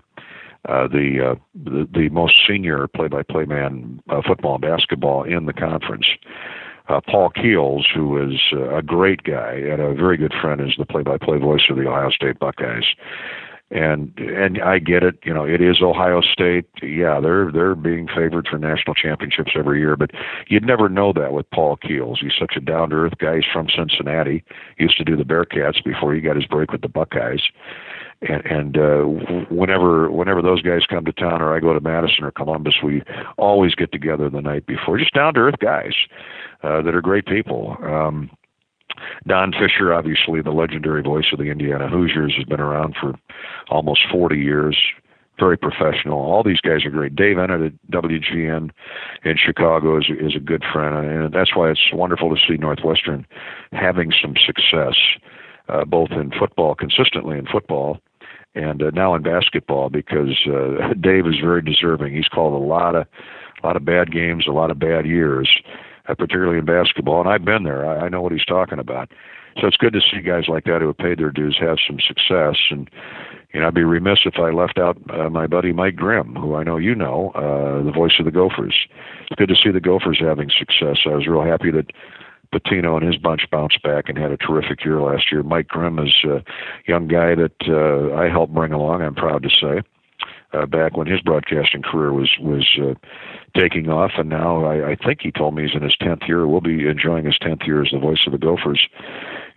the, 0.67 1.39
the 1.55 1.89
the 1.91 2.11
most 2.11 2.47
senior 2.47 2.87
play-by-play 2.89 3.47
man, 3.47 4.03
football 4.27 4.57
and 4.57 4.63
basketball 4.63 5.25
in 5.25 5.47
the 5.47 5.55
conference. 5.55 6.07
Uh, 6.89 7.01
Paul 7.01 7.31
Keels, 7.31 7.87
who 7.95 8.17
is 8.17 8.41
uh, 8.53 8.77
a 8.77 8.83
great 8.83 9.23
guy 9.23 9.53
and 9.53 9.81
a 9.81 9.95
very 9.95 10.17
good 10.17 10.33
friend, 10.41 10.61
is 10.61 10.75
the 10.79 10.87
play-by-play 10.87 11.39
voice 11.39 11.63
of 11.69 11.77
the 11.77 11.87
Ohio 11.87 12.11
State 12.11 12.39
Buckeyes 12.39 12.85
and 13.71 14.19
and 14.19 14.63
I 14.63 14.79
get 14.79 15.03
it. 15.03 15.19
You 15.25 15.35
know, 15.35 15.45
it 15.45 15.61
is 15.61 15.83
Ohio 15.83 16.23
State. 16.23 16.67
Yeah, 16.83 17.21
they're 17.21 17.53
they're 17.53 17.75
being 17.75 18.09
favored 18.09 18.49
for 18.49 18.59
national 18.59 18.95
championships 18.95 19.53
every 19.55 19.81
year, 19.81 19.97
but 19.97 20.11
you'd 20.49 20.65
never 20.65 20.89
know 20.89 21.13
that 21.13 21.33
with 21.33 21.51
Paul 21.51 21.77
Keels. 21.77 22.21
He's 22.21 22.33
such 22.39 22.55
a 22.57 22.61
down 22.61 22.91
to 22.91 22.97
earth 22.97 23.19
guy. 23.19 23.37
He's 23.37 23.45
from 23.53 23.69
Cincinnati. 23.69 24.43
He 24.79 24.85
used 24.85 24.97
to 24.99 25.05
do 25.05 25.17
the 25.17 25.25
Bearcats 25.25 25.85
before 25.85 26.15
he 26.15 26.21
got 26.21 26.37
his 26.37 26.47
break 26.47 26.73
with 26.73 26.81
the 26.81 26.89
Buckeyes. 26.89 27.43
And, 28.21 28.45
and 28.47 28.77
uh, 28.77 29.03
whenever 29.49 30.11
whenever 30.11 30.43
those 30.43 30.61
guys 30.61 30.81
come 30.89 31.05
to 31.05 31.13
town, 31.13 31.41
or 31.41 31.55
I 31.55 31.61
go 31.61 31.73
to 31.73 31.81
Madison 31.81 32.25
or 32.25 32.33
Columbus, 32.33 32.75
we 32.83 33.03
always 33.37 33.77
get 33.77 33.93
together 33.93 34.29
the 34.29 34.41
night 34.41 34.67
before. 34.67 34.99
Just 34.99 35.15
down 35.15 35.35
to 35.35 35.41
earth 35.41 35.59
guys 35.61 35.95
uh, 36.65 36.83
that 36.83 36.95
are 36.95 37.01
great 37.01 37.27
people. 37.27 37.77
Um, 37.83 38.31
Don 39.27 39.53
Fisher, 39.53 39.95
obviously 39.95 40.43
the 40.43 40.51
legendary 40.51 41.03
voice 41.03 41.27
of 41.33 41.39
the 41.39 41.51
Indiana 41.51 41.89
Hoosiers, 41.89 42.35
has 42.37 42.45
been 42.45 42.61
around 42.61 42.97
for 43.01 43.15
almost 43.71 44.01
40 44.11 44.37
years. 44.37 44.77
Very 45.39 45.57
professional. 45.57 46.19
All 46.19 46.43
these 46.43 46.61
guys 46.61 46.85
are 46.85 46.91
great. 46.91 47.15
Dave 47.15 47.37
Eanet 47.37 47.65
at 47.65 47.73
WGN 47.93 48.71
in 49.25 49.37
Chicago 49.37 49.97
is 49.97 50.07
is 50.19 50.35
a 50.35 50.41
good 50.41 50.65
friend, 50.73 51.07
and 51.07 51.33
that's 51.33 51.55
why 51.55 51.71
it's 51.71 51.93
wonderful 51.93 52.35
to 52.35 52.43
see 52.45 52.57
Northwestern 52.57 53.25
having 53.71 54.13
some 54.21 54.35
success, 54.45 54.97
uh, 55.69 55.85
both 55.85 56.11
in 56.11 56.33
football, 56.37 56.75
consistently 56.75 57.39
in 57.39 57.47
football, 57.47 58.01
and 58.55 58.83
uh, 58.83 58.91
now 58.91 59.15
in 59.15 59.23
basketball 59.23 59.91
because 59.91 60.47
uh, 60.47 60.95
Dave 61.01 61.27
is 61.27 61.37
very 61.43 61.63
deserving. 61.63 62.15
He's 62.15 62.29
called 62.29 62.55
a 62.55 62.65
lot 62.65 62.95
of 62.95 63.07
a 63.63 63.67
lot 63.67 63.77
of 63.77 63.85
bad 63.85 64.13
games, 64.13 64.47
a 64.47 64.53
lot 64.53 64.71
of 64.71 64.79
bad 64.79 65.05
years, 65.05 65.51
uh, 66.09 66.15
particularly 66.15 66.59
in 66.59 66.65
basketball. 66.65 67.21
And 67.21 67.29
I've 67.29 67.45
been 67.45 67.65
there. 67.65 67.85
I, 67.85 68.07
I 68.07 68.09
know 68.09 68.23
what 68.23 68.33
he's 68.33 68.45
talking 68.45 68.79
about. 68.79 69.11
So 69.61 69.67
it's 69.67 69.77
good 69.77 69.93
to 69.95 70.01
see 70.01 70.21
guys 70.21 70.45
like 70.47 70.65
that 70.65 70.81
who 70.81 70.87
have 70.89 70.99
paid 70.99 71.19
their 71.19 71.33
dues 71.33 71.59
have 71.61 71.79
some 71.85 71.99
success. 71.99 72.57
And 72.71 72.89
you 73.53 73.61
know, 73.61 73.67
I'd 73.67 73.75
be 73.75 73.83
remiss 73.83 74.21
if 74.25 74.39
I 74.39 74.51
left 74.51 74.79
out 74.79 74.97
uh, 75.11 75.31
my 75.31 75.47
buddy 75.47 75.73
Mike 75.73 75.97
Grimm, 75.97 76.37
who 76.37 76.55
I 76.55 76.63
know 76.63 76.77
you 76.77 76.95
know, 76.95 77.33
uh, 77.35 77.83
the 77.83 77.91
voice 77.91 78.13
of 78.19 78.25
the 78.25 78.31
Gophers. 78.31 78.77
It's 79.23 79.39
good 79.39 79.49
to 79.49 79.57
see 79.57 79.71
the 79.71 79.81
Gophers 79.81 80.19
having 80.21 80.51
success. 80.57 80.99
I 81.07 81.15
was 81.15 81.27
real 81.27 81.43
happy 81.43 81.71
that 81.73 81.91
Pitino 82.53 82.97
and 82.97 83.07
his 83.07 83.17
bunch 83.17 83.43
bounced 83.51 83.83
back 83.83 84.09
and 84.09 84.17
had 84.17 84.33
a 84.33 84.37
terrific 84.37 84.85
year 84.85 85.01
last 85.01 85.31
year. 85.31 85.43
Mike 85.43 85.69
Grimm 85.69 85.99
is 85.99 86.15
a 86.25 86.43
young 86.87 87.09
guy 87.09 87.35
that 87.35 87.55
uh, 87.69 88.15
I 88.15 88.29
helped 88.29 88.55
bring 88.55 88.73
along. 88.73 89.03
I'm 89.03 89.15
proud 89.15 89.43
to 89.43 89.51
say 89.51 89.83
uh, 90.53 90.67
back 90.67 90.97
when 90.97 91.07
his 91.07 91.21
broadcasting 91.21 91.83
career 91.83 92.13
was 92.13 92.31
was 92.41 92.79
uh, 92.81 92.95
taking 93.55 93.91
off, 93.91 94.13
and 94.17 94.29
now 94.29 94.65
I, 94.65 94.91
I 94.91 94.97
think 94.97 95.21
he 95.23 95.31
told 95.31 95.55
me 95.55 95.65
he's 95.65 95.75
in 95.75 95.83
his 95.83 95.97
tenth 95.97 96.23
year. 96.27 96.47
We'll 96.47 96.61
be 96.61 96.87
enjoying 96.87 97.27
his 97.27 97.39
tenth 97.39 97.63
year 97.67 97.83
as 97.83 97.91
the 97.93 97.99
voice 97.99 98.21
of 98.27 98.33
the 98.33 98.39
Gophers 98.39 98.89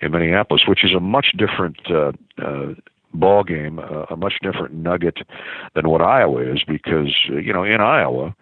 in 0.01 0.11
Minneapolis, 0.11 0.63
which 0.67 0.83
is 0.83 0.93
a 0.93 0.99
much 0.99 1.33
different 1.37 1.77
uh, 1.89 2.11
uh, 2.37 2.73
ball 3.13 3.43
game, 3.43 3.79
uh, 3.79 4.05
a 4.09 4.17
much 4.17 4.33
different 4.41 4.73
nugget 4.73 5.19
than 5.75 5.87
what 5.87 6.01
Iowa 6.01 6.41
is, 6.41 6.63
because 6.67 7.15
you 7.29 7.53
know 7.53 7.63
in 7.63 7.81
Iowa. 7.81 8.35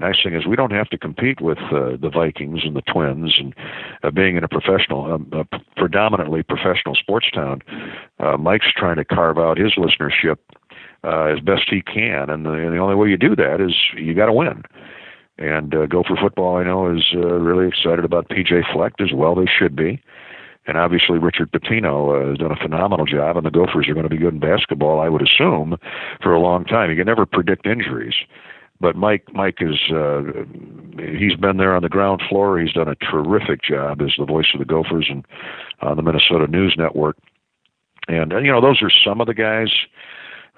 Nice 0.00 0.16
thing 0.22 0.34
is 0.34 0.46
we 0.46 0.56
don't 0.56 0.72
have 0.72 0.88
to 0.88 0.98
compete 0.98 1.42
with 1.42 1.58
uh, 1.70 1.96
the 2.00 2.10
Vikings 2.12 2.60
and 2.64 2.74
the 2.74 2.80
Twins, 2.82 3.36
and 3.38 3.54
uh, 4.02 4.10
being 4.10 4.36
in 4.36 4.42
a 4.42 4.48
professional, 4.48 5.12
um, 5.12 5.30
a 5.32 5.44
predominantly 5.76 6.42
professional 6.42 6.94
sports 6.94 7.30
town, 7.30 7.60
uh, 8.18 8.38
Mike's 8.38 8.72
trying 8.74 8.96
to 8.96 9.04
carve 9.04 9.38
out 9.38 9.58
his 9.58 9.74
listenership 9.74 10.38
uh, 11.04 11.24
as 11.24 11.40
best 11.40 11.68
he 11.68 11.82
can. 11.82 12.30
And 12.30 12.46
the, 12.46 12.52
and 12.52 12.72
the 12.72 12.78
only 12.78 12.94
way 12.94 13.08
you 13.08 13.18
do 13.18 13.36
that 13.36 13.60
is 13.60 13.74
you 13.94 14.14
got 14.14 14.26
to 14.26 14.32
win. 14.32 14.62
And 15.36 15.74
uh, 15.74 15.86
Gopher 15.86 16.16
football, 16.20 16.56
I 16.56 16.64
know, 16.64 16.94
is 16.94 17.04
uh, 17.14 17.18
really 17.18 17.68
excited 17.68 18.04
about 18.04 18.28
PJ 18.28 18.72
Fleck 18.72 18.94
as 19.00 19.12
well. 19.12 19.34
They 19.34 19.46
should 19.46 19.76
be. 19.76 20.02
And 20.66 20.76
obviously, 20.76 21.18
Richard 21.18 21.50
Pitino 21.52 22.14
uh, 22.14 22.28
has 22.28 22.38
done 22.38 22.52
a 22.52 22.56
phenomenal 22.56 23.06
job, 23.06 23.36
and 23.36 23.46
the 23.46 23.50
Gophers 23.50 23.88
are 23.88 23.94
going 23.94 24.04
to 24.04 24.10
be 24.10 24.18
good 24.18 24.34
in 24.34 24.40
basketball, 24.40 25.00
I 25.00 25.08
would 25.08 25.22
assume, 25.22 25.76
for 26.22 26.34
a 26.34 26.40
long 26.40 26.64
time. 26.64 26.90
You 26.90 26.96
can 26.96 27.06
never 27.06 27.24
predict 27.24 27.66
injuries, 27.66 28.14
but 28.80 28.96
Mike, 28.96 29.24
Mike 29.32 29.58
is 29.60 29.78
uh, 29.90 30.22
he's 30.98 31.36
been 31.36 31.56
there 31.58 31.74
on 31.74 31.82
the 31.82 31.88
ground 31.88 32.22
floor. 32.28 32.58
He's 32.58 32.72
done 32.72 32.88
a 32.88 32.94
terrific 32.96 33.62
job 33.62 34.00
as 34.00 34.12
the 34.18 34.24
voice 34.24 34.48
of 34.54 34.58
the 34.58 34.64
Gophers 34.64 35.06
and 35.10 35.24
on 35.80 35.96
the 35.96 36.02
Minnesota 36.02 36.46
News 36.46 36.74
Network. 36.78 37.16
And 38.08 38.32
you 38.32 38.50
know, 38.50 38.60
those 38.60 38.82
are 38.82 38.90
some 39.04 39.20
of 39.20 39.26
the 39.26 39.34
guys 39.34 39.70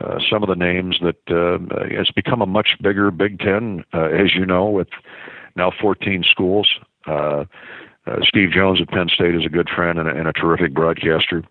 uh, 0.03 0.19
some 0.31 0.43
of 0.43 0.49
the 0.49 0.57
names 0.57 0.99
that 1.03 1.17
uh, 1.31 1.59
it's 1.85 2.11
become 2.11 2.43
a 2.43 2.47
much 2.47 2.77
bigger 2.81 3.11
Big 3.11 3.39
Ten, 3.39 3.85
uh, 3.93 4.07
as 4.07 4.35
you 4.35 4.47
know, 4.47 4.69
with 4.69 4.89
now 5.55 5.71
14 5.81 6.25
schools. 6.29 6.69
Uh, 7.07 7.45
uh, 8.07 8.17
Steve 8.23 8.51
Jones 8.51 8.81
at 8.81 8.89
Penn 8.89 9.09
State 9.09 9.35
is 9.35 9.47
a 9.47 9.51
good 9.51 9.69
friend 9.69 9.99
and 9.99 10.09
a, 10.09 10.13
and 10.13 10.27
a 10.27 10.33
terrific 10.33 10.75
broadcaster. 10.75 11.45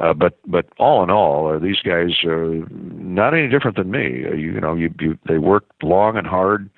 Uh, 0.00 0.14
but 0.14 0.38
but 0.46 0.66
all 0.78 1.02
in 1.02 1.10
all, 1.10 1.48
uh, 1.48 1.58
these 1.58 1.80
guys 1.84 2.24
are 2.24 2.54
not 2.70 3.34
any 3.34 3.48
different 3.48 3.76
than 3.76 3.90
me. 3.90 4.24
Uh, 4.26 4.34
you, 4.34 4.52
you 4.52 4.60
know, 4.60 4.74
you, 4.74 4.92
you 4.98 5.18
they 5.28 5.36
work 5.36 5.66
long 5.82 6.16
and 6.16 6.26
hard, 6.26 6.70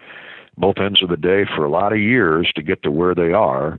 both 0.58 0.78
ends 0.78 1.02
of 1.02 1.08
the 1.08 1.16
day 1.16 1.44
for 1.44 1.64
a 1.64 1.70
lot 1.70 1.92
of 1.92 1.98
years 1.98 2.50
to 2.56 2.62
get 2.62 2.82
to 2.82 2.90
where 2.90 3.14
they 3.14 3.32
are, 3.32 3.78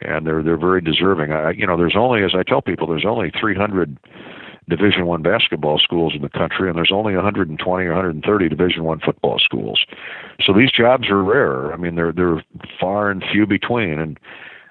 and 0.00 0.26
they're 0.26 0.42
they're 0.42 0.56
very 0.56 0.80
deserving. 0.80 1.32
I, 1.32 1.50
you 1.50 1.66
know, 1.66 1.76
there's 1.76 1.96
only, 1.96 2.24
as 2.24 2.34
I 2.34 2.42
tell 2.42 2.62
people, 2.62 2.86
there's 2.86 3.04
only 3.04 3.30
300 3.38 3.98
Division 4.70 5.04
One 5.04 5.22
basketball 5.22 5.78
schools 5.78 6.14
in 6.14 6.22
the 6.22 6.30
country, 6.30 6.68
and 6.68 6.76
there's 6.76 6.92
only 6.92 7.14
120 7.14 7.84
or 7.84 7.88
130 7.94 8.48
Division 8.48 8.84
One 8.84 9.00
football 9.00 9.38
schools. 9.38 9.84
So 10.40 10.54
these 10.54 10.72
jobs 10.72 11.10
are 11.10 11.22
rare. 11.22 11.74
I 11.74 11.76
mean, 11.76 11.94
they're 11.94 12.12
they're 12.12 12.42
far 12.80 13.10
and 13.10 13.22
few 13.30 13.46
between. 13.46 13.98
And 13.98 14.18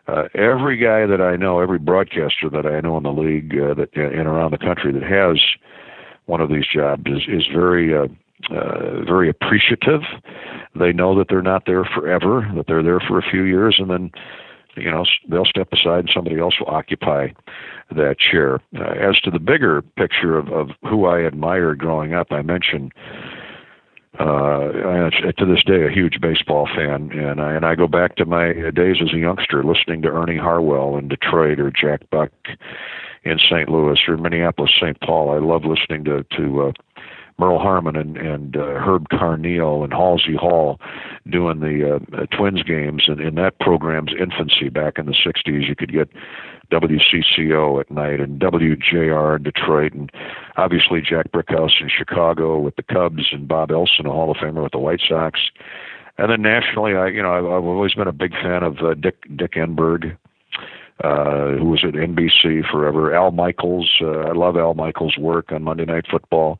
uh, 0.07 0.27
every 0.33 0.77
guy 0.77 1.05
that 1.05 1.21
I 1.21 1.35
know, 1.35 1.59
every 1.59 1.79
broadcaster 1.79 2.49
that 2.49 2.65
I 2.65 2.79
know 2.79 2.97
in 2.97 3.03
the 3.03 3.11
league 3.11 3.53
uh, 3.59 3.73
that 3.73 3.95
and 3.95 4.27
around 4.27 4.51
the 4.51 4.57
country 4.57 4.91
that 4.93 5.03
has 5.03 5.37
one 6.25 6.41
of 6.41 6.49
these 6.49 6.65
jobs 6.71 7.03
is 7.07 7.23
is 7.27 7.45
very 7.53 7.95
uh, 7.95 8.07
uh, 8.49 9.03
very 9.03 9.29
appreciative. 9.29 10.01
They 10.75 10.93
know 10.93 11.17
that 11.17 11.27
they're 11.29 11.41
not 11.41 11.65
there 11.65 11.83
forever, 11.83 12.49
that 12.55 12.67
they're 12.67 12.83
there 12.83 12.99
for 12.99 13.17
a 13.17 13.29
few 13.29 13.43
years, 13.43 13.77
and 13.79 13.89
then 13.89 14.11
you 14.77 14.89
know 14.89 15.05
they'll 15.27 15.45
step 15.45 15.73
aside 15.73 15.99
and 15.99 16.11
somebody 16.13 16.39
else 16.39 16.55
will 16.59 16.69
occupy 16.69 17.29
that 17.91 18.17
chair. 18.19 18.61
Uh, 18.77 18.91
as 18.91 19.19
to 19.21 19.31
the 19.31 19.39
bigger 19.39 19.81
picture 19.81 20.37
of, 20.37 20.49
of 20.49 20.69
who 20.83 21.05
I 21.05 21.19
admired 21.19 21.79
growing 21.79 22.13
up, 22.13 22.27
I 22.31 22.41
mentioned 22.41 22.93
uh, 24.19 25.09
to 25.37 25.45
this 25.45 25.63
day 25.63 25.85
a 25.85 25.91
huge 25.91 26.19
baseball 26.21 26.67
fan, 26.75 27.11
and 27.11 27.41
I 27.41 27.53
and 27.53 27.65
I 27.65 27.75
go 27.75 27.87
back 27.87 28.15
to 28.15 28.25
my 28.25 28.53
days 28.71 28.97
as 29.01 29.13
a 29.13 29.17
youngster, 29.17 29.63
listening 29.63 30.01
to 30.03 30.09
Ernie 30.09 30.37
Harwell 30.37 30.97
in 30.97 31.07
Detroit 31.07 31.59
or 31.59 31.71
Jack 31.71 32.01
Buck 32.09 32.31
in 33.23 33.37
St. 33.39 33.69
Louis 33.69 33.99
or 34.07 34.17
Minneapolis, 34.17 34.71
St. 34.79 34.99
Paul. 35.01 35.31
I 35.31 35.37
love 35.37 35.65
listening 35.65 36.03
to 36.05 36.23
to 36.35 36.63
uh, 36.63 36.71
Merle 37.39 37.59
Harmon 37.59 37.95
and, 37.95 38.17
and 38.17 38.57
uh, 38.57 38.79
Herb 38.79 39.09
Carneal 39.09 39.83
and 39.83 39.93
Halsey 39.93 40.35
Hall 40.35 40.79
doing 41.29 41.59
the 41.59 41.97
uh, 41.97 42.25
Twins 42.35 42.63
games. 42.63 43.03
And 43.07 43.19
in 43.19 43.35
that 43.35 43.59
program's 43.59 44.11
infancy 44.19 44.69
back 44.69 44.97
in 44.97 45.05
the 45.05 45.13
60s, 45.13 45.67
you 45.67 45.75
could 45.75 45.91
get 45.91 46.09
WCCO 46.71 47.79
at 47.79 47.89
night 47.91 48.19
and 48.19 48.39
WJR 48.39 49.37
in 49.37 49.43
Detroit, 49.43 49.93
and 49.93 50.11
obviously 50.57 51.01
Jack 51.01 51.31
Brickhouse 51.31 51.81
in 51.81 51.89
Chicago 51.89 52.59
with 52.59 52.75
the 52.75 52.83
Cubs 52.83 53.27
and 53.31 53.47
Bob 53.47 53.71
Elson, 53.71 54.05
a 54.05 54.11
Hall 54.11 54.31
of 54.31 54.37
Famer 54.37 54.63
with 54.63 54.71
the 54.71 54.79
White 54.79 55.01
Sox. 55.07 55.39
And 56.17 56.31
then 56.31 56.41
nationally, 56.41 56.95
I 56.95 57.07
you 57.07 57.21
know 57.21 57.33
I've, 57.33 57.45
I've 57.45 57.65
always 57.65 57.93
been 57.93 58.07
a 58.07 58.13
big 58.13 58.31
fan 58.31 58.63
of 58.63 58.79
uh, 58.79 58.93
Dick 58.95 59.17
Dick 59.35 59.53
Enberg, 59.53 60.17
uh, 61.03 61.57
who 61.57 61.65
was 61.65 61.83
at 61.83 61.93
NBC 61.93 62.69
forever. 62.69 63.13
Al 63.13 63.31
Michaels, 63.31 63.97
uh, 64.01 64.21
I 64.21 64.33
love 64.33 64.57
Al 64.57 64.73
Michaels' 64.73 65.17
work 65.17 65.51
on 65.51 65.63
Monday 65.63 65.85
Night 65.85 66.05
Football 66.09 66.59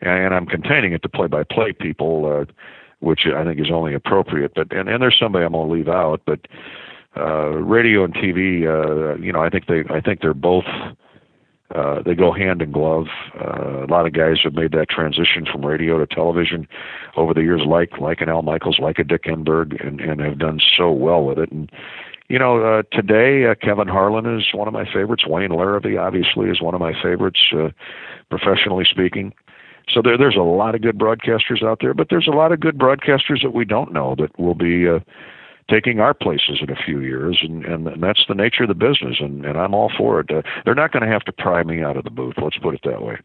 and 0.00 0.34
I'm 0.34 0.46
containing 0.46 0.92
it 0.92 1.02
to 1.02 1.08
play-by-play 1.08 1.74
people, 1.74 2.26
uh, 2.26 2.52
which 3.00 3.26
I 3.26 3.44
think 3.44 3.60
is 3.60 3.70
only 3.70 3.94
appropriate. 3.94 4.52
But 4.54 4.72
and, 4.72 4.88
and 4.88 5.02
there's 5.02 5.18
somebody 5.18 5.44
I'm 5.44 5.52
going 5.52 5.68
to 5.68 5.74
leave 5.74 5.88
out, 5.88 6.22
but 6.24 6.40
uh, 7.16 7.50
radio 7.50 8.04
and 8.04 8.14
TV, 8.14 8.66
uh, 8.66 9.16
you 9.16 9.32
know, 9.32 9.42
I 9.42 9.50
think 9.50 9.66
they 9.66 9.82
I 9.90 10.00
think 10.00 10.20
they're 10.20 10.34
both. 10.34 10.64
Uh, 11.74 12.02
they 12.02 12.16
go 12.16 12.32
hand 12.32 12.60
in 12.62 12.72
glove. 12.72 13.06
Uh, 13.40 13.84
a 13.84 13.88
lot 13.88 14.04
of 14.04 14.12
guys 14.12 14.38
have 14.42 14.54
made 14.54 14.72
that 14.72 14.88
transition 14.90 15.46
from 15.50 15.64
radio 15.64 16.04
to 16.04 16.06
television 16.06 16.66
over 17.16 17.32
the 17.32 17.42
years, 17.42 17.62
like 17.64 17.98
like 17.98 18.20
an 18.20 18.28
Al 18.28 18.42
Michaels, 18.42 18.78
like 18.80 18.98
a 18.98 19.04
Dick 19.04 19.24
Enberg, 19.24 19.84
and, 19.84 20.00
and 20.00 20.20
have 20.20 20.38
done 20.38 20.60
so 20.76 20.90
well 20.90 21.24
with 21.24 21.38
it. 21.38 21.52
And 21.52 21.70
you 22.28 22.38
know, 22.38 22.64
uh, 22.64 22.82
today 22.92 23.46
uh, 23.46 23.54
Kevin 23.54 23.88
Harlan 23.88 24.38
is 24.38 24.46
one 24.52 24.68
of 24.68 24.74
my 24.74 24.84
favorites. 24.84 25.26
Wayne 25.26 25.50
Larrivee, 25.50 26.00
obviously, 26.00 26.48
is 26.48 26.60
one 26.60 26.74
of 26.74 26.80
my 26.80 26.92
favorites, 27.00 27.40
uh, 27.52 27.68
professionally 28.30 28.84
speaking. 28.88 29.32
So 29.92 30.00
there, 30.02 30.16
there's 30.16 30.36
a 30.36 30.42
lot 30.42 30.74
of 30.74 30.82
good 30.82 30.98
broadcasters 30.98 31.64
out 31.64 31.78
there, 31.80 31.94
but 31.94 32.08
there's 32.10 32.28
a 32.28 32.36
lot 32.36 32.52
of 32.52 32.60
good 32.60 32.78
broadcasters 32.78 33.42
that 33.42 33.52
we 33.52 33.64
don't 33.64 33.92
know 33.92 34.14
that 34.16 34.38
will 34.38 34.54
be 34.54 34.88
uh, 34.88 35.00
taking 35.70 36.00
our 36.00 36.12
places 36.12 36.58
in 36.60 36.70
a 36.70 36.76
few 36.84 37.00
years, 37.00 37.38
and, 37.42 37.64
and, 37.64 37.86
and 37.86 38.02
that's 38.02 38.24
the 38.28 38.34
nature 38.34 38.64
of 38.64 38.68
the 38.68 38.74
business, 38.74 39.16
and, 39.20 39.46
and 39.46 39.56
I'm 39.56 39.74
all 39.74 39.90
for 39.96 40.20
it. 40.20 40.30
Uh, 40.30 40.42
they're 40.64 40.74
not 40.74 40.92
going 40.92 41.04
to 41.04 41.12
have 41.12 41.24
to 41.24 41.32
pry 41.32 41.62
me 41.62 41.82
out 41.82 41.96
of 41.96 42.04
the 42.04 42.10
booth. 42.10 42.34
Let's 42.42 42.58
put 42.58 42.74
it 42.74 42.80
that 42.84 43.02
way. 43.02 43.18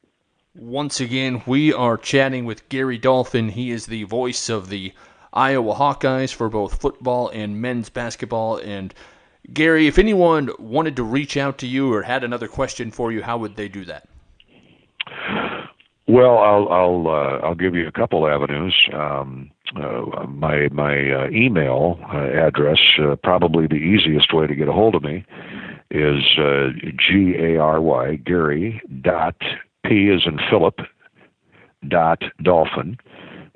Once 0.53 1.01
again, 1.01 1.41
we 1.45 1.73
are 1.73 1.97
chatting 1.97 2.45
with 2.45 2.69
Gary 2.69 2.97
Dolphin. 2.97 3.49
He 3.49 3.72
is 3.72 3.88
the 3.88 4.03
voice 4.03 4.47
of 4.47 4.69
the 4.69 4.93
Iowa 5.34 5.76
Hawkeyes 5.76 6.34
for 6.34 6.47
both 6.47 6.80
football 6.80 7.30
and 7.30 7.61
men's 7.61 7.89
basketball. 7.89 8.57
And 8.57 8.93
Gary, 9.51 9.88
if 9.88 9.99
anyone 9.99 10.49
wanted 10.57 10.95
to 10.95 11.03
reach 11.03 11.35
out 11.35 11.57
to 11.57 11.67
you 11.67 11.93
or 11.93 12.03
had 12.03 12.23
another 12.23 12.47
question 12.47 12.91
for 12.91 13.11
you, 13.11 13.22
how 13.22 13.38
would 13.39 13.57
they 13.57 13.67
do 13.67 13.84
that? 13.85 14.07
Well, 16.07 16.38
I'll 16.38 16.69
I'll 16.69 17.07
uh, 17.07 17.39
I'll 17.45 17.55
give 17.55 17.76
you 17.76 17.88
a 17.88 17.91
couple 17.91 18.27
avenues. 18.27 18.76
Um, 18.93 19.51
uh, 19.75 20.25
my 20.27 20.67
my 20.71 21.11
uh, 21.11 21.29
email 21.29 21.99
uh, 22.13 22.17
address, 22.17 22.79
uh, 22.99 23.15
probably 23.15 23.67
the 23.67 23.75
easiest 23.75 24.33
way 24.33 24.47
to 24.47 24.55
get 24.55 24.67
a 24.67 24.73
hold 24.73 24.95
of 24.95 25.03
me, 25.03 25.25
is 25.91 26.37
uh, 26.37 26.69
g 26.97 27.35
a 27.37 27.57
r 27.57 27.81
y 27.81 28.15
Gary 28.15 28.81
dot 29.01 29.35
p 29.85 30.09
is 30.09 30.23
in 30.25 30.39
Philip 30.49 30.79
dot 31.87 32.23
dolphin. 32.41 32.97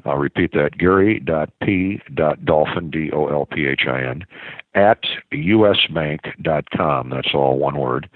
I'll 0.06 0.18
repeat 0.18 0.53
that 0.53 0.77
Gary 0.77 1.19
dot 1.19 1.49
p 1.61 2.02
dot 2.14 2.45
dolphin 2.45 2.90
d 2.90 3.11
o 3.11 3.27
l 3.27 3.45
p 3.45 3.68
h 3.68 3.86
i 3.88 4.02
n 4.02 4.26
at 4.73 5.03
usbank.com. 5.34 7.10
That's 7.10 7.34
all 7.34 7.57
one 7.57 7.77
word 7.77 8.10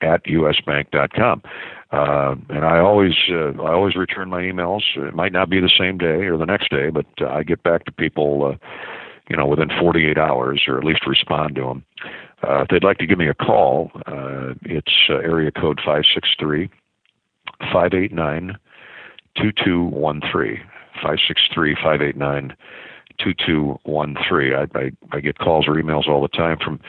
at 0.00 0.24
usbank.com. 0.24 1.42
Uh, 1.96 2.34
and 2.50 2.64
I 2.64 2.78
always 2.78 3.14
uh, 3.30 3.52
I 3.62 3.72
always 3.72 3.96
return 3.96 4.28
my 4.28 4.42
emails. 4.42 4.82
It 4.96 5.14
might 5.14 5.32
not 5.32 5.48
be 5.48 5.60
the 5.60 5.70
same 5.78 5.96
day 5.96 6.26
or 6.26 6.36
the 6.36 6.44
next 6.44 6.70
day, 6.70 6.90
but 6.90 7.06
uh, 7.20 7.28
I 7.28 7.42
get 7.42 7.62
back 7.62 7.86
to 7.86 7.92
people, 7.92 8.44
uh, 8.44 8.66
you 9.30 9.36
know, 9.36 9.46
within 9.46 9.70
48 9.80 10.18
hours, 10.18 10.64
or 10.68 10.76
at 10.76 10.84
least 10.84 11.06
respond 11.06 11.54
to 11.54 11.62
them. 11.62 11.84
Uh, 12.42 12.62
if 12.62 12.68
they'd 12.68 12.84
like 12.84 12.98
to 12.98 13.06
give 13.06 13.18
me 13.18 13.28
a 13.28 13.34
call, 13.34 13.90
uh, 14.06 14.52
it's 14.62 14.92
uh, 15.08 15.14
area 15.14 15.50
code 15.50 15.80
five 15.84 16.02
six 16.12 16.28
three 16.38 16.68
five 17.72 17.94
eight 17.94 18.12
nine 18.12 18.56
two 19.40 19.50
two 19.64 19.84
one 19.84 20.20
three 20.30 20.60
five 21.02 21.16
six 21.26 21.40
three 21.54 21.74
five 21.82 22.02
eight 22.02 22.16
nine. 22.16 22.54
2213. 23.18 24.54
I, 24.54 24.78
I, 24.78 24.90
I 25.12 25.20
get 25.20 25.38
calls 25.38 25.66
or 25.68 25.74
emails 25.74 26.08
all 26.08 26.22
the 26.22 26.28
time 26.28 26.58
from 26.62 26.80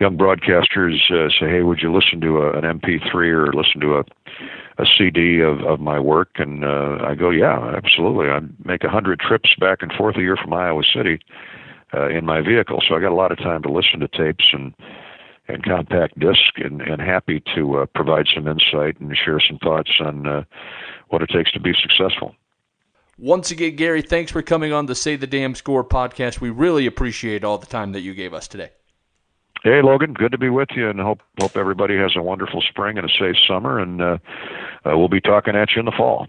young 0.00 0.16
broadcasters 0.16 1.10
uh, 1.10 1.28
say, 1.30 1.48
hey, 1.48 1.62
would 1.62 1.80
you 1.80 1.92
listen 1.92 2.20
to 2.20 2.38
a, 2.38 2.52
an 2.58 2.80
MP3 2.80 3.14
or 3.14 3.52
listen 3.52 3.80
to 3.80 3.98
a, 3.98 4.04
a 4.78 4.86
CD 4.98 5.40
of, 5.40 5.60
of 5.60 5.80
my 5.80 5.98
work? 5.98 6.30
And 6.36 6.64
uh, 6.64 6.98
I 7.02 7.14
go, 7.14 7.30
yeah, 7.30 7.74
absolutely. 7.76 8.28
I 8.28 8.40
make 8.64 8.84
a 8.84 8.88
100 8.88 9.20
trips 9.20 9.54
back 9.58 9.82
and 9.82 9.92
forth 9.92 10.16
a 10.16 10.20
year 10.20 10.36
from 10.36 10.52
Iowa 10.52 10.82
City 10.94 11.20
uh, 11.94 12.08
in 12.08 12.24
my 12.24 12.40
vehicle, 12.40 12.82
so 12.86 12.94
I 12.94 13.00
got 13.00 13.12
a 13.12 13.14
lot 13.14 13.32
of 13.32 13.38
time 13.38 13.62
to 13.62 13.70
listen 13.70 14.00
to 14.00 14.08
tapes 14.08 14.46
and 14.52 14.74
and 15.48 15.64
compact 15.64 16.18
disc 16.18 16.56
and, 16.56 16.80
and 16.80 17.02
happy 17.02 17.42
to 17.54 17.78
uh, 17.78 17.86
provide 17.94 18.26
some 18.32 18.46
insight 18.46 18.98
and 19.00 19.16
share 19.16 19.40
some 19.40 19.58
thoughts 19.58 19.90
on 20.00 20.26
uh, 20.26 20.44
what 21.08 21.20
it 21.20 21.28
takes 21.30 21.50
to 21.52 21.60
be 21.60 21.74
successful. 21.74 22.34
Once 23.22 23.52
again, 23.52 23.76
Gary, 23.76 24.02
thanks 24.02 24.32
for 24.32 24.42
coming 24.42 24.72
on 24.72 24.86
the 24.86 24.96
Say 24.96 25.14
the 25.14 25.28
Damn 25.28 25.54
Score 25.54 25.84
podcast. 25.84 26.40
We 26.40 26.50
really 26.50 26.86
appreciate 26.86 27.44
all 27.44 27.56
the 27.56 27.66
time 27.66 27.92
that 27.92 28.00
you 28.00 28.14
gave 28.14 28.34
us 28.34 28.48
today. 28.48 28.70
Hey, 29.62 29.80
Logan, 29.80 30.12
good 30.12 30.32
to 30.32 30.38
be 30.38 30.48
with 30.48 30.70
you, 30.74 30.90
and 30.90 30.98
hope 30.98 31.20
hope 31.40 31.56
everybody 31.56 31.96
has 31.96 32.16
a 32.16 32.20
wonderful 32.20 32.60
spring 32.62 32.98
and 32.98 33.08
a 33.08 33.12
safe 33.20 33.36
summer. 33.46 33.78
And 33.78 34.02
uh, 34.02 34.18
uh, 34.84 34.98
we'll 34.98 35.06
be 35.06 35.20
talking 35.20 35.54
at 35.54 35.68
you 35.70 35.78
in 35.78 35.86
the 35.86 35.92
fall. 35.96 36.26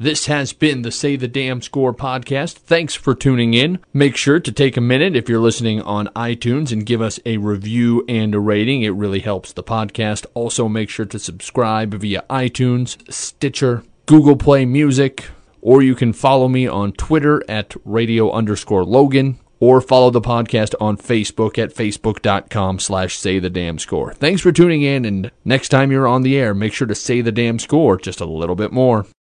This 0.00 0.26
has 0.26 0.52
been 0.52 0.82
the 0.82 0.90
Say 0.90 1.14
the 1.14 1.28
Damn 1.28 1.62
Score 1.62 1.94
podcast. 1.94 2.54
Thanks 2.54 2.96
for 2.96 3.14
tuning 3.14 3.54
in. 3.54 3.78
Make 3.92 4.16
sure 4.16 4.40
to 4.40 4.50
take 4.50 4.76
a 4.76 4.80
minute 4.80 5.14
if 5.14 5.28
you're 5.28 5.38
listening 5.38 5.80
on 5.80 6.08
iTunes 6.16 6.72
and 6.72 6.84
give 6.84 7.00
us 7.00 7.20
a 7.24 7.36
review 7.36 8.04
and 8.08 8.34
a 8.34 8.40
rating. 8.40 8.82
It 8.82 8.96
really 8.96 9.20
helps 9.20 9.52
the 9.52 9.62
podcast. 9.62 10.26
Also, 10.34 10.68
make 10.68 10.90
sure 10.90 11.06
to 11.06 11.20
subscribe 11.20 11.94
via 11.94 12.24
iTunes, 12.28 12.96
Stitcher, 13.12 13.84
Google 14.06 14.36
Play 14.36 14.64
Music, 14.66 15.26
or 15.62 15.80
you 15.80 15.94
can 15.94 16.12
follow 16.12 16.48
me 16.48 16.66
on 16.66 16.92
Twitter 16.92 17.42
at 17.48 17.74
radio 17.84 18.30
underscore 18.30 18.84
Logan 18.84 19.38
or 19.60 19.80
follow 19.80 20.10
the 20.10 20.20
podcast 20.20 20.74
on 20.80 20.96
Facebook 20.96 21.56
at 21.56 21.72
facebook.com 21.72 22.80
slash 22.80 23.16
say 23.16 23.38
the 23.38 23.48
damn 23.48 23.78
score. 23.78 24.12
Thanks 24.12 24.42
for 24.42 24.50
tuning 24.50 24.82
in, 24.82 25.04
and 25.04 25.30
next 25.44 25.68
time 25.68 25.92
you're 25.92 26.08
on 26.08 26.22
the 26.22 26.36
air, 26.36 26.52
make 26.52 26.72
sure 26.72 26.88
to 26.88 26.96
say 26.96 27.20
the 27.20 27.30
damn 27.30 27.60
score 27.60 27.96
just 27.96 28.20
a 28.20 28.26
little 28.26 28.56
bit 28.56 28.72
more. 28.72 29.06